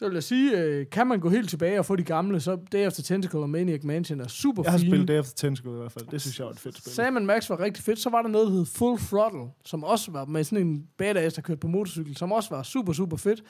så 0.01 0.09
vil 0.09 0.14
jeg 0.14 0.22
sige, 0.22 0.59
øh, 0.59 0.86
kan 0.92 1.07
man 1.07 1.20
gå 1.20 1.28
helt 1.28 1.51
tilbage 1.51 1.78
og 1.78 1.86
få 1.86 1.96
de 1.96 2.03
gamle, 2.03 2.40
så 2.40 2.59
Day 2.72 2.78
After 2.84 3.03
Tentacle 3.03 3.40
og 3.40 3.51
Maniac 3.51 3.80
Mansion 3.84 4.20
er 4.20 4.28
super 4.28 4.62
Jeg 4.62 4.72
har 4.72 4.78
fine. 4.78 4.90
spillet 4.90 5.09
Day 5.09 5.14
After 5.14 5.32
Tentacle 5.36 5.72
i 5.72 5.74
hvert 5.74 5.92
fald. 5.92 6.07
Det 6.11 6.20
synes 6.20 6.38
jeg 6.38 6.46
var 6.46 6.53
et 6.53 6.59
fedt 6.59 6.78
spil. 6.78 6.92
Sam 6.92 7.12
Max 7.22 7.51
var 7.51 7.61
rigtig 7.61 7.84
fedt. 7.84 7.98
Så 7.98 8.11
var 8.11 8.22
der 8.22 8.28
noget, 8.28 8.46
der 8.46 8.53
hed 8.53 8.66
Full 8.66 8.98
Throttle, 8.98 9.46
som 9.64 9.84
også 9.84 10.11
var 10.11 10.24
med 10.24 10.44
sådan 10.44 10.66
en 10.66 10.84
badass, 10.98 11.34
der 11.34 11.42
kørte 11.42 11.61
på 11.61 11.68
motorcykel, 11.68 12.16
som 12.16 12.32
også 12.32 12.51
var 12.55 12.62
super, 12.62 12.92
super 12.92 13.16
fedt. 13.16 13.42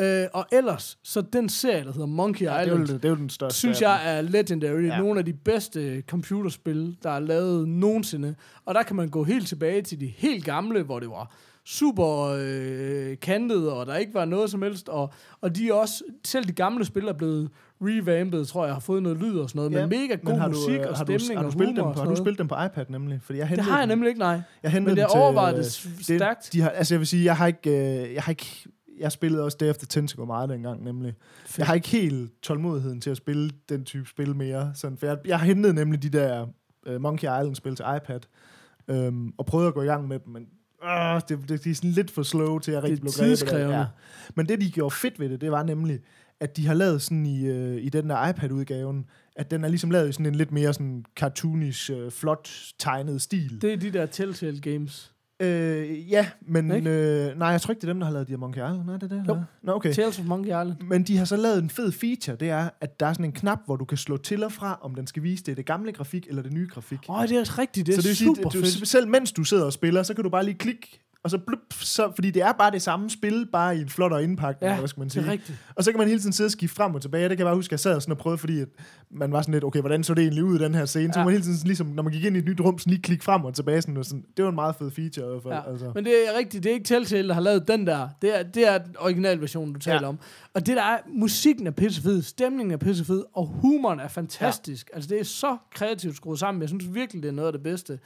Øh, 0.00 0.26
og 0.32 0.46
ellers, 0.52 0.98
så 1.04 1.20
den 1.20 1.48
serie, 1.48 1.84
der 1.84 1.92
hedder 1.92 2.06
Monkey 2.06 2.44
Ja, 2.44 2.50
det, 2.50 2.56
er 2.58 2.62
Island, 2.62 2.88
jo, 2.88 2.94
det 2.96 3.04
er 3.04 3.08
jo 3.08 3.14
den 3.16 3.30
største. 3.30 3.58
synes 3.58 3.80
jeg 3.80 4.16
er 4.16 4.22
legendary. 4.22 4.82
Ja. 4.86 4.98
Nogle 4.98 5.18
af 5.18 5.24
de 5.24 5.32
bedste 5.32 6.02
computerspil, 6.06 6.96
der 7.02 7.10
er 7.10 7.20
lavet 7.20 7.68
nogensinde. 7.68 8.34
Og 8.64 8.74
der 8.74 8.82
kan 8.82 8.96
man 8.96 9.08
gå 9.08 9.24
helt 9.24 9.48
tilbage 9.48 9.82
til 9.82 10.00
de 10.00 10.06
helt 10.06 10.44
gamle, 10.44 10.82
hvor 10.82 11.00
det 11.00 11.08
var 11.10 11.34
super 11.70 12.36
øh, 12.38 13.16
kantet, 13.22 13.70
og 13.72 13.86
der 13.86 13.96
ikke 13.96 14.14
var 14.14 14.24
noget 14.24 14.50
som 14.50 14.62
helst. 14.62 14.88
Og, 14.88 15.12
og 15.40 15.56
de 15.56 15.68
er 15.68 15.72
også, 15.74 16.04
selv 16.24 16.44
de 16.44 16.52
gamle 16.52 16.84
spil 16.84 17.04
er 17.08 17.12
blevet 17.12 17.50
revampet, 17.82 18.48
tror 18.48 18.64
jeg, 18.64 18.74
har 18.74 18.80
fået 18.80 19.02
noget 19.02 19.18
lyd 19.18 19.36
og 19.38 19.48
sådan 19.50 19.58
noget, 19.58 19.72
Ja, 19.72 19.86
med 19.86 19.98
mega 19.98 20.14
god 20.14 20.38
har 20.38 20.48
musik 20.48 20.80
øh, 20.80 20.86
og 20.88 20.96
har 20.96 21.04
du, 21.04 21.18
stemning 21.18 21.38
har 21.38 21.42
du 21.42 21.46
og 21.46 21.52
spillet 21.52 21.74
humor 21.78 21.90
dem 21.92 21.98
og 21.98 22.04
Har 22.04 22.10
du 22.10 22.16
spillet 22.16 22.38
dem 22.38 22.48
på 22.48 22.54
iPad 22.66 22.84
nemlig? 22.88 23.20
Fordi 23.22 23.38
jeg 23.38 23.42
Det 23.42 23.48
hentede 23.48 23.70
har 23.70 23.78
jeg 23.78 23.86
nemlig 23.86 24.08
ikke, 24.08 24.18
nej. 24.20 24.40
Jeg 24.62 24.70
hentede 24.70 24.94
Men 24.94 24.98
jeg 24.98 25.08
øh, 25.52 25.56
det 25.56 25.66
s- 25.72 25.88
stærkt. 26.02 26.48
De 26.52 26.60
har, 26.60 26.68
altså 26.70 26.94
jeg 26.94 26.98
vil 27.00 27.06
sige, 27.06 27.24
jeg 27.24 27.36
har 27.36 27.46
ikke, 27.46 27.70
øh, 28.06 28.14
jeg 28.14 28.22
har 28.22 28.30
ikke, 28.32 28.46
jeg 28.98 29.12
spillede 29.12 29.44
også 29.44 29.56
Day 29.60 29.66
After 29.66 29.86
Tentacle 29.86 30.26
meget 30.26 30.48
dengang 30.50 30.84
nemlig. 30.84 31.14
Fedt. 31.46 31.58
Jeg 31.58 31.66
har 31.66 31.74
ikke 31.74 31.88
helt 31.88 32.32
tålmodigheden 32.42 33.00
til 33.00 33.10
at 33.10 33.16
spille 33.16 33.50
den 33.68 33.84
type 33.84 34.08
spil 34.08 34.36
mere. 34.36 34.70
Sådan, 34.74 34.98
for 34.98 35.06
jeg, 35.06 35.18
jeg 35.26 35.40
hentede 35.40 35.74
nemlig 35.74 36.02
de 36.02 36.08
der 36.08 36.46
øh, 36.86 37.00
Monkey 37.00 37.28
Island 37.40 37.54
spil 37.54 37.76
til 37.76 37.84
iPad, 37.96 38.20
øhm, 38.88 39.32
og 39.38 39.46
prøvede 39.46 39.68
at 39.68 39.74
gå 39.74 39.82
i 39.82 39.86
gang 39.86 40.08
med 40.08 40.18
dem, 40.18 40.32
men 40.32 40.46
øh, 40.84 41.20
det, 41.28 41.48
det, 41.48 41.64
de 41.64 41.70
er 41.70 41.74
sådan 41.74 41.90
lidt 41.90 42.10
for 42.10 42.22
slow 42.22 42.58
til, 42.58 42.72
at 42.72 42.82
rigtig 42.82 43.00
blev 43.00 43.12
grebet 43.12 43.50
det. 43.50 43.60
Ja. 43.78 43.84
Men 44.34 44.48
det, 44.48 44.60
de 44.60 44.70
gjorde 44.70 44.94
fedt 44.94 45.20
ved 45.20 45.28
det, 45.28 45.40
det 45.40 45.52
var 45.52 45.62
nemlig, 45.62 46.00
at 46.40 46.56
de 46.56 46.66
har 46.66 46.74
lavet 46.74 47.02
sådan 47.02 47.26
i, 47.26 47.46
øh, 47.46 47.76
i 47.82 47.88
den 47.88 48.10
der 48.10 48.28
iPad-udgaven, 48.28 49.06
at 49.36 49.50
den 49.50 49.64
er 49.64 49.68
ligesom 49.68 49.90
lavet 49.90 50.08
i 50.08 50.12
sådan 50.12 50.26
en 50.26 50.34
lidt 50.34 50.52
mere 50.52 50.72
sådan 50.72 51.04
cartoonish, 51.16 51.90
øh, 51.92 52.10
flot 52.10 52.50
tegnet 52.78 53.22
stil. 53.22 53.62
Det 53.62 53.72
er 53.72 53.76
de 53.76 53.90
der 53.90 54.06
Telltale 54.06 54.60
Games. 54.60 55.12
Øh, 55.40 56.10
ja, 56.10 56.26
men 56.46 56.74
Ikke? 56.74 56.90
øh, 56.90 57.38
nej, 57.38 57.48
jeg 57.48 57.60
tror 57.60 57.72
ikke, 57.72 57.80
det 57.80 57.88
er 57.88 57.92
dem, 57.92 58.00
der 58.00 58.06
har 58.06 58.12
lavet 58.12 58.28
de 58.28 58.32
her 58.32 58.38
Monkey 58.38 58.60
Island. 58.60 58.84
Nej, 58.84 58.96
det 58.96 59.12
er 59.12 59.16
det. 59.16 59.28
Jo. 59.28 59.40
Nå, 59.62 59.72
okay. 59.72 59.92
Tales 59.92 60.18
of 60.18 60.24
Monkey 60.24 60.48
Island. 60.48 60.74
Men 60.80 61.02
de 61.02 61.16
har 61.16 61.24
så 61.24 61.36
lavet 61.36 61.62
en 61.62 61.70
fed 61.70 61.92
feature, 61.92 62.36
det 62.36 62.50
er, 62.50 62.68
at 62.80 63.00
der 63.00 63.06
er 63.06 63.12
sådan 63.12 63.24
en 63.24 63.32
knap, 63.32 63.58
hvor 63.66 63.76
du 63.76 63.84
kan 63.84 63.98
slå 63.98 64.16
til 64.16 64.44
og 64.44 64.52
fra, 64.52 64.78
om 64.82 64.94
den 64.94 65.06
skal 65.06 65.22
vise 65.22 65.44
det, 65.44 65.56
det 65.56 65.66
gamle 65.66 65.92
grafik 65.92 66.26
eller 66.28 66.42
det 66.42 66.52
nye 66.52 66.68
grafik. 66.70 66.98
Åh, 67.08 67.18
oh, 67.18 67.28
det 67.28 67.36
er 67.36 67.58
rigtigt. 67.58 67.86
Det 67.86 67.96
er 67.98 68.02
så 68.02 68.08
det 68.08 68.16
super 68.16 68.50
sige, 68.50 68.62
du, 68.62 68.66
fedt. 68.66 68.88
selv 68.88 69.08
mens 69.08 69.32
du 69.32 69.44
sidder 69.44 69.64
og 69.64 69.72
spiller, 69.72 70.02
så 70.02 70.14
kan 70.14 70.24
du 70.24 70.30
bare 70.30 70.44
lige 70.44 70.54
klikke, 70.54 71.00
og 71.24 71.30
så 71.30 71.38
blup, 71.38 71.58
så, 71.70 72.12
fordi 72.14 72.30
det 72.30 72.42
er 72.42 72.52
bare 72.52 72.70
det 72.70 72.82
samme 72.82 73.10
spil, 73.10 73.46
bare 73.52 73.76
i 73.76 73.80
en 73.80 73.88
flottere 73.88 74.24
indpakning, 74.24 74.72
Ja, 74.72 74.78
hvad 74.78 74.88
skal 74.88 75.00
man 75.00 75.04
det 75.06 75.12
sige. 75.12 75.26
er 75.26 75.30
rigtigt. 75.32 75.58
Og 75.76 75.84
så 75.84 75.90
kan 75.92 75.98
man 75.98 76.08
hele 76.08 76.20
tiden 76.20 76.32
sidde 76.32 76.48
og 76.48 76.52
skifte 76.52 76.76
frem 76.76 76.94
og 76.94 77.02
tilbage. 77.02 77.22
Det 77.28 77.30
kan 77.30 77.38
jeg 77.38 77.46
bare 77.46 77.54
huske, 77.54 77.68
at 77.68 77.72
jeg 77.72 77.80
sad 77.80 78.00
sådan 78.00 78.12
og 78.12 78.18
prøvede, 78.18 78.38
fordi 78.38 78.60
at 78.60 78.68
man 79.10 79.32
var 79.32 79.42
sådan 79.42 79.52
lidt, 79.54 79.64
okay, 79.64 79.80
hvordan 79.80 80.04
så 80.04 80.14
det 80.14 80.22
egentlig 80.22 80.44
ud 80.44 80.60
i 80.60 80.62
den 80.62 80.74
her 80.74 80.84
scene? 80.84 81.12
Så 81.12 81.18
Ja. 81.18 81.24
man 81.24 81.32
hele 81.32 81.44
tiden 81.44 81.58
ligesom, 81.64 81.86
når 81.86 82.02
man 82.02 82.12
gik 82.12 82.24
ind 82.24 82.36
i 82.36 82.38
et 82.38 82.44
nyt 82.44 82.60
rum, 82.60 82.78
sådan 82.78 82.90
lige 82.90 83.02
klikke 83.02 83.24
frem 83.24 83.44
og 83.44 83.54
tilbage. 83.54 83.82
Sådan, 83.82 83.96
og 83.96 84.04
sådan. 84.04 84.24
Det 84.36 84.42
var 84.44 84.48
en 84.48 84.54
meget 84.54 84.76
fed 84.76 84.90
feature 84.90 85.26
i 85.26 85.28
hvert 85.28 85.42
fald. 85.42 85.54
Ja. 85.54 85.70
Altså. 85.72 85.92
Men 85.94 86.04
det 86.04 86.12
er 86.28 86.38
rigtigt, 86.38 86.64
det 86.64 86.70
er 86.70 86.74
ikke 86.74 86.84
Telltale, 86.86 87.28
der 87.28 87.34
har 87.34 87.40
lavet 87.40 87.68
den 87.68 87.86
der. 87.86 88.08
Det 88.22 88.38
er, 88.38 88.42
det 88.42 88.68
er 88.68 88.78
den 88.78 88.96
originalversion, 88.98 89.72
du 89.72 89.78
taler 89.80 90.00
Ja. 90.02 90.08
om. 90.08 90.18
Og 90.54 90.66
det 90.66 90.76
der 90.76 90.82
er, 90.82 90.98
musikken 91.14 91.66
er 91.66 91.70
pissefed, 91.70 92.22
stemningen 92.22 92.72
er 92.72 92.76
pissefed, 92.76 93.22
og 93.34 93.46
humoren 93.46 94.00
er 94.00 94.08
fantastisk. 94.08 94.88
Ja. 94.92 94.96
Altså 94.96 95.08
det 95.10 95.20
er 95.20 95.24
så 95.24 95.56
kreativt 95.74 96.16
skruet 96.16 96.38
sammen. 96.38 96.60
Jeg 96.60 96.68
synes 96.68 96.94
virkelig, 96.94 97.22
det 97.22 97.28
er 97.28 97.32
noget 97.32 97.46
af 97.46 97.52
det 97.52 97.62
bedste, 97.62 97.98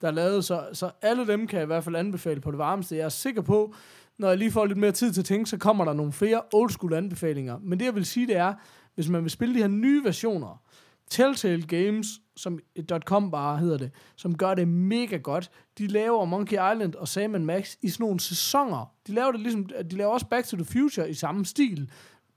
der 0.00 0.08
er 0.08 0.12
lavet. 0.12 0.44
Så, 0.44 0.68
så 0.72 0.90
alle 1.02 1.26
dem 1.26 1.46
kan 1.46 1.56
jeg 1.56 1.64
i 1.64 1.66
hvert 1.66 1.84
fald 1.84 1.96
anbefale 1.96 2.40
på 2.40 2.50
det 2.50 2.58
varmeste. 2.58 2.96
Jeg 2.96 3.04
er 3.04 3.08
sikker 3.08 3.42
på, 3.42 3.74
når 4.18 4.28
jeg 4.28 4.38
lige 4.38 4.50
får 4.50 4.66
lidt 4.66 4.78
mere 4.78 4.92
tid 4.92 5.12
til 5.12 5.20
at 5.20 5.24
tænke, 5.24 5.50
så 5.50 5.56
kommer 5.56 5.84
der 5.84 5.92
nogle 5.92 6.12
flere 6.12 6.42
old 6.52 6.70
school 6.70 6.94
anbefalinger. 6.94 7.58
Men 7.62 7.78
det 7.78 7.84
jeg 7.84 7.94
vil 7.94 8.06
sige, 8.06 8.26
det 8.26 8.36
er, 8.36 8.54
hvis 8.94 9.08
man 9.08 9.22
vil 9.22 9.30
spille 9.30 9.54
de 9.54 9.58
her 9.58 9.68
nye 9.68 10.04
versioner, 10.04 10.62
Telltale 11.10 11.62
Games, 11.62 12.06
som 12.36 12.58
eh, 12.76 12.84
.com 13.04 13.30
bare 13.30 13.58
hedder 13.58 13.78
det, 13.78 13.90
som 14.16 14.36
gør 14.36 14.54
det 14.54 14.68
mega 14.68 15.16
godt. 15.16 15.50
De 15.78 15.86
laver 15.86 16.24
Monkey 16.24 16.52
Island 16.52 16.94
og 16.94 17.08
Sam 17.08 17.30
Max 17.30 17.76
i 17.82 17.88
sådan 17.88 18.04
nogle 18.04 18.20
sæsoner. 18.20 18.92
De 19.06 19.14
laver 19.14 19.32
det 19.32 19.40
ligesom, 19.40 19.66
de 19.90 19.96
laver 19.96 20.12
også 20.12 20.26
Back 20.26 20.46
to 20.46 20.56
the 20.56 20.64
Future 20.64 21.10
i 21.10 21.14
samme 21.14 21.44
stil. 21.44 21.90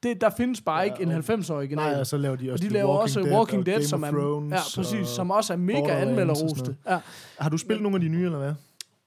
Det, 0.03 0.21
der 0.21 0.29
findes 0.29 0.61
bare 0.61 0.77
Ja, 0.77 0.83
ikke 0.83 1.01
en 1.01 1.07
og- 1.07 1.13
90 1.13 1.49
original. 1.49 1.85
Nej, 1.91 1.99
og 1.99 2.07
så 2.07 2.17
laver 2.17 2.35
de 2.35 2.49
og 2.49 2.53
også 2.53 2.63
de 2.63 2.67
The 2.69 2.73
laver 2.73 2.89
Walking 2.89 3.03
også 3.03 3.19
Dead 3.19 3.37
Walking 3.37 3.59
og 3.59 3.65
Dead, 3.65 3.75
Game 3.75 3.85
som 3.85 4.03
er, 4.03 4.11
Thrones 4.11 4.51
ja, 4.53 4.81
præcis, 4.81 4.99
og 5.01 5.07
som 5.07 5.31
også 5.31 5.53
er 5.53 5.57
mega 5.57 5.81
og 5.81 6.01
anmelderroste. 6.01 6.75
Ja. 6.89 6.99
Har 7.39 7.49
du 7.49 7.57
spillet 7.57 7.81
nogle 7.83 7.95
af 7.95 8.01
de 8.01 8.07
nye, 8.07 8.25
eller 8.25 8.37
hvad? 8.37 8.53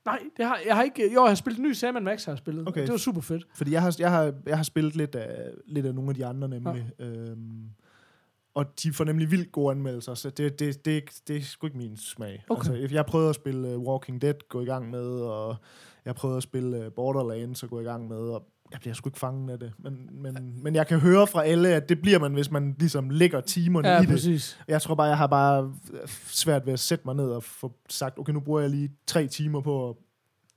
Nej, 0.05 0.19
det 0.37 0.45
har, 0.47 0.59
jeg 0.67 0.77
har 0.77 0.83
ikke... 0.83 1.13
Jo, 1.15 1.23
jeg 1.23 1.31
har 1.31 1.35
spillet 1.35 1.59
en 1.59 1.65
ny 1.65 1.73
Sam 1.73 2.03
Max, 2.03 2.25
har 2.25 2.33
jeg 2.33 2.39
spillet. 2.39 2.69
Okay. 2.69 2.83
Det 2.83 2.91
var 2.91 2.97
super 2.97 3.21
fedt. 3.21 3.47
Fordi 3.55 3.73
jeg 3.73 3.83
har, 3.83 3.97
jeg 3.99 4.11
har, 4.11 4.33
jeg 4.47 4.57
har 4.57 4.65
spillet 4.65 4.97
lidt 4.97 5.15
af, 5.15 5.51
lidt 5.67 5.87
af 5.87 5.95
nogle 5.95 6.11
af 6.11 6.15
de 6.15 6.27
andre 6.27 6.49
nemlig. 6.49 6.87
Ja. 6.99 7.05
Øhm, 7.05 7.65
og 8.55 8.67
de 8.83 8.93
får 8.93 9.05
nemlig 9.05 9.31
vildt 9.31 9.53
gode 9.53 9.71
anmeldelser, 9.71 10.15
så 10.15 10.31
det, 10.31 10.59
det, 10.59 10.85
det, 10.85 11.05
det 11.29 11.37
er 11.37 11.43
sgu 11.43 11.67
ikke 11.67 11.79
min 11.79 11.97
smag. 11.97 12.45
Okay. 12.49 12.71
Altså, 12.71 12.95
jeg 12.95 13.07
prøvede 13.07 13.29
at 13.29 13.35
spille 13.35 13.77
uh, 13.77 13.83
Walking 13.83 14.23
Dead, 14.23 14.49
gå 14.49 14.61
i 14.61 14.65
gang 14.65 14.91
med, 14.91 15.07
og 15.21 15.57
jeg 16.05 16.15
prøvede 16.15 16.37
at 16.37 16.43
spille 16.43 16.87
uh, 16.87 16.93
Borderlands 16.93 17.63
og 17.63 17.69
gå 17.69 17.81
i 17.81 17.85
gang 17.85 18.09
med, 18.09 18.17
og 18.17 18.47
jeg 18.73 18.81
bliver 18.81 18.95
sgu 18.95 19.09
ikke 19.09 19.19
fanget 19.19 19.53
af 19.53 19.59
det. 19.59 19.73
Men, 19.79 20.09
men, 20.23 20.63
men 20.63 20.75
jeg 20.75 20.87
kan 20.87 20.99
høre 20.99 21.27
fra 21.27 21.45
alle, 21.45 21.69
at 21.69 21.89
det 21.89 22.01
bliver 22.03 22.19
man, 22.19 22.33
hvis 22.35 22.51
man 22.51 22.75
ligesom 22.79 23.11
lægger 23.11 23.41
timerne 23.41 23.89
Ja, 23.89 23.99
i 23.99 24.01
det. 24.01 24.09
præcis. 24.09 24.59
Jeg 24.69 24.83
tror 24.83 24.95
bare, 24.95 25.07
jeg 25.07 25.19
har 25.19 25.27
bare 25.27 25.73
svært 26.27 26.67
ved 26.67 26.73
at 26.73 26.81
sætte 26.81 27.03
mig 27.05 27.15
ned 27.15 27.25
og 27.29 27.43
få 27.43 27.73
sagt, 27.89 28.19
okay, 28.19 28.33
nu 28.33 28.41
bruger 28.41 28.61
jeg 28.61 28.71
lige 28.71 28.91
tre 29.07 29.27
timer 29.27 29.61
på 29.61 29.89
at 29.89 29.97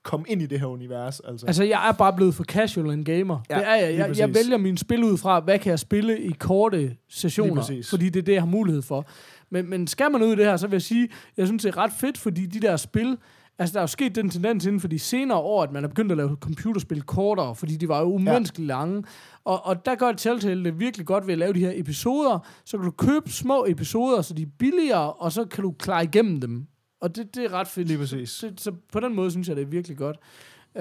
komme 0.04 0.26
ind 0.30 0.42
i 0.42 0.46
det 0.46 0.60
her 0.60 0.68
univers. 0.68 1.20
Altså. 1.20 1.46
Altså, 1.48 1.64
jeg 1.64 1.90
er 1.90 1.92
bare 1.92 2.14
blevet 2.14 2.36
for 2.36 2.44
casual 2.44 2.88
en 2.88 3.04
gamer. 3.04 3.40
Ja, 3.50 3.56
det 3.56 3.68
er 3.68 3.76
jeg. 3.76 3.98
Jeg, 3.98 4.18
jeg 4.18 4.34
vælger 4.36 4.58
mine 4.58 4.78
spil 4.78 5.04
ud 5.04 5.18
fra, 5.18 5.40
hvad 5.40 5.60
kan 5.60 5.70
jeg 5.70 5.80
spille 5.80 6.22
i 6.22 6.32
korte 6.32 6.96
sessioner, 7.10 7.82
fordi 7.90 8.10
det 8.10 8.20
er 8.20 8.24
det, 8.24 8.34
jeg 8.34 8.42
har 8.42 8.48
mulighed 8.48 8.82
for. 8.82 9.06
Men, 9.50 9.70
men 9.70 9.88
skal 9.88 10.12
man 10.12 10.24
ud 10.24 10.28
i 10.28 10.36
det 10.36 10.46
her, 10.46 10.58
så 10.58 10.68
vil 10.68 10.74
jeg 10.76 10.82
sige, 10.82 11.10
jeg 11.38 11.48
synes, 11.48 11.64
det 11.64 11.70
er 11.70 11.78
ret 11.78 11.92
fedt, 12.00 12.18
fordi 12.18 12.46
de 12.46 12.60
der 12.60 12.78
spil, 12.78 13.18
altså 13.60 13.74
der 13.74 13.80
er 13.80 13.84
jo 13.84 13.88
sket 13.88 14.16
den 14.16 14.30
tendens 14.30 14.66
inden 14.66 14.80
for 14.80 14.88
de 14.88 15.00
senere 15.00 15.38
år, 15.38 15.64
at 15.64 15.72
man 15.72 15.84
er 15.84 15.88
begyndt 15.88 16.12
at 16.12 16.18
lave 16.18 16.38
computerspil 16.40 17.02
kortere, 17.02 17.56
fordi 17.56 17.78
de 17.78 17.90
var 17.90 18.00
jo 18.00 18.14
umenneskeligt 18.14 18.70
ja. 18.70 18.74
lange. 18.74 19.04
Og, 19.44 19.66
og 19.66 19.86
der 19.86 19.96
gør 19.96 20.12
Telltale 20.12 20.64
det 20.64 20.80
virkelig 20.80 21.06
godt 21.06 21.28
ved 21.28 21.34
at 21.34 21.40
lave 21.40 21.54
de 21.54 21.60
her 21.60 21.72
episoder, 21.76 22.48
så 22.66 22.78
kan 22.78 22.86
du 22.86 22.92
købe 22.92 23.30
små 23.30 23.66
episoder, 23.68 24.22
så 24.22 24.34
de 24.34 24.42
er 24.42 24.48
billigere, 24.60 25.14
og 25.14 25.32
så 25.32 25.46
kan 25.46 25.64
du 25.64 25.72
klare 25.72 26.04
igennem 26.04 26.42
dem. 26.42 26.68
Og 27.02 27.16
det, 27.16 27.36
det 27.36 27.46
er 27.46 27.54
ret 27.54 27.68
fedt. 27.68 27.88
Lige 27.88 27.98
præcis. 27.98 28.30
Så, 28.30 28.54
så 28.58 28.72
på 28.92 29.00
den 29.00 29.16
måde 29.16 29.32
synes 29.32 29.48
jeg, 29.48 29.56
det 29.56 29.62
er 29.62 29.68
virkelig 29.68 29.98
godt. 29.98 30.18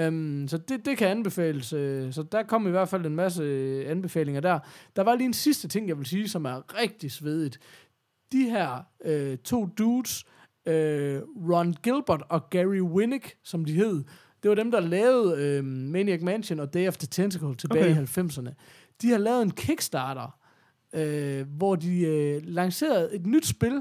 Um, 0.08 0.48
så 0.48 0.56
det, 0.58 0.86
det 0.86 0.98
kan 0.98 1.08
anbefales. 1.08 1.72
øh, 1.72 2.12
Så 2.12 2.22
der 2.22 2.42
kom 2.42 2.66
i 2.66 2.70
hvert 2.70 2.88
fald 2.88 3.06
en 3.06 3.16
masse 3.16 3.42
øh, 3.42 3.90
anbefalinger 3.90 4.40
der. 4.40 4.58
Der 4.96 5.02
var 5.02 5.14
lige 5.14 5.26
en 5.26 5.32
sidste 5.32 5.68
ting, 5.68 5.88
jeg 5.88 5.98
vil 5.98 6.06
sige, 6.06 6.28
som 6.28 6.44
er 6.44 6.80
rigtig 6.82 7.12
svedigt. 7.12 7.58
De 8.32 8.50
her 8.50 8.86
øh, 9.04 9.38
to 9.38 9.66
dudes, 9.78 10.24
øh, 10.66 11.22
Ron 11.50 11.74
Gilbert 11.82 12.22
og 12.28 12.50
Gary 12.50 12.80
Winnick, 12.80 13.36
som 13.42 13.64
de 13.64 13.72
hed, 13.72 14.04
det 14.42 14.48
var 14.48 14.54
dem, 14.54 14.70
der 14.70 14.80
lavede 14.80 15.42
øh, 15.42 15.64
Maniac 15.64 16.20
Mansion 16.22 16.60
og 16.60 16.74
Day 16.74 16.88
of 16.88 16.96
the 16.96 17.06
Tentacle 17.10 17.54
tilbage 17.54 17.90
Okay. 17.90 18.02
i 18.02 18.04
90'erne. 18.04 18.50
De 19.02 19.10
har 19.10 19.18
lavet 19.18 19.42
en 19.42 19.50
Kickstarter, 19.50 20.38
øh, 20.94 21.46
hvor 21.56 21.76
de 21.76 22.00
øh, 22.00 22.42
lancerede 22.44 23.14
et 23.14 23.26
nyt 23.26 23.46
spil. 23.46 23.72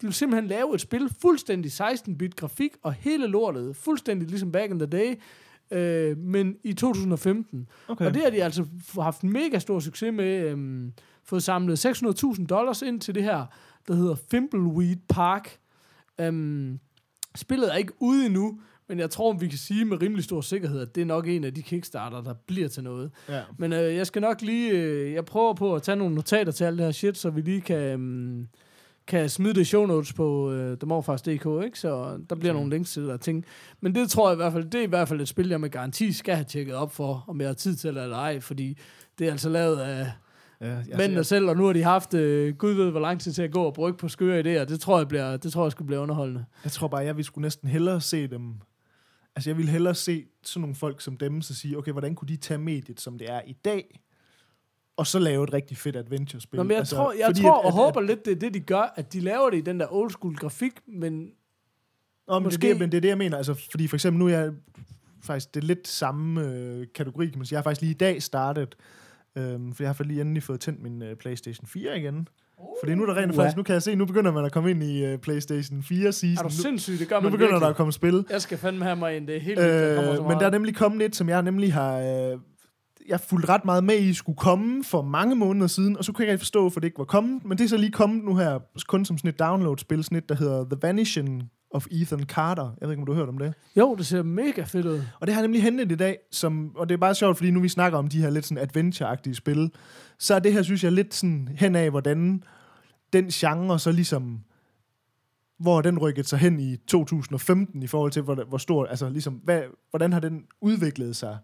De 0.00 0.06
vil 0.06 0.12
simpelthen 0.12 0.48
lave 0.48 0.74
et 0.74 0.80
spil, 0.80 1.10
fuldstændig 1.22 1.70
16-bit 1.72 2.36
grafik, 2.36 2.70
og 2.82 2.92
hele 2.92 3.26
lortet, 3.26 3.76
fuldstændig 3.76 4.28
ligesom 4.28 4.52
back 4.52 4.70
in 4.70 4.78
the 4.78 4.86
day, 4.86 5.14
øh, 5.70 6.18
men 6.18 6.56
i 6.64 6.72
2015. 6.72 7.68
Okay. 7.88 8.06
Og 8.06 8.14
det 8.14 8.22
har 8.22 8.30
de 8.30 8.44
altså 8.44 8.64
haft 9.00 9.24
mega 9.24 9.58
stor 9.58 9.80
succes 9.80 10.12
med. 10.14 10.40
Øhm, 10.48 10.92
fået 11.24 11.42
samlet 11.42 11.86
600.000 11.86 12.46
dollars 12.46 12.82
ind 12.82 13.00
til 13.00 13.14
det 13.14 13.22
her, 13.22 13.46
der 13.88 13.94
hedder 13.94 14.14
Fimbleweed 14.30 14.96
Park. 15.08 15.58
Øhm, 16.20 16.78
spillet 17.36 17.72
er 17.72 17.76
ikke 17.76 17.92
ude 17.98 18.26
endnu, 18.26 18.60
men 18.88 18.98
jeg 18.98 19.10
tror, 19.10 19.32
vi 19.32 19.48
kan 19.48 19.58
sige 19.58 19.84
med 19.84 20.02
rimelig 20.02 20.24
stor 20.24 20.40
sikkerhed, 20.40 20.80
at 20.80 20.94
det 20.94 21.00
er 21.00 21.04
nok 21.04 21.28
en 21.28 21.44
af 21.44 21.54
de 21.54 21.62
kickstarter, 21.62 22.22
der 22.22 22.34
bliver 22.46 22.68
til 22.68 22.82
noget. 22.84 23.10
Ja. 23.28 23.42
Men 23.58 23.72
øh, 23.72 23.94
jeg 23.94 24.06
skal 24.06 24.22
nok 24.22 24.42
lige... 24.42 24.70
Øh, 24.70 25.12
jeg 25.12 25.24
prøver 25.24 25.54
på 25.54 25.74
at 25.74 25.82
tage 25.82 25.96
nogle 25.96 26.14
notater 26.14 26.52
til 26.52 26.64
alt 26.64 26.78
det 26.78 26.84
her 26.84 26.92
shit, 26.92 27.18
så 27.18 27.30
vi 27.30 27.40
lige 27.40 27.60
kan... 27.60 27.76
øhm, 27.76 28.48
kan 29.06 29.28
smide 29.28 29.54
det 29.54 29.60
i 29.60 29.64
show 29.64 29.86
notes 29.86 30.12
på 30.12 30.52
øh, 30.52 30.78
themorfars.dk, 30.78 31.64
ikke? 31.64 31.78
Så 31.78 32.18
der 32.30 32.36
bliver 32.36 32.52
nogle 32.52 32.70
links 32.70 32.92
til 32.92 33.02
der 33.02 33.16
ting. 33.16 33.44
Men 33.80 33.94
det 33.94 34.10
tror 34.10 34.28
jeg 34.28 34.34
i 34.34 34.36
hvert 34.36 34.52
fald, 34.52 34.64
det 34.64 34.78
er 34.78 34.84
i 34.84 34.86
hvert 34.88 35.08
fald 35.08 35.20
et 35.20 35.28
spil, 35.28 35.48
jeg 35.48 35.60
med 35.60 35.70
garanti 35.70 36.12
skal 36.12 36.34
have 36.34 36.44
tjekket 36.44 36.74
op 36.74 36.94
for, 36.94 37.24
om 37.28 37.40
jeg 37.40 37.48
har 37.48 37.54
tid 37.54 37.76
til 37.76 37.94
det 37.94 38.02
eller 38.02 38.16
ej, 38.16 38.40
fordi 38.40 38.78
det 39.18 39.26
er 39.26 39.30
altså 39.30 39.48
lavet 39.48 39.76
af 39.76 40.12
Ja, 40.60 40.66
jeg, 40.66 40.84
mændene 40.96 41.16
jeg, 41.16 41.26
selv, 41.26 41.48
og 41.48 41.56
nu 41.56 41.64
har 41.66 41.72
de 41.72 41.82
haft, 41.82 42.14
øh, 42.14 42.56
gud 42.56 42.72
ved 42.72 42.90
hvor 42.90 43.00
lang 43.00 43.20
tid 43.20 43.32
til 43.32 43.42
at 43.42 43.52
gå 43.52 43.62
og 43.62 43.74
brygge 43.74 43.98
på 43.98 44.08
skøre 44.08 44.40
idéer. 44.40 44.64
Det 44.64 44.80
tror 44.80 44.98
jeg, 44.98 45.08
bliver, 45.08 45.36
det 45.36 45.52
tror 45.52 45.64
jeg 45.64 45.72
skulle 45.72 45.86
blive 45.86 46.00
underholdende. 46.00 46.44
jeg 46.64 46.72
tror 46.72 46.88
bare, 46.88 47.00
jeg 47.04 47.16
ville 47.16 47.26
skulle 47.26 47.42
næsten 47.42 47.68
hellere 47.68 48.00
se 48.00 48.26
dem... 48.26 48.54
Altså, 49.36 49.50
jeg 49.50 49.56
ville 49.56 49.70
hellere 49.72 49.94
se 49.94 50.24
sådan 50.42 50.60
nogle 50.60 50.74
folk 50.74 51.00
som 51.00 51.16
dem, 51.16 51.42
så 51.42 51.54
sige, 51.54 51.78
okay, 51.78 51.92
hvordan 51.92 52.14
kunne 52.14 52.28
de 52.28 52.36
tage 52.36 52.58
mediet, 52.58 53.00
som 53.00 53.18
det 53.18 53.30
er 53.30 53.40
i 53.46 53.52
dag, 53.52 54.00
og 54.96 55.06
så 55.06 55.18
lave 55.18 55.44
et 55.44 55.52
rigtig 55.52 55.76
fedt 55.76 55.96
adventure-spil. 55.96 56.56
Nå, 56.56 56.62
men 56.62 56.70
jeg 56.70 56.78
altså, 56.78 56.96
tror, 56.96 57.12
jeg 57.12 57.34
tror 57.36 57.52
at- 57.58 57.60
og 57.64 57.66
at- 57.68 57.72
håber 57.74 58.00
lidt, 58.00 58.24
det 58.24 58.30
er 58.32 58.36
det, 58.38 58.54
de 58.54 58.60
gør, 58.60 58.92
at 58.96 59.12
de 59.12 59.20
laver 59.20 59.50
det 59.50 59.58
i 59.58 59.60
den 59.60 59.80
der 59.80 59.86
old 59.90 60.10
school 60.10 60.36
grafik, 60.36 60.72
men 60.86 61.30
Nå, 62.28 62.38
men 62.38 62.42
Måske- 62.44 62.60
det, 62.62 62.68
er 62.68 62.72
det, 62.74 62.80
men 62.80 62.90
det 62.92 62.96
er 62.96 63.00
det, 63.00 63.08
jeg 63.08 63.18
mener. 63.18 63.36
Altså, 63.36 63.54
fordi 63.70 63.86
for 63.88 63.96
eksempel 63.96 64.18
nu 64.18 64.26
er 64.26 64.38
jeg 64.38 64.52
faktisk, 65.22 65.54
det 65.54 65.62
er 65.62 65.66
lidt 65.66 65.88
samme 65.88 66.42
øh, 66.44 66.86
kategori, 66.94 67.26
kan 67.26 67.38
man 67.38 67.46
sige. 67.46 67.54
Jeg 67.54 67.58
har 67.58 67.62
faktisk 67.62 67.80
lige 67.80 67.90
i 67.90 67.94
dag 67.98 68.22
startet, 68.22 68.74
øhm, 69.38 69.72
for 69.72 69.82
jeg 69.82 69.88
har 69.88 69.92
faktisk 69.94 70.08
lige 70.08 70.20
endelig 70.20 70.42
fået 70.42 70.60
tændt 70.60 70.82
min 70.82 71.02
øh, 71.02 71.16
Playstation 71.16 71.66
4 71.66 71.98
igen. 71.98 72.28
Fordi 72.82 72.94
nu 72.94 73.02
er 73.02 73.06
der 73.06 73.16
rent 73.16 73.32
Uha. 73.32 73.40
faktisk, 73.42 73.56
nu 73.56 73.62
kan 73.62 73.72
jeg 73.72 73.82
se, 73.82 73.94
nu 73.94 74.04
begynder 74.04 74.32
man 74.32 74.44
at 74.44 74.52
komme 74.52 74.70
ind 74.70 74.82
i 74.82 75.04
øh, 75.04 75.18
Playstation 75.18 75.82
4 75.82 76.06
er 76.06 76.10
season. 76.10 76.36
du 76.36 76.42
Nu, 76.48 76.50
sindssyg, 76.50 76.98
det 76.98 77.08
gør 77.08 77.16
nu 77.16 77.22
man 77.22 77.32
begynder 77.32 77.46
virkelig. 77.46 77.60
der 77.62 77.68
at 77.68 77.76
komme 77.76 77.92
spil. 77.92 78.24
Jeg 78.30 78.42
skal 78.42 78.58
fandme 78.58 78.84
have 78.84 78.96
mig 78.96 79.16
ind, 79.16 79.26
det 79.26 79.36
er 79.36 79.40
helt 79.40 79.58
vildt, 79.60 79.72
Øh, 79.72 79.96
meget. 79.96 80.22
men 80.22 80.30
der 80.30 80.46
er 80.46 80.50
nemlig 80.50 80.74
kommet 80.76 81.04
et, 81.06 81.16
som 81.16 81.28
jeg 81.28 81.42
nemlig 81.42 81.72
har... 81.74 81.98
Øh, 81.98 82.38
jeg 83.08 83.20
fulgte 83.20 83.48
ret 83.48 83.64
meget 83.64 83.84
med 83.84 83.98
i, 83.98 84.14
skulle 84.14 84.36
komme 84.36 84.84
for 84.84 85.02
mange 85.02 85.34
måneder 85.34 85.66
siden, 85.66 85.96
og 85.96 86.04
så 86.04 86.12
kunne 86.12 86.24
jeg 86.24 86.32
ikke 86.32 86.40
forstå, 86.40 86.70
for 86.70 86.80
det 86.80 86.86
ikke 86.86 86.98
var 86.98 87.04
kommet. 87.04 87.44
Men 87.44 87.58
det 87.58 87.64
er 87.64 87.68
så 87.68 87.76
lige 87.76 87.92
kommet 87.92 88.24
nu 88.24 88.36
her, 88.36 88.58
kun 88.88 89.04
som 89.04 89.18
sådan 89.18 89.28
et 89.28 89.38
download-spil, 89.38 90.04
sådan 90.04 90.18
et, 90.18 90.28
der 90.28 90.34
hedder 90.34 90.64
The 90.64 90.78
Vanishing 90.82 91.50
of 91.70 91.86
Ethan 91.90 92.24
Carter. 92.24 92.76
Jeg 92.80 92.88
ved 92.88 92.90
ikke, 92.90 93.00
om 93.00 93.06
du 93.06 93.12
har 93.12 93.18
hørt 93.18 93.28
om 93.28 93.38
det. 93.38 93.54
Jo, 93.76 93.94
det 93.94 94.06
ser 94.06 94.22
mega 94.22 94.62
fedt 94.62 94.86
ud. 94.86 95.02
Og 95.20 95.26
det 95.26 95.34
har 95.34 95.42
nemlig 95.42 95.62
hentet 95.62 95.92
i 95.92 95.94
dag, 95.94 96.18
som, 96.30 96.76
og 96.76 96.88
det 96.88 96.94
er 96.94 96.98
bare 96.98 97.14
sjovt, 97.14 97.36
fordi 97.36 97.50
nu 97.50 97.60
vi 97.60 97.68
snakker 97.68 97.98
om 97.98 98.08
de 98.08 98.20
her 98.20 98.30
lidt 98.30 98.46
sådan 98.46 98.64
adventure-agtige 98.64 99.34
spil, 99.34 99.70
så 100.18 100.34
er 100.34 100.38
det 100.38 100.52
her, 100.52 100.62
synes 100.62 100.84
jeg, 100.84 100.92
lidt 100.92 101.14
sådan 101.14 101.48
hen 101.56 101.76
af, 101.76 101.90
hvordan 101.90 102.42
den 103.12 103.28
genre 103.28 103.78
så 103.78 103.92
ligesom, 103.92 104.40
hvor 105.58 105.80
den 105.80 105.98
rykket 105.98 106.28
sig 106.28 106.38
hen 106.38 106.60
i 106.60 106.76
2015 106.76 107.82
i 107.82 107.86
forhold 107.86 108.12
til, 108.12 108.22
hvor, 108.22 108.44
hvor 108.48 108.58
stor, 108.58 108.86
altså 108.86 109.08
ligesom, 109.08 109.34
hvad, 109.34 109.62
hvordan 109.90 110.12
har 110.12 110.20
den 110.20 110.44
udviklet 110.60 111.16
sig? 111.16 111.38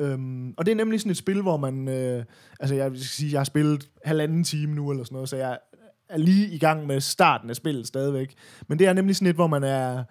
Øhm, 0.00 0.54
og 0.56 0.66
det 0.66 0.72
er 0.72 0.76
nemlig 0.76 1.00
sådan 1.00 1.10
et 1.10 1.16
spil, 1.16 1.42
hvor 1.42 1.56
man, 1.56 1.88
øh, 1.88 2.24
altså 2.60 2.74
jeg 2.74 2.90
skal 2.90 3.00
sige, 3.00 3.32
jeg 3.32 3.40
har 3.40 3.44
spillet 3.44 3.90
halvanden 4.04 4.44
time 4.44 4.74
nu, 4.74 4.90
eller 4.90 5.04
sådan 5.04 5.14
noget, 5.14 5.28
så 5.28 5.36
jeg 5.36 5.58
er 6.08 6.18
lige 6.18 6.48
i 6.48 6.58
gang 6.58 6.86
med 6.86 7.00
starten 7.00 7.50
af 7.50 7.56
spillet 7.56 7.86
stadigvæk. 7.86 8.34
Men 8.68 8.78
det 8.78 8.86
er 8.86 8.92
nemlig 8.92 9.16
sådan 9.16 9.28
et, 9.28 9.34
hvor 9.34 9.46
man 9.46 9.64
er, 9.64 10.04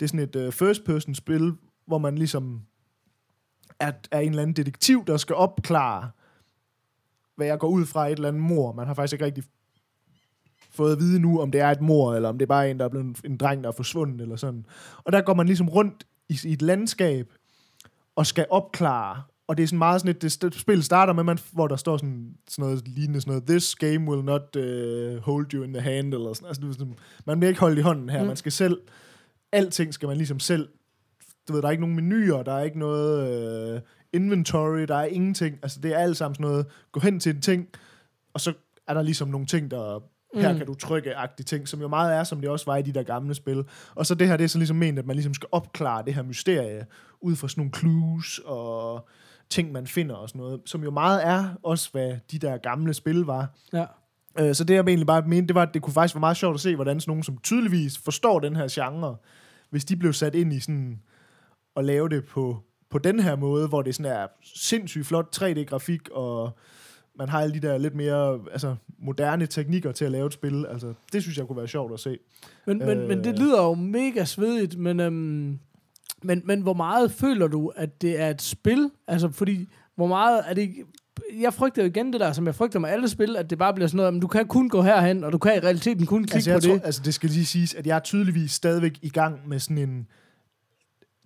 det 0.00 0.06
er 0.06 0.08
sådan 0.08 0.20
et 0.20 0.36
øh, 0.36 0.46
uh, 0.46 0.52
first-person 0.52 1.14
spil, 1.14 1.52
hvor 1.86 1.98
man 1.98 2.18
ligesom 2.18 2.62
er, 3.80 3.92
er 4.10 4.20
en 4.20 4.28
eller 4.28 4.42
anden 4.42 4.56
detektiv, 4.56 5.04
der 5.06 5.16
skal 5.16 5.36
opklare, 5.36 6.10
hvad 7.36 7.46
jeg 7.46 7.58
går 7.58 7.68
ud 7.68 7.86
fra 7.86 8.06
et 8.06 8.12
eller 8.12 8.28
andet 8.28 8.42
mor. 8.42 8.72
Man 8.72 8.86
har 8.86 8.94
faktisk 8.94 9.12
ikke 9.12 9.24
rigtig 9.24 9.44
fået 10.70 10.92
at 10.92 10.98
vide 10.98 11.20
nu, 11.20 11.40
om 11.40 11.50
det 11.50 11.60
er 11.60 11.70
et 11.70 11.80
mor, 11.80 12.14
eller 12.14 12.28
om 12.28 12.38
det 12.38 12.44
er 12.44 12.48
bare 12.48 12.70
en, 12.70 12.78
der 12.78 12.84
er 12.84 12.88
blevet 12.88 13.20
en 13.24 13.36
dreng, 13.36 13.62
der 13.64 13.68
er 13.68 13.72
forsvundet, 13.72 14.20
eller 14.20 14.36
sådan. 14.36 14.66
Og 15.04 15.12
der 15.12 15.20
går 15.20 15.34
man 15.34 15.46
ligesom 15.46 15.68
rundt 15.68 16.06
i, 16.28 16.38
i 16.44 16.52
et 16.52 16.62
landskab, 16.62 17.32
og 18.16 18.26
skal 18.26 18.46
opklare, 18.50 19.22
og 19.48 19.56
det 19.56 19.62
er 19.62 19.66
sådan 19.66 19.78
meget 19.78 20.00
sådan 20.00 20.16
et, 20.16 20.22
det 20.42 20.54
spil 20.54 20.82
starter 20.82 21.12
med, 21.12 21.24
man, 21.24 21.38
hvor 21.52 21.66
der 21.68 21.76
står 21.76 21.96
sådan, 21.96 22.34
sådan 22.48 22.62
noget 22.62 22.88
lignende 22.88 23.20
sådan 23.20 23.30
noget, 23.30 23.46
this 23.48 23.74
game 23.74 24.10
will 24.10 24.24
not 24.24 24.56
uh, 24.56 25.16
hold 25.22 25.52
you 25.54 25.62
in 25.62 25.72
the 25.72 25.82
hand, 25.82 26.14
eller 26.14 26.32
sådan, 26.32 26.48
altså, 26.48 26.60
det 26.62 26.68
er 26.68 26.72
sådan, 26.72 26.94
man 27.26 27.40
bliver 27.40 27.48
ikke 27.48 27.60
holdt 27.60 27.78
i 27.78 27.82
hånden 27.82 28.08
her, 28.08 28.20
Mm. 28.20 28.26
man 28.26 28.36
skal 28.36 28.52
selv, 28.52 28.80
alting 29.52 29.94
skal 29.94 30.06
man 30.08 30.16
ligesom 30.16 30.40
selv, 30.40 30.68
du 31.48 31.52
ved, 31.52 31.62
der 31.62 31.68
er 31.68 31.72
ikke 31.72 31.80
nogen 31.86 31.96
menuer, 31.96 32.42
der 32.42 32.52
er 32.52 32.62
ikke 32.62 32.78
noget 32.78 33.74
uh, 33.74 33.80
inventory, 34.12 34.80
der 34.88 34.96
er 34.96 35.04
ingenting, 35.04 35.58
altså 35.62 35.80
det 35.80 35.92
er 35.94 35.98
alt 35.98 36.16
sammen 36.16 36.34
sådan 36.34 36.50
noget, 36.50 36.66
gå 36.92 37.00
hen 37.00 37.20
til 37.20 37.34
en 37.34 37.40
ting, 37.40 37.68
og 38.34 38.40
så 38.40 38.52
er 38.86 38.94
der 38.94 39.02
ligesom 39.02 39.28
nogle 39.28 39.46
ting, 39.46 39.70
der 39.70 40.00
her 40.34 40.52
Mm. 40.52 40.58
kan 40.58 40.66
du 40.66 40.74
trykke 40.74 41.16
agtige 41.16 41.44
ting, 41.44 41.68
som 41.68 41.80
jo 41.80 41.88
meget 41.88 42.14
er, 42.16 42.24
som 42.24 42.40
det 42.40 42.50
også 42.50 42.66
var 42.66 42.76
i 42.76 42.82
de 42.82 42.92
der 42.92 43.02
gamle 43.02 43.34
spil. 43.34 43.64
Og 43.94 44.06
så 44.06 44.14
det 44.14 44.28
her, 44.28 44.36
det 44.36 44.44
er 44.44 44.48
så 44.48 44.58
ligesom 44.58 44.76
ment, 44.76 44.98
at 44.98 45.06
man 45.06 45.16
ligesom 45.16 45.34
skal 45.34 45.48
opklare 45.52 46.04
det 46.04 46.14
her 46.14 46.22
mysterie, 46.22 46.86
ud 47.20 47.36
fra 47.36 47.48
sådan 47.48 47.60
nogle 47.60 47.72
clues 47.78 48.40
og 48.44 49.08
ting, 49.54 49.72
man 49.72 49.86
finder 49.86 50.14
og 50.14 50.28
sådan 50.28 50.38
noget, 50.38 50.60
som 50.64 50.84
jo 50.84 50.90
meget 50.90 51.26
er 51.26 51.48
også, 51.62 51.88
hvad 51.92 52.16
de 52.30 52.38
der 52.38 52.56
gamle 52.56 52.94
spil 52.94 53.20
var. 53.20 53.48
Ja. 53.72 53.84
Øh, 54.38 54.54
så 54.54 54.64
det, 54.64 54.74
jeg 54.74 54.80
egentlig 54.80 55.06
bare 55.06 55.22
mente, 55.26 55.48
det 55.48 55.54
var, 55.54 55.62
at 55.62 55.74
det 55.74 55.82
kunne 55.82 55.92
faktisk 55.92 56.14
være 56.14 56.20
meget 56.20 56.36
sjovt 56.36 56.54
at 56.54 56.60
se, 56.60 56.74
hvordan 56.74 57.00
sådan 57.00 57.10
nogen, 57.10 57.22
som 57.22 57.38
tydeligvis 57.38 57.98
forstår 57.98 58.40
den 58.40 58.56
her 58.56 58.68
genre, 58.70 59.16
hvis 59.70 59.84
de 59.84 59.96
blev 59.96 60.12
sat 60.12 60.34
ind 60.34 60.52
i 60.52 60.60
sådan, 60.60 61.00
og 61.74 61.84
lave 61.84 62.08
det 62.08 62.24
på, 62.24 62.62
på 62.90 62.98
den 62.98 63.20
her 63.20 63.36
måde, 63.36 63.68
hvor 63.68 63.82
det 63.82 63.94
sådan 63.94 64.12
er 64.12 64.26
sindssygt 64.54 65.06
flot 65.06 65.42
3D-grafik, 65.42 66.08
og 66.12 66.50
man 67.18 67.28
har 67.28 67.40
alle 67.40 67.54
de 67.54 67.66
der 67.66 67.78
lidt 67.78 67.94
mere 67.94 68.40
altså, 68.52 68.76
moderne 68.98 69.46
teknikker 69.46 69.92
til 69.92 70.04
at 70.04 70.10
lave 70.10 70.26
et 70.26 70.32
spil. 70.32 70.66
Altså, 70.66 70.94
det 71.12 71.22
synes 71.22 71.38
jeg 71.38 71.46
kunne 71.46 71.58
være 71.58 71.68
sjovt 71.68 71.92
at 71.92 72.00
se. 72.00 72.18
Men, 72.66 72.78
men, 72.78 72.98
Øh. 72.98 73.08
men 73.08 73.24
det 73.24 73.38
lyder 73.38 73.62
jo 73.62 73.74
mega 73.74 74.24
svedigt, 74.24 74.78
men, 74.78 75.00
øhm, 75.00 75.58
men, 76.24 76.42
men 76.44 76.60
hvor 76.60 76.74
meget 76.74 77.12
føler 77.12 77.46
du, 77.46 77.68
at 77.76 78.02
det 78.02 78.20
er 78.20 78.30
et 78.30 78.42
spil? 78.42 78.90
Altså, 79.08 79.30
fordi, 79.32 79.68
hvor 79.96 80.06
meget 80.06 80.42
er 80.46 80.54
det. 80.54 80.74
Jeg 81.40 81.54
frygter 81.54 81.82
jo 81.82 81.88
igen 81.88 82.12
det 82.12 82.20
der, 82.20 82.32
som 82.32 82.46
jeg 82.46 82.54
frygter 82.54 82.78
med 82.78 82.88
alle 82.88 83.08
spil, 83.08 83.36
at 83.36 83.50
det 83.50 83.58
bare 83.58 83.74
bliver 83.74 83.88
sådan 83.88 83.96
noget, 83.96 84.12
men 84.12 84.20
du 84.20 84.26
kan 84.26 84.46
kun 84.46 84.68
gå 84.68 84.82
herhen, 84.82 85.24
og 85.24 85.32
du 85.32 85.38
kan 85.38 85.56
i 85.56 85.58
realiteten 85.58 86.06
kun 86.06 86.24
klikke 86.24 86.52
Altså, 86.52 86.68
på 86.68 86.72
det. 86.72 86.80
tror, 86.80 86.86
altså, 86.86 87.02
det 87.04 87.14
skal 87.14 87.30
lige 87.30 87.46
siges, 87.46 87.74
at 87.74 87.86
jeg 87.86 87.96
er 87.96 88.00
tydeligvis 88.00 88.52
stadigvæk 88.52 88.98
i 89.02 89.08
gang 89.08 89.48
med 89.48 89.58
sådan 89.58 89.78
en... 89.78 90.06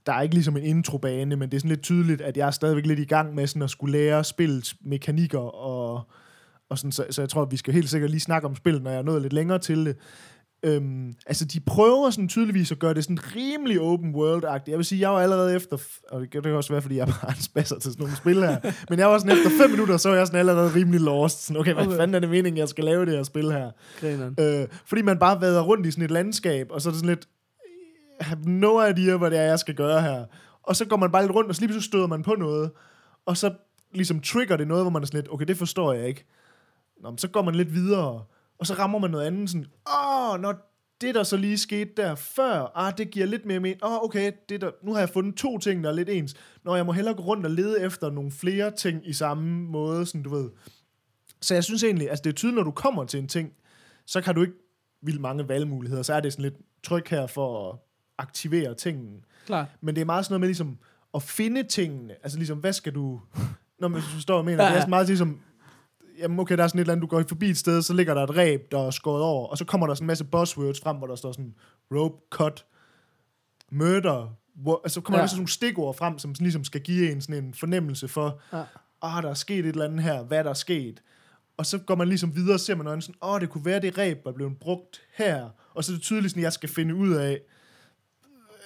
Der 0.06 0.12
er 0.14 0.20
ikke 0.22 0.34
ligesom 0.34 0.56
en 0.56 0.62
introbane, 0.62 1.36
men 1.36 1.50
det 1.50 1.56
er 1.56 1.60
sådan 1.60 1.68
lidt 1.68 1.82
tydeligt, 1.82 2.20
at 2.20 2.36
jeg 2.36 2.46
er 2.46 2.50
stadigvæk 2.50 2.86
lidt 2.86 2.98
i 2.98 3.04
gang 3.04 3.34
med 3.34 3.46
sådan 3.46 3.62
at 3.62 3.70
skulle 3.70 3.98
lære 3.98 4.24
spillets 4.24 4.76
mekanikker, 4.84 5.38
og, 5.38 6.02
og 6.68 6.78
sådan, 6.78 6.92
så, 6.92 7.04
så 7.10 7.22
jeg 7.22 7.28
tror, 7.28 7.42
at 7.42 7.50
vi 7.50 7.56
skal 7.56 7.74
helt 7.74 7.90
sikkert 7.90 8.10
lige 8.10 8.20
snakke 8.20 8.48
om 8.48 8.56
spillet, 8.56 8.82
når 8.82 8.90
jeg 8.90 8.98
er 8.98 9.02
nået 9.02 9.22
lidt 9.22 9.32
længere 9.32 9.58
til 9.58 9.86
det. 9.86 9.96
Øhm, 10.62 11.14
altså, 11.26 11.44
de 11.44 11.60
prøver 11.60 12.10
sådan 12.10 12.28
tydeligvis 12.28 12.72
at 12.72 12.78
gøre 12.78 12.94
det 12.94 13.04
sådan 13.04 13.18
rimelig 13.36 13.80
open 13.80 14.14
world-agtigt. 14.14 14.68
Jeg 14.70 14.76
vil 14.76 14.84
sige, 14.84 15.00
jeg 15.00 15.10
var 15.10 15.20
allerede 15.20 15.54
efter, 15.54 15.76
og 16.10 16.20
det 16.20 16.30
kan 16.30 16.44
også 16.54 16.72
være, 16.72 16.82
fordi 16.82 16.96
jeg 16.96 17.06
bare 17.06 17.30
er 17.30 17.34
spasser 17.50 17.78
til 17.78 17.92
sådan 17.92 18.02
nogle 18.02 18.16
spil 18.16 18.42
her, 18.42 18.72
men 18.90 18.98
jeg 18.98 19.08
var 19.08 19.18
sådan 19.18 19.32
efter 19.38 19.50
fem 19.62 19.70
minutter, 19.70 19.96
så 19.96 20.08
var 20.08 20.16
jeg 20.16 20.26
sådan 20.26 20.40
allerede 20.40 20.74
rimelig 20.74 21.00
lost. 21.00 21.44
Sådan, 21.46 21.60
okay, 21.60 21.74
hvad 21.74 21.86
Okay. 21.86 21.96
fanden 21.96 22.14
er 22.14 22.18
det 22.18 22.28
meningen, 22.30 22.58
jeg 22.58 22.68
skal 22.68 22.84
lave 22.84 23.06
det 23.06 23.14
her 23.16 23.22
spil 23.22 23.52
her? 23.52 23.70
Grineren. 24.00 24.36
Øh, 24.40 24.68
fordi 24.86 25.02
man 25.02 25.18
bare 25.18 25.40
vader 25.40 25.62
rundt 25.62 25.86
i 25.86 25.90
sådan 25.90 26.04
et 26.04 26.10
landskab, 26.10 26.66
og 26.70 26.82
så 26.82 26.88
er 26.88 26.90
det 26.90 26.98
sådan 26.98 27.08
lidt, 27.08 27.28
jeg 28.18 28.26
har 28.26 28.38
no 28.46 28.84
idea, 28.84 29.16
hvad 29.16 29.30
det 29.30 29.38
er, 29.38 29.42
jeg 29.42 29.58
skal 29.58 29.74
gøre 29.74 30.00
her. 30.02 30.24
Og 30.62 30.76
så 30.76 30.84
går 30.84 30.96
man 30.96 31.12
bare 31.12 31.22
lidt 31.22 31.34
rundt, 31.34 31.48
og 31.48 31.54
så 31.54 31.60
lige 31.60 31.68
pludselig 31.68 31.90
støder 31.90 32.06
man 32.06 32.22
på 32.22 32.34
noget, 32.34 32.70
og 33.26 33.36
så 33.36 33.52
ligesom 33.94 34.20
trigger 34.20 34.56
det 34.56 34.68
noget, 34.68 34.84
hvor 34.84 34.90
man 34.90 35.02
er 35.02 35.06
sådan 35.06 35.20
lidt, 35.20 35.32
okay, 35.32 35.46
det 35.46 35.56
forstår 35.56 35.92
jeg 35.92 36.08
ikke. 36.08 36.24
Nå, 37.02 37.14
så 37.16 37.28
går 37.28 37.42
man 37.42 37.54
lidt 37.54 37.74
videre, 37.74 38.22
og 38.58 38.66
så 38.66 38.74
rammer 38.74 38.98
man 38.98 39.10
noget 39.10 39.26
andet, 39.26 39.50
sådan, 39.50 39.66
åh, 39.86 40.40
når 40.40 40.68
det 41.00 41.14
der 41.14 41.22
så 41.22 41.36
lige 41.36 41.58
skete 41.58 41.90
der 41.96 42.14
før, 42.14 42.72
ah, 42.74 42.92
det 42.98 43.10
giver 43.10 43.26
lidt 43.26 43.46
mere 43.46 43.60
mening. 43.60 43.84
Åh, 43.84 43.92
oh, 43.92 44.04
okay, 44.04 44.32
det 44.48 44.60
der, 44.60 44.70
nu 44.82 44.92
har 44.92 44.98
jeg 44.98 45.08
fundet 45.08 45.36
to 45.36 45.58
ting, 45.58 45.84
der 45.84 45.90
er 45.90 45.94
lidt 45.94 46.08
ens. 46.08 46.34
Når 46.64 46.76
jeg 46.76 46.86
må 46.86 46.92
hellere 46.92 47.14
gå 47.14 47.22
rundt 47.22 47.46
og 47.46 47.50
lede 47.50 47.80
efter 47.80 48.10
nogle 48.10 48.30
flere 48.30 48.70
ting 48.70 49.08
i 49.08 49.12
samme 49.12 49.62
måde, 49.62 50.06
sådan 50.06 50.22
du 50.22 50.30
ved. 50.30 50.50
Så 51.40 51.54
jeg 51.54 51.64
synes 51.64 51.84
egentlig, 51.84 52.10
altså 52.10 52.22
det 52.22 52.30
er 52.30 52.34
tydeligt, 52.34 52.56
når 52.56 52.62
du 52.62 52.70
kommer 52.70 53.04
til 53.04 53.20
en 53.20 53.28
ting, 53.28 53.52
så 54.06 54.20
kan 54.20 54.34
du 54.34 54.40
ikke 54.40 54.54
vildt 55.02 55.20
mange 55.20 55.48
valgmuligheder. 55.48 56.02
Så 56.02 56.14
er 56.14 56.20
det 56.20 56.32
sådan 56.32 56.42
lidt 56.42 56.54
tryk 56.84 57.08
her 57.08 57.26
for 57.26 57.70
at 57.70 57.78
aktivere 58.18 58.74
tingene. 58.74 59.18
Klar. 59.46 59.66
Men 59.80 59.94
det 59.94 60.00
er 60.00 60.04
meget 60.04 60.24
sådan 60.24 60.32
noget 60.32 60.40
med 60.40 60.48
ligesom 60.48 60.78
at 61.14 61.22
finde 61.22 61.62
tingene. 61.62 62.14
Altså 62.22 62.38
ligesom, 62.38 62.58
hvad 62.58 62.72
skal 62.72 62.94
du... 62.94 63.20
Når 63.80 63.88
man 63.88 64.02
forstår, 64.02 64.42
hvad 64.42 64.52
jeg 64.52 64.56
mener. 64.56 64.64
Ja, 64.64 64.68
Det 64.68 64.72
er 64.72 64.74
ja. 64.74 64.80
sådan 64.80 64.90
meget 64.90 65.06
ligesom... 65.06 65.40
Jamen 66.18 66.40
okay, 66.40 66.56
der 66.56 66.62
er 66.64 66.68
sådan 66.68 66.78
et 66.78 66.82
eller 66.82 66.92
andet, 66.92 67.02
du 67.10 67.16
går 67.16 67.22
forbi 67.28 67.50
et 67.50 67.56
sted, 67.56 67.82
så 67.82 67.92
ligger 67.94 68.14
der 68.14 68.22
et 68.22 68.36
ræb, 68.36 68.70
der 68.72 68.86
er 68.86 68.90
skåret 68.90 69.22
over, 69.22 69.46
og 69.48 69.58
så 69.58 69.64
kommer 69.64 69.86
der 69.86 69.94
sådan 69.94 70.04
en 70.04 70.06
masse 70.06 70.24
buzzwords 70.24 70.80
frem, 70.80 70.96
hvor 70.96 71.06
der 71.06 71.16
står 71.16 71.32
sådan 71.32 71.54
rope, 71.94 72.16
cut, 72.30 72.64
murder, 73.70 74.36
wo- 74.66 74.80
altså 74.84 74.94
så 74.94 75.00
kommer 75.00 75.18
Ja. 75.18 75.22
der 75.22 75.26
sådan 75.28 75.38
nogle 75.38 75.48
stikord 75.48 75.94
frem, 75.96 76.18
som 76.18 76.34
ligesom 76.40 76.64
skal 76.64 76.80
give 76.80 77.12
en 77.12 77.20
sådan 77.20 77.44
en 77.44 77.54
fornemmelse 77.54 78.08
for, 78.08 78.40
Ja. 78.52 78.62
ah, 79.02 79.22
der 79.22 79.30
er 79.30 79.34
sket 79.34 79.58
et 79.58 79.66
eller 79.66 79.84
andet 79.84 80.02
her, 80.02 80.22
hvad 80.22 80.44
der 80.44 80.50
er 80.50 80.54
sket. 80.54 81.02
og 81.56 81.66
så 81.66 81.78
går 81.78 81.94
man 81.94 82.08
ligesom 82.08 82.34
videre 82.36 82.54
og 82.54 82.60
ser 82.60 82.74
man 82.74 82.86
øjnene 82.86 83.02
sådan, 83.02 83.14
åh, 83.22 83.40
det 83.40 83.50
kunne 83.50 83.64
være, 83.64 83.80
det 83.80 83.98
ræb 83.98 84.24
var 84.24 84.32
blevet 84.32 84.58
brugt 84.58 85.00
her. 85.16 85.48
Og 85.74 85.84
så 85.84 85.92
er 85.92 85.94
det 85.96 86.02
tydeligt 86.02 86.30
sådan, 86.30 86.42
jeg 86.42 86.52
skal 86.52 86.68
finde 86.68 86.94
ud 86.94 87.12
af, 87.14 87.40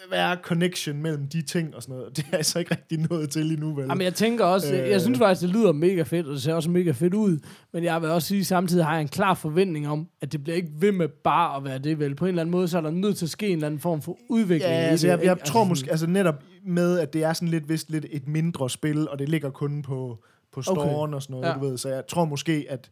hvad 0.09 0.19
er 0.19 0.37
connection 0.43 1.03
mellem 1.03 1.29
de 1.29 1.43
ting 1.43 1.75
og 1.77 1.83
sådan 1.83 1.97
noget. 1.97 2.17
Det 2.17 2.27
er 2.33 2.37
jeg 2.37 2.47
så 2.47 2.59
ikke 2.59 2.71
rigtig 2.71 2.99
nået 3.11 3.31
til 3.31 3.53
endnu, 3.53 3.75
vel? 3.75 3.85
Jamen, 3.89 4.03
jeg 4.05 4.15
tænker 4.15 4.45
også, 4.45 4.75
øh, 4.75 4.91
jeg 4.91 5.01
synes 5.01 5.19
faktisk, 5.19 5.41
det 5.43 5.51
lyder 5.51 5.73
mega 5.73 6.03
fedt, 6.03 6.27
og 6.27 6.33
det 6.33 6.43
ser 6.43 6.55
også 6.55 6.71
mega 6.71 6.91
fedt 6.91 7.15
ud. 7.15 7.39
Men 7.73 7.85
jeg 7.85 8.03
vil 8.03 8.11
også 8.11 8.29
sige, 8.29 8.45
samtidig 8.45 8.85
har 8.85 8.93
jeg 8.93 9.03
en 9.03 9.09
klar 9.09 9.35
forventning 9.35 9.89
om, 9.89 10.09
at 10.23 10.33
det 10.33 10.43
bliver 10.45 10.57
ikke 10.57 10.71
ved 10.79 10.93
med 10.93 11.09
bare 11.09 11.57
at 11.57 11.65
være 11.65 11.79
det, 11.79 11.99
vel? 11.99 12.15
På 12.15 12.25
en 12.25 12.29
eller 12.29 12.43
anden 12.43 12.51
måde, 12.51 12.69
så 12.69 12.79
er 12.79 12.83
der 12.83 12.91
nødt 12.91 13.17
til 13.17 13.27
at 13.27 13.31
ske 13.31 13.47
en 13.49 13.53
eller 13.55 13.67
anden 13.67 13.81
form 13.81 14.03
for 14.03 14.19
udvikling. 14.31 14.73
Ja, 14.73 14.77
altså, 14.79 15.07
det, 15.07 15.11
jeg, 15.13 15.19
ikke? 15.23 15.29
jeg 15.29 15.39
tror 15.45 15.61
sådan- 15.61 15.69
måske, 15.69 15.91
altså 15.91 16.07
netop 16.07 16.43
med, 16.67 16.99
at 16.99 17.13
det 17.13 17.25
er 17.25 17.33
sådan 17.33 17.49
lidt, 17.49 17.69
vist 17.69 17.91
lidt 17.91 18.07
et 18.11 18.29
mindre 18.29 18.71
spil, 18.71 19.09
og 19.09 19.19
det 19.19 19.29
ligger 19.29 19.51
kun 19.51 19.83
på, 19.83 20.19
på 20.53 20.63
storen 20.63 21.15
og 21.15 21.23
sådan 21.23 21.35
noget, 21.35 21.47
ja. 21.49 21.55
du 21.55 21.61
ved. 21.61 21.79
Så 21.79 21.89
jeg 21.89 22.07
tror 22.09 22.25
måske, 22.25 22.67
at 22.69 22.91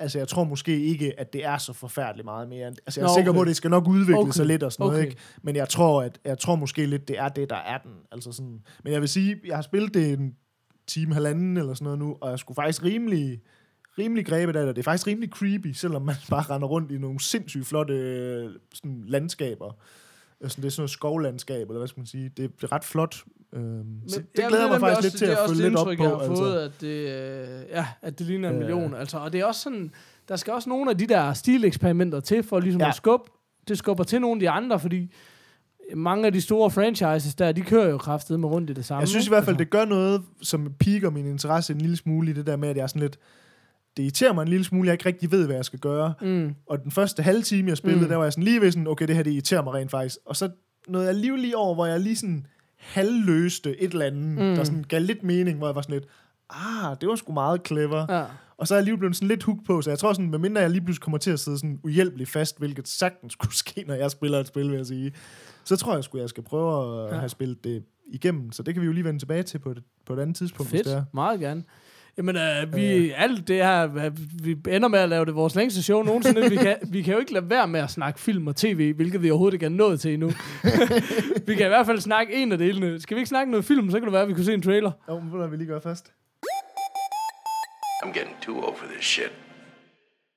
Altså, 0.00 0.18
jeg 0.18 0.28
tror 0.28 0.44
måske 0.44 0.80
ikke, 0.80 1.20
at 1.20 1.32
det 1.32 1.44
er 1.44 1.58
så 1.58 1.72
forfærdeligt 1.72 2.24
meget 2.24 2.48
mere. 2.48 2.66
Altså, 2.66 3.00
jeg 3.00 3.04
er 3.06 3.08
Nå, 3.08 3.14
sikker 3.14 3.32
på, 3.32 3.38
okay. 3.38 3.46
at 3.46 3.48
det 3.48 3.56
skal 3.56 3.70
nok 3.70 3.88
udvikle 3.88 4.18
Okay. 4.18 4.32
sig 4.32 4.46
lidt 4.46 4.62
og 4.62 4.72
sådan 4.72 4.84
noget, 4.84 4.98
Okay. 4.98 5.10
ikke? 5.10 5.20
Men 5.42 5.56
jeg 5.56 5.68
tror, 5.68 6.02
at 6.02 6.18
jeg 6.24 6.38
tror 6.38 6.54
måske 6.56 6.86
lidt, 6.86 7.08
det 7.08 7.18
er 7.18 7.28
det, 7.28 7.50
der 7.50 7.56
er 7.56 7.78
den. 7.78 7.92
Altså 8.12 8.32
sådan. 8.32 8.60
Men 8.84 8.92
jeg 8.92 9.00
vil 9.00 9.08
sige, 9.08 9.36
jeg 9.46 9.56
har 9.56 9.62
spillet 9.62 9.94
det 9.94 10.12
en 10.12 10.34
time, 10.86 11.14
halvanden 11.14 11.56
eller 11.56 11.74
sådan 11.74 11.84
noget 11.84 11.98
nu, 11.98 12.16
og 12.20 12.30
jeg 12.30 12.38
skulle 12.38 12.56
faktisk 12.56 12.84
rimelig, 12.84 13.40
rimelig 13.98 14.26
grebet 14.26 14.56
af 14.56 14.66
det. 14.66 14.76
Det 14.76 14.82
er 14.82 14.84
faktisk 14.84 15.06
rimelig 15.06 15.30
creepy, 15.30 15.72
selvom 15.72 16.02
man 16.02 16.14
bare 16.30 16.42
render 16.54 16.68
rundt 16.68 16.90
i 16.90 16.98
nogle 16.98 17.20
sindssygt 17.20 17.66
flotte 17.66 17.94
øh, 17.94 18.50
sådan, 18.74 19.04
landskaber. 19.06 19.76
Altså, 20.42 20.60
det 20.60 20.66
er 20.66 20.70
sådan 20.70 20.80
noget 20.80 20.90
skovlandskab, 20.90 21.68
eller 21.68 21.78
hvad 21.78 21.88
skal 21.88 22.00
man 22.00 22.06
sige. 22.06 22.28
Det, 22.28 22.36
det 22.36 22.62
er 22.64 22.72
ret 22.72 22.84
flot. 22.84 23.24
Øhm, 23.52 23.62
Men, 23.64 24.02
så 24.08 24.20
det 24.20 24.42
ja, 24.42 24.48
glæder 24.48 24.64
er 24.64 24.68
mig 24.68 24.80
faktisk 24.80 25.02
lidt 25.02 25.14
også- 25.14 25.18
til 25.18 25.26
det 25.28 25.32
at 25.32 25.38
er 25.38 25.42
også 25.42 25.54
følge 25.54 25.64
det 25.64 25.70
lidt 25.70 25.78
op 25.80 25.86
indtryk, 25.90 25.98
på. 25.98 26.04
Jeg 26.04 26.10
har 26.12 26.18
altså. 26.18 26.42
fået, 26.42 26.58
at 26.58 26.80
det, 26.80 26.86
øh, 26.88 27.70
ja, 27.70 27.86
at 28.02 28.18
det 28.18 28.26
ligner 28.26 28.48
en 28.48 28.54
Ja. 28.54 28.58
million. 28.60 28.94
Altså, 28.94 29.18
og 29.18 29.32
det 29.32 29.40
er 29.40 29.44
også 29.44 29.60
sådan, 29.60 29.90
der 30.28 30.36
skal 30.36 30.52
også 30.52 30.68
nogle 30.68 30.90
af 30.90 30.98
de 30.98 31.06
der 31.06 31.32
stileksperimenter 31.32 32.20
til, 32.20 32.42
for 32.42 32.60
ligesom 32.60 32.80
ja. 32.80 32.88
At 32.88 32.94
skubbe, 32.94 33.30
det 33.68 33.78
skubber 33.78 34.04
til 34.04 34.20
nogle 34.20 34.36
af 34.36 34.40
de 34.40 34.50
andre, 34.50 34.80
fordi 34.80 35.12
mange 35.94 36.26
af 36.26 36.32
de 36.32 36.40
store 36.40 36.70
franchises 36.70 37.34
der, 37.34 37.52
de 37.52 37.60
kører 37.60 37.88
jo 37.90 37.98
kraftet 37.98 38.40
med 38.40 38.48
rundt 38.48 38.70
i 38.70 38.72
det 38.72 38.84
samme. 38.84 39.00
Jeg 39.00 39.08
synes 39.08 39.26
i 39.26 39.28
hvert 39.30 39.44
fald, 39.44 39.56
Altså, 39.56 39.64
det 39.64 39.70
gør 39.70 39.84
noget, 39.84 40.22
som 40.42 40.72
piker 40.80 41.10
min 41.10 41.26
interesse 41.26 41.72
en 41.72 41.80
lille 41.80 41.96
smule 41.96 42.30
i 42.30 42.34
det 42.34 42.46
der 42.46 42.56
med, 42.56 42.68
at 42.68 42.76
jeg 42.76 42.82
er 42.82 42.86
sådan 42.86 43.02
lidt... 43.02 43.18
Det 43.96 44.02
irriterer 44.02 44.32
mig 44.32 44.42
en 44.42 44.48
lille 44.48 44.64
smule, 44.64 44.86
jeg 44.86 44.92
ikke 44.94 45.06
rigtig 45.06 45.32
ved, 45.32 45.46
hvad 45.46 45.56
jeg 45.56 45.64
skal 45.64 45.78
gøre. 45.78 46.14
Mm. 46.20 46.54
Og 46.66 46.82
den 46.82 46.90
første 46.90 47.22
halve 47.22 47.42
time, 47.42 47.68
jeg 47.68 47.76
spillede, 47.76 48.02
Mm. 48.02 48.08
der 48.08 48.16
var 48.16 48.24
jeg 48.24 48.32
sådan 48.32 48.44
lige 48.44 48.60
ved 48.60 48.72
sådan, 48.72 48.86
okay, 48.86 49.06
det 49.08 49.16
her, 49.16 49.22
det 49.22 49.30
irriterer 49.30 49.62
mig 49.62 49.74
rent 49.74 49.90
faktisk. 49.90 50.16
Og 50.26 50.36
så 50.36 50.50
nåede 50.88 51.06
jeg 51.06 51.14
lige 51.14 51.40
lige 51.40 51.56
over, 51.56 51.74
hvor 51.74 51.86
jeg 51.86 52.00
lige 52.00 52.16
sådan 52.16 52.46
halvløste 52.76 53.82
et 53.82 53.92
eller 53.92 54.06
andet, 54.06 54.30
Mm. 54.30 54.36
der 54.56 54.64
sådan 54.64 54.84
gav 54.88 55.00
lidt 55.00 55.22
mening, 55.22 55.58
hvor 55.58 55.66
jeg 55.68 55.74
var 55.74 55.82
sådan 55.82 55.92
lidt, 55.94 56.04
ah, 56.50 56.96
det 57.00 57.08
var 57.08 57.16
sgu 57.16 57.32
meget 57.32 57.60
clever. 57.66 58.06
Ja. 58.18 58.24
Og 58.56 58.68
så 58.68 58.74
er 58.74 58.78
jeg 58.78 58.84
lige 58.84 58.98
blevet 58.98 59.16
sådan 59.16 59.28
lidt 59.28 59.42
hooked 59.42 59.64
på, 59.64 59.82
så 59.82 59.90
jeg 59.90 59.98
tror 59.98 60.12
sådan, 60.12 60.30
medmindre 60.30 60.60
jeg 60.60 60.70
lige 60.70 60.80
pludselig 60.84 61.02
kommer 61.02 61.18
til 61.18 61.30
at 61.30 61.40
sidde 61.40 61.58
sådan 61.58 61.80
uhjælpeligt 61.84 62.30
fast, 62.30 62.58
hvilket 62.58 62.88
sagtens 62.88 63.32
skulle 63.38 63.54
ske, 63.56 63.84
når 63.86 63.94
jeg 63.94 64.10
spiller 64.10 64.38
et 64.40 64.46
spil, 64.46 64.68
vil 64.70 64.76
jeg 64.76 64.86
sige, 64.86 65.12
så 65.64 65.76
tror 65.76 65.94
jeg 65.94 66.04
sgu, 66.04 66.18
jeg 66.18 66.28
skal 66.28 66.42
prøve 66.42 67.04
at 67.06 67.12
Ja. 67.14 67.18
have 67.18 67.28
spillet 67.28 67.64
det 67.64 67.84
igennem. 68.06 68.52
Så 68.52 68.62
det 68.62 68.74
kan 68.74 68.80
vi 68.80 68.86
jo 68.86 68.92
lige 68.92 69.04
vende 69.04 69.20
tilbage 69.20 69.42
til 69.42 69.58
på 69.58 69.70
et, 69.70 69.82
på 70.06 70.14
et 70.14 70.20
andet 70.20 70.36
tidspunkt, 70.36 70.70
hvis 70.70 70.80
det 70.80 70.92
er. 70.92 70.96
Fedt, 71.00 71.14
meget 71.14 71.40
gerne. 71.40 71.62
Jamen, 72.20 72.36
øh, 72.36 72.74
vi, 72.74 72.96
øh. 72.96 73.22
alt 73.22 73.48
det 73.48 73.56
her, 73.56 74.10
vi 74.42 74.56
ender 74.68 74.88
med 74.88 74.98
at 74.98 75.08
lave 75.08 75.24
det 75.24 75.34
vores 75.34 75.54
længste 75.54 75.82
show 75.82 76.02
nogensinde. 76.02 76.50
vi, 76.50 76.56
kan, 76.56 76.76
vi 76.82 77.02
kan 77.02 77.14
jo 77.14 77.20
ikke 77.20 77.32
lade 77.32 77.50
være 77.50 77.68
med 77.68 77.80
at 77.80 77.90
snakke 77.90 78.20
film 78.20 78.46
og 78.46 78.56
tv, 78.56 78.92
hvilket 78.94 79.22
vi 79.22 79.30
overhovedet 79.30 79.54
ikke 79.54 79.66
er 79.66 79.70
nået 79.70 80.00
til 80.00 80.14
endnu. 80.14 80.30
vi 81.46 81.54
kan 81.54 81.66
i 81.66 81.68
hvert 81.68 81.86
fald 81.86 82.00
snakke 82.00 82.34
en 82.34 82.52
af 82.52 82.58
delene. 82.58 83.00
Skal 83.00 83.14
vi 83.14 83.20
ikke 83.20 83.28
snakke 83.28 83.50
noget 83.50 83.64
film, 83.64 83.90
så 83.90 83.98
kan 83.98 84.04
det 84.04 84.12
være, 84.12 84.22
at 84.22 84.28
vi 84.28 84.34
kunne 84.34 84.44
se 84.44 84.54
en 84.54 84.62
trailer. 84.62 84.92
Jo, 85.08 85.20
men 85.20 85.28
hvad 85.28 85.48
vi 85.48 85.56
lige 85.56 85.68
gøre 85.68 85.80
først? 85.80 86.12
I'm 88.04 88.12
getting 88.18 88.36
too 88.42 88.56
old 88.66 88.76
for 88.76 88.86
this 88.86 89.04
shit. 89.04 89.32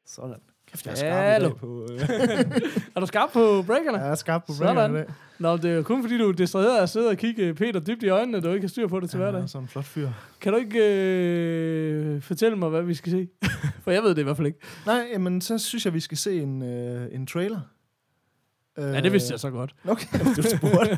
Sådan. 0.06 0.53
Kæft, 0.74 0.86
jeg 1.04 1.10
er 1.10 1.32
Hallo. 1.34 1.50
skarp 1.50 1.54
i 1.54 1.54
dag 1.54 1.58
på... 1.60 1.88
Øh, 1.92 2.72
Er 2.96 3.00
du 3.00 3.06
skarp 3.06 3.30
på 3.34 3.64
breakerne? 3.68 3.98
jeg 3.98 4.12
er 4.12 4.16
skarp 4.16 4.46
på 4.48 4.54
Sådan. 4.54 4.76
breakerne 4.76 4.94
i 5.00 5.02
dag. 5.02 5.14
Nå, 5.40 5.58
det 5.58 5.66
er 5.66 5.76
jo 5.76 5.84
kun 5.84 6.02
fordi, 6.04 6.18
du 6.18 6.30
er 6.30 6.34
distraheret 6.34 6.78
af 6.78 6.82
at 6.82 6.90
sidde 6.90 7.10
og 7.10 7.18
kigge 7.18 7.54
Peter 7.54 7.80
dybt 7.80 8.04
i 8.04 8.10
øjnene, 8.10 8.38
at 8.38 8.44
du 8.44 8.50
ikke 8.52 8.62
har 8.64 8.70
styr 8.70 8.88
på 8.88 9.00
det 9.00 9.10
til 9.10 9.18
Ja, 9.20 9.24
hverdag. 9.32 9.50
sådan 9.50 9.64
en 9.64 9.68
flot 9.68 9.86
fyr. 9.86 10.10
Kan 10.42 10.54
du 10.54 10.60
ikke 10.60 10.80
øh, 10.80 12.22
fortælle 12.22 12.58
mig, 12.58 12.70
hvad 12.70 12.82
vi 12.84 12.94
skal 12.94 13.12
se? 13.12 13.28
For 13.84 13.92
jeg 13.92 14.04
ved 14.04 14.10
det 14.10 14.18
i 14.20 14.24
hvert 14.24 14.38
fald 14.38 14.48
ikke. 14.48 14.60
Nej, 14.86 15.06
jamen, 15.14 15.42
så 15.42 15.58
synes 15.58 15.86
jeg, 15.86 15.94
vi 15.94 16.00
skal 16.00 16.18
se 16.18 16.42
en, 16.42 16.62
øh, 16.64 17.08
en 17.12 17.28
trailer. 17.28 17.60
Ja, 18.78 19.02
det 19.02 19.12
vidste 19.14 19.32
jeg 19.32 19.40
så 19.40 19.50
godt. 19.50 19.76
Okay, 19.88 20.08
du 20.38 20.42
spurgte. 20.42 20.98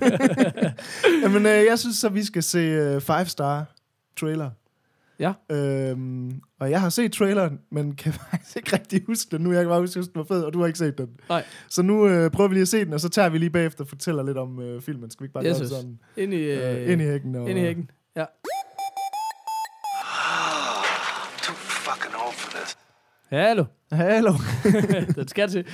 jamen, 1.24 1.46
øh, 1.46 1.66
jeg 1.70 1.80
synes 1.80 1.96
så, 1.98 2.10
vi 2.10 2.24
skal 2.24 2.44
se 2.44 2.60
øh, 2.60 3.02
Five 3.02 3.26
Star 3.26 3.66
trailer. 4.20 4.50
Ja. 5.20 5.34
Øhm, 5.52 6.32
og 6.60 6.72
jeg 6.72 6.82
har 6.82 6.90
set 6.90 7.12
traileren, 7.14 7.60
men 7.72 7.96
kan 7.96 8.14
faktisk 8.32 8.56
ikke 8.58 8.74
rigtig 8.74 9.02
huske 9.08 9.32
den 9.38 9.42
nu. 9.42 9.52
Jeg 9.52 9.62
kan 9.64 9.70
bare 9.70 9.80
huske, 9.80 10.00
at 10.00 10.06
den 10.06 10.12
var 10.16 10.24
fed, 10.24 10.44
og 10.44 10.54
du 10.54 10.60
har 10.60 10.68
ikke 10.68 10.80
set 10.80 10.98
den. 10.98 11.08
Nej. 11.30 11.44
Så 11.70 11.82
nu 11.82 12.08
øh, 12.08 12.32
prøver 12.32 12.48
vi 12.48 12.56
lige 12.56 12.62
at 12.62 12.68
se 12.68 12.86
den, 12.86 12.94
og 12.94 13.00
så 13.00 13.10
tager 13.10 13.30
vi 13.30 13.38
lige 13.38 13.50
bagefter 13.50 13.84
og 13.84 13.88
fortæller 13.88 14.24
lidt 14.24 14.38
om 14.38 14.62
øh, 14.62 14.82
filmen. 14.82 15.12
Skal 15.12 15.24
vi 15.24 15.26
ikke 15.26 15.34
bare 15.34 15.46
Yes, 15.46 15.52
gøre 15.52 15.60
det 15.60 15.70
sådan? 15.70 16.00
Ind 16.18 16.34
i, 16.34 16.38
øh, 16.38 16.82
Øh, 16.86 16.92
ind 16.92 17.02
i 17.02 17.06
hækken. 17.06 17.36
Og, 17.36 17.50
ind 17.50 17.60
i 17.60 17.62
hækken. 17.62 17.90
Ja. 18.16 18.26
Hallo. 23.30 23.66
Hallo. 23.92 24.34
den 25.16 25.28
skal 25.28 25.50
til. 25.50 25.66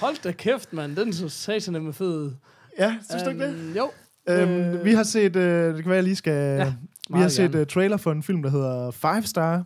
Hold 0.00 0.22
da 0.22 0.32
kæft, 0.32 0.72
mand. 0.72 0.96
Den 0.96 1.12
så 1.12 1.28
satane 1.28 1.80
med 1.80 1.92
fed. 1.92 2.30
ja, 2.78 2.94
synes 3.10 3.22
du 3.22 3.28
ikke 3.30 3.46
det? 3.46 3.54
Øhm, 3.54 3.76
Jo. 3.76 3.90
Øhm, 4.28 4.50
øh, 4.50 4.84
vi 4.84 4.92
har 4.92 5.02
set, 5.02 5.36
øh, 5.36 5.74
det 5.74 5.82
kan 5.82 5.86
være, 5.90 5.94
jeg 5.94 6.04
lige 6.04 6.16
skal... 6.16 6.58
Ja, 6.58 6.72
vi 7.08 7.12
meget 7.12 7.22
har 7.22 7.28
set 7.28 7.50
gerne. 7.50 7.60
uh, 7.60 7.66
trailer 7.66 7.96
for 7.96 8.12
en 8.12 8.22
film, 8.22 8.42
der 8.42 8.50
hedder 8.50 8.90
Five 8.90 9.22
Star, 9.22 9.64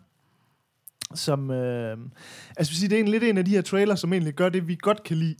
som... 1.14 1.50
Øh, 1.50 1.98
altså, 2.56 2.74
sige, 2.74 2.88
det 2.88 2.96
er 2.96 3.00
en, 3.00 3.08
lidt 3.08 3.24
en 3.24 3.38
af 3.38 3.44
de 3.44 3.50
her 3.50 3.62
trailer, 3.62 3.94
som 3.94 4.12
egentlig 4.12 4.34
gør 4.34 4.48
det, 4.48 4.68
vi 4.68 4.76
godt 4.80 5.02
kan 5.02 5.16
lide. 5.16 5.36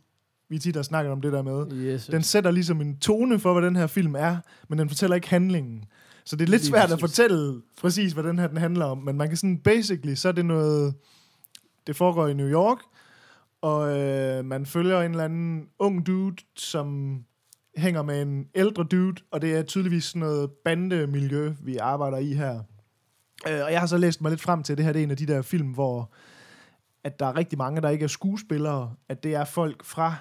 Vi 0.49 0.59
tit 0.59 0.77
har 0.77 0.83
snakket 0.83 1.13
om 1.13 1.21
det 1.21 1.33
der 1.33 1.43
med. 1.43 1.67
Yes, 1.73 2.07
Den 2.07 2.23
sætter 2.23 2.51
ligesom 2.51 2.81
en 2.81 2.97
tone 2.97 3.39
for, 3.39 3.53
hvad 3.53 3.63
den 3.63 3.77
her 3.77 3.87
film 3.87 4.15
er, 4.15 4.37
men 4.69 4.79
den 4.79 4.89
fortæller 4.89 5.15
ikke 5.15 5.29
handlingen. 5.29 5.85
Så 6.25 6.37
det 6.37 6.45
er 6.45 6.51
lidt 6.51 6.63
Lige 6.63 6.71
svært 6.71 6.93
at 6.93 7.01
fortælle 7.01 7.63
præcis, 7.81 8.13
hvad 8.13 8.25
den 8.25 8.39
her 8.39 8.47
den 8.47 8.57
handler 8.57 8.85
om, 8.85 8.99
men 8.99 9.17
man 9.17 9.29
kan 9.29 9.37
sådan, 9.37 9.59
basically, 9.59 10.15
så 10.15 10.29
er 10.29 10.33
det 10.33 10.47
noget, 10.47 10.95
det 11.87 11.97
foregår 11.97 12.29
i 12.29 12.35
New 12.35 12.49
York, 12.49 12.79
og 13.63 13.99
øh, 14.01 14.45
man 14.45 14.67
følger 14.67 15.01
en 15.01 15.11
eller 15.11 15.25
anden 15.25 15.67
ung 15.79 16.07
dude, 16.07 16.37
som 16.57 17.19
hænger 17.77 18.03
med 18.03 18.23
en 18.23 18.47
ældre 18.55 18.85
dude, 18.85 19.23
og 19.31 19.43
det 19.43 19.55
er 19.55 19.63
tydeligvis 19.63 20.05
sådan 20.05 20.21
noget 20.21 20.51
bandemiljø, 20.51 21.53
vi 21.61 21.77
arbejder 21.77 22.19
i 22.19 22.33
her. 22.33 22.61
Øh, 23.49 23.61
og 23.65 23.73
jeg 23.73 23.81
har 23.81 23.87
så 23.87 23.99
læst 23.99 24.21
mig 24.21 24.31
lidt 24.31 24.41
frem 24.41 24.63
til, 24.63 24.73
at 24.73 24.77
det 24.77 24.85
her 24.85 24.93
det 24.93 25.01
er 25.01 25.05
en 25.05 25.11
af 25.11 25.17
de 25.17 25.27
der 25.27 25.43
film, 25.43 25.69
hvor 25.69 26.11
at 27.05 27.21
der 27.21 27.27
er 27.27 27.37
rigtig 27.37 27.59
mange, 27.59 27.81
der 27.81 27.89
ikke 27.89 28.05
er 28.05 28.09
skuespillere, 28.09 28.95
at 29.09 29.23
det 29.23 29.35
er 29.35 29.45
folk 29.45 29.85
fra 29.85 30.15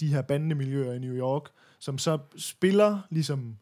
de 0.00 0.06
her 0.06 0.22
bandemiljøer 0.22 0.92
i 0.92 0.98
New 0.98 1.14
York, 1.14 1.42
som 1.78 1.98
så 1.98 2.18
spiller 2.36 2.98
ligesom 3.10 3.56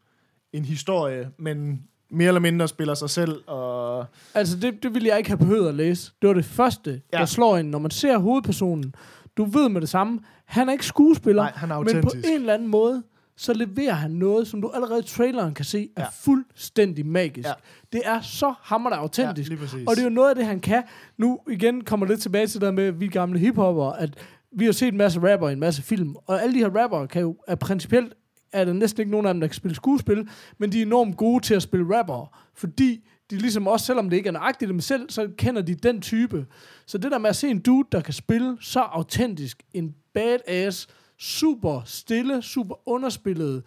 en 0.53 0.65
historie, 0.65 1.29
men 1.37 1.83
mere 2.09 2.27
eller 2.27 2.41
mindre 2.41 2.67
spiller 2.67 2.93
sig 2.93 3.09
selv, 3.09 3.43
og 3.47 4.05
Altså, 4.33 4.57
det, 4.57 4.83
det 4.83 4.93
ville 4.93 5.07
jeg 5.07 5.17
ikke 5.17 5.29
have 5.29 5.37
behøvet 5.37 5.67
at 5.67 5.75
læse. 5.75 6.11
Det 6.21 6.27
var 6.27 6.33
det 6.33 6.45
første, 6.45 7.01
ja. 7.13 7.17
Der 7.17 7.25
slår 7.25 7.57
ind, 7.57 7.69
når 7.69 7.79
man 7.79 7.91
ser 7.91 8.17
hovedpersonen. 8.17 8.95
Du 9.37 9.45
ved 9.45 9.69
med 9.69 9.81
det 9.81 9.89
samme, 9.89 10.19
han 10.45 10.69
er 10.69 10.73
ikke 10.73 10.85
skuespiller, 10.85 11.43
nej, 11.43 11.51
han 11.55 11.71
er 11.71 11.79
men 11.79 12.01
på 12.01 12.11
en 12.25 12.33
eller 12.33 12.53
anden 12.53 12.67
måde, 12.67 13.03
så 13.37 13.53
leverer 13.53 13.93
han 13.93 14.11
noget, 14.11 14.47
som 14.47 14.61
du 14.61 14.69
allerede 14.69 14.99
i 14.99 15.03
traileren 15.03 15.53
kan 15.53 15.65
se, 15.65 15.89
er 15.95 16.01
Ja. 16.01 16.07
fuldstændig 16.21 17.05
magisk. 17.05 17.47
Ja. 17.47 17.53
Det 17.93 18.01
er 18.05 18.21
så 18.21 18.53
hammerende 18.61 18.97
autentisk. 18.97 19.51
Ja. 19.51 19.55
Og 19.87 19.95
det 19.95 19.99
er 19.99 20.03
jo 20.03 20.09
noget 20.09 20.29
af 20.29 20.35
det, 20.35 20.45
han 20.45 20.59
kan. 20.59 20.83
Nu 21.17 21.39
igen 21.49 21.83
kommer 21.83 22.05
lidt 22.05 22.21
tilbage 22.21 22.47
til 22.47 22.61
det 22.61 22.65
der 22.65 22.71
med, 22.71 22.91
vi 22.91 23.07
gamle 23.07 23.39
hiphopper, 23.39 23.85
at 23.91 24.09
vi 24.51 24.65
har 24.65 24.71
set 24.71 24.87
en 24.87 24.97
masse 24.97 25.33
rapper 25.33 25.49
i 25.49 25.53
en 25.53 25.59
masse 25.59 25.81
film, 25.81 26.15
og 26.25 26.41
alle 26.43 26.53
de 26.53 26.59
her 26.59 26.69
rapper 26.83 27.05
kan 27.05 27.21
jo, 27.21 27.35
er 27.47 27.55
principielt, 27.55 28.13
er 28.53 28.65
der 28.65 28.73
næsten 28.73 29.01
ikke 29.01 29.11
nogen 29.11 29.25
af 29.27 29.33
dem, 29.33 29.41
der 29.41 29.47
kan 29.47 29.55
spille 29.55 29.75
skuespil, 29.75 30.27
men 30.57 30.71
de 30.71 30.77
er 30.81 30.85
enormt 30.85 31.17
gode 31.17 31.43
til 31.43 31.53
at 31.53 31.61
spille 31.61 31.97
rapper, 31.97 32.37
fordi 32.55 33.07
de 33.31 33.37
ligesom 33.37 33.67
også, 33.67 33.85
selvom 33.85 34.09
det 34.09 34.17
ikke 34.17 34.27
er 34.27 34.31
nøjagtigt 34.33 34.69
dem 34.69 34.79
selv, 34.79 35.09
så 35.09 35.29
kender 35.37 35.61
de 35.61 35.75
den 35.75 36.01
type. 36.01 36.45
Så 36.85 36.97
det 36.97 37.11
der 37.11 37.17
med 37.17 37.29
at 37.29 37.35
se 37.35 37.47
en 37.49 37.59
dude, 37.59 37.87
der 37.91 38.01
kan 38.01 38.13
spille 38.13 38.57
så 38.61 38.79
autentisk, 38.79 39.63
en 39.73 39.95
badass, 40.13 40.87
super 41.19 41.81
stille, 41.85 42.41
super 42.41 42.89
underspillet, 42.89 43.63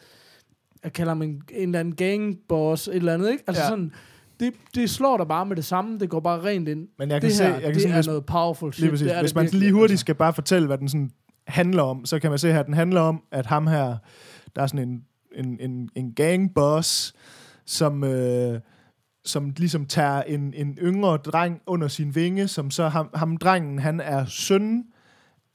jeg 0.85 0.93
kalder 0.93 1.11
ham 1.11 1.23
en, 1.23 1.43
en 1.51 1.69
eller 1.69 1.81
anden 1.81 1.97
gangboss, 1.97 2.89
et 2.89 2.95
eller 2.95 3.15
andet, 3.15 3.31
ikke? 3.31 3.45
Altså 3.47 3.63
ja. 3.63 3.69
Sådan, 3.69 3.93
det, 4.41 4.55
det 4.75 4.91
slår 4.91 5.17
dig 5.17 5.29
bare 5.29 5.47
med 5.47 5.57
det 5.57 5.65
samme, 5.65 5.99
det 5.99 6.11
går 6.11 6.21
bare 6.21 6.43
rent 6.43 6.69
ind. 6.69 6.89
Men 6.99 7.11
jeg 7.11 7.21
kan 7.21 7.31
det 7.31 7.37
se, 7.37 7.45
her, 7.45 7.53
jeg 7.53 7.63
kan 7.63 7.75
det 7.75 7.83
se, 7.83 7.89
er 7.89 7.95
hvis, 7.95 8.07
noget 8.07 8.27
powerful 8.27 8.73
shit. 8.73 8.83
lige 8.83 8.91
præcis, 8.91 9.07
det 9.07 9.17
er 9.17 9.21
hvis 9.21 9.31
det 9.31 9.37
man 9.37 9.43
virkelig, 9.43 9.61
lige 9.61 9.73
hurtigt 9.73 9.93
altså. 9.93 10.01
skal 10.01 10.15
bare 10.15 10.33
fortælle, 10.33 10.67
hvad 10.67 10.79
den 10.79 10.89
sådan 10.89 11.11
handler 11.47 11.83
om, 11.83 12.07
så 12.07 12.19
kan 12.19 12.31
man 12.31 12.39
se 12.39 12.53
her, 12.53 12.61
at 12.61 12.67
den 12.67 12.75
handler 12.75 13.01
om, 13.01 13.23
at 13.33 13.47
ham 13.47 13.67
her, 13.67 13.97
der 14.57 14.63
er 14.63 14.67
sådan 14.67 14.89
en, 14.89 15.05
en, 15.35 15.57
en, 15.61 15.91
en 15.95 16.13
gangboss, 16.15 17.15
som, 17.67 18.05
øh, 18.05 18.61
som 19.25 19.53
ligesom 19.57 19.87
tager 19.87 20.23
en, 20.23 20.55
en 20.55 20.79
yngre 20.83 21.17
dreng 21.17 21.61
under 21.67 21.89
sin 21.89 22.15
vinge, 22.15 22.49
som 22.49 22.71
så 22.71 22.89
ham, 22.89 23.11
ham 23.15 23.37
drengen, 23.37 23.79
han 23.79 24.01
er 24.01 24.25
søn 24.25 24.85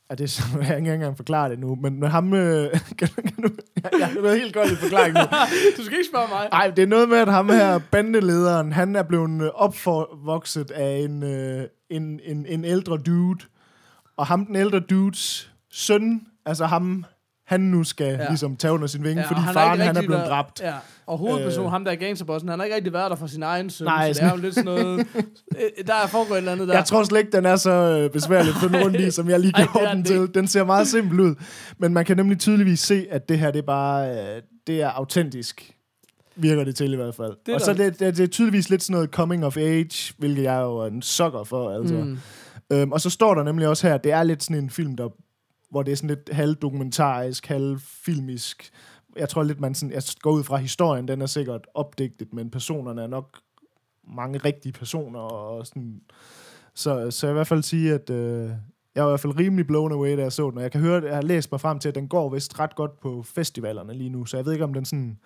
Ja, 0.09 0.15
det 0.15 0.29
så, 0.29 0.43
jeg 0.57 0.67
kan 0.67 0.77
ikke 0.77 0.93
engang 0.93 1.17
forklare 1.17 1.49
det 1.49 1.59
nu, 1.59 1.75
men 1.75 1.99
med 1.99 2.07
ham... 2.07 2.33
Øh, 2.33 2.71
kan, 2.99 3.07
kan 3.07 3.43
du, 3.43 3.49
jeg, 3.83 3.91
jeg 3.99 4.07
har 4.07 4.21
noget 4.21 4.39
helt 4.39 4.53
godt 4.53 4.71
i 4.71 4.75
forklaring 4.75 5.13
nu. 5.13 5.21
Du 5.77 5.83
skal 5.83 5.97
ikke 5.97 6.09
spørge 6.09 6.27
mig. 6.29 6.47
Nej, 6.51 6.67
det 6.69 6.83
er 6.83 6.87
noget 6.87 7.09
med, 7.09 7.17
at 7.17 7.31
ham 7.31 7.49
her, 7.49 7.79
bandelederen, 7.91 8.71
han 8.73 8.95
er 8.95 9.03
blevet 9.03 9.41
øh, 9.41 9.49
opvokset 9.53 10.71
af 10.71 10.97
en, 10.97 11.23
øh, 11.23 11.67
en, 11.89 12.19
en, 12.23 12.45
en 12.45 12.65
ældre 12.65 12.97
dude. 12.97 13.45
Og 14.17 14.27
ham, 14.27 14.45
den 14.45 14.55
ældre 14.55 14.79
dudes 14.79 15.51
søn, 15.71 16.21
altså 16.45 16.65
ham, 16.65 17.05
han 17.45 17.59
nu 17.61 17.83
skal 17.83 18.05
Ja. 18.19 18.27
ligesom 18.27 18.55
tage 18.55 18.71
under 18.73 18.87
sin 18.87 19.03
vinge, 19.03 19.21
ja, 19.21 19.27
fordi 19.29 19.39
har 19.41 19.53
faren, 19.53 19.79
han 19.79 19.97
er 19.97 20.01
blevet 20.01 20.09
været- 20.17 20.29
dræbt. 20.29 20.61
Ja, 20.61 20.73
og 21.07 21.17
hovedpersonen, 21.17 21.65
Øh. 21.65 21.71
ham 21.71 21.85
der 21.85 21.91
er 21.91 21.95
gangsterbossen, 21.95 22.49
han 22.49 22.59
har 22.59 22.63
ikke 22.63 22.75
rigtig 22.75 22.93
været 22.93 23.11
der 23.11 23.17
for 23.17 23.27
sin 23.27 23.43
egen 23.43 23.69
søn, 23.69 23.85
Nej, 23.85 24.13
så 24.13 24.21
det 24.21 24.27
er 24.27 24.31
jo 24.35 24.41
lidt 24.41 24.55
sådan 24.55 24.65
noget... 24.65 24.99
øh, 25.79 25.85
der 25.87 25.93
er 26.03 26.07
foregået 26.07 26.31
et 26.37 26.37
eller 26.37 26.51
andet 26.51 26.67
der. 26.67 26.73
Jeg 26.73 26.85
tror 26.85 27.03
slet 27.03 27.19
ikke, 27.19 27.31
den 27.31 27.45
er 27.45 27.55
så 27.55 27.71
øh, 27.71 28.09
besværlig 28.09 28.53
finde 28.61 28.83
rundt 28.83 28.99
i, 28.99 29.11
som 29.11 29.29
jeg 29.29 29.39
lige 29.39 29.53
gjorde 29.73 29.89
den 29.95 30.03
til. 30.03 30.33
Den 30.33 30.47
ser 30.47 30.63
meget 30.63 30.87
simpel 30.87 31.19
ud. 31.19 31.35
Men 31.77 31.93
man 31.93 32.05
kan 32.05 32.17
nemlig 32.17 32.39
tydeligvis 32.39 32.79
se, 32.79 33.05
at 33.11 33.29
det 33.29 33.39
her, 33.39 33.51
det 33.51 33.59
er 33.59 33.65
bare, 33.65 34.09
øh, 34.35 34.41
det 34.67 34.81
er 34.81 34.89
autentisk. 34.89 35.71
Virker 36.35 36.63
det 36.63 36.75
til 36.75 36.93
i 36.93 36.95
hvert 36.95 37.15
fald. 37.15 37.33
Det 37.45 37.55
og 37.55 37.61
så 37.61 37.73
det, 37.73 37.99
det, 37.99 38.17
det 38.17 38.23
er 38.23 38.27
tydeligvis 38.27 38.69
lidt 38.69 38.83
sådan 38.83 38.93
noget 38.93 39.09
coming 39.09 39.45
of 39.45 39.57
age, 39.57 40.13
hvilket 40.17 40.43
jeg 40.43 40.61
jo 40.61 40.77
er 40.77 40.87
en 40.87 41.01
sukker 41.01 41.43
for. 41.43 41.69
Altså. 41.79 41.93
Mm. 41.95 42.17
Øhm, 42.71 42.91
og 42.91 43.01
så 43.01 43.09
står 43.09 43.33
der 43.35 43.43
nemlig 43.43 43.67
også 43.67 43.87
her, 43.87 43.95
at 43.95 44.03
det 44.03 44.11
er 44.11 44.23
lidt 44.23 44.43
sådan 44.43 44.63
en 44.63 44.69
film, 44.69 44.95
der, 44.95 45.07
hvor 45.69 45.83
det 45.83 45.91
er 45.91 45.95
sådan 45.95 46.09
lidt 46.09 46.29
halvdokumentarisk, 46.31 47.45
halvfilmisk. 47.45 48.71
Jeg 49.15 49.29
tror 49.29 49.43
lidt, 49.43 49.59
man 49.59 49.75
sådan, 49.75 49.93
jeg 49.93 50.03
går 50.21 50.31
ud 50.31 50.43
fra 50.43 50.57
historien, 50.57 51.07
den 51.07 51.21
er 51.21 51.25
sikkert 51.25 51.67
opdigtet, 51.73 52.33
men 52.33 52.49
personerne 52.49 53.01
er 53.01 53.07
nok 53.07 53.39
mange 54.07 54.37
rigtige 54.37 54.73
personer. 54.73 55.19
Og 55.19 55.67
sådan. 55.67 56.01
Så, 56.73 57.11
så 57.11 57.27
jeg 57.27 57.33
vil 57.33 57.37
i 57.37 57.39
hvert 57.39 57.47
fald 57.47 57.63
sige, 57.63 57.93
at 57.93 58.09
øh, 58.09 58.49
jeg 58.95 59.03
var 59.03 59.09
i 59.09 59.11
hvert 59.11 59.19
fald 59.19 59.39
rimelig 59.39 59.67
blown 59.67 59.91
away, 59.91 60.17
da 60.17 60.21
jeg 60.21 60.31
så 60.31 60.49
den. 60.49 60.57
Og 60.57 60.63
jeg 60.63 60.71
kan 60.71 60.81
høre, 60.81 60.97
at 60.97 61.03
jeg 61.03 61.15
har 61.15 61.21
læst 61.21 61.51
mig 61.51 61.61
frem 61.61 61.79
til, 61.79 61.89
at 61.89 61.95
den 61.95 62.07
går 62.07 62.29
vist 62.29 62.59
ret 62.59 62.75
godt 62.75 62.99
på 62.99 63.23
festivalerne 63.23 63.93
lige 63.93 64.09
nu. 64.09 64.25
Så 64.25 64.37
jeg 64.37 64.45
ved 64.45 64.53
ikke, 64.53 64.65
om 64.65 64.73
den 64.73 64.85
sådan... 64.85 65.19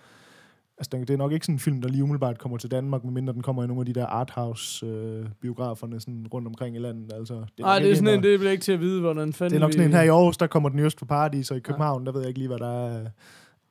Altså, 0.80 0.98
det 0.98 1.10
er 1.10 1.18
nok 1.18 1.32
ikke 1.32 1.46
sådan 1.46 1.56
en 1.56 1.60
film, 1.60 1.82
der 1.82 1.90
lige 1.90 2.04
umiddelbart 2.04 2.38
kommer 2.40 2.58
til 2.58 2.72
Danmark, 2.72 3.04
medmindre 3.04 3.34
den 3.34 3.42
kommer 3.42 3.64
i 3.64 3.68
nogle 3.68 3.82
af 3.82 3.86
de 3.86 3.94
der 3.94 4.06
arthouse-biograferne 4.06 6.00
sådan 6.00 6.28
rundt 6.34 6.48
omkring 6.48 6.76
i 6.76 6.80
landet. 6.80 7.14
Altså, 7.14 7.34
det 7.34 7.42
er, 7.42 7.64
Nej, 7.64 7.76
nok 7.80 7.84
det 7.84 7.92
er 7.92 7.96
sådan 7.96 8.08
en, 8.14 8.24
der- 8.24 8.30
det 8.30 8.40
bliver 8.40 8.52
ikke 8.52 8.64
til 8.64 8.72
at 8.72 8.80
vide, 8.80 9.02
hvordan 9.02 9.34
fanden 9.34 9.52
det 9.52 9.56
er 9.56 9.60
nok 9.60 9.68
vi- 9.68 9.74
sådan 9.74 9.88
en 9.88 9.94
her 9.94 10.02
i 10.02 10.08
Aarhus, 10.08 10.38
der 10.38 10.48
kommer 10.48 10.70
den 10.70 10.80
i 10.80 10.82
Øst 10.82 11.00
for 11.00 11.06
Paradis, 11.06 11.52
og 11.52 11.58
i 11.58 11.60
København, 11.60 12.06
der 12.06 12.12
ved 12.12 12.22
jeg 12.22 12.28
ikke 12.28 12.40
lige, 12.40 12.48
hvad 12.48 12.58
der 12.60 12.86
er 12.86 13.06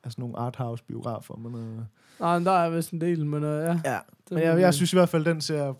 af 0.05 0.13
sådan 0.13 0.23
nogle 0.23 0.39
arthouse-biografer. 0.39 1.37
Men, 1.37 1.55
øh, 1.55 1.79
Nej, 2.21 2.39
men 2.39 2.47
der 2.47 2.53
er 2.53 2.71
vist 2.71 2.91
en 2.91 3.01
del, 3.01 3.27
men 3.27 3.45
uh, 3.45 3.51
ja. 3.51 3.81
ja. 3.85 3.99
Men 4.31 4.39
jeg, 4.43 4.61
jeg 4.61 4.75
synes 4.75 4.93
i 4.93 4.97
hvert 4.97 5.09
fald, 5.09 5.25
den 5.25 5.41
ser 5.41 5.75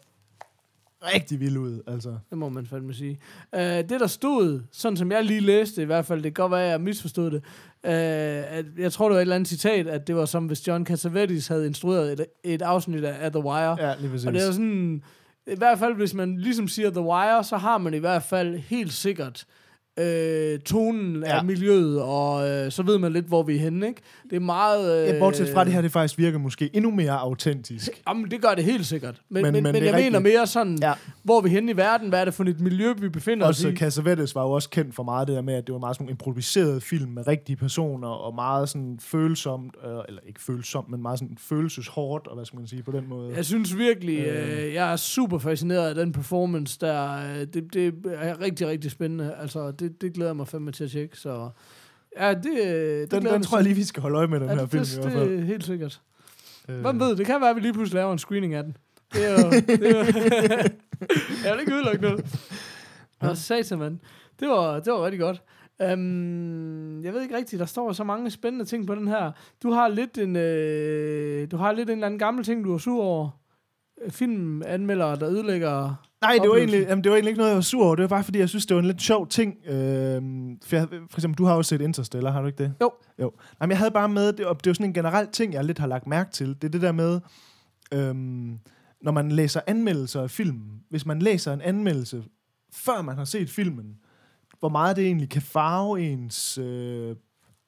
rigtig 1.03 1.41
vild 1.41 1.57
ud. 1.57 1.81
Altså. 1.87 2.17
Det 2.31 2.39
må 2.39 2.49
man 2.49 2.67
fandme 2.67 2.95
sige. 2.95 3.21
Uh, 3.53 3.61
det, 3.61 3.91
der 3.91 4.07
stod, 4.07 4.61
sådan 4.73 4.97
som 4.97 5.13
jeg 5.13 5.25
lige 5.25 5.41
læste 5.41 5.83
i 5.83 5.85
hvert 5.85 6.07
fald, 6.07 6.23
det 6.23 6.35
kan 6.35 6.43
godt 6.43 6.53
være, 6.53 6.65
at 6.65 6.71
jeg 6.71 6.81
misforstod 6.81 7.31
det, 7.31 7.43
uh, 7.85 8.59
at 8.59 8.65
jeg 8.79 8.93
tror, 8.93 9.09
det 9.09 9.15
var 9.15 9.19
et 9.19 9.21
eller 9.21 9.35
andet 9.35 9.49
citat, 9.49 9.87
at 9.87 10.07
det 10.07 10.17
var 10.17 10.25
som 10.25 10.47
hvis 10.47 10.67
John 10.67 10.87
Cassavetes 10.87 11.49
havde 11.49 11.67
instrueret 11.67 12.13
et, 12.13 12.27
et 12.45 12.63
afsnit 12.63 13.05
af, 13.05 13.33
The 13.33 13.45
Wire. 13.45 13.89
Ja, 13.89 13.95
lige 14.01 14.11
præcis. 14.11 14.27
Og 14.27 14.33
det 14.33 14.47
er 14.47 14.53
sådan, 14.53 15.03
i 15.47 15.57
hvert 15.57 15.79
fald 15.79 15.95
hvis 15.95 16.15
man 16.15 16.37
ligesom 16.37 16.69
siger 16.69 16.91
The 16.91 17.01
Wire, 17.01 17.45
så 17.45 17.57
har 17.57 17.79
man 17.79 17.95
i 17.95 17.99
hvert 17.99 18.23
fald 18.23 18.57
helt 18.57 18.93
sikkert 18.93 19.47
øh, 19.99 20.59
tonen 20.59 21.23
ja. 21.27 21.39
Af 21.39 21.45
miljøet, 21.45 22.03
og 22.03 22.49
øh, 22.51 22.71
så 22.73 22.83
ved 22.83 22.99
man 22.99 23.13
lidt, 23.13 23.27
hvor 23.27 23.43
vi 23.43 23.57
er 23.57 23.61
henne, 23.61 23.87
ikke? 23.89 24.01
Det 24.31 24.37
er 24.37 24.41
meget... 24.41 25.03
Øh, 25.03 25.09
Ja, 25.15 25.19
bortset 25.19 25.49
fra 25.49 25.65
det 25.65 25.73
her, 25.73 25.81
det 25.81 25.93
faktisk 25.93 26.19
virker 26.19 26.39
måske 26.39 26.71
endnu 26.73 26.91
mere 26.91 27.19
autentisk. 27.19 27.91
Jamen, 28.09 28.31
det 28.31 28.43
gør 28.43 28.55
det 28.55 28.65
helt 28.65 28.87
sikkert. 28.87 29.21
Men, 29.29 29.43
men, 29.43 29.53
Men- 29.53 29.63
men, 29.63 29.75
jeg 29.75 29.83
mener 29.83 29.97
rigtigt. 29.97 30.23
mere 30.23 30.47
sådan, 30.47 30.79
ja. 30.83 30.93
Hvor 31.23 31.39
er 31.39 31.43
vi 31.43 31.49
henne 31.49 31.73
i 31.73 31.77
verden? 31.77 32.09
Hvad 32.09 32.21
er 32.21 32.25
det 32.25 32.35
for 32.35 32.45
et 32.45 32.61
miljø, 32.61 32.93
vi 32.99 33.09
befinder 33.09 33.47
os 33.47 33.49
Også 33.49 33.69
i? 33.69 33.77
Cassavetes 33.77 34.35
var 34.35 34.43
jo 34.43 34.51
også 34.51 34.71
kendt 34.71 34.95
for 34.95 35.03
meget 35.03 35.29
det 35.29 35.37
der 35.37 35.43
med, 35.43 35.55
at 35.55 35.67
det 35.67 35.73
var 35.73 35.79
meget 35.79 35.97
sådan 35.97 36.07
en 36.07 36.11
improviseret 36.11 36.83
film 36.83 37.11
med 37.11 37.27
rigtige 37.27 37.57
personer, 37.57 38.09
og 38.09 38.35
meget 38.35 38.69
sådan 38.69 38.99
følsomt, 39.03 39.75
øh, 39.85 39.91
eller 40.09 40.21
ikke 40.29 40.41
følsomt, 40.43 40.89
men 40.91 41.03
meget 41.03 41.19
sådan 41.19 41.37
følelseshårdt, 41.41 42.27
og 42.27 42.35
hvad 42.37 42.45
skal 42.45 42.57
man 42.59 42.67
sige 42.67 42.83
på 42.83 42.93
den 42.93 43.05
måde. 43.09 43.33
Jeg 43.37 43.45
synes 43.45 43.77
virkelig, 43.77 44.19
øh, 44.19 44.75
jeg 44.75 44.93
er 44.93 44.97
super 44.97 45.39
fascineret 45.39 45.89
af 45.89 45.95
den 45.95 46.13
performance, 46.13 46.79
der 46.81 47.15
øh, 47.17 47.47
det, 47.55 47.65
det 47.75 47.95
er 48.15 48.41
rigtig, 48.41 48.67
rigtig 48.67 48.91
spændende. 48.91 49.35
Altså, 49.41 49.71
det, 49.71 49.88
det 49.89 50.13
glæder 50.13 50.31
jeg 50.31 50.37
mig 50.37 50.49
fandme 50.49 50.73
til 50.73 50.85
at 50.85 50.91
tjekke, 50.91 51.17
så 51.17 51.51
ja, 52.19 52.35
det, 52.35 52.45
det 52.45 53.11
den, 53.11 53.25
den 53.25 53.43
tror 53.43 53.59
jeg 53.59 53.65
lige, 53.65 53.75
vi 53.75 53.85
skal 53.85 54.01
holde 54.03 54.19
øje 54.19 54.27
med, 54.27 54.41
den 54.41 54.49
ja, 54.49 54.55
her 54.55 54.61
det, 54.61 54.71
film 54.71 54.83
det, 54.83 54.97
i 54.97 55.01
hvert 55.01 55.13
fald. 55.13 55.31
det 55.31 55.39
er 55.39 55.45
helt 55.45 55.65
sikkert. 55.65 56.01
Øh, 56.69 56.81
Hvem 56.81 57.01
ved, 57.01 57.17
det 57.17 57.27
kan 57.27 57.41
være, 57.41 57.51
at 57.51 57.57
vi 57.57 57.61
lige 57.61 57.73
pludselig 57.73 57.95
laver 57.95 58.13
en 58.13 58.19
screening 58.19 58.55
af 58.55 58.63
den. 58.63 58.77
Det 59.15 59.27
er 59.27 59.31
jo... 59.31 59.51
Det 59.51 59.87
er 59.87 59.99
jo 59.99 60.05
jeg 61.45 61.53
vil 61.53 61.61
ikke 61.61 61.75
udelukke 61.75 62.03
noget. 62.03 62.49
Nå, 63.23 63.35
satan, 63.35 63.79
mand. 63.79 63.99
Det 64.41 64.49
var, 64.49 64.81
det 64.81 64.93
var 64.93 65.05
rigtig 65.05 65.21
godt. 65.21 65.43
Um, 65.93 67.05
jeg 67.05 67.13
ved 67.13 67.23
ikke 67.23 67.37
rigtigt, 67.37 67.61
der 67.61 67.67
står 67.67 67.93
så 67.93 68.05
mange 68.05 68.31
spændende 68.31 68.65
ting 68.65 68.87
på 68.87 68.95
den 68.95 69.09
her. 69.09 69.33
Du 69.63 69.71
har 69.71 69.89
lidt 69.89 70.19
en, 70.19 70.37
øh, 70.37 71.51
du 71.51 71.57
har 71.57 71.73
lidt 71.73 71.91
en 71.91 71.93
eller 71.93 72.07
anden 72.07 72.19
gammel 72.19 72.45
ting, 72.45 72.65
du 72.65 72.75
er 72.75 72.79
sur 72.79 73.03
over. 73.03 73.31
Filmanmeldere, 74.09 75.17
der 75.17 75.29
ødelægger... 75.29 75.95
Nej, 76.21 76.39
det 76.43 76.51
var, 76.51 76.57
egentlig, 76.57 76.81
jamen, 76.81 77.05
det 77.05 77.11
var 77.11 77.17
egentlig 77.17 77.31
ikke 77.31 77.39
noget, 77.39 77.51
jeg 77.51 77.57
var 77.57 77.63
sur 77.63 77.85
over. 77.85 77.95
Det 77.95 78.03
var 78.03 78.09
bare, 78.09 78.25
fordi 78.25 78.39
jeg 78.39 78.49
synes, 78.49 78.67
det 78.67 78.75
var 78.75 78.81
en 78.81 78.87
lidt 78.87 79.03
sjov 79.03 79.29
ting. 79.29 79.57
Øhm, 79.67 80.59
for, 80.65 80.77
jeg, 80.77 80.89
for 80.89 81.19
eksempel, 81.19 81.39
du 81.39 81.45
har 81.45 81.55
jo 81.55 81.63
set 81.63 81.81
Interstellar, 81.81 82.31
har 82.31 82.41
du 82.41 82.47
ikke 82.47 82.65
det? 82.65 82.75
Jo. 82.81 82.93
Jo. 83.21 83.33
Jamen, 83.61 83.71
jeg 83.71 83.79
havde 83.79 83.91
bare 83.91 84.09
med, 84.09 84.33
det, 84.33 84.47
og 84.47 84.65
det 84.65 84.71
var 84.71 84.75
sådan 84.75 84.87
en 84.87 84.95
generel 84.95 85.29
ting, 85.33 85.53
jeg 85.53 85.65
lidt 85.65 85.79
har 85.79 85.87
lagt 85.87 86.07
mærke 86.07 86.31
til. 86.31 86.49
Det 86.49 86.65
er 86.65 86.69
det 86.69 86.83
der 86.83 86.93
med, 86.93 87.21
øhm, 87.93 88.59
når 89.03 89.13
man 89.13 89.33
læser 89.33 89.61
anmeldelser 89.67 90.23
af 90.23 90.31
film. 90.31 90.63
Hvis 90.91 91.07
man 91.07 91.19
læser 91.19 91.53
en 91.53 91.61
anmeldelse, 91.61 92.25
før 92.73 93.03
man 93.03 93.17
har 93.17 93.25
set 93.25 93.51
filmen, 93.51 93.97
hvor 94.59 94.69
meget 94.69 94.97
det 94.97 95.07
egentlig 95.07 95.31
kan 95.31 95.43
farve 95.43 96.01
ens 96.01 96.59
øh, 96.59 97.17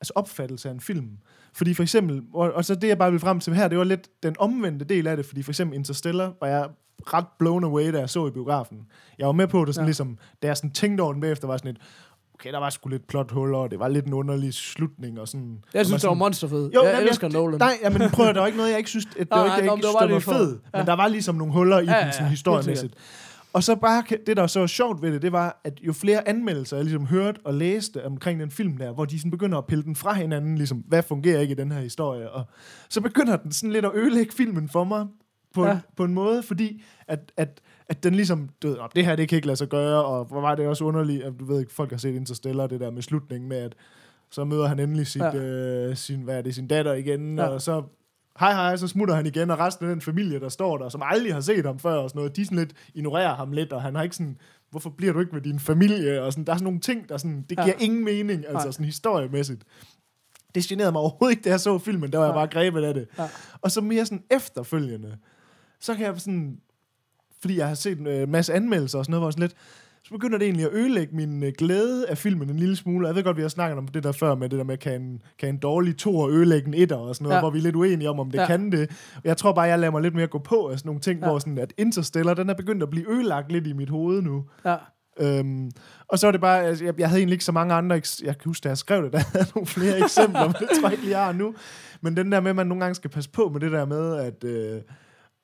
altså 0.00 0.12
opfattelse 0.14 0.68
af 0.68 0.72
en 0.72 0.80
film. 0.80 1.18
Fordi 1.60 1.74
for 1.74 1.82
eksempel, 1.82 2.22
og, 2.34 2.52
og 2.52 2.64
så 2.64 2.74
det 2.74 2.88
jeg 2.88 2.98
bare 2.98 3.10
vil 3.10 3.20
frem 3.20 3.40
til 3.40 3.54
her, 3.54 3.68
det 3.68 3.78
var 3.78 3.84
lidt 3.84 4.08
den 4.22 4.36
omvendte 4.38 4.84
del 4.84 5.06
af 5.06 5.16
det, 5.16 5.26
fordi 5.26 5.42
for 5.42 5.50
eksempel 5.50 5.76
Interstellar 5.78 6.32
var 6.40 6.46
jeg 6.46 6.66
ret 7.00 7.24
blown 7.38 7.64
away, 7.64 7.92
da 7.92 7.98
jeg 7.98 8.10
så 8.10 8.26
i 8.26 8.30
biografen. 8.30 8.78
Jeg 9.18 9.26
var 9.26 9.32
med 9.32 9.46
på 9.46 9.64
det 9.64 9.74
sådan 9.74 9.82
Ja. 9.84 9.86
ja. 9.86 9.88
ligesom, 9.88 10.18
da 10.42 10.46
jeg 10.46 10.56
sådan 10.56 10.70
tænkte 10.70 11.02
over 11.02 11.12
den 11.12 11.20
bagefter, 11.20 11.46
var 11.48 11.56
sådan 11.56 11.72
lidt, 11.72 11.82
okay, 12.34 12.52
der 12.52 12.58
var 12.58 12.70
sgu 12.70 12.88
lidt 12.88 13.06
plothuller, 13.08 13.58
og 13.58 13.70
det 13.70 13.78
var 13.78 13.88
lidt 13.88 14.06
en 14.06 14.12
underlig 14.12 14.54
slutning, 14.54 15.20
og 15.20 15.28
sådan... 15.28 15.58
Jeg 15.74 15.86
synes, 15.86 15.94
og 15.94 16.00
det 16.00 16.08
var 16.08 16.14
sådan, 16.14 16.18
monsterfed. 16.18 16.70
Jo, 16.74 16.82
jeg 16.84 16.92
jamen, 16.94 17.08
elsker 17.08 17.28
Nolan. 17.28 17.58
Nej, 17.58 17.78
jamen, 17.82 18.10
prøv 18.10 18.26
at, 18.26 18.34
der 18.34 18.40
var 18.40 18.46
ikke 18.46 18.56
noget, 18.58 18.70
jeg 18.70 18.78
ikke 18.78 18.90
synes, 18.90 19.06
at 19.06 19.12
det 19.16 19.30
Nej, 19.30 19.38
var 19.38 19.46
nej, 19.46 19.56
ikke, 19.56 19.66
jeg 19.70 19.76
ikke 19.76 19.86
men 19.86 19.94
det 19.94 20.00
var 20.00 20.06
det 20.18 20.26
var 20.26 20.32
fed. 20.38 20.58
ja. 20.74 20.78
Men 20.78 20.86
der 20.86 20.92
var 20.96 21.08
ligesom 21.08 21.34
nogle 21.34 21.52
huller 21.52 21.78
i 21.80 21.84
Ja, 21.84 21.96
ja, 21.96 22.04
den, 22.04 22.12
sådan 22.12 22.24
ja, 22.26 22.30
historiemæssigt. 22.30 22.94
Og 23.52 23.62
så 23.62 23.76
bare, 23.76 24.02
det 24.26 24.36
der 24.36 24.46
så 24.46 24.60
var 24.60 24.66
sjovt 24.66 25.02
ved 25.02 25.12
det, 25.12 25.22
det 25.22 25.32
var, 25.32 25.60
at 25.64 25.80
jo 25.82 25.92
flere 25.92 26.28
anmeldelser, 26.28 26.76
jeg 26.76 26.84
ligesom 26.84 27.06
hørte 27.06 27.40
og 27.44 27.54
læste 27.54 28.06
omkring 28.06 28.40
den 28.40 28.50
film 28.50 28.76
der, 28.76 28.92
hvor 28.92 29.04
de 29.04 29.18
sådan 29.18 29.30
begynder 29.30 29.58
at 29.58 29.66
pille 29.66 29.84
den 29.84 29.96
fra 29.96 30.12
hinanden, 30.14 30.56
ligesom, 30.56 30.78
hvad 30.78 31.02
fungerer 31.02 31.40
ikke 31.40 31.52
i 31.52 31.54
den 31.54 31.72
her 31.72 31.80
historie, 31.80 32.30
og 32.30 32.44
så 32.88 33.00
begynder 33.00 33.36
den 33.36 33.52
sådan 33.52 33.72
lidt 33.72 33.84
at 33.84 33.90
ødelægge 33.94 34.32
filmen 34.32 34.68
for 34.68 34.84
mig, 34.84 35.06
på, 35.54 35.64
Ja. 35.64 35.70
ja. 35.70 35.78
på 35.96 36.04
en 36.04 36.14
måde, 36.14 36.42
fordi 36.42 36.82
at, 37.08 37.32
at, 37.36 37.60
at 37.88 38.02
den 38.04 38.14
ligesom, 38.14 38.48
du 38.62 38.68
ved, 38.68 38.76
"Nå, 38.76 38.88
det 38.94 39.04
her, 39.04 39.16
det 39.16 39.28
kan 39.28 39.36
ikke 39.36 39.46
lade 39.46 39.56
sig 39.56 39.68
gøre, 39.68 40.04
og 40.04 40.24
hvor 40.24 40.40
var 40.40 40.54
det 40.54 40.66
også 40.66 40.84
underligt, 40.84 41.22
at 41.22 41.32
du 41.40 41.44
ved 41.44 41.60
ikke, 41.60 41.72
folk 41.72 41.90
har 41.90 41.98
set 41.98 42.14
Interstellar, 42.14 42.66
det 42.66 42.80
der 42.80 42.90
med 42.90 43.02
slutningen 43.02 43.48
med, 43.48 43.56
at 43.56 43.74
så 44.30 44.44
møder 44.44 44.66
han 44.68 44.78
endelig 44.78 45.06
sit, 45.06 45.22
Ja. 45.22 45.34
øh, 45.34 45.96
sin, 45.96 46.20
hvad 46.22 46.38
er 46.38 46.42
det, 46.42 46.54
sin 46.54 46.66
datter 46.66 46.92
igen, 46.94 47.38
ja. 47.38 47.44
og 47.46 47.62
så 47.62 47.82
hej 48.40 48.52
hej, 48.52 48.76
så 48.76 48.88
smutter 48.88 49.14
han 49.14 49.26
igen, 49.26 49.50
og 49.50 49.58
resten 49.58 49.86
af 49.86 49.94
den 49.94 50.00
familie, 50.00 50.40
der 50.40 50.48
står 50.48 50.78
der, 50.78 50.88
som 50.88 51.02
aldrig 51.04 51.34
har 51.34 51.40
set 51.40 51.66
ham 51.66 51.78
før, 51.78 51.94
og 51.94 52.10
sådan 52.10 52.18
noget, 52.18 52.36
de 52.36 52.44
sådan 52.44 52.58
lidt 52.58 52.72
ignorerer 52.94 53.34
ham 53.36 53.52
lidt, 53.52 53.72
og 53.72 53.82
han 53.82 53.94
har 53.94 54.02
ikke 54.02 54.16
sådan, 54.16 54.38
hvorfor 54.70 54.90
bliver 54.90 55.12
du 55.12 55.20
ikke 55.20 55.32
med 55.32 55.40
din 55.40 55.58
familie, 55.60 56.22
og 56.22 56.32
sådan, 56.32 56.44
der 56.44 56.52
er 56.52 56.56
sådan 56.56 56.64
nogle 56.64 56.80
ting, 56.80 57.08
der 57.08 57.16
sådan, 57.16 57.44
det 57.50 57.58
Ja. 57.58 57.64
giver 57.64 57.76
ingen 57.78 58.04
mening, 58.04 58.38
altså 58.46 58.66
Nej. 58.66 58.70
sådan 58.70 58.86
historiemæssigt. 58.86 59.64
Det 60.54 60.62
generede 60.64 60.92
mig 60.92 61.00
overhovedet 61.00 61.36
ikke, 61.36 61.44
da 61.44 61.50
jeg 61.50 61.60
så 61.60 61.78
filmen, 61.78 62.12
der 62.12 62.18
var 62.18 62.24
jeg 62.24 62.34
Nej. 62.34 62.46
bare 62.46 62.52
grebet 62.52 62.84
af 62.84 62.94
det. 62.94 63.08
Ja. 63.18 63.28
Og 63.60 63.70
så 63.70 63.80
mere 63.80 64.06
sådan 64.06 64.22
efterfølgende, 64.30 65.16
så 65.80 65.94
kan 65.94 66.04
jeg 66.06 66.20
sådan, 66.20 66.60
fordi 67.40 67.56
jeg 67.58 67.68
har 67.68 67.74
set 67.74 67.98
en 67.98 68.06
øh, 68.06 68.28
masse 68.28 68.54
anmeldelser 68.54 68.98
og 68.98 69.04
sådan 69.04 69.10
noget, 69.10 69.20
hvor 69.20 69.28
jeg 69.28 69.32
sådan 69.32 69.42
lidt, 69.42 69.54
så 70.10 70.14
begynder 70.14 70.38
det 70.38 70.44
egentlig 70.44 70.66
at 70.66 70.72
ødelægge 70.72 71.16
min 71.16 71.42
øh, 71.44 71.52
glæde 71.58 72.06
af 72.08 72.18
filmen 72.18 72.50
en 72.50 72.56
lille 72.56 72.76
smule. 72.76 73.06
Jeg 73.06 73.16
ved 73.16 73.22
godt, 73.22 73.36
vi 73.36 73.42
har 73.42 73.48
snakket 73.48 73.78
om 73.78 73.88
det 73.88 74.02
der 74.02 74.12
før 74.12 74.34
med 74.34 74.48
det 74.48 74.58
der 74.58 74.64
med, 74.64 74.76
kan 74.78 75.02
en, 75.02 75.22
kan 75.38 75.48
en 75.48 75.56
dårlig 75.56 75.96
to 75.96 76.30
ødelægge 76.30 76.68
en 76.68 76.74
etter 76.74 76.96
og 76.96 77.14
sådan 77.14 77.24
noget, 77.24 77.36
Ja. 77.36 77.40
hvor 77.40 77.50
vi 77.50 77.58
er 77.58 77.62
lidt 77.62 77.76
uenige 77.76 78.10
om, 78.10 78.20
om 78.20 78.30
det 78.30 78.38
Ja. 78.38 78.46
kan 78.46 78.72
det. 78.72 78.90
Jeg 79.24 79.36
tror 79.36 79.52
bare, 79.52 79.64
jeg 79.64 79.78
lader 79.78 79.92
mig 79.92 80.02
lidt 80.02 80.14
mere 80.14 80.26
gå 80.26 80.38
på 80.38 80.68
af 80.68 80.78
sådan 80.78 80.88
nogle 80.88 81.00
ting, 81.00 81.20
Ja. 81.20 81.26
hvor 81.26 81.38
sådan, 81.38 81.58
at 81.58 81.72
Interstellar, 81.78 82.34
den 82.34 82.50
er 82.50 82.54
begyndt 82.54 82.82
at 82.82 82.90
blive 82.90 83.10
ødelagt 83.12 83.52
lidt 83.52 83.66
i 83.66 83.72
mit 83.72 83.90
hoved 83.90 84.22
nu. 84.22 84.44
Ja. 84.64 84.76
Øhm, 85.20 85.70
og 86.08 86.18
så 86.18 86.26
er 86.26 86.32
det 86.32 86.40
bare, 86.40 86.62
altså, 86.64 86.84
jeg, 86.84 86.94
jeg 87.00 87.08
havde 87.08 87.20
egentlig 87.20 87.34
ikke 87.34 87.44
så 87.44 87.52
mange 87.52 87.74
andre, 87.74 87.96
eks- 87.96 88.24
jeg 88.24 88.38
kan 88.38 88.48
huske, 88.48 88.64
da 88.64 88.68
jeg 88.68 88.78
skrev 88.78 89.02
det, 89.04 89.12
der 89.14 89.18
er 89.18 89.52
nogle 89.54 89.66
flere 89.66 89.98
eksempler, 89.98 90.44
men 90.46 90.54
det 90.58 90.68
tror 90.80 90.88
jeg 90.88 90.98
ikke 90.98 91.10
jeg 91.10 91.24
har 91.24 91.32
nu. 91.32 91.54
Men 92.00 92.16
den 92.16 92.32
der 92.32 92.40
med, 92.40 92.50
at 92.50 92.56
man 92.56 92.66
nogle 92.66 92.84
gange 92.84 92.94
skal 92.94 93.10
passe 93.10 93.30
på 93.30 93.48
med 93.52 93.60
det 93.60 93.72
der 93.72 93.84
med, 93.86 94.16
at 94.16 94.44
øh, 94.44 94.80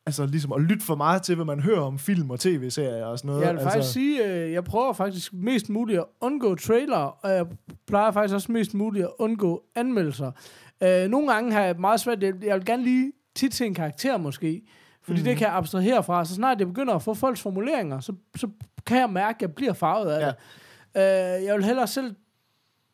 altså 0.07 0.27
ligesom 0.27 0.53
at 0.53 0.61
lytte 0.61 0.85
for 0.85 0.95
meget 0.95 1.23
til, 1.23 1.35
hvad 1.35 1.45
man 1.45 1.61
hører 1.61 1.81
om 1.81 1.99
film 1.99 2.31
og 2.31 2.41
tv-serier 2.41 3.05
og 3.05 3.19
sådan 3.19 3.28
noget. 3.28 3.43
Jeg 3.43 3.53
vil 3.53 3.59
altså, 3.59 3.70
faktisk 3.70 3.93
sige, 3.93 4.24
øh, 4.24 4.53
jeg 4.53 4.65
prøver 4.65 4.93
faktisk 4.93 5.33
mest 5.33 5.69
muligt 5.69 5.99
at 5.99 6.05
undgå 6.20 6.55
trailer, 6.55 6.97
og 6.97 7.31
jeg 7.31 7.47
plejer 7.87 8.11
faktisk 8.11 8.35
også 8.35 8.53
mest 8.53 8.74
muligt 8.74 9.05
at 9.05 9.11
undgå 9.19 9.62
anmeldelser. 9.74 10.33
Øh, 10.83 11.09
nogle 11.09 11.33
gange 11.33 11.53
har 11.53 11.61
jeg 11.61 11.77
meget 11.78 12.01
svært, 12.01 12.23
jeg, 12.23 12.35
jeg 12.45 12.57
vil 12.57 12.65
gerne 12.65 12.83
lige 12.83 13.12
tit 13.35 13.55
se 13.55 13.66
en 13.66 13.74
karakter 13.74 14.19
måske, 14.19 14.62
fordi 15.03 15.19
mm. 15.19 15.24
det 15.24 15.37
kan 15.37 15.47
jeg 15.47 15.57
abstrahere 15.57 16.03
fra. 16.03 16.24
Så 16.24 16.35
snart 16.35 16.59
jeg 16.59 16.66
begynder 16.66 16.95
at 16.95 17.03
få 17.03 17.15
folks 17.15 17.41
formuleringer, 17.41 18.01
så, 18.01 18.12
så 18.37 18.49
kan 18.87 18.99
jeg 18.99 19.11
mærke, 19.11 19.37
at 19.37 19.43
jeg 19.43 19.55
bliver 19.55 19.73
farvet 19.73 20.11
af 20.11 20.20
Ja. 20.20 20.27
det. 20.27 21.39
Øh, 21.39 21.45
jeg 21.45 21.55
vil 21.55 21.65
hellere 21.65 21.87
selv 21.87 22.15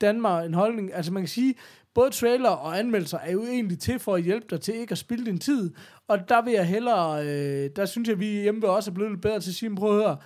danne 0.00 0.20
mig 0.20 0.46
en 0.46 0.54
holdning. 0.54 0.94
Altså 0.94 1.12
man 1.12 1.22
kan 1.22 1.28
sige, 1.28 1.54
både 1.94 2.10
trailer 2.10 2.48
og 2.50 2.78
anmeldelser 2.78 3.18
er 3.18 3.32
jo 3.32 3.42
egentlig 3.42 3.78
til 3.78 3.98
for 3.98 4.14
at 4.14 4.22
hjælpe 4.22 4.46
dig 4.50 4.60
til 4.60 4.74
ikke 4.74 4.92
at 4.92 4.98
spilde 4.98 5.26
din 5.26 5.38
tid. 5.38 5.74
Og 6.12 6.28
der 6.28 6.42
vil 6.42 6.52
jeg 6.52 6.66
hellere, 6.66 7.26
øh, 7.26 7.70
der 7.76 7.86
synes 7.86 8.08
jeg, 8.08 8.12
at 8.12 8.20
vi 8.20 8.26
hjemme 8.26 8.68
også 8.68 8.90
er 8.90 8.94
blevet 8.94 9.12
lidt 9.12 9.22
bedre 9.22 9.40
til 9.40 9.50
at 9.50 9.54
sige, 9.54 9.76
prøv 9.76 9.98
at 9.98 10.04
høre, 10.04 10.16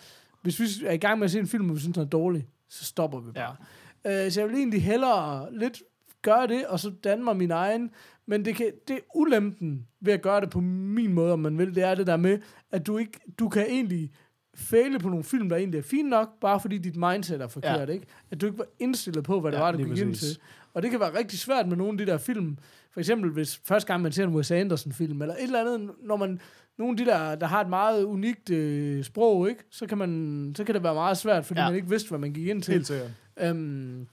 hvis 0.42 0.60
vi 0.60 0.64
er 0.86 0.92
i 0.92 0.96
gang 0.96 1.18
med 1.18 1.24
at 1.24 1.30
se 1.30 1.38
en 1.38 1.46
film, 1.46 1.70
og 1.70 1.76
vi 1.76 1.80
synes, 1.80 1.94
den 1.94 2.02
er 2.02 2.08
dårlig, 2.08 2.48
så 2.68 2.84
stopper 2.84 3.20
vi 3.20 3.32
bare. 3.32 3.56
Ja. 4.04 4.24
Øh, 4.24 4.30
så 4.30 4.40
jeg 4.40 4.48
vil 4.48 4.56
egentlig 4.56 4.82
hellere 4.82 5.48
lidt 5.58 5.82
gøre 6.22 6.46
det, 6.46 6.66
og 6.66 6.80
så 6.80 6.92
danne 7.04 7.24
mig 7.24 7.36
min 7.36 7.50
egen. 7.50 7.90
Men 8.26 8.44
det, 8.44 8.56
kan, 8.56 8.72
det 8.88 8.96
er 8.96 9.00
ulempen 9.14 9.86
ved 10.00 10.12
at 10.12 10.22
gøre 10.22 10.40
det 10.40 10.50
på 10.50 10.60
min 10.60 11.12
måde, 11.12 11.32
om 11.32 11.38
man 11.38 11.58
vil. 11.58 11.74
Det 11.74 11.82
er 11.82 11.94
det 11.94 12.06
der 12.06 12.16
med, 12.16 12.38
at 12.70 12.86
du 12.86 12.98
ikke, 12.98 13.20
du 13.38 13.48
kan 13.48 13.66
egentlig 13.68 14.10
fejle 14.54 14.98
på 14.98 15.08
nogle 15.08 15.24
film, 15.24 15.48
der 15.48 15.56
egentlig 15.56 15.78
er 15.78 15.82
fine 15.82 16.10
nok, 16.10 16.40
bare 16.40 16.60
fordi 16.60 16.78
dit 16.78 16.96
mindset 16.96 17.40
er 17.40 17.48
forkert, 17.48 17.88
ja. 17.88 17.94
ikke? 17.94 18.06
At 18.30 18.40
du 18.40 18.46
ikke 18.46 18.58
var 18.58 18.66
indstillet 18.78 19.24
på, 19.24 19.40
hvad 19.40 19.52
det 19.52 19.58
Ja, 19.58 19.62
var, 19.62 19.72
du 19.72 19.78
gik 19.78 19.98
ind 19.98 20.14
til. 20.14 20.38
Og 20.74 20.82
det 20.82 20.90
kan 20.90 21.00
være 21.00 21.18
rigtig 21.18 21.38
svært 21.38 21.68
med 21.68 21.76
nogle 21.76 21.92
af 21.92 22.06
de 22.06 22.12
der 22.12 22.18
film. 22.18 22.58
For 22.96 23.00
eksempel, 23.00 23.30
hvis 23.30 23.60
første 23.64 23.86
gang 23.86 24.02
man 24.02 24.12
ser 24.12 24.24
en 24.24 24.34
Wes 24.34 24.50
Anderson-film, 24.50 25.22
eller 25.22 25.34
et 25.34 25.42
eller 25.42 25.60
andet, 25.60 25.90
når 26.02 26.16
man 26.16 26.40
nogle 26.78 26.92
af 26.92 26.96
de 26.96 27.04
der, 27.04 27.34
der 27.34 27.46
har 27.46 27.60
et 27.60 27.68
meget 27.68 28.04
unikt 28.04 28.50
øh, 28.50 29.04
sprog, 29.04 29.48
ikke? 29.48 29.64
Så, 29.70 29.86
kan 29.86 29.98
man, 29.98 30.52
så 30.56 30.64
kan 30.64 30.74
det 30.74 30.82
være 30.82 30.94
meget 30.94 31.16
svært, 31.16 31.46
fordi 31.46 31.60
ja. 31.60 31.66
Man 31.66 31.76
ikke 31.76 31.88
vidste, 31.88 32.08
hvad 32.08 32.18
man 32.18 32.32
gik 32.32 32.46
ind 32.46 32.62
til. 32.62 32.74
Helt 32.74 32.86
sikkert. 32.86 33.10
Øhm, 33.36 34.08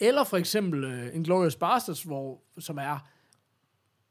eller 0.00 0.24
for 0.24 0.36
eksempel 0.36 0.84
uh, 0.84 1.14
Inglourious 1.16 1.56
Basterds, 1.56 2.02
hvor, 2.02 2.42
som 2.58 2.78
er 2.78 3.08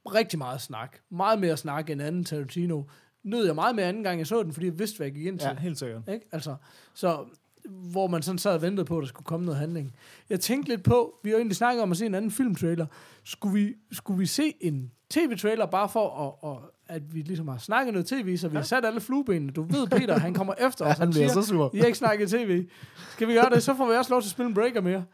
rigtig 0.06 0.40
meget 0.40 0.62
snak. 0.62 0.98
Meget 1.10 1.40
mere 1.40 1.58
snak 1.58 1.90
end 1.90 2.02
anden 2.02 2.24
Tarantino. 2.24 2.84
Nød 3.24 3.46
jeg 3.46 3.56
meget 3.56 3.76
mere 3.76 3.86
anden 3.86 4.04
gang, 4.04 4.20
jeg 4.20 4.28
så 4.28 4.44
den, 4.44 4.54
fordi 4.54 4.66
jeg 4.66 4.80
vidste, 4.80 4.98
hvad 4.98 5.08
jeg 5.08 5.14
gik 5.14 5.26
ind 5.26 5.40
til. 5.40 5.48
Ja, 5.48 5.56
helt 5.56 5.80
sikkert. 5.80 6.02
Ikke? 6.14 6.26
Altså, 6.32 6.56
så 6.94 7.26
hvor 7.70 8.08
man 8.08 8.22
sådan 8.22 8.38
sad 8.40 8.54
og 8.54 8.62
ventede 8.62 8.86
på, 8.86 8.98
at 8.98 9.02
der 9.02 9.08
skulle 9.08 9.26
komme 9.26 9.46
noget 9.46 9.60
handling. 9.60 9.94
Jeg 10.30 10.40
tænkte 10.40 10.70
lidt 10.72 10.84
på, 10.84 11.20
vi 11.24 11.30
har 11.30 11.34
jo 11.34 11.38
egentlig 11.40 11.56
snakket 11.58 11.84
om 11.84 11.92
at 11.92 11.98
se 11.98 12.06
en 12.06 12.16
anden 12.16 12.32
filmtrailer. 12.32 12.86
Skulle 13.24 13.54
vi, 13.54 13.74
skulle 13.92 14.18
vi 14.20 14.26
se 14.26 14.54
en 14.62 14.92
tv-trailer, 15.10 15.66
bare 15.66 15.90
for 15.90 16.38
at, 16.44 16.52
at, 16.52 16.96
at 16.96 17.16
vi 17.16 17.22
ligesom 17.22 17.48
har 17.48 17.58
snakket 17.58 17.94
noget 17.94 18.08
tv, 18.08 18.38
så 18.38 18.48
vi 18.48 18.56
har 18.56 18.64
sat 18.64 18.86
alle 18.86 19.02
fluebenene. 19.02 19.52
Du 19.52 19.64
ved, 19.64 19.88
Peter, 19.88 20.20
han 20.20 20.34
kommer 20.34 20.54
efter 20.68 20.86
Ja, 20.86 20.92
os. 20.92 20.98
han 20.98 21.10
bliver 21.10 21.28
siger, 21.30 21.42
så 21.42 21.48
sur. 21.48 21.72
I 21.74 21.78
har 21.78 21.86
ikke 21.86 21.98
snakket 21.98 22.30
tv. 22.30 22.68
Skal 23.12 23.28
vi 23.28 23.34
gøre 23.34 23.50
det? 23.50 23.64
Så 23.64 23.76
får 23.76 23.86
vi 23.88 23.94
også 23.96 24.12
lov 24.14 24.22
til 24.22 24.28
at 24.28 24.32
spille 24.32 24.48
en 24.48 24.54
breaker 24.54 24.82
mere. 24.82 25.06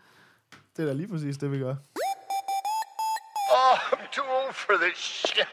Det 0.77 0.83
er 0.83 0.85
da 0.87 0.93
lige 0.93 1.07
præcis 1.07 1.37
det, 1.37 1.51
vi 1.51 1.57
gør. 1.59 1.75
Oh, 3.51 3.77
I'm 3.91 4.11
too 4.15 4.25
old 4.25 4.53
for 4.53 4.73
this 4.81 4.97
shit. 4.97 5.47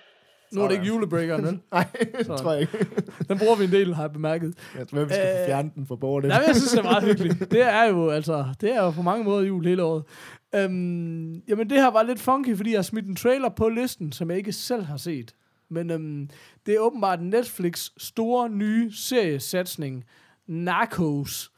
Nu 0.52 0.62
er 0.62 0.66
det 0.68 0.74
ikke 0.74 0.86
julebreakeren, 0.86 1.44
vel? 1.44 1.60
Nej, 1.72 1.86
det 2.18 2.26
tror 2.26 2.52
jeg 2.52 2.60
ikke. 2.60 2.86
Den 3.28 3.38
bruger 3.38 3.56
vi 3.56 3.64
en 3.64 3.72
del, 3.72 3.94
har 3.94 4.02
jeg 4.02 4.12
bemærket. 4.12 4.54
Jeg 4.78 4.88
tror, 4.88 5.04
vi 5.04 5.10
skal 5.14 5.26
Øh, 5.26 5.40
få 5.42 5.46
fjerne 5.46 5.70
den 5.74 5.86
fra 5.86 5.96
bordet. 5.96 6.28
Nej, 6.28 6.42
jeg 6.46 6.56
synes, 6.56 6.70
det 6.70 6.78
er 6.78 6.82
meget 6.82 7.04
hyggeligt. 7.10 7.50
Det 7.50 7.62
er 7.62 7.84
jo, 7.84 8.10
altså, 8.10 8.44
det 8.60 8.74
er 8.74 8.82
jo 8.84 8.90
på 8.90 9.02
mange 9.02 9.24
måder 9.24 9.46
jul 9.46 9.64
hele 9.66 9.82
året. 9.82 10.02
Øhm, 10.54 11.34
jamen, 11.48 11.70
det 11.70 11.78
her 11.78 11.90
var 11.90 12.02
lidt 12.02 12.20
funky, 12.20 12.56
fordi 12.56 12.70
jeg 12.70 12.78
har 12.78 12.82
smidt 12.82 13.06
en 13.06 13.16
trailer 13.16 13.48
på 13.48 13.68
listen, 13.68 14.12
som 14.12 14.30
jeg 14.30 14.38
ikke 14.38 14.52
selv 14.52 14.82
har 14.84 14.96
set. 14.96 15.34
Men 15.70 15.90
øhm, 15.90 16.28
det 16.66 16.74
er 16.74 16.78
åbenbart 16.78 17.22
Netflix 17.22 17.88
store 17.98 18.48
nye 18.48 18.92
seriesatsning, 18.92 20.04
Narcos. 20.48 21.50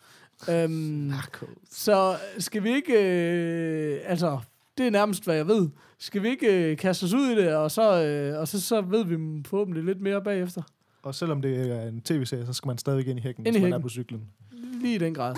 Øhm, 0.50 0.70
Narcos. 0.70 1.48
Så 1.70 2.16
skal 2.38 2.64
vi 2.64 2.74
ikke, 2.74 2.92
øh, 3.02 4.00
altså, 4.04 4.38
det 4.78 4.86
er 4.86 4.90
nærmest, 4.90 5.24
hvad 5.24 5.36
jeg 5.36 5.48
ved. 5.48 5.68
Skal 5.98 6.22
vi 6.22 6.28
ikke 6.28 6.70
øh, 6.70 6.76
kaste 6.76 7.04
os 7.04 7.12
ud 7.12 7.26
i 7.26 7.36
det, 7.36 7.54
og 7.54 7.70
så, 7.70 8.04
øh, 8.04 8.40
og 8.40 8.48
så, 8.48 8.60
så 8.60 8.80
ved 8.80 9.04
vi 9.04 9.42
forhåbentlig 9.46 9.84
lidt 9.84 10.00
mere 10.00 10.22
bagefter. 10.22 10.62
Og 11.02 11.14
selvom 11.14 11.42
det 11.42 11.70
er 11.70 11.88
en 11.88 12.00
tv-serie, 12.00 12.46
så 12.46 12.52
skal 12.52 12.66
man 12.66 12.78
stadig 12.78 13.06
ind 13.06 13.18
i 13.18 13.22
hækken, 13.22 13.46
Ind 13.46 13.56
i 13.56 13.58
hvis 13.58 13.70
man 13.70 13.72
er 13.72 13.82
på 13.82 13.88
cyklen. 13.88 14.28
Lige 14.52 14.94
i 14.94 14.98
den 14.98 15.14
grad. 15.14 15.34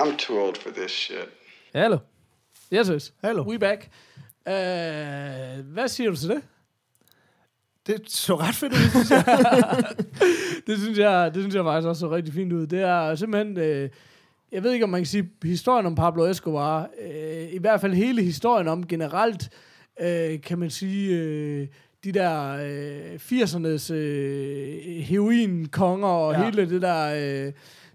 I'm 0.00 0.16
too 0.18 0.46
old 0.46 0.56
for 0.56 0.70
this 0.70 0.90
shit. 0.90 1.28
Hallo. 1.74 1.98
Yes, 2.72 2.88
yes. 2.88 3.14
Hallo. 3.24 3.44
We 3.48 3.58
back. 3.58 3.90
Uh, 4.46 4.52
hvad 5.72 5.88
siger 5.88 6.10
du 6.10 6.16
til 6.16 6.28
det? 6.28 6.42
Det 7.86 8.10
så 8.10 8.36
ret 8.36 8.54
fedt 8.54 8.72
ud, 8.72 8.90
synes 8.90 9.10
jeg. 9.10 9.24
Det 10.66 10.78
synes 10.78 10.98
jeg, 10.98 11.34
det 11.34 11.42
synes 11.42 11.54
jeg 11.54 11.64
faktisk 11.64 11.88
også 11.88 12.00
så 12.00 12.10
rigtig 12.10 12.34
fint 12.34 12.52
ud. 12.52 12.66
Det 12.66 12.80
er 12.80 13.14
simpelthen, 13.14 13.58
øh, 13.58 13.90
jeg 14.52 14.62
ved 14.62 14.72
ikke 14.72 14.84
om 14.84 14.90
man 14.90 15.00
kan 15.00 15.06
sige, 15.06 15.30
historien 15.42 15.86
om 15.86 15.94
Pablo 15.94 16.26
Escobar, 16.26 16.88
øh, 17.00 17.52
i 17.52 17.58
hvert 17.58 17.80
fald 17.80 17.94
hele 17.94 18.22
historien 18.22 18.68
om 18.68 18.86
generelt, 18.86 19.50
øh, 20.00 20.40
kan 20.40 20.58
man 20.58 20.70
sige, 20.70 21.18
øh, 21.18 21.66
de 22.04 22.12
der 22.12 22.52
øh, 22.52 23.14
80'ernes 23.14 23.94
øh, 23.94 25.02
heroinkonger 25.02 26.08
og 26.08 26.32
ja. 26.32 26.44
Hele 26.44 26.70
det 26.70 26.82
der, 26.82 27.06
øh, 27.46 27.52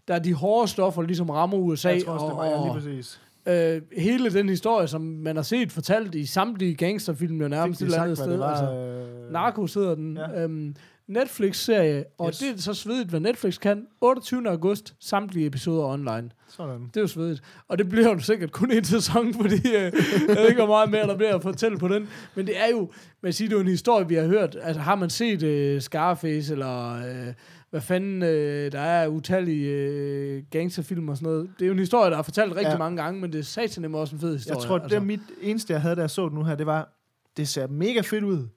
der 0.08 0.14
er 0.14 0.20
de 0.20 0.34
hårde 0.34 0.68
stoffer, 0.68 1.02
ligesom 1.02 1.30
rammer 1.30 1.58
USA. 1.58 1.90
Jeg 1.90 2.04
tror 2.06 2.14
også, 2.14 2.26
det 2.26 2.32
og, 2.32 2.38
var 2.38 2.46
ja, 2.46 2.52
og, 2.52 2.82
lige 2.82 2.96
præcis. 2.96 3.22
øh, 3.46 3.82
hele 3.98 4.34
den 4.34 4.50
historie, 4.50 4.88
som 4.88 5.02
man 5.02 5.36
har 5.36 5.44
set 5.44 5.72
fortalt 5.72 6.16
i 6.16 6.26
samtlige 6.26 6.76
gangsterfilm, 6.76 7.42
jo 7.42 7.48
nærmest 7.48 7.82
et 7.82 7.86
eller 7.86 8.02
andet 8.02 8.18
sted. 8.18 8.40
det 8.40 8.50
altså. 8.50 8.66
var, 8.66 9.26
øh, 9.28 9.32
Narcos 9.32 9.74
hedder 9.74 9.96
den. 9.96 10.18
Ja. 10.18 10.44
Øhm, 10.44 10.76
Netflix-serie, 11.14 12.04
og 12.18 12.28
Yes. 12.28 12.38
det 12.38 12.50
er 12.50 12.58
så 12.58 12.74
svedigt, 12.74 13.10
hvad 13.10 13.20
Netflix 13.20 13.60
kan. 13.60 13.88
28. 14.02 14.50
august, 14.50 14.96
samtlige 15.00 15.46
episoder 15.46 15.86
online. 15.86 16.30
Sådan. 16.48 16.82
Det 16.88 16.98
er 16.98 17.02
jo 17.02 17.08
svedigt. 17.08 17.42
Og 17.68 17.78
det 17.78 17.90
bliver 17.90 18.10
jo 18.10 18.20
sikkert 18.20 18.52
kun 18.52 18.72
en 18.72 18.84
sæson, 18.84 19.34
fordi 19.42 19.56
øh, 19.56 19.74
jeg 19.74 19.92
ved 20.38 20.48
ikke, 20.50 20.56
hvor 20.66 20.68
meget 20.68 20.92
mere 20.92 21.08
der 21.08 21.16
bliver 21.18 21.36
at 21.36 21.42
fortælle 21.42 21.78
på 21.78 21.88
den. 21.88 22.08
Men 22.36 22.48
det 22.48 22.60
er 22.60 22.68
jo, 22.72 22.90
man 23.24 23.34
siger, 23.34 23.50
det 23.50 23.56
er 23.58 23.62
en 23.62 23.68
historie, 23.68 24.08
vi 24.08 24.16
har 24.16 24.28
hørt. 24.28 24.58
Altså 24.62 24.82
har 24.82 24.96
man 24.96 25.10
set 25.10 25.44
øh, 25.44 25.82
Scarface, 25.82 26.54
eller 26.54 26.96
øh, 26.96 27.34
hvad 27.70 27.82
fanden, 27.82 28.24
øh, 28.24 28.72
der 28.72 28.80
er 28.80 29.08
utallige 29.08 29.70
øh, 29.72 30.44
gangsterfilm 30.52 31.10
og 31.10 31.18
sådan 31.18 31.32
noget. 31.32 31.50
Det 31.60 31.66
er 31.66 31.68
jo 31.68 31.74
en 31.74 31.80
historie, 31.80 32.12
der 32.12 32.18
er 32.18 32.22
fortalt 32.22 32.52
rigtig 32.56 32.72
Ja. 32.72 32.78
mange 32.78 33.04
gange, 33.04 33.22
men 33.22 33.34
det 33.34 33.40
er 33.40 33.44
satan 33.44 33.96
også 33.96 34.16
en 34.16 34.22
fed 34.22 34.34
historie. 34.38 34.60
Jeg 34.60 34.68
tror, 34.68 34.78
det 34.78 34.94
er 34.94 35.00
mit 35.00 35.20
eneste, 35.42 35.74
jeg 35.74 35.82
havde, 35.82 35.96
da 35.96 36.02
jeg 36.02 36.10
så 36.10 36.26
det 36.26 36.34
nu 36.34 36.44
her, 36.44 36.56
det 36.56 36.66
var, 36.66 36.90
det 37.38 37.48
ser 37.48 37.68
mega 37.68 38.02
fedt 38.02 38.24
ud. 38.24 38.48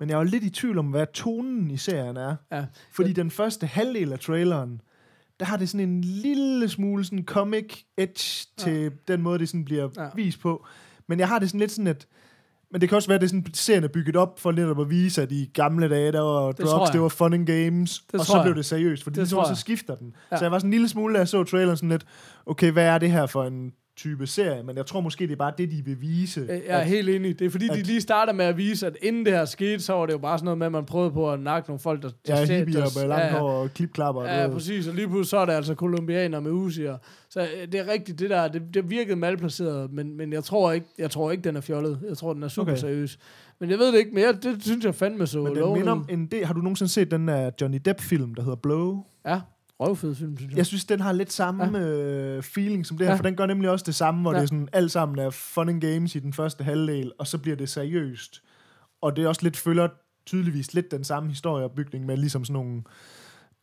Men 0.00 0.08
jeg 0.10 0.18
var 0.18 0.24
lidt 0.24 0.44
i 0.44 0.50
tvivl 0.50 0.78
om, 0.78 0.86
hvad 0.86 1.06
tonen 1.14 1.70
i 1.70 1.76
serien 1.76 2.16
er. 2.16 2.36
Ja. 2.52 2.64
Fordi 2.92 3.12
den 3.12 3.30
første 3.30 3.66
halvdel 3.66 4.12
af 4.12 4.18
traileren, 4.18 4.80
der 5.40 5.46
har 5.46 5.56
det 5.56 5.68
sådan 5.68 5.88
en 5.88 6.00
lille 6.00 6.68
smule 6.68 7.04
sådan 7.04 7.24
comic 7.24 7.82
edge 7.96 8.46
til 8.56 8.82
ja. 8.82 8.88
den 9.08 9.22
måde, 9.22 9.38
det 9.38 9.48
sådan 9.48 9.64
bliver 9.64 9.88
ja. 9.96 10.08
Vist 10.14 10.40
på. 10.40 10.66
Men 11.06 11.18
jeg 11.18 11.28
har 11.28 11.38
det 11.38 11.48
sådan 11.48 11.60
lidt 11.60 11.70
sådan, 11.70 11.86
at 11.86 12.06
men 12.70 12.80
det 12.80 12.88
kan 12.88 12.96
også 12.96 13.08
være, 13.08 13.14
at 13.14 13.20
det 13.20 13.26
er 13.26 13.28
sådan, 13.28 13.54
serien 13.54 13.84
er 13.84 13.88
bygget 13.88 14.16
op 14.16 14.40
for 14.40 14.52
netop 14.52 14.80
at 14.80 14.90
vise, 14.90 15.22
at 15.22 15.32
i 15.32 15.50
gamle 15.54 15.88
dage, 15.88 16.12
der 16.12 16.20
var 16.20 16.52
tror 16.52 16.78
drugs, 16.78 16.90
det 16.90 17.00
var 17.00 17.08
fun 17.08 17.32
and 17.32 17.46
games, 17.46 18.02
Det 18.12 18.20
og 18.20 18.26
så 18.26 18.42
blev 18.42 18.54
det 18.54 18.64
seriøst, 18.64 19.02
fordi 19.02 19.14
Det 19.14 19.20
det 19.20 19.30
tror 19.30 19.44
så 19.44 19.54
skifter 19.54 19.94
den. 19.94 20.14
Ja. 20.32 20.36
Så 20.36 20.44
jeg 20.44 20.52
var 20.52 20.58
sådan 20.58 20.68
en 20.68 20.70
lille 20.70 20.88
smule, 20.88 21.14
da 21.14 21.18
jeg 21.18 21.28
så 21.28 21.44
traileren, 21.44 21.76
sådan 21.76 21.88
lidt, 21.88 22.06
okay, 22.46 22.72
hvad 22.72 22.84
er 22.84 22.98
det 22.98 23.10
her 23.10 23.26
for 23.26 23.44
en 23.44 23.72
type 23.98 24.26
serie? 24.26 24.62
Men 24.62 24.76
jeg 24.76 24.86
tror 24.86 25.00
måske, 25.00 25.24
det 25.26 25.32
er 25.32 25.36
bare 25.36 25.52
det, 25.58 25.70
de 25.70 25.82
vil 25.84 26.00
vise. 26.00 26.40
Øh, 26.40 26.48
Jeg 26.48 26.60
er 26.66 26.78
at- 26.78 26.86
helt 26.86 27.08
enig. 27.08 27.38
Det 27.38 27.44
er 27.46 27.50
fordi, 27.50 27.68
at, 27.68 27.76
de 27.76 27.82
lige 27.82 28.00
starter 28.00 28.32
med 28.32 28.44
at 28.44 28.56
vise, 28.56 28.86
at 28.86 28.96
inden 29.02 29.24
det 29.24 29.32
her 29.32 29.44
skete, 29.44 29.80
så 29.80 29.92
var 29.92 30.06
det 30.06 30.12
jo 30.12 30.18
bare 30.18 30.38
sådan 30.38 30.44
noget 30.44 30.58
med, 30.58 30.66
at 30.66 30.72
man 30.72 30.84
prøvede 30.84 31.10
på 31.10 31.30
at 31.32 31.40
nakke 31.40 31.68
nogle 31.70 31.80
folk, 31.80 32.02
der... 32.02 32.08
der 32.26 32.38
Ja, 32.40 32.46
der- 32.46 32.58
hippier 32.58 33.00
med 33.00 33.08
langt 33.08 33.24
ja, 33.24 33.38
hår 33.38 33.50
og 33.50 33.70
klipklapper. 33.74 34.24
Ja, 34.24 34.42
ved. 34.44 34.52
præcis. 34.52 34.86
Og 34.88 34.94
lige 34.94 35.06
pludselig 35.08 35.28
så 35.30 35.36
er 35.38 35.44
det 35.44 35.52
altså 35.52 35.74
kolumbianer 35.74 36.40
med 36.40 36.50
usier. 36.50 36.96
Så 37.30 37.40
øh, 37.40 37.72
det 37.72 37.80
er 37.80 37.88
rigtigt, 37.92 38.18
det 38.18 38.30
der, 38.30 38.48
det, 38.48 38.62
det 38.74 38.90
virkede 38.90 39.16
malplaceret, 39.16 39.92
men, 39.92 40.16
men 40.16 40.32
jeg 40.32 40.44
tror 40.44 40.72
ikke, 40.72 40.86
jeg 40.98 41.10
tror 41.10 41.30
ikke, 41.30 41.42
den 41.44 41.56
er 41.56 41.60
fjollet. 41.60 41.98
Jeg 42.08 42.16
tror, 42.16 42.32
den 42.32 42.42
er 42.42 42.48
super 42.48 42.72
Okay. 42.72 42.80
seriøs. 42.80 43.18
Men 43.60 43.70
jeg 43.70 43.78
ved 43.78 43.92
det 43.92 43.98
ikke, 43.98 44.10
men 44.14 44.22
jeg, 44.24 44.34
det 44.42 44.56
synes 44.64 44.84
jeg 44.84 44.94
fandme 44.94 45.26
så 45.26 45.42
Men 45.42 45.56
den 45.56 45.72
minder 45.72 45.92
om 45.92 46.06
en 46.10 46.26
del, 46.26 46.44
har 46.46 46.54
du 46.54 46.60
nogensinde 46.60 46.92
set 46.92 47.10
den 47.10 47.28
der 47.28 47.50
Johnny 47.60 47.78
Depp-film, 47.84 48.34
der 48.34 48.42
hedder 48.42 48.56
Blow? 48.56 49.04
Ja, 49.26 49.40
røvfed 49.80 50.14
film, 50.14 50.36
synes 50.36 50.50
jeg. 50.50 50.58
Jeg 50.58 50.66
synes, 50.66 50.84
den 50.84 51.00
har 51.00 51.12
lidt 51.12 51.32
samme 51.32 51.78
ja. 51.78 51.84
øh, 51.84 52.42
feeling 52.42 52.86
som 52.86 52.98
det 52.98 53.06
her, 53.06 53.12
ja. 53.12 53.18
For 53.18 53.22
den 53.22 53.36
gør 53.36 53.46
nemlig 53.46 53.70
også 53.70 53.84
det 53.86 53.94
samme, 53.94 54.20
hvor. 54.20 54.32
Ja. 54.32 54.36
det 54.36 54.42
er 54.42 54.46
sådan, 54.46 54.68
alt 54.72 54.92
sammen 54.92 55.18
er 55.18 55.30
fun 55.30 55.68
and 55.68 55.80
games 55.80 56.14
i 56.14 56.18
den 56.18 56.32
første 56.32 56.64
halvdel, 56.64 57.12
og 57.18 57.26
så 57.26 57.38
bliver 57.38 57.56
det 57.56 57.68
seriøst. 57.68 58.42
Og 59.02 59.16
det 59.16 59.24
er 59.24 59.28
også 59.28 59.42
lidt, 59.42 59.56
følger 59.56 59.88
tydeligvis 60.26 60.74
lidt 60.74 60.90
den 60.90 61.04
samme 61.04 61.28
historieopbygning 61.28 62.06
med 62.06 62.16
ligesom 62.16 62.44
sådan 62.44 62.52
nogle 62.52 62.82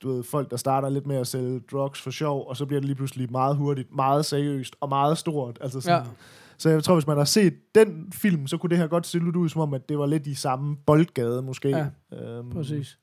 du 0.04 0.14
ved, 0.14 0.24
folk, 0.24 0.52
der 0.52 0.58
starter 0.58 0.90
lidt 0.90 1.06
med 1.06 1.16
at 1.16 1.28
sælge 1.28 1.62
drugs 1.72 2.02
for 2.02 2.12
sjov, 2.12 2.48
og 2.48 2.58
så 2.58 2.66
bliver 2.66 2.80
det 2.80 2.86
lige 2.86 2.96
pludselig 2.96 3.32
meget 3.32 3.56
hurtigt, 3.56 3.96
meget 3.96 4.26
seriøst 4.26 4.76
og 4.82 4.90
meget 4.90 5.18
stort. 5.18 5.58
Altså 5.62 5.82
sådan, 5.82 6.00
Ja. 6.00 6.10
Så 6.58 6.70
jeg 6.70 6.84
tror, 6.84 6.94
hvis 6.96 7.08
man 7.08 7.18
har 7.18 7.26
set 7.26 7.76
den 7.76 8.12
film, 8.14 8.48
så 8.48 8.58
kunne 8.58 8.70
det 8.70 8.78
her 8.78 8.88
godt 8.88 9.08
se 9.08 9.20
lidt 9.20 9.36
ud, 9.36 9.50
som 9.50 9.62
om, 9.62 9.74
at 9.74 9.90
det 9.90 9.98
var 9.98 10.06
lidt 10.06 10.28
i 10.28 10.34
samme 10.34 10.78
boldgade, 10.86 11.42
måske. 11.42 11.70
Ja, 11.70 11.86
øhm, 12.14 12.50
Præcis. 12.50 13.00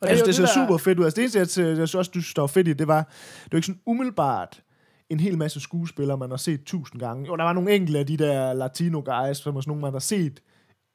Og 0.00 0.08
altså, 0.08 0.22
det, 0.22 0.26
det 0.26 0.34
ser 0.34 0.44
der- 0.44 0.66
super 0.66 0.76
fedt 0.78 0.98
ud. 0.98 1.04
Altså, 1.04 1.16
det 1.20 1.36
eneste, 1.36 1.60
jeg, 1.60 1.68
jeg, 1.68 1.78
jeg 1.78 1.88
synes 1.88 1.94
også, 1.94 2.10
synes, 2.12 2.34
der 2.34 2.42
var 2.42 2.46
fedt 2.46 2.68
i, 2.68 2.72
det 2.72 2.88
var, 2.88 3.02
det 3.44 3.52
var 3.52 3.56
ikke 3.58 3.66
sådan 3.66 3.80
umiddelbart 3.86 4.62
en 5.10 5.20
hel 5.20 5.38
masse 5.38 5.60
skuespillere, 5.60 6.18
man 6.18 6.30
har 6.30 6.36
set 6.36 6.64
tusind 6.64 7.00
gange. 7.00 7.26
Jo, 7.26 7.36
der 7.36 7.44
var 7.44 7.52
nogle 7.52 7.74
enkelte 7.74 7.98
af 7.98 8.06
de 8.06 8.16
der 8.16 8.52
latino 8.52 9.02
guys, 9.04 9.36
som 9.36 9.56
er 9.56 9.60
sådan 9.60 9.70
nogle, 9.70 9.80
man 9.82 9.92
har 9.92 9.98
set 10.00 10.40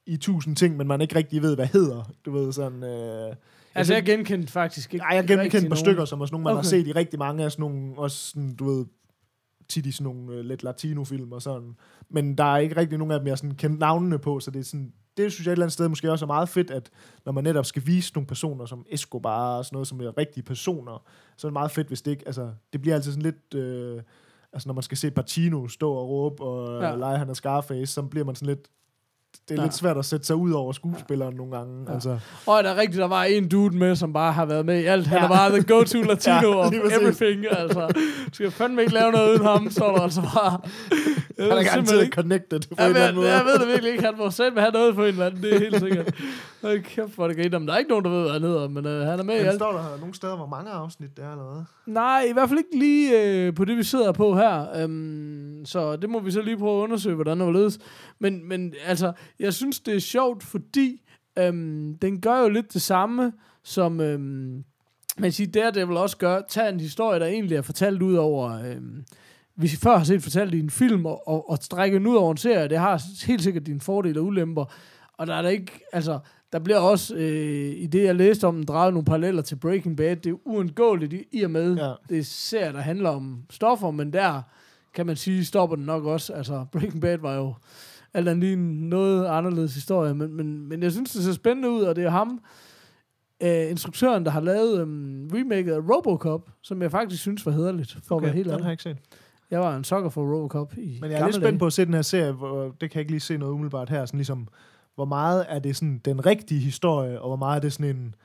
i 0.07 0.17
tusind 0.17 0.55
ting, 0.55 0.77
men 0.77 0.87
man 0.87 1.01
ikke 1.01 1.15
rigtig 1.15 1.41
ved, 1.41 1.55
hvad 1.55 1.67
hedder. 1.67 2.11
Du 2.25 2.31
ved, 2.31 2.53
sådan... 2.53 2.83
Øh, 2.83 3.35
Altså, 3.75 3.93
jeg 3.93 4.03
genkendte 4.03 4.51
faktisk 4.51 4.93
ikke 4.93 5.05
Nej, 5.05 5.15
jeg 5.15 5.27
genkendte 5.27 5.57
et 5.57 5.61
par 5.63 5.69
nogen. 5.69 5.77
stykker, 5.77 6.05
som 6.05 6.19
sådan 6.19 6.33
nogle, 6.33 6.43
man 6.43 6.51
okay. 6.53 6.57
har 6.57 6.69
set 6.69 6.87
i 6.87 6.91
rigtig 6.91 7.19
mange 7.19 7.43
af 7.43 7.51
sådan 7.51 7.61
nogle, 7.61 7.93
også 7.97 8.17
sådan, 8.27 8.55
du 8.55 8.65
ved, 8.65 8.85
tit 9.69 9.85
i 9.85 9.91
sådan 9.91 10.03
nogle 10.03 10.33
øh, 10.33 10.45
lidt 10.45 10.63
latino-film 10.63 11.31
og 11.31 11.41
sådan. 11.41 11.75
Men 12.09 12.37
der 12.37 12.43
er 12.43 12.57
ikke 12.57 12.75
rigtig 12.77 12.97
nogen 12.97 13.11
af 13.11 13.19
dem, 13.19 13.27
jeg 13.27 13.37
sådan 13.37 13.55
kendt 13.55 13.79
navnene 13.79 14.19
på, 14.19 14.39
så 14.39 14.51
det 14.51 14.59
er 14.59 14.63
sådan, 14.63 14.93
det 15.23 15.31
synes 15.33 15.45
jeg 15.45 15.51
et 15.51 15.55
eller 15.55 15.65
andet 15.65 15.73
sted 15.73 15.87
måske 15.87 16.11
også 16.11 16.25
er 16.25 16.27
meget 16.27 16.49
fedt, 16.49 16.71
at 16.71 16.89
når 17.25 17.31
man 17.31 17.43
netop 17.43 17.65
skal 17.65 17.81
vise 17.85 18.13
nogle 18.13 18.27
personer 18.27 18.65
som 18.65 18.85
Escobar 18.89 19.57
og 19.57 19.65
sådan 19.65 19.75
noget, 19.75 19.87
som 19.87 20.01
er 20.01 20.17
rigtige 20.17 20.43
personer, 20.43 21.03
så 21.37 21.47
er 21.47 21.49
det 21.49 21.53
meget 21.53 21.71
fedt, 21.71 21.87
hvis 21.87 22.01
det 22.01 22.11
ikke, 22.11 22.23
altså, 22.25 22.49
det 22.73 22.81
bliver 22.81 22.95
altid 22.95 23.11
sådan 23.11 23.23
lidt, 23.23 23.53
øh, 23.55 24.01
Altså, 24.53 24.69
når 24.69 24.73
man 24.73 24.83
skal 24.83 24.97
se 24.97 25.11
Pacino 25.11 25.67
stå 25.67 25.91
og 25.91 26.09
råbe 26.09 26.43
og 26.43 26.81
Ja. 26.81 26.89
ja. 26.89 26.95
lege, 26.95 27.17
han 27.17 27.29
er 27.29 27.33
Scarface, 27.33 27.93
så 27.93 28.01
bliver 28.01 28.25
man 28.25 28.35
sådan 28.35 28.47
lidt... 28.47 28.59
Det 28.59 28.69
er 29.51 29.55
Ja. 29.55 29.61
ja. 29.61 29.65
lidt 29.65 29.73
svært 29.75 29.97
at 29.97 30.05
sætte 30.05 30.25
sig 30.25 30.35
ud 30.35 30.51
over 30.51 30.71
skuespilleren 30.71 31.35
nogle 31.35 31.57
gange. 31.57 31.81
Ja. 31.83 31.89
Ja. 31.89 31.93
Altså, 31.93 32.19
Og 32.47 32.63
der 32.63 32.69
er 32.69 32.75
rigtigt, 32.77 32.99
der 32.99 33.07
var 33.07 33.23
en 33.23 33.49
dude 33.49 33.77
med, 33.77 33.95
som 33.95 34.13
bare 34.13 34.33
har 34.33 34.45
været 34.45 34.65
med 34.65 34.79
i 34.79 34.85
alt. 34.85 35.07
Han 35.07 35.17
Ja. 35.17 35.23
er 35.23 35.27
bare 35.27 35.49
the 35.51 35.63
go-to 35.63 36.01
latino 36.11 36.49
Ja, 36.51 36.57
of 36.65 36.73
everything. 36.73 37.45
Altså, 37.51 37.87
du 38.27 38.33
skal 38.33 38.51
fandme 38.51 38.81
ikke 38.81 38.93
lave 38.93 39.11
noget 39.11 39.29
uden 39.33 39.45
ham, 39.45 39.69
så 39.69 39.83
er 39.85 39.95
der 39.95 40.01
altså 40.01 40.21
bare... 40.21 40.59
Han 41.39 41.51
er 41.51 41.63
garanteret 41.63 42.09
connected 42.13 42.59
på 42.59 42.67
en 42.73 42.77
Jeg 42.79 42.87
eller 42.87 43.01
anden 43.01 43.15
måde. 43.15 43.31
jeg 43.33 43.45
ved 43.45 43.59
det 43.59 43.67
virkelig 43.67 43.91
ikke. 43.91 44.03
Han 44.03 44.13
må 44.17 44.29
selv 44.31 44.59
have 44.59 44.71
noget 44.71 44.95
på 44.95 45.01
en 45.01 45.07
eller 45.07 45.25
anden. 45.25 45.41
Det 45.43 45.53
er 45.55 45.59
helt 45.59 45.79
sikkert. 45.85 46.15
Hold 46.61 46.83
kæft, 46.83 47.15
hvor 47.15 47.27
det 47.27 47.37
griner. 47.37 47.59
Men 47.59 47.67
der 47.67 47.73
er 47.73 47.77
ikke 47.77 47.89
nogen, 47.89 48.05
der 48.05 48.11
ved, 48.11 48.21
hvad 48.21 48.31
han 48.31 48.41
hedder. 48.41 48.67
Men 48.67 48.85
øh, 48.85 49.07
han 49.07 49.19
er 49.19 49.23
med 49.23 49.35
i 49.35 49.37
Men 49.37 49.47
alt. 49.47 49.55
står 49.55 49.71
der 49.71 49.97
nogle 49.99 50.15
steder, 50.15 50.35
hvor 50.35 50.45
mange 50.47 50.71
afsnit 50.71 51.09
det 51.17 51.25
er, 51.25 51.31
eller 51.31 51.53
hvad? 51.53 51.63
Nej, 51.93 52.25
i 52.29 52.33
hvert 52.33 52.49
fald 52.49 52.59
ikke 52.59 52.79
lige 52.79 53.23
øh, 53.23 53.55
på 53.55 53.65
det, 53.65 53.77
vi 53.77 53.83
sidder 53.83 54.11
på 54.11 54.35
her. 54.35 54.65
Øhm, 54.83 55.61
så 55.65 55.95
det 55.95 56.09
må 56.09 56.19
vi 56.19 56.31
så 56.31 56.41
lige 56.41 56.57
prøve 56.57 56.79
at 56.79 56.83
undersøge, 56.83 57.15
hvordan 57.15 57.39
det 57.39 57.45
var 57.47 57.53
ledes. 57.53 57.79
Men, 58.19 58.47
men 58.49 58.73
altså, 58.85 59.11
jeg 59.39 59.53
synes, 59.53 59.79
det 59.79 59.95
er 59.95 59.99
sjovt, 59.99 60.43
fordi 60.43 61.01
øhm, 61.39 61.97
den 62.01 62.21
gør 62.21 62.41
jo 62.41 62.49
lidt 62.49 62.73
det 62.73 62.81
samme, 62.81 63.33
som 63.63 64.01
øhm, 64.01 64.63
man 65.17 65.31
siger, 65.31 65.51
Daredevil 65.51 65.97
også 65.97 66.17
gør. 66.17 66.41
Tag 66.49 66.69
en 66.69 66.79
historie, 66.79 67.19
der 67.19 67.25
egentlig 67.25 67.57
er 67.57 67.61
fortalt 67.61 68.01
ud 68.01 68.15
over... 68.15 68.63
Øhm, 68.71 69.03
vi 69.61 69.67
før 69.67 69.97
har 69.97 70.03
set 70.03 70.23
fortalt 70.23 70.53
i 70.53 70.59
en 70.59 70.69
film, 70.69 71.05
og, 71.05 71.27
og, 71.27 71.49
og 71.49 71.57
strække 71.61 71.97
den 71.97 72.07
ud 72.07 72.15
over 72.15 72.31
en 72.31 72.37
serie, 72.37 72.67
det 72.67 72.77
har 72.77 73.01
helt 73.25 73.43
sikkert 73.43 73.65
dine 73.65 73.81
fordele 73.81 74.19
og 74.19 74.25
ulemper. 74.25 74.65
Og 75.17 75.27
der 75.27 75.35
er 75.35 75.41
der 75.41 75.49
ikke, 75.49 75.71
altså, 75.93 76.19
der 76.51 76.59
bliver 76.59 76.77
også, 76.77 77.15
øh, 77.15 77.73
i 77.75 77.87
det 77.87 78.03
jeg 78.03 78.15
læste 78.15 78.47
om, 78.47 78.63
draget 78.63 78.93
nogle 78.93 79.05
paralleller 79.05 79.41
til 79.41 79.55
Breaking 79.55 79.97
Bad. 79.97 80.15
Det 80.15 80.29
er 80.29 80.47
uundgåeligt 80.47 81.13
i, 81.13 81.23
i 81.31 81.43
og 81.43 81.51
med, 81.51 81.75
ja. 81.75 81.93
Det 82.09 82.19
er 82.19 82.23
serier, 82.23 82.71
der 82.71 82.79
handler 82.79 83.09
om 83.09 83.43
stoffer, 83.49 83.91
men 83.91 84.13
der 84.13 84.41
kan 84.93 85.05
man 85.05 85.15
sige, 85.15 85.45
stopper 85.45 85.75
den 85.75 85.85
nok 85.85 86.05
også. 86.05 86.33
Altså, 86.33 86.65
Breaking 86.71 87.01
Bad 87.01 87.17
var 87.17 87.35
jo 87.35 87.53
alt 88.13 88.27
andet 88.27 88.43
lige 88.43 88.53
en 88.53 88.89
noget 88.89 89.27
anderledes 89.27 89.73
historie, 89.73 90.13
men, 90.13 90.33
men, 90.33 90.67
men 90.67 90.83
jeg 90.83 90.91
synes, 90.91 91.11
det 91.11 91.23
ser 91.23 91.33
spændende 91.33 91.69
ud, 91.69 91.81
og 91.81 91.95
det 91.95 92.03
er 92.03 92.09
ham, 92.09 92.41
øh, 93.43 93.69
instruktøren, 93.71 94.25
der 94.25 94.31
har 94.31 94.41
lavet 94.41 94.81
øhm, 94.81 95.29
remaket 95.33 95.73
af 95.73 95.79
Robocop, 95.79 96.49
som 96.61 96.81
jeg 96.81 96.91
faktisk 96.91 97.21
synes 97.21 97.45
var 97.45 97.51
hederligt, 97.51 97.97
for 98.07 98.15
okay, 98.15 98.23
at 98.23 98.25
være 98.25 98.35
helt 98.35 98.45
den 98.45 98.51
har 98.51 98.57
ærlig. 98.57 98.65
jeg 98.65 98.71
ikke 98.71 98.83
set. 98.83 98.97
Jeg 99.51 99.59
var 99.59 99.75
en 99.75 99.83
sokker 99.83 100.09
for 100.09 100.21
Robocop 100.35 100.73
i 100.77 100.97
Men 101.01 101.11
jeg 101.11 101.19
er 101.19 101.25
lidt 101.25 101.35
spændt 101.35 101.45
dage. 101.51 101.59
på 101.59 101.65
at 101.65 101.73
se 101.73 101.85
den 101.85 101.93
her 101.93 102.01
serie, 102.01 102.31
hvor, 102.31 102.63
det 102.63 102.79
kan 102.79 102.89
jeg 102.93 102.99
ikke 102.99 103.11
lige 103.11 103.19
se 103.19 103.37
noget 103.37 103.53
umiddelbart 103.53 103.89
her, 103.89 104.05
sådan 104.05 104.17
ligesom, 104.17 104.47
hvor 104.95 105.05
meget 105.05 105.45
er 105.49 105.59
det 105.59 105.75
sådan 105.75 106.01
den 106.05 106.25
rigtige 106.25 106.59
historie, 106.61 107.21
og 107.21 107.27
hvor 107.29 107.35
meget 107.35 107.55
er 107.55 107.61
det 107.61 107.73
sådan 107.73 107.95
en 107.95 108.15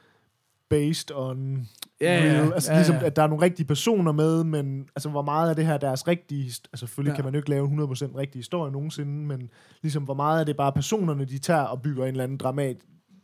based 0.69 1.11
on 1.15 1.69
Ja, 2.01 2.25
ja, 2.25 2.33
real, 2.41 2.53
altså 2.53 2.73
ja, 2.73 2.79
ligesom, 2.79 2.97
ja. 2.97 3.05
at 3.07 3.17
der 3.17 3.23
er 3.23 3.27
nogle 3.27 3.45
rigtige 3.45 3.67
personer 3.67 4.13
med, 4.13 4.45
men 4.45 4.89
altså, 4.97 5.09
hvor 5.09 5.23
meget 5.23 5.51
af 5.51 5.57
det 5.57 5.67
her 5.67 5.79
deres 5.79 6.09
rigtige, 6.09 6.45
altså 6.45 6.77
selvfølgelig 6.77 7.11
Ja. 7.11 7.17
kan 7.17 7.25
man 7.25 7.35
jo 7.35 7.39
ikke 7.39 7.51
lave 7.51 7.67
en 7.69 7.81
100% 7.81 8.17
rigtig 8.17 8.39
historie 8.39 8.73
nogensinde, 8.73 9.27
men 9.27 9.51
ligesom, 9.83 10.03
hvor 10.03 10.15
meget 10.15 10.41
er 10.41 10.45
det 10.45 10.57
bare 10.57 10.73
personerne, 10.73 11.25
de 11.25 11.39
tager 11.39 11.63
og 11.63 11.83
bygger 11.83 12.05
en 12.05 12.11
eller 12.11 12.25
anden 12.25 12.39
dramat, 12.39 12.77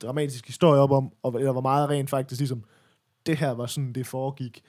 dramatisk 0.03 0.47
historie 0.47 0.81
op 0.81 0.91
om, 0.91 1.13
og, 1.23 1.35
eller 1.39 1.53
hvor 1.53 1.61
meget 1.61 1.89
rent 1.91 2.11
faktisk 2.11 2.41
ligesom, 2.41 2.65
det 3.27 3.37
her 3.37 3.51
var 3.51 3.67
sådan, 3.67 3.93
det 3.93 4.07
foregik. 4.07 4.63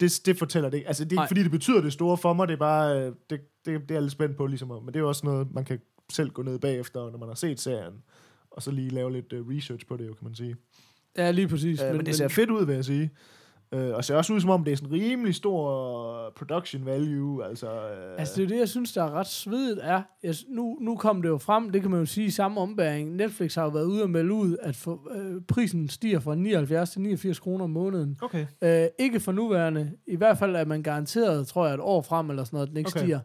Det, 0.00 0.20
det 0.26 0.38
fortæller 0.38 0.70
det 0.70 0.76
ikke. 0.76 0.88
Altså, 0.88 1.04
det 1.04 1.18
er 1.18 1.22
ikke 1.22 1.28
fordi, 1.28 1.42
det 1.42 1.50
betyder 1.50 1.80
det 1.80 1.92
store 1.92 2.16
for 2.16 2.32
mig, 2.32 2.48
det 2.48 2.54
er 2.54 2.58
bare, 2.58 3.00
øh, 3.00 3.12
det, 3.30 3.40
det, 3.64 3.88
det 3.88 3.96
er 3.96 4.00
lidt 4.00 4.12
spændt 4.12 4.36
på, 4.36 4.46
ligesom, 4.46 4.68
men 4.68 4.86
det 4.86 4.96
er 4.96 5.00
jo 5.00 5.08
også 5.08 5.26
noget, 5.26 5.48
man 5.54 5.64
kan 5.64 5.80
selv 6.12 6.30
gå 6.30 6.42
ned 6.42 6.58
bagefter, 6.58 7.10
når 7.10 7.18
man 7.18 7.28
har 7.28 7.34
set 7.34 7.60
serien, 7.60 7.94
og 8.50 8.62
så 8.62 8.70
lige 8.70 8.90
lave 8.90 9.12
lidt 9.12 9.32
uh, 9.32 9.48
research 9.48 9.86
på 9.86 9.96
det, 9.96 10.06
jo, 10.06 10.14
kan 10.14 10.24
man 10.24 10.34
sige. 10.34 10.56
Ja, 11.16 11.30
lige 11.30 11.48
præcis. 11.48 11.80
Øh, 11.80 11.86
men, 11.86 11.96
men 11.96 12.06
det 12.06 12.16
ser 12.16 12.28
fedt 12.28 12.50
ud, 12.50 12.66
vil 12.66 12.74
jeg 12.74 12.84
sige. 12.84 13.10
Øh, 13.74 13.94
og 13.94 14.04
ser 14.04 14.16
også 14.16 14.32
ud 14.32 14.40
som 14.40 14.50
om, 14.50 14.64
det 14.64 14.72
er 14.72 14.76
sådan 14.76 14.92
rimelig 14.92 15.34
stor 15.34 16.32
production 16.36 16.86
value. 16.86 17.44
Altså, 17.44 17.66
øh, 17.66 18.18
Altså, 18.18 18.34
det 18.36 18.44
er 18.44 18.48
det, 18.48 18.58
jeg 18.58 18.68
synes, 18.68 18.92
der 18.92 19.02
er 19.04 19.10
ret 19.10 19.26
svedigt, 19.26 19.78
er, 19.82 20.02
jeg, 20.22 20.34
nu, 20.48 20.78
nu 20.80 20.96
kom 20.96 21.22
det 21.22 21.28
jo 21.28 21.38
frem, 21.38 21.70
det 21.70 21.82
kan 21.82 21.90
man 21.90 22.00
jo 22.00 22.06
sige 22.06 22.26
i 22.26 22.30
samme 22.30 22.60
ombæring. 22.60 23.16
Netflix 23.16 23.54
har 23.54 23.62
jo 23.62 23.68
været 23.68 23.84
ude 23.84 24.02
og 24.02 24.10
melde 24.10 24.32
ud, 24.32 24.56
at 24.62 24.76
for, 24.76 25.00
øh, 25.16 25.40
prisen 25.48 25.88
stiger 25.88 26.20
fra 26.20 26.34
79 26.34 26.90
til 26.90 27.00
89 27.00 27.38
kroner 27.38 27.64
om 27.64 27.70
måneden. 27.70 28.18
Okay. 28.22 28.46
Øh, 28.62 28.86
ikke 28.98 29.20
for 29.20 29.32
nuværende. 29.32 29.92
I 30.06 30.16
hvert 30.16 30.38
fald 30.38 30.56
er 30.56 30.64
man 30.64 30.82
garanteret, 30.82 31.46
tror 31.46 31.66
jeg, 31.66 31.74
et 31.74 31.80
år 31.80 32.02
frem 32.02 32.30
eller 32.30 32.44
sådan 32.44 32.56
noget, 32.56 32.66
at 32.66 32.70
den 32.70 32.76
ikke 32.76 32.88
Okay. 32.88 33.00
stiger. 33.00 33.20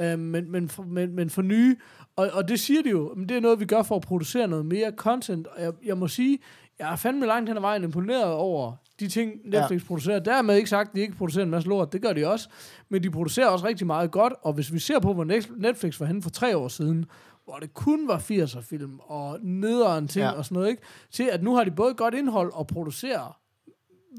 Øh, 0.00 0.18
men, 0.18 0.50
men, 0.52 0.68
for, 0.68 0.82
men, 0.82 1.14
men 1.14 1.30
for 1.30 1.42
nye, 1.42 1.76
og, 2.16 2.30
og 2.32 2.48
det 2.48 2.60
siger 2.60 2.82
de 2.82 2.90
jo, 2.90 3.12
men 3.16 3.28
det 3.28 3.36
er 3.36 3.40
noget, 3.40 3.60
vi 3.60 3.64
gør 3.64 3.82
for 3.82 3.96
at 3.96 4.02
producere 4.02 4.48
noget 4.48 4.66
mere 4.66 4.92
content. 4.96 5.46
Og 5.46 5.62
jeg, 5.62 5.72
jeg 5.84 5.98
må 5.98 6.08
sige, 6.08 6.38
jeg 6.78 6.92
er 6.92 6.96
fandme 6.96 7.26
langt 7.26 7.50
hen 7.50 7.56
ad 7.56 7.60
vejen 7.60 7.84
imponeret 7.84 8.32
over 8.32 8.72
de 9.00 9.08
ting, 9.08 9.32
Netflix 9.44 9.82
ja. 9.82 9.86
producerer. 9.86 10.18
Dermed 10.18 10.56
ikke 10.56 10.70
sagt, 10.70 10.88
at 10.88 10.96
de 10.96 11.00
ikke 11.00 11.16
producerer 11.16 11.44
en 11.44 11.50
masse 11.50 11.68
lort. 11.68 11.92
Det 11.92 12.02
gør 12.02 12.12
de 12.12 12.26
også. 12.26 12.48
Men 12.88 13.02
de 13.02 13.10
producerer 13.10 13.46
også 13.46 13.66
rigtig 13.66 13.86
meget 13.86 14.10
godt. 14.10 14.32
Og 14.42 14.52
hvis 14.52 14.72
vi 14.72 14.78
ser 14.78 15.00
på, 15.00 15.14
hvor 15.14 15.24
Netflix 15.56 16.00
var 16.00 16.06
henne 16.06 16.22
for 16.22 16.30
tre 16.30 16.56
år 16.56 16.68
siden, 16.68 17.06
hvor 17.44 17.56
det 17.56 17.74
kun 17.74 18.08
var 18.08 18.18
80'er 18.18 18.60
film 18.60 19.00
og 19.00 19.38
nederen 19.42 20.08
ting. 20.08 20.22
Ja. 20.22 20.30
og 20.30 20.44
sådan 20.44 20.54
noget, 20.54 20.68
ikke? 20.68 20.82
til 21.10 21.28
at 21.32 21.42
nu 21.42 21.54
har 21.54 21.64
de 21.64 21.70
både 21.70 21.94
godt 21.94 22.14
indhold 22.14 22.52
og 22.52 22.66
producerer 22.66 23.38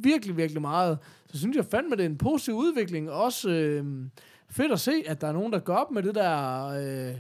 virkelig, 0.04 0.38
virkelig 0.38 0.62
meget, 0.62 0.98
så 1.32 1.40
synes 1.40 1.58
jeg 1.58 1.66
fandme, 1.66 1.96
det 1.96 2.02
er 2.02 2.10
en 2.10 2.18
positiv 2.18 2.54
udvikling. 2.54 3.12
Også 3.12 3.50
øh, 3.50 3.86
fedt 4.50 4.72
at 4.72 4.80
se, 4.80 5.04
at 5.08 5.22
der 5.22 5.28
er 5.28 5.32
nogen, 5.32 5.54
der 5.54 5.60
går 5.60 5.74
op 5.74 5.92
med 5.92 6.04
det 6.04 6.16
der... 6.16 6.66
Øh, 6.68 7.16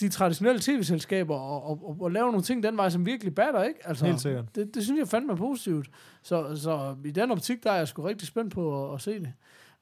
de 0.00 0.08
traditionelle 0.08 0.60
tv-selskaber 0.62 1.34
og, 1.34 1.64
og, 1.70 1.88
og, 1.88 1.96
og 2.00 2.10
lave 2.10 2.26
nogle 2.26 2.42
ting 2.42 2.62
den 2.62 2.76
vej, 2.76 2.90
som 2.90 3.06
virkelig 3.06 3.34
batter, 3.34 3.62
ikke? 3.62 3.80
Altså, 3.88 4.06
Helt 4.06 4.20
sikkert. 4.20 4.44
Det, 4.54 4.74
det 4.74 4.82
synes 4.84 4.98
jeg 4.98 5.08
fandme 5.08 5.32
er 5.32 5.36
positivt. 5.36 5.90
Så, 6.22 6.56
så 6.56 6.96
i 7.04 7.10
den 7.10 7.30
optik, 7.30 7.64
der 7.64 7.70
er 7.72 7.76
jeg 7.76 7.88
sgu 7.88 8.02
rigtig 8.02 8.28
spændt 8.28 8.54
på 8.54 8.88
at, 8.88 8.94
at 8.94 9.00
se 9.00 9.20
det. 9.20 9.32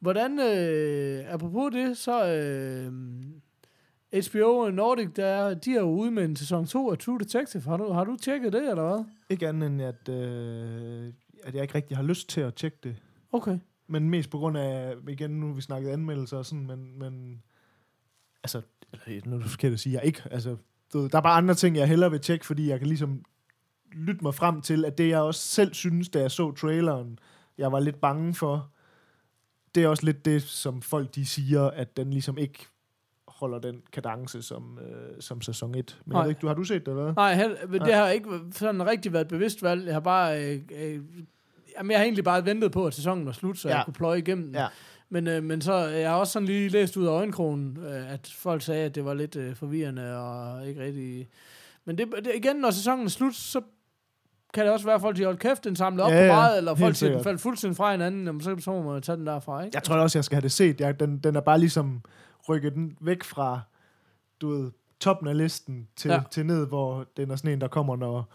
Hvordan, 0.00 0.38
øh, 0.40 1.32
apropos 1.34 1.72
det, 1.72 1.96
så 1.96 2.26
øh, 2.26 2.92
HBO 4.30 4.70
Nordic, 4.70 5.08
der, 5.16 5.26
er- 5.26 5.54
de 5.54 5.70
er 5.76 5.80
jo 5.80 5.90
ude 5.90 6.10
med 6.10 6.24
en 6.24 6.36
sæson 6.36 6.66
2 6.66 6.90
af 6.90 6.98
True 6.98 7.18
Detective. 7.18 7.62
Har 7.62 7.76
du, 7.76 7.92
har 7.92 8.04
du 8.04 8.16
tjekket 8.16 8.52
det, 8.52 8.68
eller 8.70 8.82
hvad? 8.94 9.04
Ikke 9.30 9.48
andet 9.48 9.66
end, 9.66 9.82
at, 9.82 10.08
øh, 10.08 11.12
at 11.44 11.54
jeg 11.54 11.62
ikke 11.62 11.74
rigtig 11.74 11.96
har 11.96 12.04
lyst 12.04 12.28
til 12.28 12.40
at 12.40 12.54
tjekke 12.54 12.78
det. 12.82 12.96
Okay. 13.32 13.58
Men 13.86 14.10
mest 14.10 14.30
på 14.30 14.38
grund 14.38 14.58
af, 14.58 14.94
igen, 15.08 15.30
nu 15.30 15.52
vi 15.52 15.60
snakket 15.60 15.90
anmeldelser 15.90 16.36
og 16.36 16.46
sådan, 16.46 16.66
men, 16.66 16.98
men 16.98 17.42
altså, 18.44 18.62
nu 19.24 19.36
er 19.36 19.40
det 19.40 19.50
forkert 19.50 19.72
at 19.72 19.80
sige, 19.80 19.94
jeg 19.94 20.04
ikke, 20.04 20.22
altså, 20.30 20.56
du 20.92 21.06
der 21.06 21.18
er 21.18 21.22
bare 21.22 21.36
andre 21.36 21.54
ting, 21.54 21.76
jeg 21.76 21.88
hellere 21.88 22.10
vil 22.10 22.20
tjekke, 22.20 22.46
fordi 22.46 22.68
jeg 22.68 22.78
kan 22.78 22.88
ligesom 22.88 23.24
lytte 23.92 24.24
mig 24.24 24.34
frem 24.34 24.60
til, 24.60 24.84
at 24.84 24.98
det 24.98 25.08
jeg 25.08 25.20
også 25.20 25.40
selv 25.40 25.74
synes, 25.74 26.08
da 26.08 26.20
jeg 26.20 26.30
så 26.30 26.52
traileren, 26.52 27.18
jeg 27.58 27.72
var 27.72 27.80
lidt 27.80 28.00
bange 28.00 28.34
for, 28.34 28.70
det 29.74 29.82
er 29.82 29.88
også 29.88 30.04
lidt 30.04 30.24
det, 30.24 30.42
som 30.42 30.82
folk 30.82 31.14
de 31.14 31.26
siger, 31.26 31.62
at 31.62 31.96
den 31.96 32.10
ligesom 32.10 32.38
ikke 32.38 32.66
holder 33.28 33.58
den 33.58 33.82
kadence 33.92 34.42
som, 34.42 34.78
øh, 34.78 35.20
som 35.20 35.40
sæson 35.40 35.74
1. 35.74 36.00
Men 36.04 36.12
Nej. 36.12 36.18
jeg 36.18 36.24
ved 36.24 36.30
ikke, 36.30 36.40
du, 36.40 36.46
har 36.46 36.54
du 36.54 36.64
set 36.64 36.86
det, 36.86 36.92
eller? 36.92 37.14
Nej, 37.14 37.34
hel, 37.34 37.56
det 37.72 37.94
har 37.94 38.08
ikke 38.08 38.28
sådan 38.52 38.86
rigtig 38.86 39.12
været 39.12 39.24
et 39.24 39.28
bevidst 39.28 39.62
valg. 39.62 39.86
Jeg 39.86 39.94
har 39.94 40.00
bare... 40.00 40.44
Øh, 40.44 40.60
øh, 40.70 41.00
jamen, 41.78 41.90
jeg 41.90 41.98
har 41.98 42.04
egentlig 42.04 42.24
bare 42.24 42.44
ventet 42.44 42.72
på, 42.72 42.86
at 42.86 42.94
sæsonen 42.94 43.26
var 43.26 43.32
slut, 43.32 43.58
så 43.58 43.68
ja. 43.68 43.76
Jeg 43.76 43.84
kunne 43.84 43.94
pløje 43.94 44.18
igennem. 44.18 44.54
Ja. 44.54 44.66
Men, 45.08 45.26
øh, 45.26 45.42
men 45.42 45.60
så 45.60 45.74
jeg 45.74 46.10
har 46.10 46.16
også 46.16 46.32
sådan 46.32 46.46
lige 46.46 46.68
læst 46.68 46.96
ud 46.96 47.06
af 47.06 47.10
øjenkrogen, 47.10 47.78
øh, 47.80 48.12
at 48.12 48.34
folk 48.38 48.62
sagde, 48.62 48.84
at 48.84 48.94
det 48.94 49.04
var 49.04 49.14
lidt 49.14 49.36
øh, 49.36 49.56
forvirrende 49.56 50.18
og 50.18 50.68
ikke 50.68 50.80
rigtig... 50.80 51.28
Men 51.84 51.98
det, 51.98 52.08
det, 52.24 52.30
igen, 52.34 52.56
når 52.56 52.70
sæsonen 52.70 53.04
er 53.04 53.10
slut, 53.10 53.34
så 53.34 53.60
kan 54.54 54.64
det 54.64 54.72
også 54.72 54.84
være, 54.84 54.94
at 54.94 55.00
folk 55.00 55.16
de 55.16 55.24
holdt 55.24 55.40
kæft, 55.40 55.64
den 55.64 55.76
samlede 55.76 56.04
op 56.04 56.12
Ja, 56.12 56.22
på 56.22 56.26
meget, 56.26 56.58
eller 56.58 56.74
folk 56.74 56.96
siger, 56.96 57.12
den 57.12 57.24
faldt 57.24 57.40
fuldstændig 57.40 57.76
fra 57.76 57.90
hinanden, 57.90 58.26
jamen, 58.26 58.40
så, 58.40 58.56
så 58.58 58.70
må 58.70 58.92
man 58.92 59.02
tage 59.02 59.16
den 59.16 59.26
derfra, 59.26 59.62
ikke? 59.62 59.76
Jeg 59.76 59.82
tror 59.82 59.96
også, 59.96 60.18
jeg 60.18 60.24
skal 60.24 60.36
have 60.36 60.42
det 60.42 60.52
set. 60.52 60.80
Jeg, 60.80 61.00
den, 61.00 61.18
den 61.18 61.36
er 61.36 61.40
bare 61.40 61.58
ligesom 61.58 62.02
rykket 62.48 62.74
den 62.74 62.96
væk 63.00 63.24
fra, 63.24 63.60
du 64.40 64.48
ved, 64.48 64.70
toppen 65.00 65.28
af 65.28 65.36
listen 65.38 65.88
til, 65.96 66.10
ja. 66.10 66.22
til 66.30 66.46
ned, 66.46 66.66
hvor 66.66 67.06
den 67.16 67.30
er 67.30 67.36
sådan 67.36 67.50
en, 67.50 67.60
der 67.60 67.68
kommer, 67.68 67.96
når, 67.96 68.32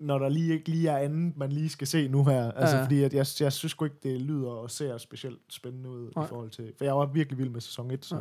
når 0.00 0.18
der 0.18 0.28
lige 0.28 0.52
ikke 0.54 0.68
lige 0.68 0.88
er 0.88 0.96
andet, 0.98 1.36
man 1.36 1.52
lige 1.52 1.68
skal 1.68 1.86
se 1.86 2.08
nu 2.08 2.24
her. 2.24 2.50
Altså, 2.52 2.74
Ja. 2.76 2.78
ja. 2.78 2.84
fordi 2.84 3.02
at 3.02 3.14
jeg, 3.14 3.26
jeg 3.40 3.52
synes 3.52 3.70
sgu 3.70 3.84
ikke, 3.84 3.96
det 4.02 4.20
lyder 4.20 4.48
og 4.50 4.70
ser 4.70 4.98
specielt 4.98 5.38
spændende 5.48 5.90
ud 5.90 6.10
Nej. 6.16 6.24
i 6.24 6.28
forhold 6.28 6.50
til... 6.50 6.72
For 6.78 6.84
jeg 6.84 6.96
var 6.96 7.06
virkelig 7.06 7.38
vild 7.38 7.48
med 7.50 7.60
sæson 7.60 7.90
1, 7.90 8.04
så... 8.04 8.14
Ja. 8.16 8.20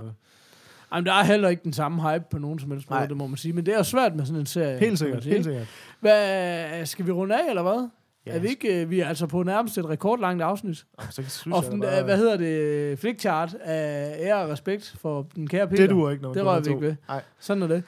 Jamen, 0.93 1.05
der 1.05 1.13
er 1.13 1.23
heller 1.23 1.49
ikke 1.49 1.63
den 1.63 1.73
samme 1.73 2.11
hype 2.11 2.25
på 2.31 2.37
nogen 2.37 2.59
som 2.59 2.71
helst 2.71 2.89
måde, 2.89 2.99
Nej. 2.99 3.07
det 3.07 3.17
må 3.17 3.27
man 3.27 3.37
sige. 3.37 3.53
Men 3.53 3.65
det 3.65 3.73
er 3.73 3.77
jo 3.77 3.83
svært 3.83 4.15
med 4.15 4.25
sådan 4.25 4.39
en 4.39 4.45
serie. 4.45 4.79
Helt 4.79 4.99
sikkert, 4.99 5.23
helt 5.23 5.35
ikke? 5.35 5.43
sikkert. 5.43 5.67
Hvad, 5.99 6.85
skal 6.85 7.05
vi 7.05 7.11
runde 7.11 7.35
af, 7.35 7.49
eller 7.49 7.61
hvad? 7.61 7.89
Ja, 8.25 8.31
er 8.31 8.39
vi 8.39 8.47
ikke, 8.47 8.81
øh, 8.81 8.89
vi 8.89 8.99
er 8.99 9.07
altså 9.07 9.27
på 9.27 9.43
nærmest 9.43 9.77
et 9.77 9.89
rekordlangt 9.89 10.43
afsnit. 10.43 10.85
Så 11.09 11.23
synes 11.29 11.47
Og 11.57 11.63
jeg, 11.63 11.71
den, 11.71 11.81
bare, 11.81 11.99
øh, 11.99 12.05
hvad 12.05 12.17
hedder 12.17 12.37
det, 12.37 12.99
flickchart 12.99 13.53
af 13.63 14.15
ære 14.19 14.43
og 14.43 14.49
respekt 14.49 14.95
for 14.99 15.27
den 15.35 15.47
kære 15.47 15.67
Peter. 15.67 15.81
det 15.83 15.89
duer 15.89 16.11
ikke, 16.11 16.21
man 16.25 16.33
Det 16.33 16.45
rører 16.45 16.59
vi 16.59 16.69
ikke 16.69 16.81
ved. 16.81 16.95
Nej. 17.07 17.21
Sådan 17.39 17.63
er 17.63 17.67
det. 17.67 17.83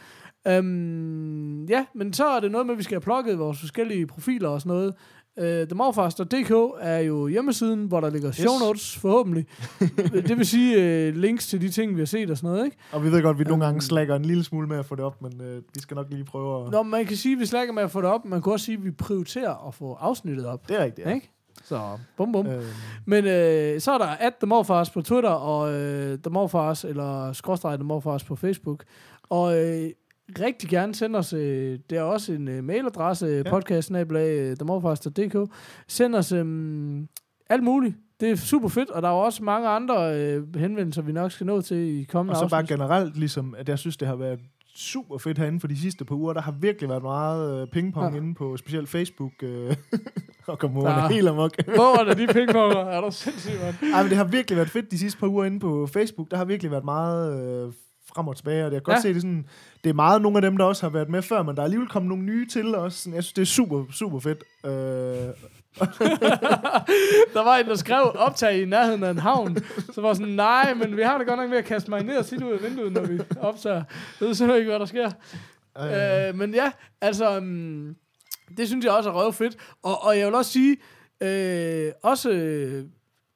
Øhm, 0.48 1.66
ja, 1.66 1.86
men 1.96 2.14
så 2.14 2.28
er 2.28 2.40
det 2.40 2.52
noget 2.52 2.66
med, 2.68 2.74
at 2.74 2.78
vi 2.78 2.84
skal 2.84 2.96
have 2.96 3.02
plukket 3.02 3.40
vores 3.40 3.60
forskellige 3.60 4.08
profiler 4.08 4.50
og 4.50 4.62
sådan 4.62 4.70
noget. 4.76 4.94
Uh, 5.38 5.68
TheMorfaster.dk 5.68 6.52
er 6.82 6.98
jo 7.00 7.28
hjemmesiden, 7.28 7.86
hvor 7.86 8.00
der 8.00 8.10
ligger 8.10 8.32
show 8.32 8.54
notes, 8.68 8.98
forhåbentlig. 8.98 9.46
det 10.28 10.38
vil 10.38 10.46
sige 10.46 11.08
uh, 11.10 11.16
links 11.16 11.48
til 11.48 11.62
de 11.62 11.70
ting, 11.70 11.96
vi 11.96 12.02
har 12.02 12.06
set 12.06 12.30
og 12.32 12.38
sådan 12.38 12.50
noget, 12.50 12.66
ikke? 12.66 12.78
Og 12.92 13.04
vi 13.04 13.12
ved 13.12 13.22
godt, 13.22 13.36
at 13.36 13.40
vi 13.40 13.44
nogle 13.44 13.66
Øhm. 13.66 13.70
gange 13.70 13.82
slækker 13.82 14.16
en 14.16 14.26
lille 14.26 14.44
smule 14.44 14.68
med 14.68 14.78
at 14.78 14.86
få 14.86 14.96
det 14.96 15.06
op, 15.06 15.22
men 15.22 15.42
øh, 15.42 15.56
vi 15.76 15.80
skal 15.82 15.96
nok 15.96 16.08
lige 16.10 16.24
prøve 16.26 16.66
at... 16.66 16.72
Nå, 16.72 16.84
man 16.84 17.06
kan 17.06 17.18
sige, 17.18 17.34
at 17.34 17.40
vi 17.40 17.46
slækker 17.46 17.74
med 17.74 17.84
at 17.84 17.92
få 17.92 18.02
det 18.02 18.10
op. 18.10 18.26
Man 18.26 18.42
kan 18.42 18.52
også 18.54 18.66
sige, 18.66 18.78
at 18.78 18.84
vi 18.86 18.92
prioriterer 18.92 19.68
at 19.68 19.74
få 19.74 19.94
afsnittet 19.94 20.46
op. 20.46 20.68
Det 20.70 20.80
er 20.80 20.84
rigtigt, 20.84 21.08
ja. 21.08 21.14
Ikke? 21.14 21.32
Så 21.64 21.82
bum 22.18 22.32
bum. 22.32 22.48
Øh, 22.48 22.64
Men 23.06 23.26
øh, 23.26 23.80
så 23.82 23.92
er 23.92 23.98
der 23.98 24.06
at 24.08 24.34
The 24.42 24.48
Morfars 24.48 24.90
på 24.90 25.02
Twitter, 25.02 25.30
og 25.30 25.74
øh, 25.74 26.18
The 26.20 26.30
Morfars, 26.32 26.84
eller 26.84 27.34
skråstreg 27.34 27.78
The 27.78 27.86
Morfars 27.88 28.24
på 28.24 28.36
Facebook. 28.36 28.84
Og 29.30 29.66
øh, 29.66 29.90
rigtig 30.40 30.70
gerne 30.70 30.96
send 30.96 31.16
os, 31.16 31.34
øh, 31.34 31.80
der 31.90 32.00
er 32.00 32.04
også 32.04 32.34
en 32.34 32.48
øh, 32.48 32.64
mailadresse, 32.64 33.26
ja. 33.46 33.50
podcast 33.50 33.92
themorfars.dk. 34.58 35.52
Send 35.88 36.16
os 36.16 36.32
øh, 36.32 36.46
alt 37.50 37.64
muligt. 37.64 37.96
Det 38.20 38.30
er 38.32 38.36
super 38.36 38.68
fedt, 38.68 38.90
og 38.90 39.02
der 39.02 39.08
er 39.08 39.14
jo 39.14 39.20
også 39.20 39.44
mange 39.44 39.68
andre 39.68 40.20
øh, 40.22 40.56
henvendelser, 40.56 41.02
vi 41.02 41.12
nok 41.12 41.32
skal 41.32 41.46
nå 41.46 41.62
til 41.62 41.78
i 41.78 42.04
kommende 42.04 42.32
og 42.40 42.46
så 42.46 42.50
bare 42.50 42.62
afsnit. 42.62 42.78
generelt, 42.78 43.18
ligesom, 43.18 43.56
at 43.58 43.70
jeg 43.70 43.80
synes, 43.80 43.98
det 43.98 44.08
har 44.08 44.16
været 44.16 44.40
super 44.76 45.18
fedt 45.18 45.38
herinde 45.38 45.60
for 45.60 45.68
de 45.68 45.78
sidste 45.80 46.06
par 46.06 46.16
uger. 46.16 46.34
Der 46.34 46.42
har 46.42 46.52
virkelig 46.52 46.90
været 46.90 47.04
meget 47.04 47.62
øh, 47.62 47.68
pingpong 47.68 48.14
Ja. 48.16 48.22
inde 48.22 48.36
på 48.36 48.58
specielt 48.58 48.90
Facebook. 48.90 49.32
Øh, 49.44 49.76
og 50.48 50.62
Der- 50.62 50.90
ja. 51.02 51.08
helt 51.08 51.28
amok. 51.28 51.52
Hvor 51.76 52.00
er 52.00 52.04
der 52.04 52.14
de 52.14 52.28
pingponger? 52.34 52.78
Er 52.78 53.02
du 53.02 53.12
sindssygt, 53.12 53.56
mand? 53.64 53.94
Ej, 53.94 54.02
men 54.02 54.10
det 54.10 54.18
har 54.18 54.24
virkelig 54.24 54.58
været 54.58 54.70
fedt 54.70 54.92
de 54.92 54.98
sidste 54.98 55.20
par 55.20 55.28
uger 55.28 55.46
inde 55.46 55.60
på 55.60 55.88
Facebook. 55.88 56.32
Der 56.32 56.38
har 56.38 56.46
virkelig 56.46 56.72
været 56.72 56.86
meget 56.86 57.44
øh, 57.68 57.74
frem 58.20 58.28
og 58.28 58.36
tilbage, 58.38 58.66
og 58.66 58.72
jeg 58.74 58.84
kan 58.84 58.94
godt 58.94 58.96
Ja. 58.98 59.02
se, 59.02 59.08
det 59.10 59.16
er 59.16 59.20
sådan, 59.22 59.46
det 59.84 59.90
er 59.90 59.94
meget 59.94 60.22
nogle 60.22 60.38
af 60.38 60.42
dem, 60.42 60.58
der 60.58 60.66
også 60.66 60.82
har 60.86 60.90
været 60.90 61.10
med 61.10 61.22
før, 61.22 61.44
men 61.44 61.56
der 61.56 61.62
er 61.62 61.64
alligevel 61.64 61.88
kommet 61.90 62.10
nogle 62.10 62.24
nye 62.24 62.48
til 62.48 62.76
også. 62.76 62.98
Sådan, 62.98 63.16
Jeg 63.16 63.24
synes, 63.24 63.34
det 63.34 63.42
er 63.42 63.46
super, 63.46 63.84
super 63.92 64.20
fedt. 64.20 64.44
Øh, 64.66 65.34
Der 67.34 67.44
var 67.44 67.58
en, 67.58 67.66
der 67.66 67.76
skrev 67.76 68.12
optag 68.16 68.62
i 68.62 68.66
nærheden 68.66 69.04
af 69.04 69.10
en 69.12 69.18
havn. 69.20 69.58
Så 69.94 70.02
var 70.02 70.14
sådan, 70.14 70.34
nej, 70.34 70.74
men 70.74 70.98
vi 70.98 71.02
har 71.02 71.18
det 71.18 71.28
godt 71.28 71.40
nok 71.40 71.50
med 71.50 71.58
at 71.58 71.66
kaste 71.66 71.90
mig 71.90 72.04
ned 72.04 72.18
og 72.18 72.26
sige 72.26 72.46
ud 72.46 72.52
af 72.52 72.64
vinduet, 72.64 72.92
når 72.92 73.02
vi 73.02 73.20
optager. 73.42 73.76
Jeg 73.76 74.28
ved 74.28 74.34
simpelthen 74.34 74.60
ikke, 74.60 74.70
hvad 74.72 74.80
der 74.80 74.86
sker. 74.86 75.12
øh, 75.80 76.28
Øh, 76.30 76.36
men 76.36 76.54
ja, 76.54 76.72
altså, 77.02 77.38
um, 77.38 77.96
det 78.58 78.68
synes 78.68 78.86
jeg 78.86 78.94
også 78.94 79.10
er 79.10 79.14
røvfedt. 79.14 79.58
Og, 79.84 80.04
og 80.04 80.18
jeg 80.18 80.28
vil 80.28 80.36
også 80.36 80.52
sige, 80.52 80.78
øh, 81.22 81.92
også, 82.04 82.30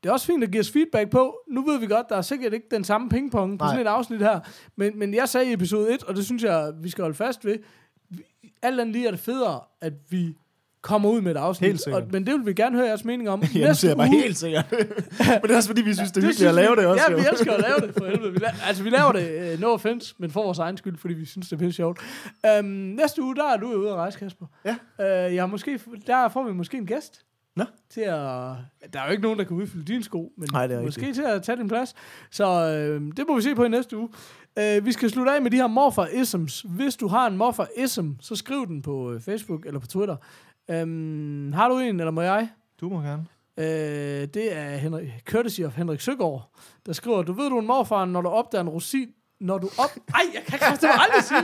det 0.03 0.09
er 0.09 0.13
også 0.13 0.25
fint 0.25 0.43
at 0.43 0.51
give 0.51 0.59
os 0.59 0.71
feedback 0.71 1.09
på. 1.09 1.37
Nu 1.51 1.65
ved 1.65 1.79
vi 1.79 1.87
godt, 1.87 2.09
der 2.09 2.15
er 2.15 2.21
sikkert 2.21 2.53
ikke 2.53 2.67
den 2.71 2.83
samme 2.83 3.09
pingpong 3.09 3.59
på 3.59 3.65
Nej. 3.65 3.73
sådan 3.73 3.85
et 3.87 3.89
afsnit 3.89 4.19
her. 4.19 4.39
Men, 4.75 4.99
men 4.99 5.13
jeg 5.13 5.29
sagde 5.29 5.49
i 5.49 5.53
episode 5.53 5.93
1, 5.93 6.03
og 6.03 6.15
det 6.15 6.25
synes 6.25 6.43
jeg, 6.43 6.71
vi 6.81 6.89
skal 6.89 7.01
holde 7.01 7.15
fast 7.17 7.45
ved. 7.45 7.57
Alt 8.61 8.79
andet 8.79 8.93
lige 8.95 9.07
er 9.07 9.11
det 9.11 9.19
federe, 9.19 9.59
at 9.81 9.93
vi 10.09 10.35
kommer 10.81 11.09
ud 11.09 11.21
med 11.21 11.31
et 11.31 11.37
afsnit. 11.37 11.67
Helt 11.67 11.81
sikkert. 11.81 12.03
Og, 12.03 12.09
men 12.11 12.25
det 12.25 12.33
vil 12.33 12.45
vi 12.45 12.53
gerne 12.53 12.75
høre 12.77 12.87
jeres 12.87 13.05
mening 13.05 13.29
om. 13.29 13.43
ja, 13.55 13.67
nu 13.67 13.73
ser 13.73 13.87
jeg 13.87 13.97
bare 13.97 14.07
helt 14.07 14.37
sikkert. 14.37 14.65
men 14.71 15.41
det 15.43 15.51
er 15.51 15.55
også 15.55 15.69
fordi, 15.69 15.81
vi 15.81 15.93
synes, 15.93 16.11
det 16.11 16.23
er 16.23 16.27
hyggeligt 16.27 16.49
at 16.49 16.55
lave 16.55 16.75
det 16.75 16.85
også. 16.85 17.03
Ja, 17.07 17.11
jo. 17.11 17.17
vi 17.17 17.23
elsker 17.31 17.53
at 17.53 17.61
lave 17.61 17.87
det, 17.87 17.95
for 17.97 18.05
helvede. 18.11 18.31
Vi 18.31 18.37
la- 18.45 18.67
altså, 18.67 18.83
vi 18.83 18.89
laver 18.89 19.11
det, 19.11 19.53
uh, 19.53 19.59
no 19.59 19.67
offense, 19.73 20.15
men 20.17 20.31
for 20.31 20.43
vores 20.43 20.59
egen 20.59 20.77
skyld, 20.77 20.97
fordi 20.97 21.13
vi 21.13 21.25
synes, 21.25 21.49
det 21.49 21.55
er 21.55 21.59
pisse 21.59 21.75
sjovt. 21.75 21.99
Um, 22.59 22.65
næste 22.65 23.21
uge, 23.21 23.35
der 23.35 23.45
er 23.53 23.57
du 23.57 23.73
ude 23.73 23.89
at 23.89 23.95
rejse, 23.95 24.19
Kasper. 24.19 24.45
Ja. 24.65 24.75
Uh, 24.99 25.35
jeg 25.35 25.41
har 25.41 25.47
måske, 25.47 25.79
der 26.07 26.29
får 26.29 26.43
vi 26.43 26.53
måske 26.53 26.77
en 26.77 26.85
gæst. 26.85 27.25
Nå. 27.55 27.63
Til 27.89 28.01
at, 28.01 28.11
der 28.93 28.99
er 28.99 29.05
jo 29.05 29.11
ikke 29.11 29.23
nogen, 29.23 29.39
der 29.39 29.45
kan 29.45 29.57
udfylde 29.57 29.85
din 29.85 30.03
sko, 30.03 30.33
men 30.37 30.49
Nej, 30.51 30.67
det 30.67 30.77
er 30.77 30.81
måske 30.81 31.01
rigtigt. 31.01 31.15
til 31.15 31.23
at 31.23 31.43
tage 31.43 31.57
din 31.57 31.67
plads. 31.67 31.93
Så 32.31 32.45
øh, 32.45 33.01
det 33.17 33.25
må 33.27 33.35
vi 33.35 33.41
se 33.41 33.55
på 33.55 33.63
i 33.63 33.69
næste 33.69 33.97
uge. 33.97 34.09
Uh, 34.59 34.85
vi 34.85 34.91
skal 34.91 35.09
slutte 35.09 35.31
af 35.31 35.41
med 35.41 35.51
de 35.51 35.57
her 35.57 35.67
morfar-isms. 35.67 36.65
Hvis 36.69 36.95
du 36.95 37.07
har 37.07 37.27
en 37.27 37.37
morfar-ism, 37.37 38.09
så 38.19 38.35
skriv 38.35 38.67
den 38.67 38.81
på 38.81 39.11
øh, 39.11 39.21
Facebook 39.21 39.65
eller 39.65 39.79
på 39.79 39.87
Twitter. 39.87 40.15
Um, 40.83 41.53
har 41.53 41.69
du 41.69 41.77
en, 41.79 41.99
eller 41.99 42.11
må 42.11 42.21
jeg? 42.21 42.49
Du 42.81 42.89
må 42.89 43.01
gerne. 43.01 43.25
Øh, 43.57 44.27
det 44.33 44.57
er 44.57 44.75
Henrik, 44.75 45.09
courtesy 45.29 45.61
of 45.61 45.75
Henrik 45.75 46.01
Søgaard, 46.01 46.49
der 46.85 46.93
skriver, 46.93 47.21
du 47.21 47.33
ved, 47.33 47.49
du 47.49 47.55
er 47.55 47.61
en 47.61 47.67
morfar, 47.67 48.05
når 48.05 48.21
du 48.21 48.29
opdager 48.29 48.61
en 48.61 48.69
rosin, 48.69 49.09
når 49.41 49.57
du 49.57 49.69
op... 49.77 49.89
Ej, 50.13 50.21
jeg 50.33 50.43
kan 50.47 50.59
kraftigt 50.59 50.91
aldrig 50.95 51.23
sige. 51.23 51.43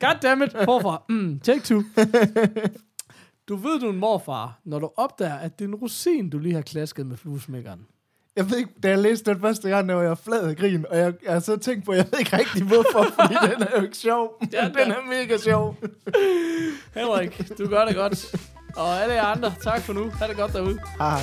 Goddammit, 0.06 0.52
forfra. 0.64 1.02
Mm, 1.08 1.40
take 1.40 1.60
two. 1.60 1.82
Du 3.48 3.56
ved, 3.56 3.80
du 3.80 3.86
er 3.86 3.90
en 3.90 3.98
morfar, 3.98 4.60
når 4.64 4.78
du 4.78 4.90
opdager, 4.96 5.34
at 5.34 5.58
det 5.58 5.64
er 5.64 5.68
en 5.68 5.74
rosin, 5.74 6.30
du 6.30 6.38
lige 6.38 6.54
har 6.54 6.62
klasket 6.62 7.06
med 7.06 7.16
fluesmækkeren. 7.16 7.80
Jeg 8.36 8.50
ved 8.50 8.58
ikke, 8.58 8.70
da 8.82 8.88
jeg 8.88 8.98
læste 8.98 9.30
den 9.30 9.40
første 9.40 9.68
gang, 9.68 9.88
der 9.88 9.94
var 9.94 10.02
jeg 10.02 10.18
flad 10.18 10.48
af 10.48 10.56
grin, 10.56 10.86
og 10.90 10.98
jeg, 10.98 11.12
jeg 11.24 11.32
har 11.32 11.40
så 11.40 11.56
tænkt 11.56 11.84
på, 11.84 11.92
jeg 11.92 12.04
ved 12.10 12.18
ikke 12.18 12.38
rigtig 12.38 12.62
hvorfor, 12.64 13.06
fordi 13.20 13.34
den 13.34 13.62
er 13.62 13.76
jo 13.76 13.82
ikke 13.82 13.96
sjov. 13.96 14.42
Ja, 14.52 14.64
den 14.64 14.92
er 14.92 15.06
mega 15.08 15.36
sjov. 15.36 15.76
Henrik, 16.94 17.58
du 17.58 17.66
gør 17.66 17.84
det 17.84 17.96
godt. 17.96 18.34
Og 18.76 19.02
alle 19.02 19.14
jer 19.14 19.24
andre, 19.24 19.54
tak 19.62 19.80
for 19.80 19.92
nu. 19.92 20.10
Ha' 20.10 20.26
det 20.26 20.36
godt 20.36 20.52
derude. 20.52 20.78
Hej. 20.98 21.20